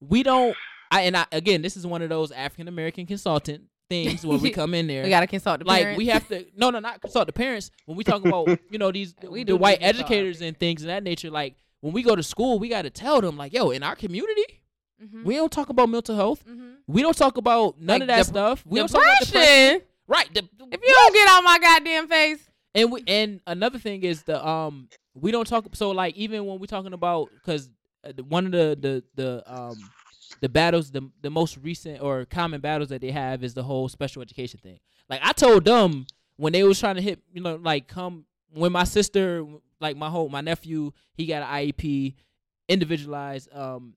we 0.00 0.22
don't. 0.22 0.56
I 0.90 1.02
and 1.02 1.16
I 1.16 1.26
again, 1.32 1.62
this 1.62 1.76
is 1.76 1.86
one 1.86 2.02
of 2.02 2.08
those 2.08 2.30
African 2.32 2.68
American 2.68 3.06
consultant 3.06 3.64
things 3.88 4.24
where 4.24 4.38
we 4.38 4.50
come 4.60 4.72
in 4.74 4.86
there 4.86 5.02
we 5.02 5.10
gotta 5.10 5.26
consult 5.26 5.58
the 5.58 5.64
parents. 5.64 5.68
like 5.68 5.82
parents. 5.82 5.98
we 5.98 6.06
have 6.06 6.28
to 6.28 6.46
no 6.56 6.70
no 6.70 6.78
not 6.78 7.00
consult 7.00 7.26
the 7.26 7.32
parents 7.32 7.70
when 7.84 7.96
we 7.96 8.04
talk 8.04 8.24
about 8.24 8.48
you 8.70 8.78
know 8.78 8.90
these 8.90 9.14
We 9.28 9.40
the 9.40 9.52
do 9.52 9.56
white 9.56 9.80
need 9.80 9.86
to 9.86 9.92
consult 9.92 10.10
our 10.10 10.16
educators 10.16 10.40
and 10.40 10.58
things 10.58 10.82
of 10.82 10.86
that 10.86 11.02
nature 11.02 11.30
like 11.30 11.56
when 11.80 11.92
we 11.92 12.02
go 12.02 12.16
to 12.16 12.22
school 12.22 12.58
we 12.58 12.68
got 12.68 12.82
to 12.82 12.90
tell 12.90 13.20
them 13.20 13.36
like 13.36 13.52
yo 13.52 13.70
in 13.70 13.82
our 13.82 13.94
community 13.96 14.61
Mhm. 15.02 15.24
we 15.24 15.34
don't 15.36 15.52
talk 15.52 15.68
about 15.68 15.88
mental 15.88 16.14
health. 16.16 16.44
Mhm. 16.46 16.74
we 16.86 17.02
don't 17.02 17.16
talk 17.16 17.36
about 17.36 17.80
none 17.80 17.94
Like 18.00 18.02
of 18.02 18.06
that 18.08 18.16
dep- 18.18 18.26
stuff. 18.26 18.64
We 18.66 18.78
don't 18.78 18.88
talk 18.88 19.02
about 19.02 19.20
depression. 19.20 19.40
depression. 19.40 19.88
Right. 20.08 20.34
The, 20.34 20.40
if 20.72 20.80
you 20.82 20.94
don't 20.94 21.14
get 21.14 21.28
out 21.28 21.44
my 21.44 21.58
goddamn 21.58 22.08
face. 22.08 22.48
And 22.74 22.90
we 22.92 23.02
and 23.06 23.40
another 23.46 23.78
thing 23.78 24.02
is 24.02 24.22
the 24.22 24.44
um 24.46 24.88
we 25.14 25.30
don't 25.30 25.46
talk 25.46 25.66
so 25.74 25.90
like 25.90 26.16
even 26.16 26.46
when 26.46 26.58
we're 26.58 26.66
talking 26.66 26.92
about 26.94 27.28
because 27.34 27.68
one 28.28 28.46
of 28.46 28.52
the 28.52 28.76
the 28.80 29.04
the 29.14 29.42
um 29.46 29.76
the 30.40 30.48
battles 30.48 30.90
the 30.90 31.08
the 31.20 31.30
most 31.30 31.58
recent 31.58 32.00
or 32.02 32.24
common 32.24 32.60
battles 32.60 32.88
that 32.88 33.00
they 33.00 33.10
have 33.10 33.44
is 33.44 33.52
the 33.54 33.62
whole 33.62 33.88
special 33.88 34.22
education 34.22 34.58
thing. 34.62 34.78
Like 35.10 35.20
i 35.22 35.32
told 35.32 35.64
them 35.66 36.06
when 36.36 36.52
they 36.54 36.62
was 36.64 36.80
trying 36.80 36.96
to 36.96 37.02
hit 37.02 37.20
you 37.32 37.42
know 37.42 37.56
like 37.56 37.86
come 37.88 38.24
when 38.54 38.72
my 38.72 38.84
sister 38.84 39.44
like 39.80 39.96
my 39.96 40.08
whole 40.08 40.28
my 40.30 40.40
nephew 40.40 40.92
he 41.14 41.26
got 41.26 41.42
an 41.42 41.48
iep 41.66 42.14
individualized 42.68 43.48
um 43.54 43.94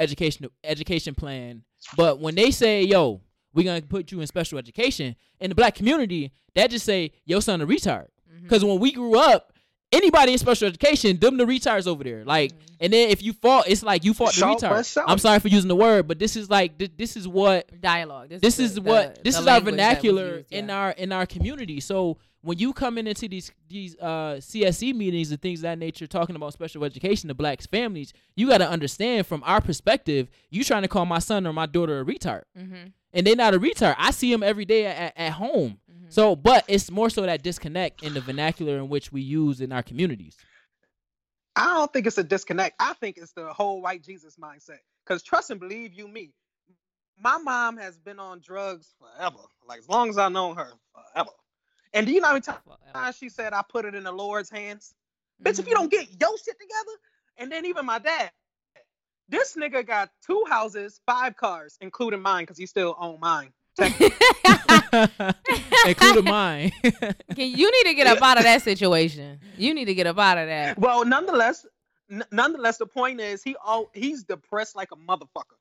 education 0.00 0.46
education 0.64 1.14
plan 1.14 1.62
but 1.96 2.18
when 2.20 2.34
they 2.34 2.50
say 2.50 2.82
yo 2.82 3.20
we're 3.54 3.64
gonna 3.64 3.80
put 3.82 4.12
you 4.12 4.20
in 4.20 4.26
special 4.26 4.58
education 4.58 5.16
in 5.40 5.48
the 5.48 5.54
black 5.54 5.74
community 5.74 6.30
that 6.54 6.70
just 6.70 6.84
say 6.84 7.12
your 7.24 7.40
son 7.40 7.60
a 7.60 7.66
retard 7.66 8.06
because 8.42 8.64
when 8.64 8.78
we 8.78 8.92
grew 8.92 9.18
up, 9.18 9.52
anybody 9.92 10.32
in 10.32 10.38
special 10.38 10.68
education, 10.68 11.18
them 11.18 11.36
the 11.38 11.44
retards 11.44 11.86
over 11.86 12.04
there. 12.04 12.24
Like, 12.24 12.52
Mhm. 12.52 12.76
and 12.80 12.92
then 12.92 13.08
if 13.10 13.22
you 13.22 13.32
fought, 13.32 13.66
it's 13.68 13.82
like 13.82 14.04
you 14.04 14.12
fought 14.14 14.34
the 14.34 14.40
Shout, 14.40 14.58
retard. 14.60 15.04
I'm 15.06 15.18
sorry 15.18 15.40
for 15.40 15.48
using 15.48 15.68
the 15.68 15.76
word, 15.76 16.06
but 16.06 16.18
this 16.18 16.36
is 16.36 16.50
like 16.50 16.78
thi- 16.78 16.90
this 16.96 17.16
is 17.16 17.26
what 17.26 17.80
dialogue 17.80 18.28
this, 18.28 18.40
this 18.42 18.56
the- 18.56 18.62
is 18.64 18.74
the- 18.74 18.82
what 18.82 19.24
this 19.24 19.34
the 19.36 19.40
is 19.40 19.46
our 19.46 19.54
language 19.54 19.76
that 19.76 19.88
was 19.88 19.94
vernacular 19.96 20.36
used, 20.38 20.52
in 20.52 20.70
our 20.70 20.90
in 20.92 21.12
our 21.12 21.24
community. 21.26 21.80
So 21.80 22.18
when 22.46 22.58
you 22.58 22.72
come 22.72 22.96
in 22.96 23.06
into 23.08 23.28
these 23.28 23.50
these 23.68 23.96
uh, 23.98 24.36
CSE 24.38 24.94
meetings 24.94 25.32
and 25.32 25.42
things 25.42 25.58
of 25.60 25.62
that 25.64 25.78
nature, 25.78 26.06
talking 26.06 26.36
about 26.36 26.52
special 26.52 26.84
education 26.84 27.28
to 27.28 27.34
black 27.34 27.60
families, 27.62 28.12
you 28.36 28.48
got 28.48 28.58
to 28.58 28.68
understand 28.68 29.26
from 29.26 29.42
our 29.44 29.60
perspective, 29.60 30.28
you 30.50 30.62
trying 30.62 30.82
to 30.82 30.88
call 30.88 31.04
my 31.06 31.18
son 31.18 31.46
or 31.46 31.52
my 31.52 31.66
daughter 31.66 32.00
a 32.00 32.04
retard, 32.04 32.42
Mhm. 32.56 32.92
and 33.12 33.26
they're 33.26 33.34
not 33.36 33.54
a 33.54 33.58
retard. 33.58 33.96
I 33.98 34.12
see 34.12 34.30
them 34.30 34.42
every 34.44 34.64
day 34.64 34.86
at, 34.86 35.12
at 35.16 35.32
home. 35.32 35.80
Mhm. 35.90 36.12
So, 36.12 36.36
but 36.36 36.64
it's 36.68 36.90
more 36.90 37.10
so 37.10 37.22
that 37.22 37.42
disconnect 37.42 38.02
in 38.04 38.14
the 38.14 38.20
vernacular 38.20 38.76
in 38.78 38.88
which 38.88 39.10
we 39.10 39.22
use 39.22 39.60
in 39.60 39.72
our 39.72 39.82
communities. 39.82 40.36
I 41.56 41.74
don't 41.74 41.92
think 41.92 42.06
it's 42.06 42.18
a 42.18 42.24
disconnect. 42.24 42.76
I 42.78 42.92
think 42.94 43.16
it's 43.16 43.32
the 43.32 43.52
whole 43.52 43.80
white 43.82 44.04
Jesus 44.04 44.36
mindset. 44.36 44.78
Because 45.04 45.22
trust 45.22 45.50
and 45.50 45.58
believe 45.58 45.94
you 45.94 46.06
me, 46.06 46.32
my 47.18 47.38
mom 47.38 47.76
has 47.78 47.96
been 47.98 48.18
on 48.18 48.40
drugs 48.40 48.94
forever. 49.00 49.38
Like 49.66 49.78
as 49.80 49.88
long 49.88 50.10
as 50.10 50.18
I 50.18 50.28
know 50.28 50.54
her, 50.54 50.70
forever. 50.92 51.30
And 51.96 52.06
do 52.06 52.12
you 52.12 52.20
know 52.20 52.26
how 52.28 52.32
many 52.34 52.42
times 52.42 52.58
Well, 52.94 53.12
she 53.12 53.28
said 53.30 53.52
I 53.54 53.62
put 53.66 53.84
it 53.86 53.94
in 53.94 54.04
the 54.04 54.12
Lord's 54.12 54.50
hands? 54.50 54.94
Bitch, 55.42 55.58
if 55.58 55.66
you 55.66 55.72
mhm. 55.72 55.78
don't 55.78 55.90
get 55.90 56.08
your 56.20 56.36
shit 56.38 56.56
together, 56.60 56.92
and 57.38 57.50
then 57.50 57.64
even 57.66 57.86
my 57.86 57.98
dad, 57.98 58.30
this 59.28 59.56
nigga 59.56 59.84
got 59.86 60.10
two 60.24 60.44
houses, 60.48 61.00
five 61.06 61.36
cars, 61.36 61.76
including 61.80 62.20
mine, 62.20 62.42
because 62.44 62.58
he 62.58 62.66
still 62.66 62.94
own 63.00 63.18
mine. 63.20 63.52
Including 65.86 66.24
mine. 66.24 66.72
Can- 66.82 67.50
you 67.50 67.70
need 67.70 67.84
to 67.90 67.94
get 67.94 68.06
up 68.06 68.22
out 68.22 68.38
of 68.38 68.44
that 68.44 68.62
situation. 68.62 69.40
You 69.56 69.74
need 69.74 69.86
to 69.86 69.94
get 69.94 70.06
up 70.06 70.18
out 70.18 70.38
of 70.38 70.46
that. 70.48 70.78
Well, 70.78 71.04
nonetheless, 71.04 71.66
n- 72.10 72.24
nonetheless, 72.30 72.78
the 72.78 72.86
point 72.86 73.20
is 73.20 73.42
he 73.42 73.56
all 73.64 73.90
he's 73.94 74.24
depressed 74.24 74.76
like 74.76 74.88
a 74.92 74.96
motherfucker. 74.96 75.56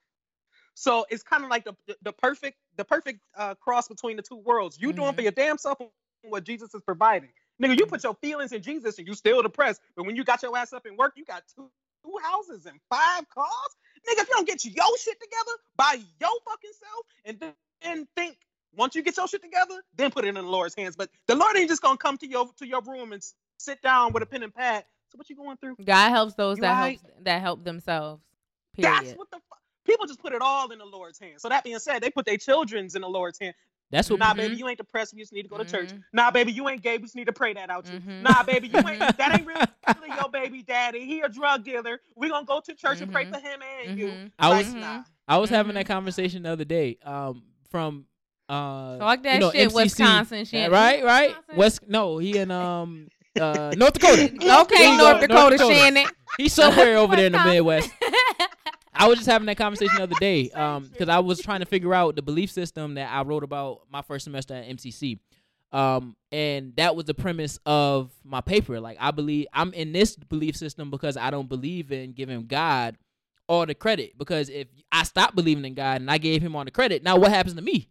So 0.73 1.05
it's 1.09 1.23
kind 1.23 1.43
of 1.43 1.49
like 1.49 1.63
the, 1.65 1.75
the 1.87 1.95
the 2.03 2.11
perfect 2.13 2.57
the 2.77 2.85
perfect 2.85 3.19
uh, 3.37 3.55
cross 3.55 3.87
between 3.87 4.15
the 4.17 4.23
two 4.23 4.37
worlds. 4.37 4.77
You 4.79 4.93
doing 4.93 5.11
Mhm. 5.11 5.15
for 5.15 5.21
your 5.21 5.31
damn 5.31 5.57
self 5.57 5.79
what 6.31 6.43
Jesus 6.45 6.73
is 6.73 6.81
providing. 6.81 7.29
Nigga, 7.61 7.77
you 7.77 7.85
put 7.85 8.03
your 8.03 8.15
feelings 8.15 8.51
in 8.51 8.61
Jesus 8.61 8.99
and 8.99 9.07
you 9.07 9.13
still 9.15 9.41
depressed. 9.41 9.81
But 9.95 10.05
when 10.05 10.15
you 10.15 10.23
got 10.23 10.43
your 10.43 10.57
ass 10.57 10.73
up 10.73 10.85
and 10.85 10.97
work, 10.97 11.13
you 11.15 11.25
got 11.25 11.43
two 11.55 11.69
two 12.03 12.15
houses 12.23 12.65
and 12.65 12.79
five 12.89 13.29
cars. 13.29 13.49
Nigga, 14.07 14.21
if 14.23 14.29
you 14.29 14.35
don't 14.35 14.47
get 14.47 14.63
your 14.65 14.97
shit 14.99 15.17
together 15.21 15.51
by 15.77 15.95
your 16.19 16.31
fucking 16.47 16.71
self 16.79 17.05
and 17.25 17.53
then 17.83 18.07
think 18.15 18.37
once 18.75 18.95
you 18.95 19.01
get 19.03 19.17
your 19.17 19.27
shit 19.27 19.41
together, 19.41 19.81
then 19.95 20.11
put 20.11 20.25
it 20.25 20.29
in 20.29 20.35
the 20.35 20.41
Lord's 20.43 20.75
hands. 20.75 20.95
But 20.95 21.09
the 21.27 21.35
Lord 21.35 21.57
ain't 21.57 21.69
just 21.69 21.81
gonna 21.81 21.97
come 21.97 22.17
to 22.19 22.27
your 22.27 22.49
to 22.57 22.67
your 22.67 22.81
room 22.81 23.13
and 23.13 23.23
sit 23.57 23.81
down 23.81 24.13
with 24.13 24.23
a 24.23 24.25
pen 24.25 24.43
and 24.43 24.53
pad. 24.53 24.85
So 25.09 25.17
what 25.17 25.29
you 25.29 25.35
going 25.35 25.57
through? 25.57 25.77
God 25.83 26.09
helps 26.11 26.35
those 26.35 26.57
You 26.57 26.63
that 26.63 26.77
right. 26.79 26.99
help 27.01 27.25
that 27.25 27.41
help 27.41 27.63
themselves. 27.63 28.21
Period. 28.75 28.93
That's 28.93 29.13
what 29.15 29.31
the 29.31 29.37
fuck. 29.37 29.59
People 29.85 30.07
just 30.07 30.21
put 30.21 30.33
it 30.33 30.41
all 30.41 30.71
in 30.71 30.79
the 30.79 30.85
Lord's 30.85 31.19
hands. 31.19 31.41
So 31.41 31.49
that 31.49 31.63
being 31.63 31.79
said, 31.79 32.01
they 32.01 32.09
put 32.09 32.25
their 32.25 32.37
children's 32.37 32.95
in 32.95 33.01
the 33.01 33.09
Lord's 33.09 33.39
hand. 33.39 33.55
That's 33.91 34.09
what 34.09 34.19
Nah, 34.19 34.33
Mhm. 34.33 34.37
baby, 34.37 34.55
you 34.55 34.67
ain't 34.67 34.77
depressed. 34.77 35.13
You 35.13 35.19
just 35.19 35.31
need 35.31 35.43
to 35.43 35.47
go 35.47 35.57
to 35.57 35.63
church. 35.65 35.89
Mhm. 35.89 36.01
Nah, 36.11 36.31
baby, 36.31 36.51
you 36.51 36.67
ain't 36.67 36.81
gay. 36.81 36.97
We 36.97 37.03
just 37.03 37.15
need 37.15 37.25
to 37.27 37.33
pray 37.33 37.53
that 37.53 37.69
out 37.69 37.85
you. 37.91 37.99
Mhm. 37.99 38.21
Nah, 38.23 38.43
baby, 38.43 38.67
you 38.67 38.77
ain't. 38.79 38.99
That 39.17 39.33
ain't 39.39 39.45
really 39.47 39.65
your 40.19 40.29
baby 40.29 40.63
daddy. 40.63 41.05
He 41.05 41.21
a 41.21 41.29
drug 41.29 41.63
dealer. 41.63 42.01
We 42.15 42.29
gonna 42.29 42.45
go 42.45 42.59
to 42.61 42.73
church 42.73 43.01
and 43.01 43.11
pray 43.11 43.25
Mhm. 43.25 43.33
for 43.33 43.39
him 43.39 43.59
and 43.87 43.97
you. 43.99 44.07
Mhm. 44.07 44.31
I 44.39 44.49
Like, 44.49 44.65
was- 44.65 44.73
nah. 44.73 45.03
I 45.27 45.37
was 45.37 45.49
having 45.49 45.75
that 45.75 45.85
conversation 45.87 46.43
the 46.43 46.51
other 46.51 46.65
day. 46.65 46.97
Um, 47.05 47.43
from 47.69 48.05
uh, 48.47 48.97
Talk 48.99 49.23
that 49.23 49.33
you 49.35 49.39
know, 49.39 49.51
shit, 49.51 49.69
MCC. 49.69 49.75
Wisconsin. 49.75 50.45
Shit. 50.45 50.69
right, 50.71 51.03
right. 51.03 51.29
Wisconsin? 51.29 51.55
West, 51.57 51.79
no, 51.87 52.17
he 52.19 52.37
in 52.37 52.51
um, 52.51 53.07
uh, 53.41 53.73
North 53.75 53.93
Dakota. 53.93 54.31
Okay, 54.61 54.91
He 54.91 54.97
North 54.97 55.21
go- 55.21 55.27
Dakota, 55.27 55.57
Shannon. 55.57 56.05
He's 56.37 56.53
somewhere 56.53 56.97
over 56.97 57.15
there 57.15 57.25
in 57.27 57.31
the 57.31 57.43
Midwest. 57.43 57.89
I 58.95 59.07
was 59.07 59.17
just 59.17 59.29
having 59.29 59.45
that 59.47 59.57
conversation 59.57 59.95
the 59.97 60.03
other 60.03 60.15
day, 60.19 60.49
um, 60.51 60.87
because 60.87 61.09
I 61.09 61.19
was 61.19 61.41
trying 61.41 61.59
to 61.59 61.65
figure 61.65 61.93
out 61.93 62.15
the 62.15 62.21
belief 62.21 62.51
system 62.51 62.95
that 62.95 63.11
I 63.11 63.23
wrote 63.23 63.43
about 63.43 63.81
my 63.91 64.01
first 64.01 64.23
semester 64.23 64.53
at 64.53 64.67
MCC, 64.67 65.19
um, 65.71 66.15
and 66.31 66.75
that 66.77 66.95
was 66.95 67.05
the 67.05 67.13
premise 67.13 67.59
of 67.65 68.11
my 68.23 68.41
paper. 68.41 68.79
Like 68.79 68.97
I 68.99 69.11
believe 69.11 69.47
I'm 69.53 69.73
in 69.73 69.91
this 69.91 70.15
belief 70.15 70.55
system 70.55 70.89
because 70.89 71.17
I 71.17 71.29
don't 71.31 71.49
believe 71.49 71.91
in 71.91 72.13
giving 72.13 72.47
God 72.47 72.97
all 73.47 73.65
the 73.65 73.75
credit. 73.75 74.17
Because 74.17 74.49
if 74.49 74.67
I 74.91 75.03
stop 75.03 75.35
believing 75.35 75.65
in 75.65 75.73
God 75.73 76.01
and 76.01 76.09
I 76.09 76.17
gave 76.17 76.41
Him 76.41 76.55
all 76.55 76.65
the 76.65 76.71
credit, 76.71 77.03
now 77.03 77.17
what 77.17 77.31
happens 77.31 77.55
to 77.55 77.61
me? 77.61 77.89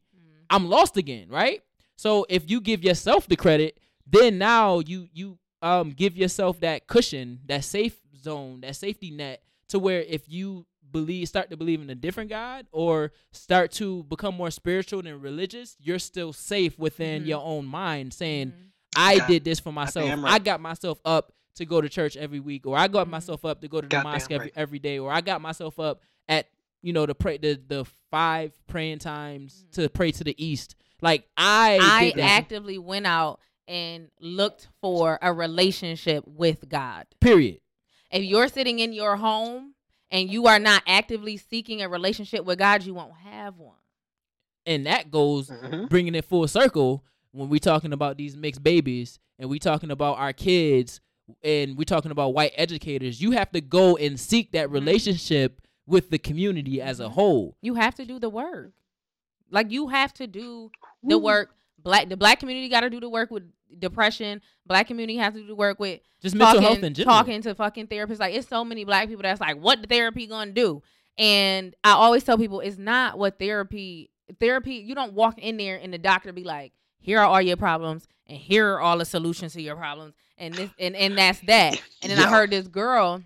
I'm 0.50 0.68
lost 0.68 0.96
again, 0.96 1.28
right? 1.28 1.62
So 1.96 2.26
if 2.28 2.50
you 2.50 2.61
give 2.61 2.84
yourself 2.84 3.26
the 3.28 3.36
credit, 3.36 3.78
then 4.07 4.38
now 4.38 4.80
you 4.80 5.09
you 5.12 5.38
um 5.62 5.90
give 5.90 6.16
yourself 6.16 6.61
that 6.61 6.86
cushion, 6.86 7.40
that 7.46 7.64
safe 7.64 7.96
zone, 8.22 8.61
that 8.62 8.76
safety 8.76 9.11
net, 9.11 9.42
to 9.68 9.78
where 9.78 10.00
if 10.00 10.28
you 10.28 10.66
believe, 10.95 11.28
start 11.28 11.51
to 11.51 11.57
believe 11.59 11.82
in 11.82 11.90
a 11.90 11.95
different 11.95 12.30
God, 12.30 12.66
or 12.72 13.12
start 13.32 13.70
to 13.72 14.05
become 14.05 14.34
more 14.34 14.51
spiritual 14.51 15.03
than 15.03 15.20
religious, 15.20 15.76
you're 15.78 15.99
still 15.99 16.32
safe 16.32 16.78
within 16.78 17.24
Mhm. 17.24 17.26
your 17.26 17.42
own 17.45 17.66
mind, 17.66 18.14
saying, 18.14 18.49
Mhm. 18.53 18.70
"I 18.97 19.18
God- 19.18 19.26
did 19.28 19.45
this 19.45 19.61
for 19.61 19.72
myself. 19.72 20.09
I 20.09 20.14
right. 20.14 20.42
got 20.45 20.61
myself 20.61 20.99
up 21.05 21.32
to 21.57 21.64
go 21.66 21.80
to 21.80 21.88
church 21.88 22.16
every 22.16 22.40
week, 22.40 22.66
or 22.66 22.76
I 22.78 22.88
got 22.88 23.07
Mhm. 23.07 23.11
myself 23.11 23.45
up 23.45 23.61
to 23.61 23.68
go 23.68 23.80
to 23.80 23.86
the 23.86 23.90
Goddamn 23.90 24.12
mosque 24.12 24.30
every, 24.32 24.47
right. 24.47 24.53
every 24.57 24.78
day, 24.78 24.99
or 24.99 25.12
I 25.12 25.20
got 25.20 25.40
myself 25.42 25.78
up 25.78 26.01
at 26.28 26.49
you 26.82 26.92
know 26.92 27.05
the 27.07 27.14
pray 27.14 27.36
the 27.38 27.55
the 27.66 27.84
five 28.11 28.53
praying 28.66 29.01
times 29.01 29.66
to 29.72 29.88
pray 29.88 30.12
to 30.12 30.22
the 30.24 30.34
east. 30.42 30.74
Like 31.03 31.28
I, 31.36 31.78
Mm-hmm. 31.80 31.90
I 31.90 32.05
did 32.12 32.20
actively 32.20 32.78
went 32.78 33.07
out 33.07 33.40
and 33.66 34.11
looked 34.20 34.68
for 34.80 35.18
a 35.22 35.32
relationship 35.32 36.24
with 36.26 36.68
God. 36.68 37.07
period. 37.20 37.61
If 38.11 38.22
you're 38.22 38.49
sitting 38.49 38.78
in 38.78 38.92
your 38.92 39.16
home 39.16 39.74
and 40.14 40.30
you 40.30 40.46
are 40.46 40.58
not 40.60 40.82
actively 40.86 41.36
seeking 41.36 41.82
a 41.82 41.88
relationship 41.88 42.44
with 42.44 42.58
God, 42.58 42.84
you 42.84 42.94
won't 42.94 43.12
have 43.24 43.58
one. 43.58 43.74
and 44.66 44.86
that 44.86 45.10
goes 45.10 45.50
Mhm. 45.50 45.90
bringing 45.90 46.14
it 46.14 46.24
full 46.24 46.48
circle 46.48 47.04
when 47.32 47.50
we're 47.50 47.58
talking 47.58 47.92
about 47.92 48.16
these 48.16 48.34
mixed 48.34 48.62
babies 48.62 49.18
and 49.38 49.50
we're 49.50 49.58
talking 49.58 49.90
about 49.90 50.16
our 50.16 50.32
kids 50.32 51.00
and 51.42 51.76
we're 51.76 51.84
talking 51.84 52.10
about 52.10 52.32
white 52.32 52.52
educators 52.56 53.20
you 53.20 53.32
have 53.32 53.50
to 53.52 53.60
go 53.60 53.96
and 53.98 54.18
seek 54.18 54.52
that 54.52 54.68
Mhm. 54.68 54.72
relationship 54.72 55.60
with 55.86 56.08
the 56.08 56.16
community 56.18 56.80
as 56.80 56.98
a 56.98 57.04
Mhm. 57.04 57.10
whole 57.12 57.56
You 57.60 57.74
have 57.74 57.94
to 57.96 58.06
do 58.06 58.18
the 58.18 58.30
work. 58.30 58.72
Like 59.50 59.70
you 59.70 59.88
have 59.88 60.14
to 60.14 60.26
do 60.26 60.70
the 61.02 61.16
Ooh. 61.16 61.18
work. 61.18 61.54
Black 61.85 62.09
the 62.09 62.16
black 62.16 62.41
community 62.41 62.68
got 62.68 62.80
to 62.80 62.91
do 62.91 62.99
the 62.99 63.09
work 63.09 63.30
with 63.30 63.45
depression. 63.78 64.41
Black 64.66 64.87
community 64.87 65.18
has 65.18 65.35
to 65.35 65.41
do 65.41 65.47
the 65.47 65.55
work 65.55 65.78
with 65.78 66.01
just 66.22 66.35
mental 66.35 66.55
talking, 66.55 66.74
health 66.74 66.85
in 66.85 66.95
general 66.95 67.16
talking 67.16 67.43
to 67.43 67.55
fucking 67.55 67.87
therapists. 67.89 68.18
Like 68.20 68.35
it's 68.35 68.49
so 68.49 68.64
many 68.64 68.85
black 68.85 69.09
people 69.09 69.22
that's 69.22 69.41
like, 69.41 69.59
what 69.59 69.82
the 69.82 69.87
therapy 69.87 70.26
gonna 70.26 70.53
do? 70.53 70.82
And 71.18 71.76
I 71.85 71.93
always 71.93 72.24
tell 72.24 72.39
people 72.39 72.61
it's 72.61 72.78
not 72.78 73.18
what 73.18 73.39
therapy 73.39 74.11
therapy. 74.41 74.76
You 74.76 74.95
don't 74.95 75.12
walk 75.12 75.39
in 75.39 75.59
there 75.59 75.76
and 75.76 75.93
the 75.93 75.99
doctor 75.99 76.32
be 76.32 76.43
like, 76.43 76.72
here 76.99 77.20
are 77.20 77.26
all 77.26 77.43
your 77.43 77.59
problems 77.59 78.09
and 78.26 78.39
here 78.39 78.72
are 78.72 78.80
all 78.80 78.99
the 78.99 79.05
solutions 79.05 79.53
to 79.53 79.62
your 79.62 79.76
problems 79.76 80.14
and 80.39 80.55
this 80.55 80.70
and 80.78 80.97
and 80.97 81.18
that's 81.18 81.41
that. 81.41 81.80
And 82.03 82.11
then 82.11 82.18
I 82.18 82.28
heard 82.30 82.51
this 82.51 82.66
girl, 82.66 83.22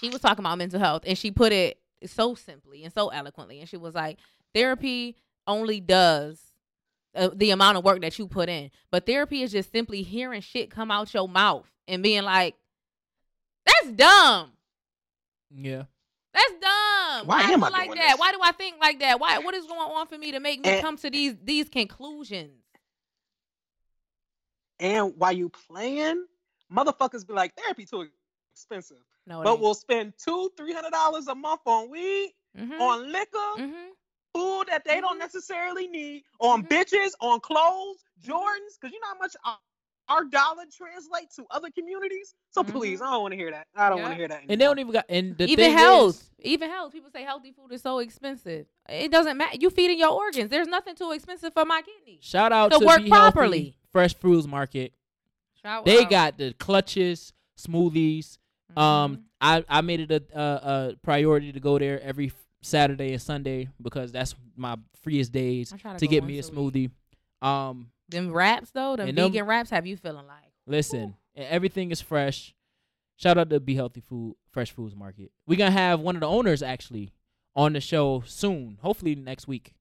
she 0.00 0.08
was 0.08 0.22
talking 0.22 0.42
about 0.42 0.56
mental 0.56 0.80
health 0.80 1.02
and 1.06 1.18
she 1.18 1.30
put 1.30 1.52
it 1.52 1.78
so 2.06 2.34
simply 2.34 2.84
and 2.84 2.92
so 2.92 3.08
eloquently, 3.08 3.60
and 3.60 3.68
she 3.68 3.76
was 3.76 3.94
like, 3.94 4.18
therapy 4.54 5.16
only 5.46 5.80
does. 5.80 6.51
Uh, 7.14 7.28
the 7.34 7.50
amount 7.50 7.76
of 7.76 7.84
work 7.84 8.00
that 8.00 8.18
you 8.18 8.26
put 8.26 8.48
in, 8.48 8.70
but 8.90 9.04
therapy 9.04 9.42
is 9.42 9.52
just 9.52 9.70
simply 9.70 10.02
hearing 10.02 10.40
shit 10.40 10.70
come 10.70 10.90
out 10.90 11.12
your 11.12 11.28
mouth 11.28 11.66
and 11.86 12.02
being 12.02 12.22
like, 12.22 12.54
"That's 13.66 13.92
dumb. 13.92 14.52
yeah 15.54 15.84
That's 16.32 16.52
dumb. 16.52 17.26
Why 17.26 17.40
I 17.40 17.50
am 17.50 17.60
feel 17.60 17.64
I 17.66 17.68
like 17.68 17.94
that? 17.94 18.12
this?" 18.12 18.18
Why 18.18 18.32
do 18.32 18.38
I 18.42 18.52
think 18.52 18.76
like 18.80 19.00
that? 19.00 19.20
Why? 19.20 19.38
What 19.40 19.54
is 19.54 19.66
going 19.66 19.78
on 19.80 20.06
for 20.06 20.16
me 20.16 20.32
to 20.32 20.40
make 20.40 20.64
me 20.64 20.70
And- 20.70 20.82
come 20.82 20.96
to 20.96 21.10
these 21.10 21.36
these 21.44 21.68
conclusions? 21.68 22.62
And 24.80 25.12
while 25.16 25.32
you 25.32 25.48
playing, 25.48 26.26
motherfuckers 26.72 27.26
be 27.26 27.34
like, 27.34 27.54
therapy 27.54 27.84
too 27.84 28.08
expensive. 28.52 28.96
No, 29.26 29.42
But 29.42 29.60
we'll 29.60 29.74
spend 29.74 30.14
two, 30.18 30.50
three 30.56 30.72
hundred 30.72 30.90
dollars 30.90 31.28
a 31.28 31.34
month 31.34 31.60
on 31.66 31.88
weed, 31.90 32.34
mm-hmm. 32.58 32.80
on 32.80 33.12
liquor, 33.12 33.38
mm-hmm. 33.58 33.90
Food 34.34 34.64
that 34.68 34.84
they 34.84 35.00
don't 35.00 35.16
Mhm. 35.16 35.20
necessarily 35.20 35.88
need, 35.88 36.24
on 36.40 36.62
Mhm. 36.62 36.68
bitches, 36.68 37.12
on 37.20 37.40
clothes, 37.40 38.04
Jordans, 38.22 38.78
because 38.80 38.92
you 38.92 39.00
know 39.00 39.08
how 39.08 39.18
much 39.18 39.36
our, 39.44 39.58
our 40.08 40.24
dollar 40.24 40.64
translates 40.74 41.36
to 41.36 41.44
other 41.50 41.70
communities. 41.70 42.34
So 42.50 42.62
please, 42.64 43.00
Mhm. 43.00 43.06
I 43.06 43.10
don't 43.12 43.22
want 43.22 43.32
to 43.32 43.36
hear 43.38 43.50
that. 43.50 43.66
I 43.74 43.88
don't 43.88 44.00
want 44.02 44.12
to 44.12 44.16
hear 44.18 44.28
that. 44.28 44.40
and 44.48 44.60
they 44.60 44.64
don't 44.64 44.78
even 44.78 44.92
got 44.92 45.04
and 45.08 45.36
the 45.38 45.44
even 45.44 45.64
thing 45.66 45.78
health, 45.78 46.16
is, 46.16 46.30
even 46.40 46.70
health. 46.70 46.92
People 46.92 47.10
say 47.10 47.22
healthy 47.22 47.52
food 47.52 47.72
is 47.72 47.82
so 47.82 47.98
expensive. 48.00 48.66
It 48.88 49.10
doesn't 49.12 49.36
matter. 49.36 49.56
You 49.60 49.70
feeding 49.70 49.98
your 49.98 50.10
organs. 50.10 50.50
There's 50.50 50.68
nothing 50.68 50.94
too 50.96 51.12
expensive 51.12 51.52
for 51.52 51.64
my 51.64 51.82
kidneys. 51.82 52.24
shout 52.24 52.52
out 52.52 52.72
To 52.72 52.78
to 52.80 52.86
work 52.86 53.02
Be 53.02 53.08
Healthy 53.10 53.32
properly. 53.32 53.76
fresh 53.90 54.14
fruits 54.14 54.46
market 54.46 54.92
Shout 55.62 55.84
they 55.84 56.02
out. 56.04 56.10
got 56.10 56.38
the 56.38 56.52
clutches 56.54 57.32
smoothies 57.58 58.38
um 58.76 59.16
Mhm. 59.18 59.22
i 59.40 59.64
i 59.68 59.80
made 59.82 60.00
it 60.00 60.10
a, 60.10 60.38
a, 60.38 60.42
a 60.90 60.96
priority 61.02 61.52
to 61.52 61.60
go 61.60 61.78
there 61.78 62.00
every 62.02 62.26
f- 62.28 62.41
saturday 62.62 63.12
and 63.12 63.20
sunday 63.20 63.68
because 63.80 64.12
that's 64.12 64.34
my 64.56 64.76
freest 65.02 65.32
days 65.32 65.70
to 65.70 65.98
to 65.98 66.06
get 66.06 66.22
me 66.24 66.34
a 66.34 66.36
once 66.36 66.48
a 66.48 66.52
week. 66.60 66.90
smoothie 67.42 67.46
um 67.46 67.90
them 68.08 68.32
wraps 68.32 68.70
though, 68.70 68.94
them 68.96 69.08
And 69.08 69.18
them- 69.18 69.32
vegan 69.32 69.46
wraps 69.46 69.70
have 69.70 69.86
you 69.86 69.96
feeling 69.96 70.26
like 70.26 70.52
Listen, 70.66 71.16
and 71.34 71.46
everything 71.48 71.90
is 71.90 72.00
fresh. 72.00 72.54
Shout 73.16 73.36
out 73.36 73.50
to 73.50 73.58
Be 73.58 73.74
Healthy 73.74 74.00
Food, 74.00 74.36
Fresh 74.52 74.70
Foods 74.72 74.94
Market. 74.94 75.32
We're 75.46 75.58
gonna 75.58 75.70
have 75.72 75.98
one 76.00 76.14
of 76.14 76.20
the 76.20 76.28
owners 76.28 76.62
actually 76.62 77.10
on 77.56 77.72
the 77.72 77.80
show 77.80 78.22
soon, 78.26 78.78
hopefully 78.80 79.14
next 79.16 79.48
week, 79.48 79.72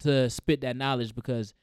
to 0.00 0.30
spit 0.30 0.60
that 0.60 0.76
knowledge 0.76 1.14
because 1.14 1.54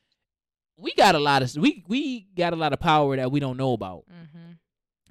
we 0.78 0.94
got 0.96 1.16
a 1.16 1.20
lot 1.20 1.42
of 1.42 1.56
we 1.56 1.84
we 1.88 2.28
got 2.36 2.52
a 2.54 2.56
lot 2.58 2.74
of 2.74 2.80
power 2.80 3.16
that 3.16 3.32
we 3.32 3.40
don't 3.40 3.56
know 3.58 3.74
about, 3.74 4.04
mm-hmm. 4.12 4.54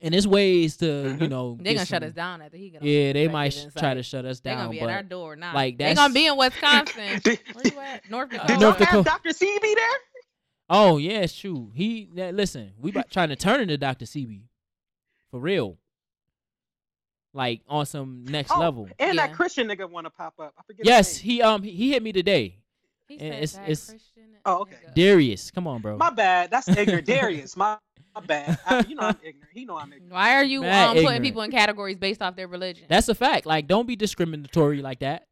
And 0.02 0.14
there's 0.14 0.26
ways 0.28 0.76
to 0.78 0.86
you 0.86 0.92
Mhm. 1.16 1.28
know 1.30 1.58
they're 1.60 1.74
gonna 1.74 1.86
shut 1.86 2.02
us 2.02 2.12
down 2.12 2.40
after 2.42 2.56
he 2.56 2.70
get 2.70 2.82
on. 2.82 2.88
Yeah, 2.88 3.12
they 3.12 3.28
might 3.28 3.50
sh- 3.52 3.66
try 3.76 3.94
to 3.94 4.02
shut 4.02 4.24
us 4.24 4.40
down 4.40 4.56
They're 4.56 4.64
gonna 4.66 4.70
be 4.70 4.80
at 4.80 4.90
our 4.90 5.02
door 5.02 5.36
now. 5.36 5.54
like, 5.54 5.78
they're 5.78 5.94
gonna 5.94 6.14
be 6.14 6.26
in 6.26 6.36
Wisconsin. 6.36 7.20
Did, 7.24 7.40
Where 7.52 7.66
you 7.66 7.80
at? 7.80 8.08
North 8.10 8.30
Dakota. 8.30 8.46
did 8.52 8.60
North 8.60 8.78
y'all 8.78 8.86
Dakota. 8.86 9.10
have 9.10 9.22
Dr. 9.22 9.30
CB 9.30 9.60
there? 9.74 9.98
oh 10.70 10.96
yeah, 10.98 11.20
it's 11.20 11.36
true. 11.38 11.70
He 11.74 12.08
that- 12.14 12.34
listen, 12.34 12.72
we 12.78 12.90
about 12.90 13.10
trying 13.10 13.28
to 13.30 13.36
turn 13.36 13.60
into 13.60 13.76
Dr. 13.78 14.04
CB 14.04 14.42
for 15.30 15.40
real, 15.40 15.78
like 17.34 17.60
on 17.68 17.86
some 17.86 18.24
next 18.26 18.50
Oh, 18.50 18.60
level. 18.60 18.88
And 18.98 19.14
Yeah. 19.16 19.26
that 19.26 19.34
Christian 19.36 19.68
nigga 19.68 19.88
want 19.88 20.06
to 20.06 20.10
pop 20.10 20.34
up. 20.40 20.54
I 20.58 20.62
forget. 20.62 20.86
Yes, 20.86 21.16
he 21.16 21.42
um 21.42 21.62
he, 21.62 21.70
he 21.72 21.90
hit 21.90 22.02
me 22.02 22.12
today. 22.12 22.56
He 23.08 23.14
And 23.18 23.20
said 23.20 23.32
it's- 23.32 23.52
that 23.54 23.62
it's- 23.62 23.88
Christian 23.90 24.24
Oh, 24.44 24.58
okay. 24.60 24.76
nigga. 24.86 24.94
Darius, 24.94 25.50
come 25.50 25.66
on, 25.66 25.80
bro. 25.82 25.96
My 25.96 26.10
bad. 26.10 26.50
That's 26.50 26.68
ignorant. 26.68 27.06
Darius. 27.06 27.56
My, 27.56 27.76
my 28.20 28.26
bad. 28.26 28.58
I, 28.66 28.84
you 28.88 28.94
know 28.94 29.02
I'm 29.02 29.18
ignorant. 29.22 29.50
He 29.52 29.64
know 29.64 29.76
I'm 29.76 29.92
ignorant. 29.92 30.12
Why 30.12 30.34
are 30.34 30.44
you 30.44 30.64
um, 30.64 30.96
putting 30.96 31.22
people 31.22 31.42
in 31.42 31.50
categories 31.50 31.96
based 31.98 32.22
off 32.22 32.36
their 32.36 32.48
religion? 32.48 32.86
That's 32.88 33.08
a 33.08 33.14
fact. 33.14 33.46
Like, 33.46 33.66
don't 33.66 33.86
be 33.86 33.96
discriminatory 33.96 34.82
like 34.82 35.00
that. 35.00 35.26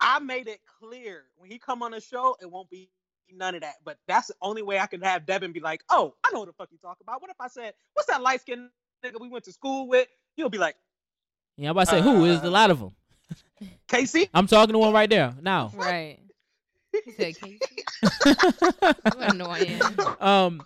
I 0.00 0.18
made 0.18 0.46
it 0.48 0.60
clear 0.80 1.24
when 1.36 1.50
he 1.50 1.58
come 1.58 1.82
on 1.82 1.90
the 1.90 2.00
show, 2.00 2.36
it 2.40 2.50
won't 2.50 2.70
be 2.70 2.88
none 3.32 3.54
of 3.54 3.60
that. 3.60 3.74
But 3.84 3.98
that's 4.08 4.28
the 4.28 4.34
only 4.40 4.62
way 4.62 4.78
I 4.78 4.86
can 4.86 5.02
have 5.02 5.26
Devin 5.26 5.52
be 5.52 5.60
like, 5.60 5.82
"Oh, 5.90 6.14
I 6.24 6.32
know 6.32 6.40
what 6.40 6.46
the 6.46 6.52
fuck 6.54 6.68
you 6.72 6.78
talk 6.78 6.98
about." 7.02 7.20
What 7.20 7.30
if 7.30 7.36
I 7.40 7.48
said, 7.48 7.74
"What's 7.92 8.08
that 8.08 8.22
light 8.22 8.40
skinned 8.40 8.70
nigga 9.04 9.20
we 9.20 9.28
went 9.28 9.44
to 9.44 9.52
school 9.52 9.88
with?" 9.88 10.08
He'll 10.36 10.48
be 10.48 10.58
like, 10.58 10.76
Yeah, 11.56 11.68
I'm 11.68 11.72
about 11.72 11.88
to 11.88 11.90
say 11.90 12.00
who 12.00 12.24
is 12.24 12.40
a 12.42 12.46
Uh, 12.46 12.50
lot 12.50 12.70
of 12.70 12.80
them. 12.80 12.92
"Casey." 13.88 14.28
I'm 14.32 14.46
talking 14.46 14.72
to 14.72 14.78
one 14.78 14.92
right 14.94 15.10
there 15.10 15.34
now. 15.42 15.70
right. 15.74 16.18
He 17.04 17.12
said, 17.12 17.36
Casey. 17.38 17.84
You 18.24 19.12
annoying. 19.18 19.80
um, 20.20 20.62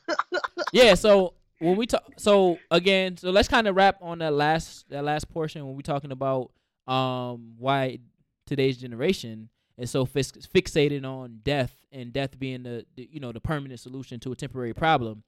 yeah. 0.73 0.95
So 0.95 1.35
when 1.59 1.77
we 1.77 1.87
talk, 1.87 2.05
so 2.17 2.59
again, 2.71 3.17
so 3.17 3.31
let's 3.31 3.49
kind 3.49 3.67
of 3.69 3.77
wrap 3.77 3.97
on 4.01 4.19
that 4.19 4.33
last 4.33 4.89
that 4.91 5.05
last 5.05 5.31
portion 5.31 5.67
when 5.67 5.75
we're 5.77 5.83
talking 5.83 6.13
about 6.13 6.51
um 6.87 7.55
why 7.59 7.99
today's 8.47 8.77
generation 8.77 9.49
is 9.79 9.91
so 9.91 10.05
fix- 10.05 10.33
fixated 10.55 11.05
on 11.05 11.41
death 11.43 11.75
and 11.91 12.13
death 12.13 12.39
being 12.39 12.63
the, 12.63 12.85
the 12.97 13.09
you 13.11 13.21
know 13.21 13.33
the 13.33 13.41
permanent 13.41 13.81
solution 13.81 14.21
to 14.21 14.33
a 14.33 14.37
temporary 14.37 14.75
problem. 14.75 15.23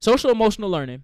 Social 0.00 0.30
emotional 0.30 0.70
learning. 0.70 1.02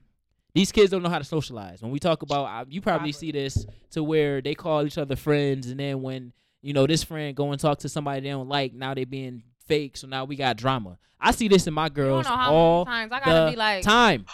These 0.54 0.72
kids 0.72 0.90
don't 0.90 1.02
know 1.02 1.10
how 1.10 1.18
to 1.18 1.24
socialize. 1.24 1.82
When 1.82 1.90
we 1.90 1.98
talk 1.98 2.22
about, 2.22 2.44
uh, 2.46 2.64
you 2.66 2.80
probably 2.80 3.12
see 3.12 3.30
this 3.30 3.66
to 3.90 4.02
where 4.02 4.40
they 4.40 4.54
call 4.54 4.86
each 4.86 4.96
other 4.96 5.14
friends, 5.14 5.66
and 5.66 5.78
then 5.78 6.00
when 6.00 6.32
you 6.62 6.72
know 6.72 6.86
this 6.86 7.04
friend 7.04 7.36
go 7.36 7.52
and 7.52 7.60
talk 7.60 7.78
to 7.80 7.88
somebody 7.88 8.20
they 8.20 8.30
don't 8.30 8.48
like, 8.48 8.72
now 8.74 8.94
they 8.94 9.04
being 9.04 9.42
fake. 9.66 9.96
So 9.96 10.06
now 10.06 10.24
we 10.24 10.36
got 10.36 10.56
drama. 10.56 10.98
I 11.20 11.30
see 11.30 11.48
this 11.48 11.66
in 11.66 11.74
my 11.74 11.84
You 11.84 11.90
don't 11.90 11.94
girls 11.94 12.24
know 12.26 12.36
how 12.36 12.52
all 12.52 12.84
many 12.84 13.08
times 13.08 13.12
I 13.12 13.18
gotta 13.20 13.44
the 13.46 13.50
be 13.52 13.56
like, 13.56 13.82
time. 13.84 14.26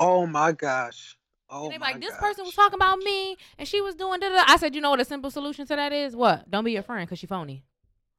Oh 0.00 0.26
my 0.26 0.52
gosh. 0.52 1.16
Oh 1.48 1.64
and 1.64 1.72
they 1.72 1.76
be 1.76 1.80
my 1.80 1.86
like, 1.92 2.00
this 2.00 2.10
gosh. 2.10 2.20
person 2.20 2.44
was 2.44 2.54
talking 2.54 2.74
about 2.74 2.98
me 2.98 3.36
and 3.58 3.68
she 3.68 3.80
was 3.80 3.94
doing 3.94 4.18
da 4.20 4.28
da. 4.28 4.42
I 4.46 4.56
said, 4.56 4.74
you 4.74 4.80
know 4.80 4.90
what 4.90 5.00
a 5.00 5.04
simple 5.04 5.30
solution 5.30 5.66
to 5.66 5.76
that 5.76 5.92
is? 5.92 6.16
What? 6.16 6.50
Don't 6.50 6.64
be 6.64 6.72
your 6.72 6.82
friend 6.82 7.06
because 7.06 7.18
she 7.18 7.26
phony. 7.26 7.62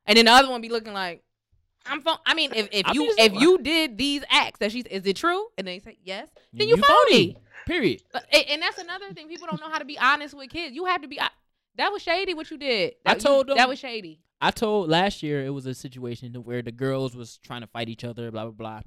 And 0.06 0.18
then 0.18 0.26
the 0.26 0.32
other 0.32 0.49
one 0.49 0.61
be 0.61 0.69
looking 0.69 0.94
like, 0.94 1.23
I'm 1.86 2.02
phony. 2.02 2.19
I 2.26 2.34
mean, 2.36 2.52
if, 2.53 2.68
if 2.72 2.94
you 2.94 3.14
if 3.18 3.34
you 3.34 3.57
did 3.60 3.98
these 3.98 4.23
acts 4.30 4.60
that 4.60 4.72
she's, 4.72 4.86
is 4.86 5.06
it 5.06 5.15
true? 5.15 5.48
And 5.57 5.68
they 5.68 5.80
say 5.80 5.98
yes, 6.03 6.30
then 6.53 6.68
You 6.68 6.77
you, 6.77 6.84
phony. 6.84 7.38
Period. 7.65 8.02
But- 8.14 8.26
And, 8.32 8.44
and 8.49 8.61
that's 8.61 8.77
another 8.77 9.11
thing. 9.14 9.27
People 9.27 9.48
don't 9.49 9.60
know 9.60 9.69
how 9.69 9.80
to 9.80 9.86
be 9.86 9.98
honest 9.99 10.34
with 10.36 10.49
kids. 10.49 10.76
You 10.76 10.86
have 10.86 11.02
to 11.02 11.07
be. 11.07 11.19
Hon- 11.77 11.85
That 11.85 11.91
was 11.91 12.02
shady. 12.02 12.34
What 12.34 12.49
you 12.52 12.57
did. 12.57 12.93
I 13.06 13.14
That, 13.14 13.18
you- 13.18 13.22
told 13.27 13.47
them- 13.47 13.57
that 13.57 13.69
was 13.69 13.80
shady. 13.80 14.22
I 14.41 14.52
told 14.52 14.89
last 14.89 15.23
year 15.23 15.45
it 15.45 15.49
was 15.49 15.65
a 15.65 15.73
situation 15.73 16.34
where 16.43 16.61
the 16.61 16.72
girls 16.72 17.15
was 17.15 17.38
trying 17.38 17.61
to 17.61 17.68
fight 17.68 17.89
each 17.89 18.03
other, 18.03 18.31
blah 18.31 18.43
blah 18.43 18.52
blah. 18.52 18.81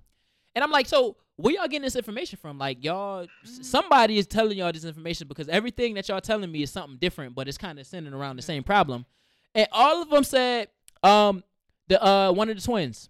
And 0.54 0.62
I'm 0.64 0.70
like, 0.70 0.86
so 0.86 1.16
where 1.36 1.54
y'all 1.54 1.64
getting 1.68 1.82
this 1.82 1.96
information 1.96 2.38
from? 2.40 2.58
Like 2.58 2.84
y'all, 2.84 3.26
s- 3.44 3.58
Mhm. 3.60 3.64
somebody 3.64 4.18
is 4.18 4.26
telling 4.26 4.58
y'all 4.58 4.72
this 4.72 4.84
information 4.84 5.26
because 5.28 5.48
everything 5.48 5.94
that 5.94 6.08
y'all 6.08 6.20
telling 6.20 6.50
me 6.50 6.62
is 6.62 6.70
something 6.70 6.98
different, 6.98 7.34
but 7.34 7.48
it's 7.48 7.56
kind 7.58 7.78
of 7.78 7.86
centered 7.86 8.12
around 8.12 8.36
the 8.36 8.42
same 8.42 8.62
problem. 8.62 9.06
And 9.54 9.66
all 9.72 10.02
of 10.02 10.10
them 10.10 10.24
said, 10.24 10.68
um, 11.02 11.42
the 11.88 12.04
uh 12.04 12.32
one 12.32 12.50
of 12.50 12.56
the 12.56 12.62
twins. 12.62 13.08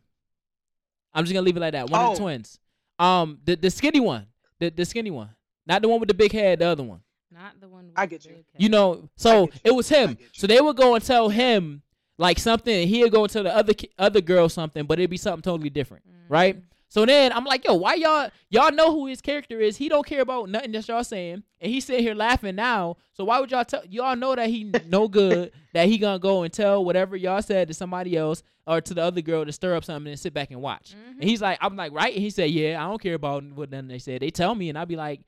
I'm 1.13 1.25
just 1.25 1.33
gonna 1.35 1.45
leave 1.45 1.57
it 1.57 1.61
like 1.61 1.73
that. 1.73 1.91
One 1.91 2.01
of 2.05 2.17
the 2.17 2.23
Oh. 2.23 2.25
twins. 2.25 2.61
Um, 2.99 3.41
the 3.45 3.57
the 3.57 3.71
skinny 3.71 4.01
one, 4.01 4.27
the 4.61 4.71
the 4.71 4.85
skinny 4.85 5.11
one, 5.11 5.31
not 5.67 5.83
the 5.83 5.89
one 5.89 5.99
with 6.01 6.09
the 6.09 6.15
big 6.15 6.33
head, 6.33 6.61
the 6.61 6.67
other 6.67 6.83
one. 6.85 7.01
Not 7.33 7.61
the 7.61 7.69
one. 7.69 7.87
With 7.87 7.93
I 7.99 8.07
get 8.07 8.25
you. 8.25 8.33
big 8.33 8.45
You 8.57 8.69
know, 8.69 9.09
so 9.17 9.43
you. 9.43 9.49
it 9.65 9.75
was 9.75 9.89
him. 9.89 10.17
So 10.33 10.47
they 10.47 10.61
would 10.61 10.77
go 10.77 10.95
and 10.95 11.05
tell 11.05 11.29
him 11.29 11.83
like 12.17 12.39
something, 12.39 12.75
and 12.75 12.89
he'd 12.89 13.13
go 13.13 13.25
and 13.25 13.33
tell 13.33 13.43
the 13.45 13.55
other 13.55 13.75
ki- 13.75 13.91
other 13.99 14.21
girl 14.21 14.49
something, 14.49 14.85
but 14.87 14.99
it'd 14.99 15.11
be 15.11 15.17
something 15.17 15.43
totally 15.43 15.71
different, 15.71 16.05
right? 16.29 16.57
Mhm. 16.57 16.63
So 16.91 17.05
then 17.05 17.33
I'm 17.33 17.45
like, 17.45 17.67
yo, 17.67 17.75
why 17.75 17.95
y'all 17.95 18.31
y'all 18.49 18.73
know 18.73 18.91
who 18.93 19.07
his 19.07 19.21
character 19.21 19.61
is? 19.61 19.77
He 19.77 19.91
don't 19.91 20.07
care 20.07 20.23
about 20.23 20.49
nothing 20.49 20.73
that 20.73 20.89
y'all 20.89 21.05
saying, 21.05 21.43
and 21.61 21.71
he's 21.71 21.85
sitting 21.85 22.03
here 22.03 22.15
laughing 22.15 22.55
now. 22.57 22.97
So 23.13 23.25
why 23.25 23.39
would 23.41 23.51
y'all 23.51 23.65
tell 23.67 23.83
y'all 23.85 24.17
know 24.17 24.35
that 24.35 24.49
he 24.49 24.73
no 24.87 25.07
good 25.07 25.53
that 25.75 25.87
he 25.87 25.99
gonna 25.99 26.19
go 26.19 26.45
and 26.45 26.53
tell 26.53 26.83
whatever 26.83 27.15
y'all 27.15 27.43
said 27.43 27.69
to 27.69 27.75
somebody 27.75 28.17
else 28.17 28.43
or 28.67 28.81
to 28.81 28.95
the 28.95 29.03
other 29.03 29.21
girl 29.21 29.45
to 29.45 29.53
stir 29.53 29.77
up 29.77 29.85
something 29.85 30.11
and 30.11 30.19
sit 30.19 30.33
back 30.33 30.51
and 30.51 30.63
watch? 30.63 30.95
Mhm. 30.97 31.21
And 31.21 31.25
he's 31.25 31.43
like, 31.43 31.59
I'm 31.61 31.77
like, 31.77 31.93
right? 31.93 32.15
And 32.15 32.23
he 32.23 32.31
said, 32.31 32.51
yeah, 32.51 32.83
I 32.83 32.89
don't 32.89 33.01
care 33.03 33.15
about 33.15 33.45
what 33.45 33.71
none 33.71 33.87
they 33.87 33.99
said. 33.99 34.23
They 34.23 34.31
tell 34.31 34.55
me, 34.55 34.71
and 34.71 34.79
I'd 34.79 34.89
be 34.89 34.97
like, 34.97 35.21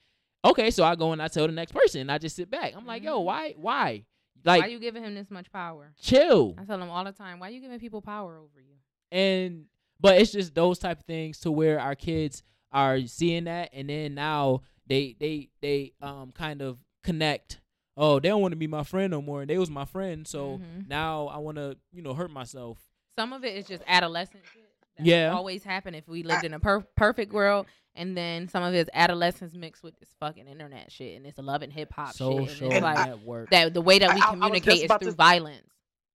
okay, 0.45 0.71
so 0.71 0.85
I 0.85 0.95
go 0.95 1.13
and 1.13 1.23
I 1.23 1.29
tell 1.29 1.47
the 1.47 1.53
next 1.53 1.73
person, 1.73 2.03
and 2.03 2.13
I 2.13 2.19
just 2.19 2.37
sit 2.37 2.51
back. 2.51 2.75
I'm 2.77 2.87
like, 2.87 3.03
yo, 3.03 3.21
Mhm. 3.21 3.25
why, 3.25 3.53
why, 3.57 4.05
like, 4.45 4.61
why 4.63 4.67
are 4.67 4.71
you 4.71 4.79
giving 4.79 5.03
him 5.05 5.15
this 5.15 5.31
much 5.31 5.51
power? 5.53 5.93
chill. 6.01 6.55
I 6.59 6.65
tell 6.65 6.81
him 6.81 6.91
all 6.91 7.05
the 7.05 7.13
time. 7.13 7.39
Why 7.41 7.49
you 7.51 7.61
giving 7.61 7.79
people 7.79 8.01
power 8.03 8.37
over 8.37 8.61
you? 8.61 8.77
and 9.13 9.65
but 9.99 10.19
it's 10.21 10.31
just 10.33 10.55
those 10.55 10.79
type 10.79 11.01
of 11.01 11.05
things 11.05 11.41
to 11.41 11.51
where 11.51 11.81
our 11.81 11.97
kids 11.97 12.43
are 12.71 13.01
seeing 13.07 13.45
that 13.45 13.69
and 13.73 13.91
then 13.91 14.15
now 14.15 14.63
they 14.87 15.17
they 15.19 15.49
they 15.61 15.93
um 16.01 16.31
kind 16.31 16.63
of 16.63 16.79
connect 17.03 17.61
oh 17.97 18.21
they 18.21 18.29
don't 18.29 18.41
want 18.41 18.53
to 18.53 18.57
be 18.57 18.69
my 18.69 18.85
friend 18.85 19.11
no 19.11 19.21
more 19.21 19.41
and 19.41 19.51
they 19.51 19.59
was 19.59 19.69
my 19.69 19.85
friend 19.85 20.29
so 20.29 20.59
Mhm. 20.63 20.89
now 20.89 21.27
i 21.27 21.39
want 21.39 21.57
to 21.57 21.77
you 21.93 22.03
know 22.03 22.15
hurt 22.15 22.31
myself 22.31 22.79
Some 23.19 23.33
of 23.33 23.45
it 23.45 23.57
is 23.57 23.67
just 23.67 23.83
adolescent 23.89 24.45
shit. 24.55 24.60
That 25.01 25.07
Yeah. 25.07 25.31
would 25.31 25.37
always 25.37 25.65
happen 25.65 25.95
if 25.95 26.07
we 26.09 26.23
lived 26.23 26.45
in 26.45 26.55
a 26.55 26.61
per- 26.61 26.81
perfect 26.97 27.33
world. 27.33 27.67
And 27.97 28.17
then 28.17 28.49
some 28.49 28.63
of 28.63 28.73
his 28.73 28.89
adolescence 28.95 29.55
mixed 29.55 29.83
with 29.83 29.99
this 29.99 30.15
fucking 30.21 30.47
internet 30.47 30.93
shit 30.93 31.17
and 31.17 31.27
it's 31.27 31.39
love 31.39 31.63
and 31.63 31.73
hip 31.73 31.93
hop 31.93 32.15
shit. 32.17 32.27
And 32.27 32.49
social 32.49 32.71
it's 32.73 32.83
like 32.83 33.09
network 33.09 33.51
that 33.51 33.75
the 33.75 33.81
way 33.83 33.99
that 33.99 34.15
we 34.15 34.21
I- 34.21 34.25
I- 34.25 34.29
I 34.29 34.31
communicate 34.31 34.85
is 34.85 34.91
through 34.91 35.11
to- 35.11 35.17
violence. 35.17 35.67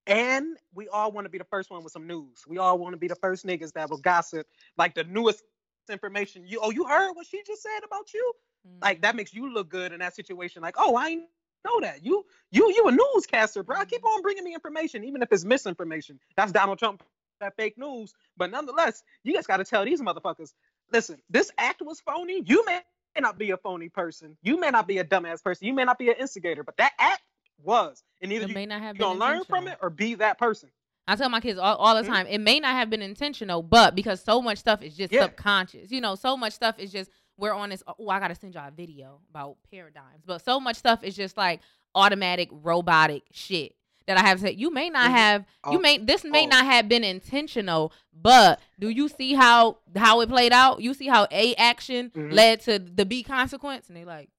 And 0.08 0.56
we 0.74 0.88
all 0.88 1.12
want 1.12 1.26
to 1.26 1.30
be 1.30 1.38
the 1.38 1.44
first 1.46 1.70
one 1.72 1.84
with 1.84 1.92
some 1.92 2.08
news. 2.08 2.44
We 2.48 2.60
all 2.60 2.78
want 2.78 2.94
to 2.94 2.98
be 2.98 3.08
the 3.08 3.16
first 3.16 3.46
niggas 3.46 3.74
that 3.74 3.90
will 3.90 3.98
gossip, 3.98 4.48
like 4.78 4.94
the 4.96 5.04
newest 5.04 5.44
information. 5.90 6.48
You 6.48 6.60
oh, 6.62 6.72
you 6.72 6.86
heard 6.86 7.14
what 7.14 7.26
she 7.28 7.42
just 7.46 7.62
said 7.64 7.80
about 7.86 8.14
you? 8.14 8.34
Mm. 8.68 8.82
Like 8.82 9.02
that 9.02 9.16
makes 9.16 9.34
you 9.34 9.52
look 9.54 9.70
good 9.70 9.92
in 9.92 10.00
that 10.00 10.16
situation. 10.16 10.62
Like 10.62 10.76
oh, 10.78 10.96
I 10.96 11.16
know 11.16 11.80
that. 11.82 12.06
You 12.06 12.24
you 12.52 12.72
you 12.72 12.88
a 12.88 12.92
newscaster, 12.92 13.64
bro. 13.64 13.84
Keep 13.86 14.06
on 14.06 14.22
bringing 14.22 14.44
me 14.44 14.54
information, 14.54 15.04
even 15.04 15.22
if 15.22 15.32
it's 15.32 15.44
misinformation. 15.44 16.20
That's 16.38 16.52
Donald 16.52 16.78
Trump, 16.80 17.04
that 17.40 17.56
fake 17.56 17.78
news. 17.78 18.14
But 18.38 18.52
nonetheless, 18.52 19.04
you 19.24 19.34
guys 19.34 19.48
got 19.48 19.58
to 19.58 19.64
tell 19.64 19.86
these 19.86 20.02
motherfuckers. 20.02 20.54
Listen, 20.92 21.22
this 21.30 21.52
act 21.58 21.82
was 21.82 22.00
phony. 22.02 22.44
You 22.46 22.66
may 22.66 22.82
not 23.20 23.38
be 23.38 23.52
a 23.52 23.58
phony 23.58 23.90
person. 23.90 24.38
You 24.44 24.60
may 24.60 24.70
not 24.70 24.88
be 24.88 25.00
a 25.00 25.04
dumbass 25.04 25.44
person. 25.44 25.68
You 25.68 25.74
may 25.74 25.84
not 25.84 25.98
be 25.98 26.10
an 26.10 26.16
instigator, 26.20 26.64
but 26.64 26.78
that 26.78 26.94
act 27.00 27.22
was. 27.64 28.04
And 28.22 28.32
either 28.32 28.46
it 28.46 28.50
you 28.50 28.54
may 28.54 28.66
not 28.66 28.82
have 28.82 28.96
you 28.96 29.00
gonna 29.00 29.20
learn 29.20 29.44
from 29.46 29.68
it 29.68 29.78
or 29.82 29.90
be 29.90 30.16
that 30.16 30.38
person. 30.38 30.70
I 31.08 31.16
tell 31.16 31.30
my 31.30 31.40
kids 31.40 31.60
all, 31.60 31.76
all 31.76 31.96
the 31.96 32.02
Mhm. 32.02 32.08
time, 32.08 32.28
it 32.28 32.40
may 32.40 32.60
not 32.60 32.74
have 32.74 32.90
been 32.90 33.02
intentional, 33.02 33.62
but 33.62 33.96
because 33.96 34.22
so 34.22 34.42
much 34.42 34.58
stuff 34.58 34.82
is 34.82 34.98
just 34.98 35.14
Yeah. 35.14 35.22
subconscious. 35.24 35.92
You 35.92 36.02
know, 36.02 36.16
so 36.16 36.36
much 36.36 36.54
stuff 36.54 36.80
is 36.80 36.92
just 36.92 37.12
we're 37.38 37.54
on 37.54 37.70
this. 37.70 37.84
Oh, 37.88 38.10
I 38.10 38.20
gotta 38.20 38.36
send 38.36 38.54
y'all 38.56 38.68
a 38.68 38.72
video 38.72 39.20
about 39.30 39.58
paradigms, 39.70 40.24
but 40.26 40.42
so 40.44 40.60
much 40.60 40.78
stuff 40.78 41.04
is 41.04 41.16
just 41.16 41.38
like 41.38 41.62
automatic, 41.94 42.50
robotic 42.52 43.24
shit 43.32 43.76
that 44.08 44.18
I 44.18 44.22
have 44.22 44.40
said. 44.40 44.60
You 44.60 44.70
may 44.72 44.90
not 44.90 45.10
Mhm. 45.10 45.14
have. 45.14 45.42
You 45.72 45.78
Oh, 45.78 45.80
may. 45.80 45.98
This 45.98 46.24
may 46.24 46.46
oh. 46.46 46.50
not 46.50 46.66
have 46.66 46.88
been 46.90 47.04
intentional, 47.04 47.92
but 48.14 48.60
do 48.80 48.90
you 48.90 49.08
see 49.10 49.34
how 49.34 49.78
how 49.96 50.22
it 50.22 50.30
played 50.30 50.54
out? 50.54 50.82
You 50.82 50.94
see 50.94 51.08
how 51.08 51.28
a 51.32 51.56
action 51.56 52.12
Mhm. 52.12 52.34
led 52.34 52.62
to 52.62 52.80
the 52.80 53.06
b 53.06 53.24
consequence, 53.24 53.88
and 53.88 53.98
they 53.98 54.06
like, 54.06 54.30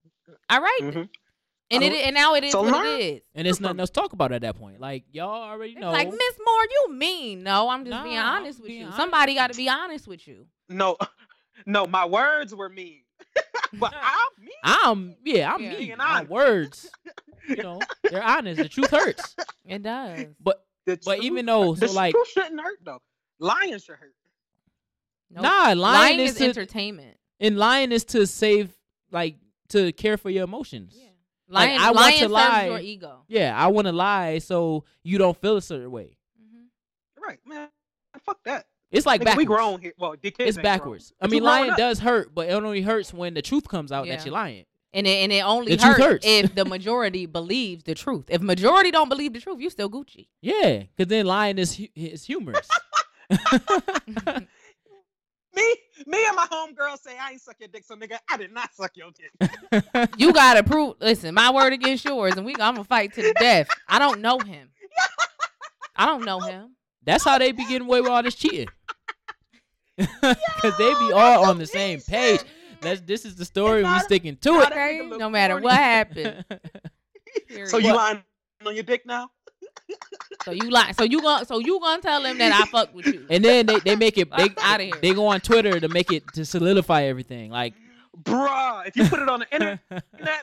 all 0.51 0.61
right, 0.61 0.79
Mhm. 0.83 1.09
and 1.71 1.83
it 1.83 1.93
Oh, 1.93 1.97
and 1.97 2.15
now 2.15 2.35
it 2.35 2.45
is 2.45 2.53
so 2.53 2.63
what 2.63 2.73
learn- 2.73 2.87
it 2.87 3.01
is. 3.01 3.21
and 3.35 3.47
it's 3.49 3.61
nothing 3.61 3.81
else 3.81 3.91
to 3.91 4.01
talk 4.01 4.13
about 4.13 4.31
at 4.33 4.43
that 4.43 4.57
point 4.57 4.81
like 4.81 5.05
y'all 5.13 5.43
already 5.51 5.73
It's 5.73 5.83
like 5.83 6.09
Miss 6.09 6.39
Moore, 6.45 6.65
you 6.71 6.93
mean? 6.93 7.43
No, 7.43 7.69
I'm 7.69 7.85
just 7.85 8.03
being 8.05 8.15
Nah, 8.17 8.23
I'm 8.37 8.43
honest 8.43 8.61
with 8.61 8.69
being 8.69 8.81
you. 8.81 8.85
honest 8.87 8.99
Somebody 8.99 9.35
got 9.35 9.51
to 9.53 9.57
be 9.57 9.69
honest 9.69 10.07
with 10.07 10.27
you. 10.29 10.47
No, 10.69 10.97
no, 11.67 11.87
my 11.87 12.05
words 12.07 12.55
were 12.55 12.69
mean, 12.69 13.03
but 13.75 13.95
I'm 13.95 14.45
mean. 14.45 14.51
i'm 14.65 15.17
yeah 15.25 15.53
i'm 15.55 15.63
Yeah. 15.63 15.71
me 15.71 15.77
Being 15.77 15.99
my 15.99 16.05
honest. 16.17 16.31
words 16.31 16.91
you 17.49 17.57
know 17.57 17.81
they're 18.05 18.23
honest 18.23 18.63
the 18.63 18.69
truth 18.69 18.91
hurts 18.91 19.37
It 19.67 19.83
does. 19.83 20.27
but 20.43 20.65
The 20.87 20.97
but 21.05 21.15
truth- 21.17 21.25
even 21.25 21.47
though 21.47 21.75
the 21.75 21.89
so 21.89 21.95
like 21.95 22.15
truth 22.15 22.29
shouldn't 22.29 22.61
hurt 22.61 22.79
though. 22.85 23.01
Lying 23.39 23.79
should 23.79 23.97
hurt. 23.97 24.15
Nope. 25.31 25.43
nah 25.43 25.65
lying, 25.67 25.79
lying 25.79 26.21
is, 26.21 26.33
is 26.33 26.37
to, 26.39 26.45
entertainment. 26.45 27.17
and 27.41 27.59
lying 27.59 27.93
is 27.93 28.05
to 28.07 28.27
save 28.27 28.73
like 29.11 29.37
to 29.71 29.93
care 29.93 30.17
for 30.17 30.31
your 30.31 30.45
emotions 30.45 30.95
Yeah. 30.97 31.03
Like, 31.49 31.69
Lying, 31.69 31.81
I 31.81 31.91
want 31.93 32.17
to 32.17 32.29
lie. 32.29 32.67
your 32.67 32.79
ego. 32.81 33.23
Yeah, 33.29 33.55
I 33.57 33.69
want 33.69 33.87
to 33.87 33.93
lie 33.93 34.39
so 34.39 34.83
you 35.05 35.17
don't 35.17 35.41
feel 35.41 35.57
a 35.57 35.63
certain 35.63 35.93
way. 35.93 36.17
Mhm. 36.43 36.65
Right, 37.25 37.39
man. 37.47 37.69
Fuck 38.25 38.43
that. 38.47 38.67
It's 38.91 39.05
like 39.07 39.21
Nigga, 39.21 39.25
backwards. 39.25 39.39
we 39.39 39.45
grown 39.47 39.81
here. 39.81 39.93
Well, 39.99 40.13
the 40.13 40.31
kids 40.31 40.49
It's 40.51 40.57
ain't 40.59 40.65
grown. 40.65 40.75
backwards. 40.79 41.13
I 41.21 41.27
mean, 41.27 41.43
lying 41.43 41.71
up. 41.73 41.77
does 41.77 41.99
hurt, 41.99 42.35
but 42.35 42.49
it 42.49 42.53
only 42.53 42.83
hurts 42.83 43.13
when 43.13 43.35
the 43.35 43.43
truth 43.43 43.67
comes 43.69 43.91
out 43.93 44.07
Yeah. 44.07 44.17
that 44.17 44.25
you're 44.25 44.33
lying. 44.35 44.65
And 44.95 45.07
it, 45.07 45.11
and 45.25 45.33
it 45.33 45.45
only 45.45 45.73
The 45.77 45.83
truth 45.83 45.97
hurts, 45.99 46.05
hurts. 46.25 46.27
if 46.27 46.55
the 46.55 46.65
majority 46.65 47.27
believes 47.27 47.85
the 47.85 47.95
truth. 47.95 48.25
If 48.29 48.41
majority 48.41 48.91
don't 48.91 49.09
believe 49.11 49.33
the 49.35 49.41
truth, 49.41 49.61
you 49.61 49.69
still 49.71 49.91
Gucci. 49.91 50.29
Yeah, 50.41 50.85
because 50.97 51.09
then 51.11 51.27
lying 51.27 51.59
is 51.59 51.77
hu- 51.77 51.89
is 51.95 52.25
humorous. 52.25 52.69
Me, 55.55 55.75
me 56.07 56.19
and 56.27 56.37
my 56.37 56.47
homegirl 56.53 56.99
say 57.01 57.17
I 57.19 57.31
ain't 57.33 57.41
suck 57.41 57.57
your 57.59 57.69
dick, 57.69 57.83
so 57.85 57.97
nigga, 57.97 58.19
I 58.31 58.37
did 58.37 58.53
not 58.53 58.75
suck 58.75 58.93
your 58.95 59.09
dick. 59.11 60.11
you 60.19 60.31
gotta 60.35 60.63
prove. 60.63 60.97
Listen, 61.01 61.35
my 61.35 61.51
word 61.51 61.73
against 61.73 62.05
yours, 62.05 62.35
and 62.37 62.45
we 62.45 62.53
I'm 62.55 62.75
gonna 62.75 62.85
fight 62.85 63.15
to 63.15 63.23
the 63.23 63.33
death. 63.33 63.67
I 63.89 63.99
don't 63.99 64.21
know 64.21 64.39
him. 64.39 64.69
I 65.97 66.05
don't 66.05 66.27
know 66.27 66.41
him. 66.41 66.77
That's 67.07 67.25
how 67.25 67.39
they 67.39 67.53
be 67.53 67.65
getting 67.65 67.87
away 67.89 68.01
with 68.03 68.11
all 68.11 68.23
this 68.23 68.35
cheating. 68.35 68.69
Because 69.97 70.77
they 70.77 70.93
be 70.95 71.13
all 71.13 71.47
on 71.47 71.59
the 71.59 71.67
same 71.67 72.01
page. 72.03 72.41
That's 72.83 73.01
this 73.01 73.25
is 73.25 73.37
the 73.37 73.47
story. 73.47 73.79
We 73.79 73.83
not- 73.85 74.03
sticking 74.05 74.37
to 74.37 74.51
it. 74.61 74.67
Okay, 74.73 75.01
no 75.17 75.31
matter 75.31 75.59
what 75.59 75.75
happened. 75.75 76.45
So 77.67 77.77
you 77.77 77.83
Period. 77.85 77.95
lying 77.97 78.23
on 78.67 78.75
your 78.75 78.83
dick 78.85 79.05
now? 79.07 79.31
So 80.45 80.51
you 80.53 80.71
lie. 80.71 80.93
So 80.93 81.05
you 81.05 81.21
going 81.23 81.45
so 81.45 81.59
you 81.59 81.79
gonna 81.81 82.01
tell 82.03 82.23
them 82.23 82.39
that 82.39 82.53
I 82.53 82.67
fuck 82.67 82.95
with 82.95 83.07
you? 83.07 83.27
And 83.31 83.45
then 83.45 83.67
they, 83.67 83.79
they 83.81 83.97
make 83.97 84.17
it 84.19 84.31
they, 84.37 84.49
Fuck 84.49 84.65
outta 84.65 84.85
here. 84.85 84.95
they 85.03 85.13
go 85.15 85.27
on 85.27 85.41
Twitter 85.41 85.79
to 85.81 85.89
make 85.89 86.13
it 86.13 86.25
to 86.35 86.45
solidify 86.45 87.03
everything. 87.05 87.51
Like 87.51 87.75
Bruh, 88.23 88.87
if 88.87 88.97
you 88.97 89.09
put 89.09 89.21
it 89.21 89.29
on 89.29 89.41
the 89.41 89.53
internet, 89.53 89.81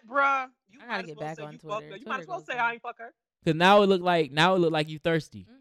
bruh, 0.08 0.48
you 0.72 0.80
I 0.82 0.86
gotta 0.86 0.98
might 0.98 1.06
get 1.08 1.18
well 1.18 1.28
back 1.28 1.38
say 1.38 1.44
on 1.44 1.52
you 1.54 1.58
Twitter. 1.60 1.98
You 1.98 2.06
might 2.06 2.22
as 2.22 2.28
well 2.28 2.44
say. 2.44 2.54
I 2.58 2.74
ain't 2.74 2.82
fuck 2.82 2.98
her. 3.00 3.14
Cause 3.46 3.56
now 3.56 3.82
it 3.82 3.88
look 3.88 4.02
like 4.02 4.32
now 4.32 4.56
it 4.56 4.60
look 4.60 4.72
like 4.74 4.88
you 4.90 5.00
thirsty. 5.00 5.46
Mhm. 5.50 5.56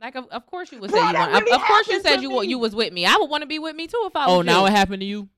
Like 0.00 0.14
of, 0.14 0.26
of 0.28 0.46
course 0.46 0.72
you 0.72 0.78
would 0.80 0.90
Bro, 0.90 1.00
say 1.00 1.06
you 1.08 1.14
want. 1.14 1.32
really 1.32 1.50
of, 1.52 1.60
of 1.60 1.66
course 1.66 1.88
you 1.88 2.00
said 2.00 2.22
you 2.22 2.30
me. 2.30 2.46
you 2.46 2.58
was 2.58 2.74
with 2.74 2.92
me. 2.92 3.04
I 3.04 3.16
would 3.16 3.28
want 3.28 3.42
to 3.42 3.46
be 3.46 3.58
with 3.58 3.76
me 3.76 3.86
too 3.86 4.02
if 4.06 4.16
I 4.16 4.26
was. 4.26 4.36
Oh, 4.38 4.42
now 4.42 4.60
you. 4.62 4.66
it 4.68 4.70
happened 4.70 5.00
to 5.00 5.06
you. 5.06 5.28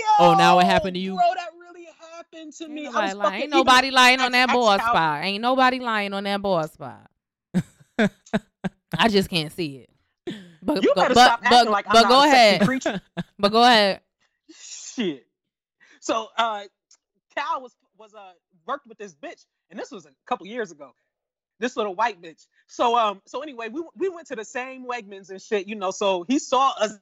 Yo, 0.00 0.26
Oh, 0.26 0.34
now 0.34 0.58
it 0.58 0.66
happened 0.66 0.94
to 0.94 1.00
you? 1.00 1.14
Bro, 1.14 1.24
that 1.36 1.48
really 1.58 1.86
happened 2.14 2.52
to 2.54 2.64
Ain't 2.64 2.72
me. 2.74 2.82
Nobody, 2.84 3.14
lying. 3.14 3.42
Ain't 3.42 3.50
nobody 3.50 3.90
lying 3.90 4.20
on 4.20 4.32
that 4.32 4.50
boy 4.52 4.76
spot. 4.76 5.24
Ain't 5.24 5.42
nobody 5.42 5.78
lying 5.80 6.12
on 6.12 6.24
that 6.24 6.42
boy 6.42 6.62
spot. 6.66 7.10
I 8.98 9.08
just 9.08 9.28
can't 9.30 9.52
see 9.52 9.86
it. 9.86 9.90
But 10.62 10.82
You 10.82 10.92
go, 10.94 11.02
better 11.02 11.14
but, 11.14 11.24
stop 11.24 11.40
but, 11.42 11.52
acting 11.52 11.72
like 11.72 11.86
I'm 11.88 11.92
but 11.94 12.02
not 12.02 12.08
go 12.10 12.18
a 12.18 12.22
sexy 12.24 12.34
ahead. 12.36 12.60
creature. 12.62 13.00
But 13.38 13.52
go 13.52 13.62
ahead. 13.64 14.00
Shit. 14.54 15.26
So 16.00 16.28
uh 16.36 16.64
Cal 17.34 17.62
was 17.62 17.74
was 17.98 18.14
uh 18.14 18.32
worked 18.66 18.86
with 18.86 18.98
this 18.98 19.14
bitch, 19.14 19.46
and 19.70 19.78
this 19.78 19.90
was 19.90 20.04
a 20.06 20.10
couple 20.26 20.46
years 20.46 20.70
ago. 20.70 20.92
This 21.60 21.76
little 21.76 21.94
white 21.94 22.20
bitch. 22.20 22.46
So 22.66 22.96
um 22.98 23.22
so 23.26 23.42
anyway, 23.42 23.68
we 23.68 23.84
we 23.96 24.08
went 24.08 24.26
to 24.28 24.36
the 24.36 24.44
same 24.44 24.84
Wegmans 24.86 25.30
and 25.30 25.40
shit, 25.40 25.68
you 25.68 25.76
know. 25.76 25.92
So 25.92 26.24
he 26.26 26.38
saw 26.40 26.72
us 26.80 26.94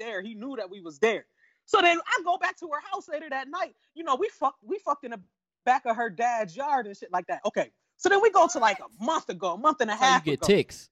there. 0.00 0.20
He 0.22 0.34
knew 0.34 0.56
that 0.56 0.68
we 0.70 0.80
was 0.80 0.98
there. 0.98 1.26
So 1.66 1.80
then 1.80 1.98
I 1.98 2.22
go 2.24 2.36
back 2.38 2.58
to 2.60 2.66
her 2.72 2.80
house 2.90 3.08
later 3.08 3.28
that 3.30 3.48
night. 3.48 3.74
You 3.94 4.02
know, 4.04 4.16
we 4.16 4.28
fucked 4.30 4.58
we 4.64 4.78
fucked 4.78 5.04
in 5.04 5.12
the 5.12 5.20
back 5.64 5.82
of 5.86 5.96
her 5.96 6.10
dad's 6.10 6.56
yard 6.56 6.86
and 6.86 6.96
shit 6.96 7.12
like 7.12 7.26
that. 7.28 7.40
Okay. 7.44 7.70
So 7.98 8.08
then 8.08 8.20
we 8.22 8.30
go 8.30 8.46
to 8.48 8.58
like 8.58 8.78
a 8.80 9.04
month 9.04 9.28
ago, 9.28 9.54
a 9.54 9.58
month 9.58 9.80
and 9.80 9.90
a 9.90 9.94
That's 9.94 10.02
how 10.02 10.14
you 10.16 10.20
get 10.22 10.34
ago. 10.34 10.46
ticks. 10.46 10.90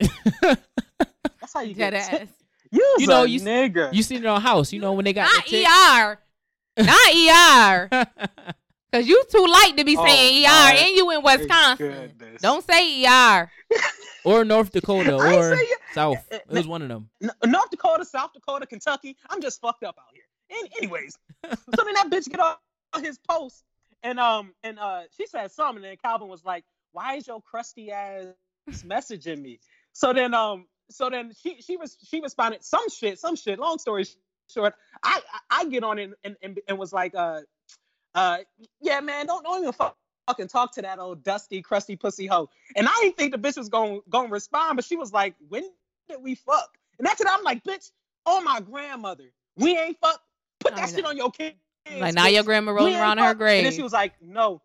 That's 0.40 1.52
how 1.52 1.60
you 1.60 1.74
Dead 1.74 1.92
get 1.92 2.10
tick- 2.10 2.20
ass. 2.22 2.28
You, 2.70 2.96
You 2.98 3.06
know, 3.06 3.22
a 3.22 3.26
you- 3.26 3.40
nigga. 3.40 3.92
You 3.94 4.02
seen 4.02 4.18
it 4.18 4.26
on 4.26 4.40
House. 4.40 4.72
You 4.72 4.80
know 4.80 4.92
when 4.94 5.04
they 5.04 5.12
got 5.12 5.32
Not 5.32 5.44
the 5.44 5.50
tick. 5.50 5.66
ER. 5.68 6.18
Not 6.78 7.14
ER. 7.94 8.54
Cause 8.94 9.08
you 9.08 9.24
too 9.28 9.44
light 9.44 9.72
to 9.76 9.84
be 9.84 9.96
Oh, 9.98 10.04
saying 10.06 10.46
ER, 10.46 10.48
and 10.48 10.96
you 10.96 11.10
in 11.10 11.22
Wisconsin. 11.24 11.76
Goodness. 11.78 12.40
Don't 12.40 12.64
say 12.64 13.04
ER. 13.04 13.50
or 14.24 14.44
North 14.44 14.70
Dakota 14.70 15.16
or 15.16 15.56
say 15.56 15.66
South. 15.92 16.18
Uh, 16.30 16.36
It 16.36 16.48
was 16.48 16.68
one 16.68 16.80
of 16.80 16.86
them. 16.88 17.10
North 17.44 17.70
Dakota, 17.70 18.04
South 18.04 18.32
Dakota, 18.32 18.66
Kentucky. 18.66 19.16
I'm 19.28 19.42
just 19.42 19.60
fucked 19.60 19.82
up 19.82 19.96
out 19.98 20.14
here. 20.14 20.22
An- 20.56 20.68
anyways, 20.78 21.18
so 21.42 21.84
then 21.84 21.94
that 21.94 22.08
bitch 22.08 22.30
get 22.30 22.38
on 22.38 22.54
on 22.92 23.02
his 23.02 23.18
post, 23.28 23.64
and 24.04 24.20
um, 24.20 24.54
and 24.62 24.78
uh, 24.78 25.00
she 25.16 25.26
said 25.26 25.50
something, 25.50 25.78
and 25.78 25.84
then 25.86 25.96
Calvin 26.00 26.28
was 26.28 26.44
like, 26.44 26.62
"Why 26.92 27.16
is 27.16 27.26
your 27.26 27.42
crusty 27.42 27.90
ass 27.90 28.26
messaging 28.86 29.42
me?" 29.42 29.58
So 29.92 30.12
then 30.12 30.34
um, 30.34 30.66
so 30.88 31.10
then 31.10 31.32
she 31.42 31.60
she 31.60 31.76
was 31.76 31.96
she 32.08 32.20
responded 32.20 32.62
some 32.62 32.88
shit, 32.90 33.18
some 33.18 33.34
shit. 33.34 33.58
Long 33.58 33.78
story 33.78 34.06
short, 34.48 34.72
I 35.02 35.20
I, 35.50 35.62
I 35.62 35.64
get 35.64 35.82
on 35.82 35.98
it 35.98 36.12
and, 36.22 36.36
and 36.40 36.60
and 36.68 36.78
was 36.78 36.92
like 36.92 37.16
uh. 37.16 37.40
Uh, 38.14 38.38
yeah, 38.80 39.00
man, 39.00 39.26
don't 39.26 39.44
don't 39.44 39.60
even 39.60 39.72
fuck, 39.72 39.96
fucking 40.26 40.48
talk 40.48 40.74
to 40.74 40.82
that 40.82 40.98
old 40.98 41.22
dusty, 41.22 41.62
crusty 41.62 41.96
pussy 41.96 42.26
hoe. 42.26 42.48
And 42.76 42.88
I 42.88 42.92
didn't 43.00 43.16
think 43.16 43.32
the 43.32 43.38
bitch 43.38 43.56
was 43.56 43.68
gonna 43.68 43.98
gonna 44.08 44.28
respond, 44.28 44.76
but 44.76 44.84
she 44.84 44.96
was 44.96 45.12
like, 45.12 45.34
"When 45.48 45.64
did 46.08 46.22
we 46.22 46.34
fuck?" 46.34 46.78
And 46.98 47.06
that's 47.06 47.20
it. 47.20 47.26
I'm 47.28 47.42
like, 47.42 47.64
"Bitch, 47.64 47.90
oh 48.26 48.40
my 48.40 48.60
grandmother, 48.60 49.24
we 49.56 49.76
ain't 49.78 49.98
fuck. 50.00 50.20
Put 50.60 50.76
that 50.76 50.90
shit 50.90 51.04
on 51.04 51.16
your 51.16 51.30
kids." 51.30 51.56
Like 51.98 52.14
now 52.14 52.26
bitch. 52.26 52.34
your 52.34 52.42
grandma 52.44 52.72
rolling 52.72 52.94
around 52.94 53.18
in 53.18 53.24
her 53.24 53.34
grave. 53.34 53.58
And 53.58 53.66
then 53.66 53.72
she 53.72 53.82
was 53.82 53.92
like, 53.92 54.12
"No." 54.20 54.62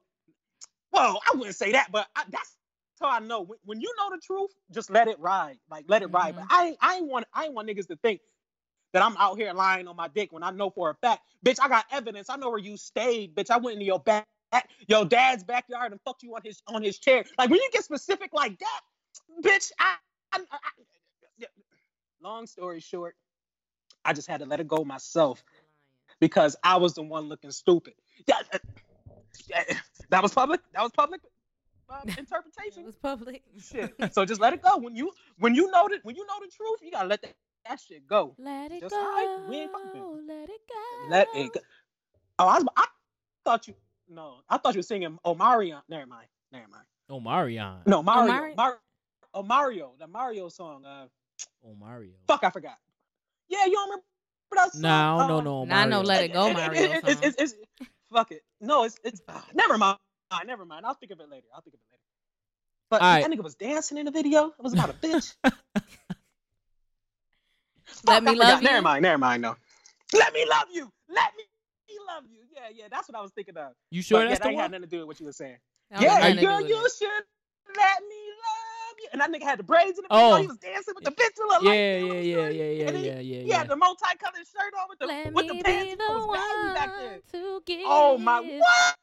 Well, 0.91 1.19
I 1.31 1.35
wouldn't 1.35 1.55
say 1.55 1.71
that, 1.73 1.91
but 1.91 2.07
I, 2.15 2.23
that's 2.29 2.55
how 2.99 3.09
I 3.09 3.19
know. 3.19 3.41
When, 3.41 3.59
when 3.65 3.81
you 3.81 3.93
know 3.97 4.09
the 4.15 4.21
truth, 4.21 4.51
just 4.71 4.89
let 4.89 5.07
it 5.07 5.19
ride. 5.19 5.57
Like 5.69 5.85
let 5.87 6.01
it 6.01 6.07
ride. 6.07 6.35
But 6.35 6.45
Mm-hmm. 6.45 6.53
I 6.53 6.75
I 6.81 6.95
ain't 6.97 7.07
want 7.07 7.25
I 7.33 7.45
ain't 7.45 7.53
want 7.53 7.67
niggas 7.67 7.87
to 7.87 7.95
think 7.97 8.21
that 8.93 9.03
I'm 9.03 9.15
out 9.17 9.37
here 9.37 9.53
lying 9.53 9.87
on 9.87 9.95
my 9.95 10.07
dick 10.07 10.31
when 10.31 10.43
I 10.43 10.51
know 10.51 10.69
for 10.69 10.89
a 10.89 10.95
fact, 10.95 11.21
bitch, 11.45 11.57
I 11.61 11.67
got 11.69 11.85
evidence. 11.91 12.29
I 12.29 12.35
know 12.37 12.49
where 12.49 12.59
you 12.59 12.77
stayed, 12.77 13.35
bitch. 13.35 13.49
I 13.51 13.57
went 13.57 13.75
into 13.75 13.85
your 13.85 13.99
back, 13.99 14.27
your 14.87 15.05
dad's 15.05 15.43
backyard 15.43 15.91
and 15.91 16.01
fucked 16.01 16.23
you 16.23 16.35
on 16.35 16.41
his 16.43 16.61
on 16.67 16.81
his 16.83 16.97
chair. 16.99 17.23
Like 17.37 17.49
when 17.49 17.59
you 17.59 17.69
get 17.71 17.83
specific 17.83 18.31
like 18.33 18.57
that, 18.59 18.81
bitch, 19.43 19.71
I, 19.79 19.95
I, 20.33 20.39
I, 20.51 21.45
long 22.21 22.47
story 22.47 22.79
short, 22.79 23.15
I 24.05 24.13
just 24.13 24.27
had 24.27 24.39
to 24.39 24.45
let 24.45 24.59
it 24.59 24.67
go 24.67 24.83
myself 24.83 25.43
because 26.19 26.55
I 26.63 26.77
was 26.77 26.93
the 26.95 27.03
one 27.03 27.29
looking 27.29 27.51
stupid. 27.51 27.93
That, 28.27 28.43
uh, 28.53 28.57
that- 30.09 30.23
was 30.23 30.33
public. 30.33 30.61
That 30.73 30.81
was 30.81 30.91
public 30.91 31.21
uh, 31.89 32.01
It 32.07 32.17
interpretation. 32.17 32.85
was 32.85 32.95
public. 32.95 33.43
Shit. 33.59 33.93
So 34.13 34.25
just 34.25 34.41
let 34.41 34.53
it 34.53 34.61
go. 34.61 34.77
When 34.77 34.95
you 34.95 35.11
when 35.37 35.55
you 35.55 35.69
know 35.71 35.87
that 35.89 35.99
when 36.03 36.15
you 36.15 36.25
know 36.25 36.33
the 36.41 36.51
truth, 36.51 36.79
you 36.83 36.91
gotta 36.91 37.07
let 37.07 37.21
that, 37.21 37.33
that 37.67 37.79
shit 37.79 38.07
go. 38.07 38.35
Let 38.37 38.71
it 38.71 38.81
Just 38.81 38.93
go. 38.95 38.99
alright, 39.01 39.49
we 39.49 39.57
ain't 39.57 39.71
fucking 39.71 40.27
Let 40.27 40.49
it 40.49 40.61
go. 40.67 41.09
Let 41.09 41.27
it 41.35 41.53
go. 41.53 41.59
Oh, 42.39 42.47
I, 42.47 42.59
I 42.77 42.85
thought 43.43 43.67
you 43.67 43.73
no, 44.11 44.37
I 44.49 44.57
thought 44.57 44.73
you 44.73 44.79
were 44.79 44.83
singing 44.83 45.17
Omarion. 45.25 45.81
Never 45.87 46.05
mind. 46.07 46.27
Never 46.51 46.67
mind. 46.67 46.85
Oh, 47.09 47.19
Marion. 47.19 47.77
No, 47.85 48.01
Mario. 48.01 48.23
Omari- 48.33 48.55
Mar- 48.55 48.79
oh, 49.35 49.43
Mario. 49.43 49.93
The 49.99 50.07
Mario 50.07 50.49
song. 50.49 50.83
Uh, 50.85 51.05
Oh, 51.63 51.75
Mario. 51.79 52.11
fuck, 52.27 52.43
I 52.43 52.49
forgot. 52.49 52.77
Yeah, 53.47 53.65
you 53.65 53.73
don't 53.73 53.89
remember 53.89 54.03
that 54.55 54.71
song? 54.73 54.81
Nah, 54.81 55.17
I 55.17 55.27
don't 55.27 55.43
know 55.43 55.61
Uh, 55.61 55.65
no 55.65 55.65
Nah, 55.65 55.81
I 55.81 55.85
know 55.85 56.01
Let 56.01 56.23
It 56.23 56.33
Go, 56.33 56.47
it- 56.47 56.49
it- 56.49 56.53
Mario 56.53 56.81
it- 56.81 57.03
it's, 57.07 57.21
it's, 57.21 57.35
it's, 57.41 57.53
fuck 58.11 58.31
it. 58.31 58.41
No, 58.59 58.83
it's 58.83 58.97
it's. 59.03 59.21
Uh, 59.27 59.39
never 59.53 59.77
mind. 59.77 59.97
Nah, 60.31 60.39
never 60.45 60.65
mind. 60.65 60.85
I'll 60.85 60.95
think 60.95 61.11
of 61.11 61.19
it 61.19 61.29
later. 61.29 61.47
I'll 61.53 61.61
think 61.61 61.75
of 61.75 61.79
it 61.79 61.87
later. 61.91 62.03
But 62.89 63.01
Alright. 63.01 63.23
that 63.23 63.31
nigga 63.31 63.43
was 63.43 63.55
dancing 63.55 63.97
in 63.97 64.05
the 64.05 64.11
video. 64.11 64.47
It 64.47 64.61
was 64.63 64.73
about 64.73 64.89
a 64.89 64.93
bitch. 64.93 65.35
Let 68.05 68.23
me 68.23 68.35
love 68.35 68.61
you. 68.61 68.67
Never 68.67 68.81
mind. 68.81 69.03
Never 69.03 69.17
mind. 69.17 69.41
No. 69.41 69.55
Let 70.13 70.33
me 70.33 70.45
love 70.49 70.67
you. 70.73 70.91
Let 71.09 71.31
me 71.35 71.43
love 72.07 72.23
you. 72.29 72.39
Yeah, 72.55 72.69
yeah. 72.73 72.85
That's 72.89 73.07
what 73.09 73.17
I 73.17 73.21
was 73.21 73.31
thinking 73.31 73.57
of. 73.57 73.71
You 73.91 74.01
sure 74.01 74.19
but 74.19 74.23
yeah, 74.23 74.29
that's 74.29 74.39
that 74.39 74.51
the 74.51 74.57
had 74.57 74.71
nothing 74.71 74.83
to 74.83 74.87
do 74.89 74.99
with 74.99 75.07
what 75.07 75.19
you 75.19 75.25
were 75.25 75.33
saying. 75.33 75.57
That 75.91 76.01
yeah, 76.01 76.19
nothing 76.19 76.35
to 76.35 76.41
do 76.41 76.47
girl, 76.47 76.61
with 76.61 76.69
you 76.69 76.85
it. 76.85 76.91
should 76.97 77.23
let 77.77 78.01
me 78.01 78.21
love 78.45 78.95
you. 79.01 79.07
And 79.13 79.21
that 79.21 79.31
nigga 79.31 79.43
had 79.43 79.59
the 79.59 79.63
braids 79.63 79.97
in 79.97 80.03
the 80.03 80.09
oh. 80.11 80.17
video. 80.17 80.35
Oh. 80.35 80.41
He 80.41 80.47
was 80.47 80.57
dancing 80.57 80.93
with 80.95 81.03
the 81.03 81.11
bitch 81.11 81.37
who 81.37 81.49
Yeah, 81.49 81.69
like 81.69 81.79
yeah, 81.79 81.97
you 81.97 82.05
on 82.05 82.23
yeah, 82.23 82.49
street. 82.49 82.61
yeah, 82.61 82.71
yeah, 82.71 82.87
And 82.87 82.95
then 82.95 83.03
he- 83.03 83.09
yeah, 83.09 83.19
yeah, 83.19 83.43
He 83.43 83.51
had 83.51 83.67
the 83.69 83.75
multicolored 83.75 84.47
shirt 84.47 84.73
on 84.79 84.87
with 84.89 84.99
the 84.99 85.07
Let 85.07 85.33
with 85.33 85.47
the 85.47 85.63
pants. 85.63 85.95
the 85.97 86.13
was 86.13 86.25
baggy 86.33 86.73
back 86.73 86.89
then. 86.97 87.21
to 87.31 87.61
give 87.65 87.79
Oh 87.85 88.17
my 88.17 88.39
what? 88.41 88.95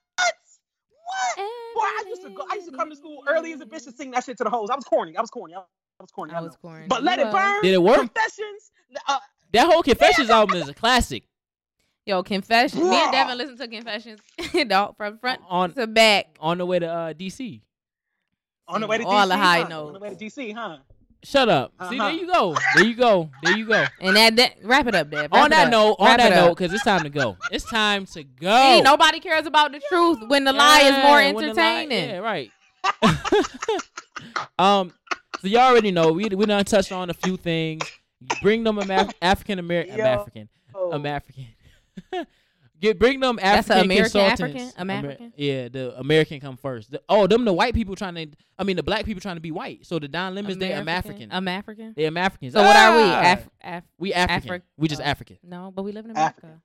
What? 1.07 1.37
Boy, 1.75 1.81
I 1.83 2.05
used 2.09 2.23
to 2.23 2.31
go. 2.31 2.45
I 2.51 2.55
used 2.57 2.71
to 2.71 2.77
come 2.77 2.91
to 2.91 2.97
school 2.97 3.23
early 3.29 3.53
as 3.53 3.61
a 3.61 3.67
bitch 3.67 3.87
and 3.87 3.95
sing 3.95 4.11
that 4.13 4.25
shit 4.25 4.39
to 4.39 4.45
the 4.45 4.51
hoes. 4.51 4.71
I 4.71 4.77
was 4.77 4.85
corny. 4.85 5.17
I 5.17 5.21
was 5.21 5.31
corny. 5.31 5.55
I 5.55 5.63
was 6.02 6.10
corny. 6.10 6.32
I, 6.35 6.39
I 6.39 6.40
was 6.43 6.56
corny. 6.56 6.86
But 6.89 7.02
let 7.02 7.18
it 7.18 7.31
burn. 7.31 7.62
Did 7.62 7.74
it 7.74 7.82
work? 7.82 7.97
Confessions. 7.98 8.70
Uh, 9.09 9.18
That 9.52 9.66
whole 9.66 9.82
Confessions 9.82 10.31
album 10.31 10.56
is 10.56 10.68
a 10.68 10.74
classic. 10.74 11.24
Yo, 12.05 12.23
confession. 12.23 12.89
Me 12.89 12.97
and 13.02 13.10
Devin 13.10 13.36
listened 13.36 13.59
to 13.59 13.66
confessions, 13.66 14.20
dog, 14.68 14.97
from 14.97 15.18
front 15.18 15.40
On 15.48 15.73
to 15.73 15.86
back. 15.89 16.27
on 16.39 16.59
the 16.59 16.64
way 16.66 16.78
to 16.78 16.86
uh, 16.86 17.12
DC. 17.14 17.60
on 18.68 18.81
the 18.81 18.86
way 18.86 18.98
to 18.98 19.05
All 19.05 19.24
DC. 19.27 19.28
the 19.28 19.36
high 19.36 19.62
huh? 19.62 19.68
notes. 19.68 19.86
On 19.89 19.93
the 19.94 19.98
way 19.98 20.10
to 20.10 20.16
DC, 20.16 20.55
huh? 20.55 20.77
Shut 21.24 21.48
up. 21.48 21.73
See, 21.89 21.98
Uh-huh. 21.98 22.09
there 22.09 22.12
you 22.16 22.27
go. 22.28 22.56
There 22.77 22.86
you 22.86 22.94
go. 22.94 23.28
There 23.43 23.56
you 23.56 23.66
go. 23.66 23.85
And 24.01 24.14
that, 24.16 24.36
that 24.36 24.52
wrap 24.62 24.86
it 24.86 24.94
up, 24.94 25.10
Dev. 25.10 25.32
on 25.32 25.51
that 25.51 25.64
up. 25.66 25.70
note, 25.73 25.97
on 25.98 26.06
Wrap 26.06 26.18
that 26.18 26.31
note, 26.36 26.56
because 26.56 26.73
it's 26.73 26.85
time 26.85 27.02
to 27.02 27.09
go. 27.10 27.36
It's 27.51 27.64
time 27.68 28.06
to 28.06 28.23
go. 28.23 28.77
See, 28.77 28.82
nobody 28.82 29.18
cares 29.18 29.47
about 29.47 29.73
the 29.73 29.81
truth 29.89 30.18
when 30.28 30.44
the 30.44 30.52
lie 30.52 30.82
is 30.82 30.93
more 31.02 31.20
Yeah, 31.20 31.32
when 31.32 31.48
the 31.48 31.55
lie- 31.55 31.81
entertaining. 31.82 32.09
yeah, 32.10 32.18
right. 32.18 32.52
um, 34.60 34.93
so 35.47 35.52
y'all 35.52 35.70
already 35.70 35.90
know 35.90 36.12
we 36.12 36.24
we 36.28 36.47
done 36.47 36.64
touched 36.64 36.93
on 36.93 37.10
a 37.10 37.14
few 37.14 37.36
things. 37.36 37.82
Bring 38.43 38.64
them 38.64 38.78
Ama- 38.78 39.12
African 39.23 39.59
American, 39.59 39.98
Yo. 39.98 40.05
African, 40.05 40.48
Oh. 40.74 40.93
African. 41.05 41.47
Get 42.78 42.98
bring 42.98 43.20
them 43.20 43.36
That's 43.36 43.70
African 43.70 43.78
a 43.78 43.85
American 43.85 44.10
consultants. 44.20 44.40
African? 44.43 44.73
Amer- 44.90 44.98
American? 44.98 45.32
yeah, 45.36 45.68
the 45.68 45.98
American 45.98 46.40
come 46.40 46.56
first. 46.59 46.90
The- 46.90 47.02
oh, 47.09 47.27
them 47.27 47.44
the 47.47 47.52
white 47.52 47.73
people 47.74 47.94
trying 47.97 48.14
to. 48.16 48.27
I 48.59 48.64
mean, 48.64 48.77
the 48.77 48.82
black 48.82 49.06
people 49.06 49.20
trying 49.20 49.36
to 49.36 49.40
be 49.40 49.51
white. 49.51 49.86
So 49.86 49.98
the 49.98 50.09
Don 50.09 50.35
Lemons, 50.35 50.59
they 50.59 50.73
am 50.73 50.86
African. 50.89 51.31
I'm 51.32 51.48
African. 51.48 51.94
They 51.97 52.05
am 52.06 52.16
Africans. 52.18 52.52
So 52.52 52.62
what 52.62 52.77
are 52.77 52.97
we? 52.97 53.02
Ah! 53.02 53.32
Af- 53.32 53.48
Af- 53.62 53.85
we 53.98 54.12
African. 54.12 54.60
Afri- 54.60 54.62
we 54.77 54.89
just 54.89 55.01
oh. 55.01 55.05
African. 55.05 55.39
no, 55.43 55.73
but 55.74 55.85
we 55.85 55.93
live 55.93 56.05
in 56.05 56.16
African. 56.16 56.48
America. 56.48 56.62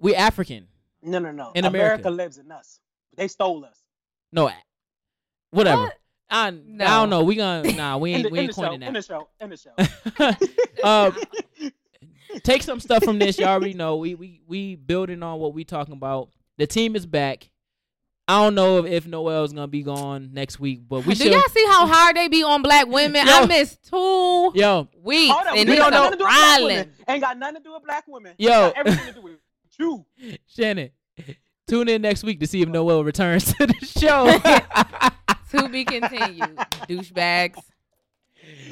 We 0.00 0.14
African. 0.14 0.66
No, 1.02 1.18
no, 1.18 1.30
no. 1.30 1.52
In 1.54 1.64
America. 1.66 1.94
America. 1.94 2.10
lives 2.10 2.38
in 2.38 2.50
us. 2.50 2.80
They 3.16 3.28
stole 3.28 3.64
us. 3.66 3.78
No, 4.32 4.48
a- 4.48 4.54
whatever. 5.50 5.82
What? 5.82 5.94
I, 6.34 6.48
I 6.48 6.50
don't 6.50 7.10
know. 7.10 7.22
We 7.22 7.36
gonna 7.36 7.72
nah. 7.72 7.96
We 7.96 8.10
In 8.14 8.16
ain't 8.16 8.24
the, 8.24 8.30
we 8.32 8.38
in 8.40 8.44
ain't 8.44 8.54
the 8.54 8.60
show. 8.62 8.68
coining 8.68 8.82
In 8.82 8.92
the 8.94 9.00
that. 9.00 9.06
show. 9.06 9.28
In 9.40 9.50
the 9.50 10.36
show. 10.82 10.88
um, 10.88 11.16
take 12.42 12.62
some 12.62 12.80
stuff 12.80 13.04
from 13.04 13.18
this. 13.18 13.38
You 13.38 13.44
already 13.46 13.74
know. 13.74 13.96
We 13.96 14.14
we 14.14 14.40
we 14.46 14.74
building 14.76 15.22
on 15.22 15.38
what 15.38 15.54
we 15.54 15.64
talking 15.64 15.94
about. 15.94 16.30
The 16.58 16.66
team 16.66 16.96
is 16.96 17.06
back. 17.06 17.50
I 18.26 18.42
don't 18.42 18.54
know 18.54 18.78
if, 18.78 18.86
if 18.90 19.06
Noel's 19.06 19.52
gonna 19.52 19.66
be 19.68 19.82
gone 19.82 20.30
next 20.32 20.58
week, 20.58 20.80
but 20.88 21.04
we 21.04 21.14
Do 21.14 21.24
should. 21.24 21.32
y'all 21.32 21.42
see 21.50 21.64
how 21.66 21.86
hard 21.86 22.16
they 22.16 22.28
be 22.28 22.42
on 22.42 22.62
black 22.62 22.86
women? 22.88 23.26
Yo. 23.26 23.32
I 23.32 23.46
missed 23.46 23.84
two 23.90 24.52
Yo, 24.54 24.88
weeks, 25.02 25.32
Hold 25.34 25.46
on, 25.46 25.58
and 25.58 25.68
we 25.68 25.74
it's 25.74 25.82
don't 25.82 25.90
know 25.92 26.08
a 26.08 26.10
nothing 26.10 26.18
to 26.18 26.18
do 26.18 26.24
with 26.24 26.32
black 26.34 26.60
women. 26.60 26.70
island. 26.78 26.90
Ain't 27.06 27.20
got 27.20 27.38
nothing 27.38 27.56
to 27.56 27.62
do 27.62 27.72
with 27.74 27.84
black 27.84 28.04
women. 28.08 28.32
Yo. 28.38 28.48
Got 28.50 28.76
everything 28.78 29.06
to 29.06 29.12
do 29.12 29.20
with 29.20 29.32
you. 29.78 30.06
Shannon, 30.46 30.90
tune 31.68 31.88
in 31.90 32.00
next 32.00 32.24
week 32.24 32.40
to 32.40 32.46
see 32.46 32.62
if 32.62 32.68
Noel 32.70 33.04
returns 33.04 33.52
to 33.54 33.66
the 33.66 33.74
show. 33.84 35.10
To 35.56 35.68
be 35.68 35.84
continued, 35.84 36.56
douchebags. 36.88 37.56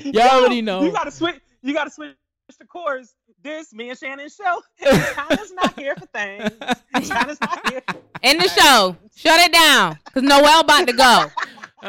Y'all 0.05 0.13
Yo, 0.13 0.21
already 0.23 0.63
know. 0.63 0.83
You 0.83 0.93
gotta 0.93 1.11
switch. 1.11 1.37
You 1.63 1.73
gotta 1.75 1.91
switch 1.91 2.15
the 2.59 2.65
chorus. 2.67 3.15
This 3.43 3.73
me 3.73 3.91
and 3.91 3.99
Shannon 3.99 4.29
show. 4.29 4.63
China's 5.15 5.53
not 5.53 5.79
here 5.79 5.95
for 5.97 6.07
things. 6.07 6.51
China's 7.09 7.41
not 7.41 7.71
here. 7.71 7.83
For 7.89 7.97
End 8.23 8.41
the 8.41 8.49
show. 8.49 8.97
Shut 9.17 9.41
it 9.41 9.53
down, 9.53 9.99
cause 10.13 10.23
Noel 10.23 10.61
about 10.61 10.87
to 10.87 10.93
go. 10.93 11.27
Uh, 11.85 11.87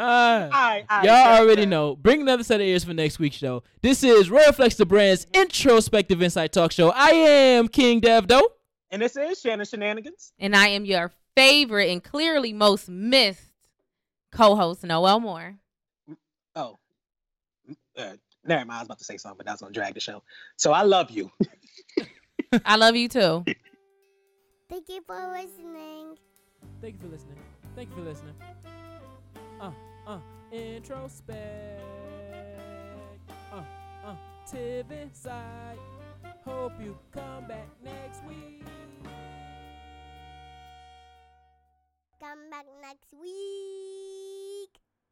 right, 0.50 0.84
all 0.90 0.96
right, 0.98 1.04
Y'all 1.04 1.38
already 1.40 1.62
fair. 1.62 1.66
know. 1.66 1.94
Bring 1.94 2.20
another 2.22 2.42
set 2.42 2.60
of 2.60 2.66
ears 2.66 2.82
for 2.82 2.92
next 2.92 3.20
week's 3.20 3.36
show. 3.36 3.62
This 3.80 4.02
is 4.02 4.28
Royal 4.28 4.50
Flex 4.52 4.74
the 4.74 4.84
Brand's 4.84 5.24
introspective 5.32 6.20
insight 6.20 6.50
talk 6.50 6.72
show. 6.72 6.90
I 6.90 7.10
am 7.10 7.68
King 7.68 8.00
Devdo. 8.00 8.42
And 8.90 9.00
this 9.00 9.16
is 9.16 9.40
Shannon 9.40 9.64
Shenanigans. 9.64 10.32
And 10.40 10.56
I 10.56 10.66
am 10.66 10.84
your 10.84 11.12
favorite 11.36 11.90
and 11.90 12.02
clearly 12.02 12.52
most 12.52 12.88
missed 12.88 13.52
co-host, 14.34 14.84
Noel 14.84 15.20
Moore. 15.20 15.56
Oh, 16.56 16.78
uh, 17.96 18.12
never 18.44 18.64
mind. 18.64 18.72
I 18.72 18.78
was 18.80 18.86
about 18.86 18.98
to 18.98 19.04
say 19.04 19.16
something, 19.16 19.38
but 19.38 19.46
that's 19.46 19.60
gonna 19.62 19.72
drag 19.72 19.94
the 19.94 20.00
show. 20.00 20.22
So 20.56 20.72
I 20.72 20.82
love 20.82 21.10
you. 21.10 21.30
I 22.64 22.76
love 22.76 22.96
you 22.96 23.08
too. 23.08 23.44
Thank 24.68 24.88
you 24.88 25.02
for 25.06 25.30
listening. 25.32 26.16
Thank 26.80 26.94
you 26.94 27.00
for 27.00 27.08
listening. 27.08 27.38
Thank 27.74 27.90
you 27.90 27.96
for 27.96 28.02
listening. 28.02 28.34
Uh, 29.60 29.70
uh, 30.06 30.18
introspect. 30.52 31.80
Uh, 33.52 33.62
uh, 34.04 34.16
Tiv 34.50 34.90
inside. 34.90 35.78
Hope 36.44 36.72
you 36.82 36.96
come 37.12 37.46
back 37.48 37.68
next 37.82 38.22
week. 38.24 38.62
Come 42.24 42.48
back 42.48 42.64
next 42.80 43.12
week. 43.20 44.33